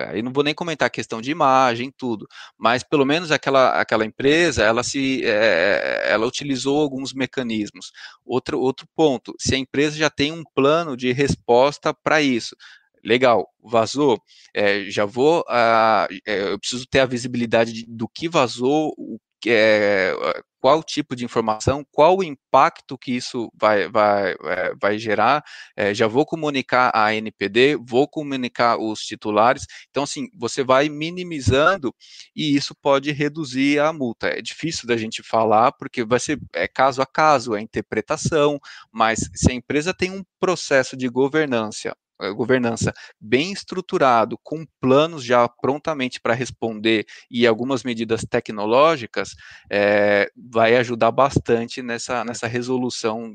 aí 0.08 0.22
não 0.22 0.32
vou 0.32 0.44
nem 0.44 0.54
comentar 0.54 0.86
a 0.86 0.90
questão 0.90 1.20
de 1.20 1.30
imagem, 1.30 1.92
tudo, 1.96 2.26
mas 2.58 2.82
pelo 2.82 3.04
menos 3.04 3.30
aquela, 3.30 3.80
aquela 3.80 4.04
empresa, 4.04 4.62
ela 4.62 4.82
se, 4.82 5.22
é, 5.24 6.06
ela 6.10 6.26
utilizou 6.26 6.80
alguns 6.80 7.12
mecanismos. 7.12 7.92
Outro, 8.24 8.60
outro 8.60 8.86
ponto, 8.94 9.34
se 9.38 9.54
a 9.54 9.58
empresa 9.58 9.96
já 9.96 10.10
tem 10.10 10.32
um 10.32 10.44
plano 10.54 10.96
de 10.96 11.12
resposta 11.12 11.92
para 11.94 12.22
isso, 12.22 12.56
legal, 13.04 13.48
vazou, 13.62 14.20
é, 14.54 14.84
já 14.90 15.04
vou, 15.04 15.40
uh, 15.40 16.06
é, 16.26 16.52
eu 16.52 16.58
preciso 16.58 16.86
ter 16.86 17.00
a 17.00 17.06
visibilidade 17.06 17.72
de, 17.72 17.86
do 17.86 18.08
que 18.08 18.28
vazou, 18.28 18.94
o 18.96 19.18
é, 19.46 20.14
qual 20.60 20.82
tipo 20.82 21.16
de 21.16 21.24
informação, 21.24 21.84
qual 21.90 22.18
o 22.18 22.22
impacto 22.22 22.98
que 22.98 23.12
isso 23.12 23.50
vai, 23.54 23.88
vai, 23.88 24.32
é, 24.32 24.74
vai 24.80 24.98
gerar. 24.98 25.42
É, 25.76 25.94
já 25.94 26.06
vou 26.06 26.26
comunicar 26.26 26.90
a 26.94 27.14
NPD, 27.14 27.76
vou 27.76 28.06
comunicar 28.06 28.78
os 28.78 29.00
titulares. 29.00 29.66
Então, 29.90 30.02
assim, 30.02 30.28
você 30.34 30.62
vai 30.62 30.88
minimizando 30.88 31.94
e 32.36 32.54
isso 32.54 32.74
pode 32.74 33.10
reduzir 33.12 33.80
a 33.80 33.92
multa. 33.92 34.28
É 34.28 34.42
difícil 34.42 34.86
da 34.86 34.96
gente 34.96 35.22
falar, 35.22 35.72
porque 35.72 36.04
vai 36.04 36.20
ser 36.20 36.38
é, 36.54 36.68
caso 36.68 37.00
a 37.00 37.06
caso, 37.06 37.54
é 37.54 37.60
interpretação, 37.60 38.60
mas 38.92 39.30
se 39.34 39.50
a 39.50 39.54
empresa 39.54 39.94
tem 39.94 40.10
um 40.10 40.22
processo 40.38 40.96
de 40.96 41.08
governança 41.08 41.96
governança 42.34 42.92
bem 43.20 43.52
estruturado, 43.52 44.38
com 44.42 44.66
planos 44.80 45.24
já 45.24 45.48
prontamente 45.48 46.20
para 46.20 46.34
responder 46.34 47.06
e 47.30 47.46
algumas 47.46 47.82
medidas 47.82 48.22
tecnológicas, 48.28 49.34
é, 49.70 50.30
vai 50.36 50.76
ajudar 50.76 51.10
bastante 51.10 51.82
nessa, 51.82 52.24
nessa 52.24 52.46
resolução 52.46 53.34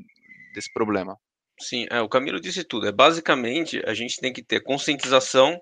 desse 0.53 0.72
problema. 0.72 1.18
Sim, 1.60 1.86
é, 1.90 2.02
o 2.02 2.10
Camilo 2.10 2.40
disse 2.40 2.64
tudo. 2.64 2.88
É 2.88 2.91
basicamente 2.91 3.82
a 3.86 3.94
gente 3.94 4.20
tem 4.20 4.34
que 4.34 4.44
ter 4.44 4.62
conscientização, 4.62 5.60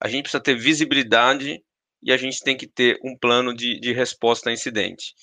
a 0.00 0.08
gente 0.08 0.22
precisa 0.22 0.42
ter 0.42 0.54
visibilidade 0.54 1.62
e 2.02 2.12
a 2.12 2.16
gente 2.16 2.40
tem 2.42 2.56
que 2.56 2.66
ter 2.66 2.98
um 3.04 3.16
plano 3.16 3.54
de, 3.54 3.78
de 3.78 3.92
resposta 3.92 4.48
a 4.48 4.52
incidente. 4.52 5.14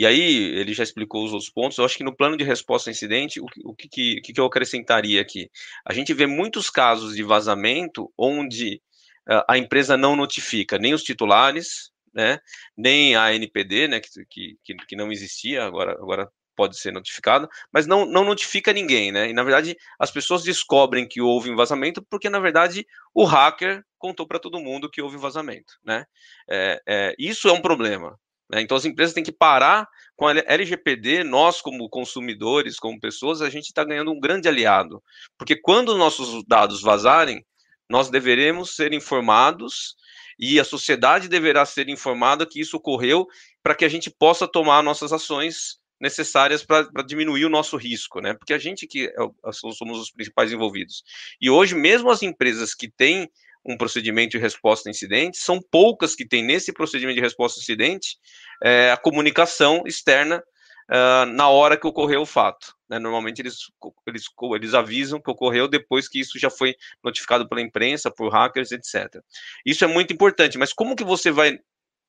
E 0.00 0.06
aí, 0.06 0.58
ele 0.58 0.72
já 0.72 0.82
explicou 0.82 1.22
os 1.26 1.34
outros 1.34 1.50
pontos, 1.50 1.76
eu 1.76 1.84
acho 1.84 1.98
que 1.98 2.02
no 2.02 2.16
plano 2.16 2.34
de 2.34 2.42
resposta 2.42 2.88
a 2.88 2.90
incidente, 2.90 3.38
o, 3.38 3.44
o 3.66 3.74
que, 3.74 3.86
que, 3.86 4.32
que 4.32 4.40
eu 4.40 4.46
acrescentaria 4.46 5.20
aqui? 5.20 5.50
A 5.84 5.92
gente 5.92 6.14
vê 6.14 6.26
muitos 6.26 6.70
casos 6.70 7.14
de 7.14 7.22
vazamento 7.22 8.10
onde 8.16 8.80
uh, 9.28 9.44
a 9.46 9.58
empresa 9.58 9.98
não 9.98 10.16
notifica 10.16 10.78
nem 10.78 10.94
os 10.94 11.02
titulares, 11.02 11.90
né, 12.14 12.38
nem 12.74 13.14
a 13.14 13.34
NPD, 13.34 13.88
né, 13.88 14.00
que, 14.00 14.56
que, 14.64 14.74
que 14.74 14.96
não 14.96 15.12
existia, 15.12 15.64
agora, 15.64 15.92
agora 15.92 16.30
pode 16.56 16.78
ser 16.78 16.94
notificada, 16.94 17.46
mas 17.70 17.86
não, 17.86 18.06
não 18.06 18.24
notifica 18.24 18.72
ninguém, 18.72 19.12
né? 19.12 19.28
E 19.28 19.34
na 19.34 19.42
verdade 19.42 19.76
as 19.98 20.10
pessoas 20.10 20.42
descobrem 20.42 21.06
que 21.06 21.20
houve 21.20 21.50
um 21.50 21.56
vazamento 21.56 22.02
porque 22.08 22.30
na 22.30 22.40
verdade 22.40 22.86
o 23.14 23.24
hacker 23.24 23.84
contou 23.98 24.26
para 24.26 24.38
todo 24.38 24.60
mundo 24.60 24.90
que 24.90 25.02
houve 25.02 25.18
vazamento, 25.18 25.74
né? 25.84 26.06
É, 26.48 26.82
é, 26.86 27.14
isso 27.18 27.48
é 27.48 27.52
um 27.52 27.60
problema. 27.62 28.18
Né? 28.50 28.60
Então 28.60 28.76
as 28.76 28.84
empresas 28.84 29.14
têm 29.14 29.22
que 29.22 29.32
parar 29.32 29.88
com 30.16 30.26
a 30.26 30.34
LGPD. 30.36 31.22
Nós 31.24 31.62
como 31.62 31.88
consumidores, 31.88 32.78
como 32.78 33.00
pessoas, 33.00 33.40
a 33.40 33.48
gente 33.48 33.66
está 33.66 33.84
ganhando 33.84 34.10
um 34.10 34.20
grande 34.20 34.48
aliado, 34.48 35.02
porque 35.38 35.56
quando 35.56 35.96
nossos 35.96 36.44
dados 36.46 36.82
vazarem, 36.82 37.44
nós 37.88 38.10
deveremos 38.10 38.74
ser 38.74 38.92
informados 38.92 39.96
e 40.38 40.58
a 40.58 40.64
sociedade 40.64 41.28
deverá 41.28 41.64
ser 41.64 41.88
informada 41.88 42.46
que 42.46 42.60
isso 42.60 42.76
ocorreu 42.76 43.26
para 43.62 43.74
que 43.74 43.84
a 43.84 43.88
gente 43.88 44.10
possa 44.10 44.48
tomar 44.48 44.82
nossas 44.82 45.12
ações 45.12 45.78
necessárias 46.00 46.64
para 46.64 46.88
diminuir 47.06 47.44
o 47.44 47.50
nosso 47.50 47.76
risco, 47.76 48.20
né? 48.20 48.32
Porque 48.32 48.54
a 48.54 48.58
gente 48.58 48.86
que 48.86 49.06
é, 49.06 49.52
somos 49.52 49.98
os 49.98 50.10
principais 50.10 50.50
envolvidos. 50.50 51.02
E 51.38 51.50
hoje, 51.50 51.74
mesmo 51.74 52.10
as 52.10 52.22
empresas 52.22 52.74
que 52.74 52.90
têm 52.90 53.30
um 53.64 53.76
procedimento 53.76 54.32
de 54.32 54.38
resposta 54.38 54.88
a 54.88 54.90
incidente, 54.90 55.38
são 55.38 55.60
poucas 55.70 56.14
que 56.14 56.26
têm 56.26 56.42
nesse 56.42 56.72
procedimento 56.72 57.16
de 57.16 57.22
resposta 57.22 57.60
a 57.60 57.62
incidente 57.62 58.16
é, 58.62 58.90
a 58.90 58.96
comunicação 58.96 59.82
externa 59.86 60.42
uh, 60.90 61.26
na 61.26 61.48
hora 61.48 61.76
que 61.76 61.86
ocorreu 61.86 62.22
o 62.22 62.26
fato. 62.26 62.74
Né? 62.88 62.98
Normalmente 62.98 63.40
eles, 63.40 63.58
eles, 64.06 64.24
eles 64.54 64.74
avisam 64.74 65.20
que 65.20 65.30
ocorreu 65.30 65.68
depois 65.68 66.08
que 66.08 66.20
isso 66.20 66.38
já 66.38 66.50
foi 66.50 66.74
notificado 67.02 67.48
pela 67.48 67.60
imprensa, 67.60 68.10
por 68.10 68.30
hackers, 68.30 68.72
etc. 68.72 69.22
Isso 69.64 69.84
é 69.84 69.86
muito 69.86 70.12
importante, 70.12 70.58
mas 70.58 70.72
como 70.72 70.96
que 70.96 71.04
você 71.04 71.30
vai, 71.30 71.58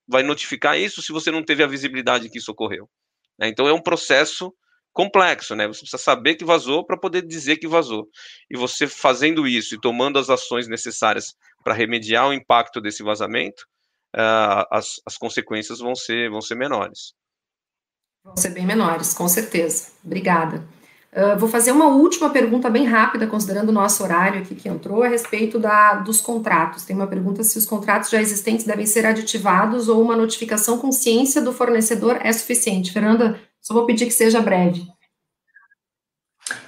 vai 0.07 0.23
notificar 0.23 0.77
isso 0.77 1.01
se 1.01 1.11
você 1.11 1.31
não 1.31 1.43
teve 1.43 1.63
a 1.63 1.67
visibilidade 1.67 2.29
que 2.29 2.39
isso 2.39 2.51
ocorreu? 2.51 2.89
Né? 3.37 3.47
Então 3.47 3.67
é 3.67 3.73
um 3.73 3.81
processo 3.81 4.53
complexo, 4.93 5.55
né? 5.55 5.67
Você 5.67 5.81
precisa 5.81 6.01
saber 6.01 6.35
que 6.35 6.45
vazou 6.45 6.85
para 6.85 6.97
poder 6.97 7.25
dizer 7.25 7.57
que 7.57 7.67
vazou. 7.67 8.07
E 8.49 8.57
você 8.57 8.87
fazendo 8.87 9.47
isso 9.47 9.75
e 9.75 9.79
tomando 9.79 10.19
as 10.19 10.29
ações 10.29 10.67
necessárias 10.67 11.33
para 11.63 11.73
remediar 11.73 12.27
o 12.27 12.33
impacto 12.33 12.81
desse 12.81 13.03
vazamento, 13.03 13.63
uh, 14.15 14.65
as, 14.71 15.01
as 15.05 15.17
consequências 15.17 15.79
vão 15.79 15.95
ser, 15.95 16.29
vão 16.29 16.41
ser 16.41 16.55
menores. 16.55 17.13
Vão 18.23 18.35
ser 18.37 18.49
bem 18.49 18.65
menores, 18.65 19.13
com 19.13 19.27
certeza. 19.27 19.91
Obrigada. 20.03 20.63
Uh, 21.11 21.37
vou 21.37 21.49
fazer 21.49 21.73
uma 21.73 21.87
última 21.87 22.29
pergunta 22.29 22.69
bem 22.69 22.85
rápida, 22.85 23.27
considerando 23.27 23.69
o 23.69 23.73
nosso 23.73 24.01
horário 24.01 24.41
aqui 24.41 24.55
que 24.55 24.69
entrou, 24.69 25.03
a 25.03 25.09
respeito 25.09 25.59
da, 25.59 25.95
dos 25.95 26.21
contratos. 26.21 26.85
Tem 26.85 26.95
uma 26.95 27.07
pergunta 27.07 27.43
se 27.43 27.57
os 27.57 27.65
contratos 27.65 28.09
já 28.09 28.21
existentes 28.21 28.65
devem 28.65 28.85
ser 28.85 29.05
aditivados 29.05 29.89
ou 29.89 30.01
uma 30.01 30.15
notificação 30.15 30.77
com 30.77 30.91
ciência 30.91 31.41
do 31.41 31.51
fornecedor 31.51 32.17
é 32.21 32.31
suficiente. 32.31 32.93
Fernanda, 32.93 33.37
só 33.61 33.73
vou 33.73 33.85
pedir 33.85 34.05
que 34.05 34.11
seja 34.11 34.41
breve. 34.41 34.85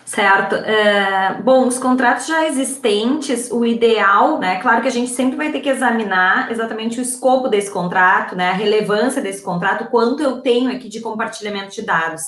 Certo. 0.05 0.53
É, 0.53 1.41
bom, 1.41 1.67
os 1.67 1.79
contratos 1.79 2.27
já 2.27 2.45
existentes, 2.45 3.49
o 3.51 3.65
ideal, 3.65 4.37
né? 4.37 4.61
Claro 4.61 4.83
que 4.83 4.87
a 4.87 4.91
gente 4.91 5.09
sempre 5.09 5.35
vai 5.35 5.51
ter 5.51 5.59
que 5.59 5.69
examinar 5.69 6.51
exatamente 6.51 6.99
o 6.99 7.01
escopo 7.01 7.47
desse 7.47 7.71
contrato, 7.71 8.35
né? 8.35 8.49
A 8.49 8.53
relevância 8.53 9.23
desse 9.23 9.41
contrato, 9.41 9.89
quanto 9.89 10.21
eu 10.21 10.39
tenho 10.41 10.71
aqui 10.71 10.87
de 10.87 11.01
compartilhamento 11.01 11.73
de 11.73 11.81
dados. 11.81 12.21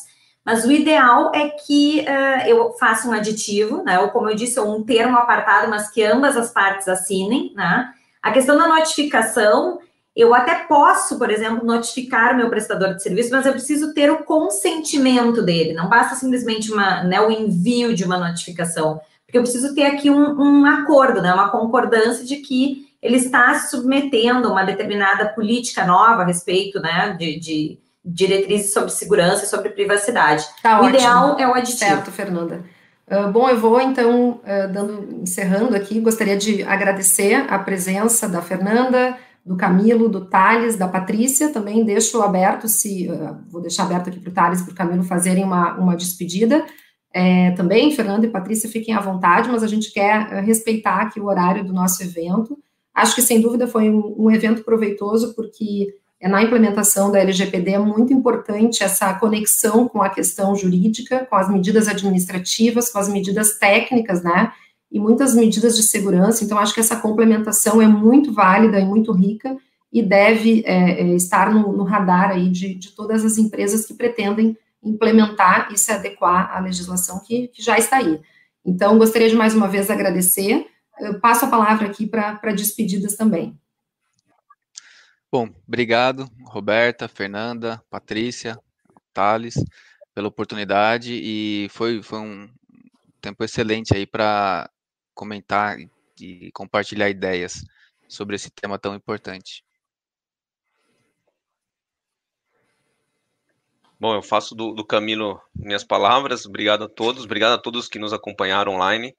Mas 0.44 0.66
o 0.66 0.72
ideal 0.72 1.32
é 1.36 1.50
que 1.50 2.00
uh, 2.02 2.48
eu 2.48 2.74
faça 2.80 3.08
um 3.08 3.12
aditivo, 3.12 3.84
né? 3.84 4.00
Ou 4.00 4.10
como 4.10 4.30
eu 4.30 4.36
disse, 4.36 4.60
um 4.60 4.84
termo 4.84 5.18
apartado, 5.18 5.70
mas 5.70 5.92
que 5.92 6.04
ambas 6.04 6.36
as 6.36 6.52
partes 6.52 6.88
assinem, 6.88 7.54
né? 7.56 7.92
A 8.20 8.32
questão 8.32 8.58
da 8.58 8.68
notificação, 8.68 9.78
eu 10.16 10.34
até 10.34 10.56
posso, 10.64 11.18
por 11.18 11.30
exemplo, 11.30 11.66
notificar 11.66 12.34
o 12.34 12.38
meu 12.38 12.50
prestador 12.50 12.94
de 12.96 13.04
serviço, 13.04 13.32
mas 13.32 13.46
eu 13.46 13.52
preciso 13.52 13.94
ter 13.94 14.10
o 14.10 14.24
consentimento 14.24 15.42
dele. 15.42 15.74
Não 15.74 15.90
basta 15.90 16.16
simplesmente 16.16 16.72
uma, 16.72 17.04
né, 17.04 17.20
o 17.20 17.30
envio 17.30 17.94
de 17.94 18.06
uma 18.06 18.18
notificação, 18.18 19.02
porque 19.26 19.38
eu 19.38 19.42
preciso 19.42 19.76
ter 19.76 19.86
aqui 19.86 20.10
um, 20.10 20.40
um 20.40 20.66
acordo, 20.66 21.22
né? 21.22 21.34
Uma 21.34 21.50
concordância 21.50 22.24
de 22.24 22.38
que 22.38 22.86
ele 23.02 23.18
está 23.18 23.54
se 23.56 23.72
submetendo 23.72 24.48
a 24.48 24.52
uma 24.52 24.64
determinada 24.64 25.28
política 25.30 25.86
nova 25.86 26.24
a 26.24 26.26
respeito, 26.26 26.80
né? 26.80 27.16
de, 27.20 27.40
de 27.40 27.80
diretrizes 28.04 28.74
sobre 28.74 28.90
segurança 28.92 29.46
e 29.46 29.48
sobre 29.48 29.70
privacidade. 29.70 30.46
Tá 30.64 30.80
o 30.80 30.86
ótimo. 30.86 30.96
ideal 30.96 31.40
é 31.40 31.48
o 31.48 31.54
aditivo. 31.54 31.78
Certo, 31.78 32.12
Fernanda. 32.12 32.64
Uh, 33.08 33.32
bom, 33.32 33.48
eu 33.48 33.60
vou 33.60 33.80
então, 33.80 34.42
uh, 34.44 34.72
dando, 34.72 35.22
encerrando 35.22 35.76
aqui, 35.76 36.00
gostaria 36.00 36.36
de 36.36 36.64
agradecer 36.64 37.46
a 37.48 37.60
presença 37.60 38.28
da 38.28 38.42
Fernanda, 38.42 39.16
do 39.46 39.56
Camilo, 39.56 40.10
do 40.10 40.26
Thales, 40.26 40.76
da 40.76 40.88
Patrícia, 40.88 41.50
também 41.50 41.86
deixo 41.86 42.22
aberto, 42.22 42.68
se 42.68 43.08
uh, 43.08 43.38
vou 43.48 43.62
deixar 43.62 43.84
aberto 43.84 44.10
aqui 44.10 44.20
para 44.20 44.32
o 44.32 44.34
Thales 44.34 44.62
e 44.62 44.64
para 44.64 44.74
o 44.74 44.76
Camilo 44.76 45.04
fazerem 45.04 45.44
uma, 45.44 45.76
uma 45.76 45.96
despedida. 45.96 46.66
É, 47.14 47.52
também, 47.52 47.92
Fernanda 47.92 48.26
e 48.26 48.30
Patrícia, 48.30 48.70
fiquem 48.70 48.94
à 48.96 49.00
vontade, 49.00 49.50
mas 49.50 49.62
a 49.62 49.68
gente 49.68 49.94
quer 49.94 50.44
respeitar 50.44 51.02
aqui 51.02 51.20
o 51.20 51.28
horário 51.28 51.64
do 51.64 51.72
nosso 51.72 52.02
evento. 52.04 52.58
Acho 52.94 53.14
que, 53.14 53.22
sem 53.22 53.40
dúvida, 53.40 53.68
foi 53.68 53.90
um, 53.90 54.16
um 54.18 54.32
evento 54.32 54.64
proveitoso, 54.64 55.36
porque 55.36 55.94
é, 56.20 56.28
na 56.28 56.42
implementação 56.42 57.12
da 57.12 57.20
LGPD 57.20 57.72
é 57.72 57.80
muito 57.80 58.12
importante 58.12 58.84
essa 58.84 59.14
conexão 59.14 59.88
com 59.88 60.02
a 60.02 60.10
questão 60.10 60.56
jurídica, 60.56 61.26
com 61.30 61.36
as 61.36 61.50
medidas 61.50 61.88
administrativas, 61.88 62.90
com 62.90 62.98
as 62.98 63.08
medidas 63.08 63.60
técnicas, 63.60 64.24
né? 64.24 64.52
E 64.92 65.00
muitas 65.00 65.34
medidas 65.34 65.76
de 65.76 65.84
segurança. 65.84 66.44
Então, 66.44 66.58
acho 66.58 66.74
que 66.74 66.80
essa 66.80 66.96
complementação 66.96 67.82
é 67.82 67.88
muito 67.88 68.32
válida 68.32 68.80
e 68.80 68.86
muito 68.86 69.12
rica 69.12 69.58
e 69.92 70.02
deve 70.02 70.64
é, 70.66 71.02
é, 71.02 71.16
estar 71.16 71.54
no, 71.54 71.72
no, 71.72 71.84
radar 71.84 72.32
aí 72.32 72.50
de, 72.50 72.76
de, 72.76 72.92
todas 72.92 73.24
as 73.24 73.38
empresas 73.38 73.86
que 73.86 73.94
pretendem 73.94 74.58
implementar 74.84 75.70
e 75.72 75.78
se 75.78 75.92
adequar 75.92 76.56
à 76.56 76.60
legislação 76.60 77.22
que, 77.26 77.48
que 77.48 77.62
já 77.62 77.78
está 77.78 77.98
aí. 77.98 78.20
Então, 78.64 78.98
gostaria 78.98 79.30
de 79.30 79.36
mais 79.36 79.56
uma 79.56 79.68
vez 79.68 79.90
agradecer. 79.90 80.68
Eu 81.00 81.20
passo 81.20 81.46
a 81.46 81.50
palavra 81.50 81.88
aqui 81.88 82.06
para 82.06 82.54
despedidas 82.54 83.16
também. 83.16 83.58
Bom, 85.32 85.50
obrigado, 85.68 86.30
Roberta, 86.46 87.08
Fernanda, 87.08 87.82
Patrícia, 87.90 88.60
Thales, 89.14 89.56
pela 90.14 90.28
oportunidade 90.28 91.14
e 91.14 91.68
foi, 91.72 92.02
foi 92.02 92.20
um 92.20 92.50
tempo 93.20 93.44
excelente 93.44 93.96
aí 93.96 94.06
para 94.06 94.70
comentar 95.16 95.78
e 96.20 96.52
compartilhar 96.52 97.10
ideias 97.10 97.66
sobre 98.08 98.36
esse 98.36 98.52
tema 98.52 98.78
tão 98.78 98.94
importante. 98.94 99.64
Bom, 104.00 104.14
eu 104.14 104.22
faço 104.22 104.54
do, 104.54 104.74
do 104.74 104.86
Camilo 104.86 105.42
minhas 105.56 105.84
palavras. 105.84 106.46
Obrigado 106.46 106.84
a 106.84 106.90
todos, 106.90 107.24
obrigado 107.24 107.54
a 107.54 107.58
todos 107.58 107.88
que 107.88 107.98
nos 107.98 108.14
acompanharam 108.14 108.74
online. 108.74 109.16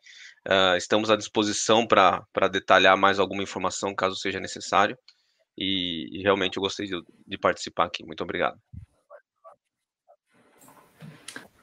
Uh, 0.46 0.76
estamos 0.76 1.10
à 1.10 1.16
disposição 1.16 1.86
para 1.86 2.48
detalhar 2.48 2.96
mais 2.96 3.18
alguma 3.18 3.42
informação, 3.42 3.94
caso 3.94 4.14
seja 4.14 4.38
necessário 4.38 4.96
e, 5.58 6.08
e 6.12 6.22
realmente 6.22 6.56
eu 6.56 6.62
gostei 6.62 6.86
de, 6.86 7.02
de 7.26 7.38
participar 7.38 7.86
aqui. 7.86 8.04
Muito 8.04 8.22
obrigado. 8.22 8.60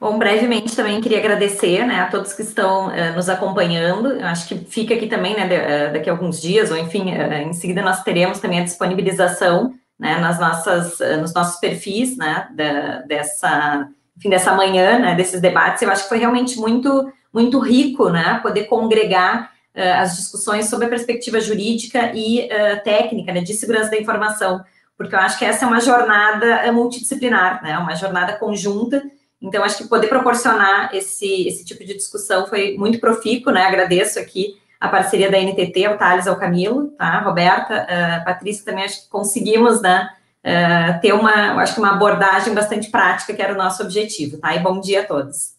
Bom, 0.00 0.18
brevemente 0.18 0.74
também 0.74 1.00
queria 1.00 1.18
agradecer 1.18 1.86
né, 1.86 2.00
a 2.00 2.06
todos 2.06 2.32
que 2.32 2.42
estão 2.42 2.88
uh, 2.88 3.14
nos 3.14 3.28
acompanhando. 3.28 4.12
Eu 4.12 4.26
acho 4.26 4.46
que 4.48 4.56
fica 4.56 4.94
aqui 4.94 5.06
também, 5.06 5.34
né, 5.34 5.46
de, 5.46 5.54
uh, 5.54 5.92
daqui 5.92 6.10
a 6.10 6.12
alguns 6.12 6.40
dias, 6.40 6.70
ou 6.70 6.76
enfim, 6.76 7.12
uh, 7.12 7.32
em 7.32 7.52
seguida 7.52 7.80
nós 7.80 8.02
teremos 8.02 8.40
também 8.40 8.60
a 8.60 8.64
disponibilização 8.64 9.74
né, 9.98 10.18
nas 10.18 10.38
nossas, 10.38 10.98
nos 11.20 11.32
nossos 11.32 11.60
perfis 11.60 12.16
né, 12.16 12.48
da, 12.52 12.98
dessa, 13.02 13.88
enfim, 14.16 14.28
dessa 14.28 14.52
manhã, 14.52 14.98
né, 14.98 15.14
desses 15.14 15.40
debates. 15.40 15.82
Eu 15.82 15.90
acho 15.90 16.02
que 16.02 16.08
foi 16.08 16.18
realmente 16.18 16.58
muito, 16.58 17.10
muito 17.32 17.60
rico 17.60 18.10
né, 18.10 18.40
poder 18.42 18.64
congregar 18.64 19.52
as 19.74 20.16
discussões 20.16 20.68
sobre 20.68 20.86
a 20.86 20.88
perspectiva 20.88 21.40
jurídica 21.40 22.12
e 22.14 22.48
técnica 22.84 23.32
né, 23.32 23.40
de 23.40 23.54
segurança 23.54 23.90
da 23.90 23.96
informação, 23.98 24.64
porque 24.96 25.14
eu 25.14 25.18
acho 25.18 25.36
que 25.38 25.44
essa 25.44 25.64
é 25.64 25.68
uma 25.68 25.80
jornada 25.80 26.70
multidisciplinar, 26.72 27.62
né, 27.62 27.78
uma 27.78 27.94
jornada 27.94 28.34
conjunta. 28.34 29.02
Então, 29.44 29.62
acho 29.62 29.78
que 29.78 29.88
poder 29.88 30.08
proporcionar 30.08 30.94
esse, 30.94 31.46
esse 31.46 31.64
tipo 31.66 31.84
de 31.84 31.94
discussão 31.94 32.46
foi 32.46 32.76
muito 32.78 32.98
profícuo, 32.98 33.52
né? 33.52 33.66
Agradeço 33.66 34.18
aqui 34.18 34.56
a 34.80 34.88
parceria 34.88 35.30
da 35.30 35.38
NTT, 35.38 35.84
ao 35.84 35.98
Thales, 35.98 36.26
ao 36.26 36.36
Camilo, 36.36 36.88
tá? 36.96 37.20
Roberta, 37.20 37.86
uh, 37.86 38.24
Patrícia, 38.24 38.64
também 38.64 38.84
acho 38.84 39.04
que 39.04 39.10
conseguimos, 39.10 39.82
né? 39.82 40.08
Uh, 40.42 41.00
ter 41.00 41.12
uma, 41.12 41.60
acho 41.60 41.74
que 41.74 41.80
uma 41.80 41.92
abordagem 41.92 42.54
bastante 42.54 42.90
prática, 42.90 43.34
que 43.34 43.42
era 43.42 43.52
o 43.52 43.56
nosso 43.56 43.82
objetivo, 43.82 44.38
tá? 44.38 44.54
E 44.54 44.60
bom 44.60 44.80
dia 44.80 45.02
a 45.02 45.04
todos. 45.04 45.54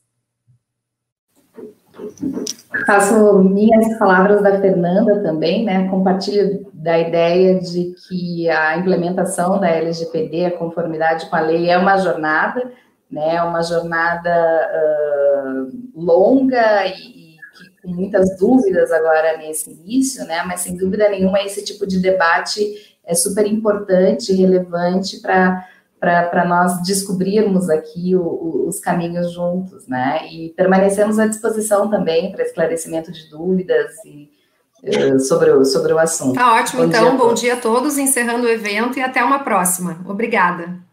Faço 2.86 3.40
minhas 3.40 3.98
palavras 3.99 4.41
da 4.41 4.60
Fernanda 4.60 5.22
também, 5.22 5.64
né? 5.64 5.88
Compartilho 5.90 6.68
da 6.74 6.99
ideia 6.99 7.60
de 7.60 7.95
que 8.07 8.49
a 8.49 8.78
implementação 8.78 9.60
da 9.60 9.70
LGPD, 9.70 10.45
a 10.45 10.57
conformidade 10.57 11.28
com 11.30 11.36
a 11.36 11.40
lei, 11.40 11.70
é 11.70 11.78
uma 11.78 11.98
jornada, 11.98 12.72
né? 13.10 13.41
Uma 13.44 13.61
jornada 13.61 14.69
uh, 14.73 15.72
longa 15.95 16.86
e, 16.88 17.36
e 17.36 17.36
com 17.82 17.91
muitas 17.91 18.38
dúvidas 18.38 18.91
agora 18.91 19.38
nesse 19.38 19.72
início, 19.72 20.26
né? 20.26 20.44
Mas 20.44 20.61
sem 20.61 20.76
dúvida 20.76 21.10
nenhuma 21.10 21.41
esse 21.41 21.64
tipo 21.64 21.86
de 21.86 21.99
debate 21.99 22.98
é 23.03 23.14
super 23.14 23.45
importante, 23.45 24.34
relevante 24.34 25.22
para 25.22 25.68
para 25.98 26.45
nós 26.45 26.84
descobrirmos 26.84 27.68
aqui 27.68 28.15
o, 28.15 28.22
o, 28.22 28.68
os 28.68 28.80
caminhos 28.80 29.32
juntos, 29.32 29.88
né? 29.88 30.27
E 30.32 30.49
permanecemos 30.49 31.18
à 31.18 31.26
disposição 31.26 31.90
também 31.90 32.32
para 32.32 32.44
esclarecimento 32.44 33.11
de 33.11 33.27
dúvidas 33.27 33.91
e, 34.06 34.30
uh, 34.84 35.19
sobre, 35.19 35.49
o, 35.49 35.65
sobre 35.65 35.94
o 35.94 35.98
assunto. 35.98 36.36
Tá 36.36 36.53
ótimo, 36.53 36.82
bom 36.82 36.88
então, 36.88 37.10
dia 37.10 37.18
bom 37.18 37.34
dia 37.34 37.53
a 37.53 37.57
todos, 37.57 37.98
encerrando 37.98 38.45
o 38.45 38.49
evento 38.49 38.99
e 38.99 39.02
até 39.02 39.23
uma 39.23 39.40
próxima. 39.40 39.99
Obrigada. 40.07 40.85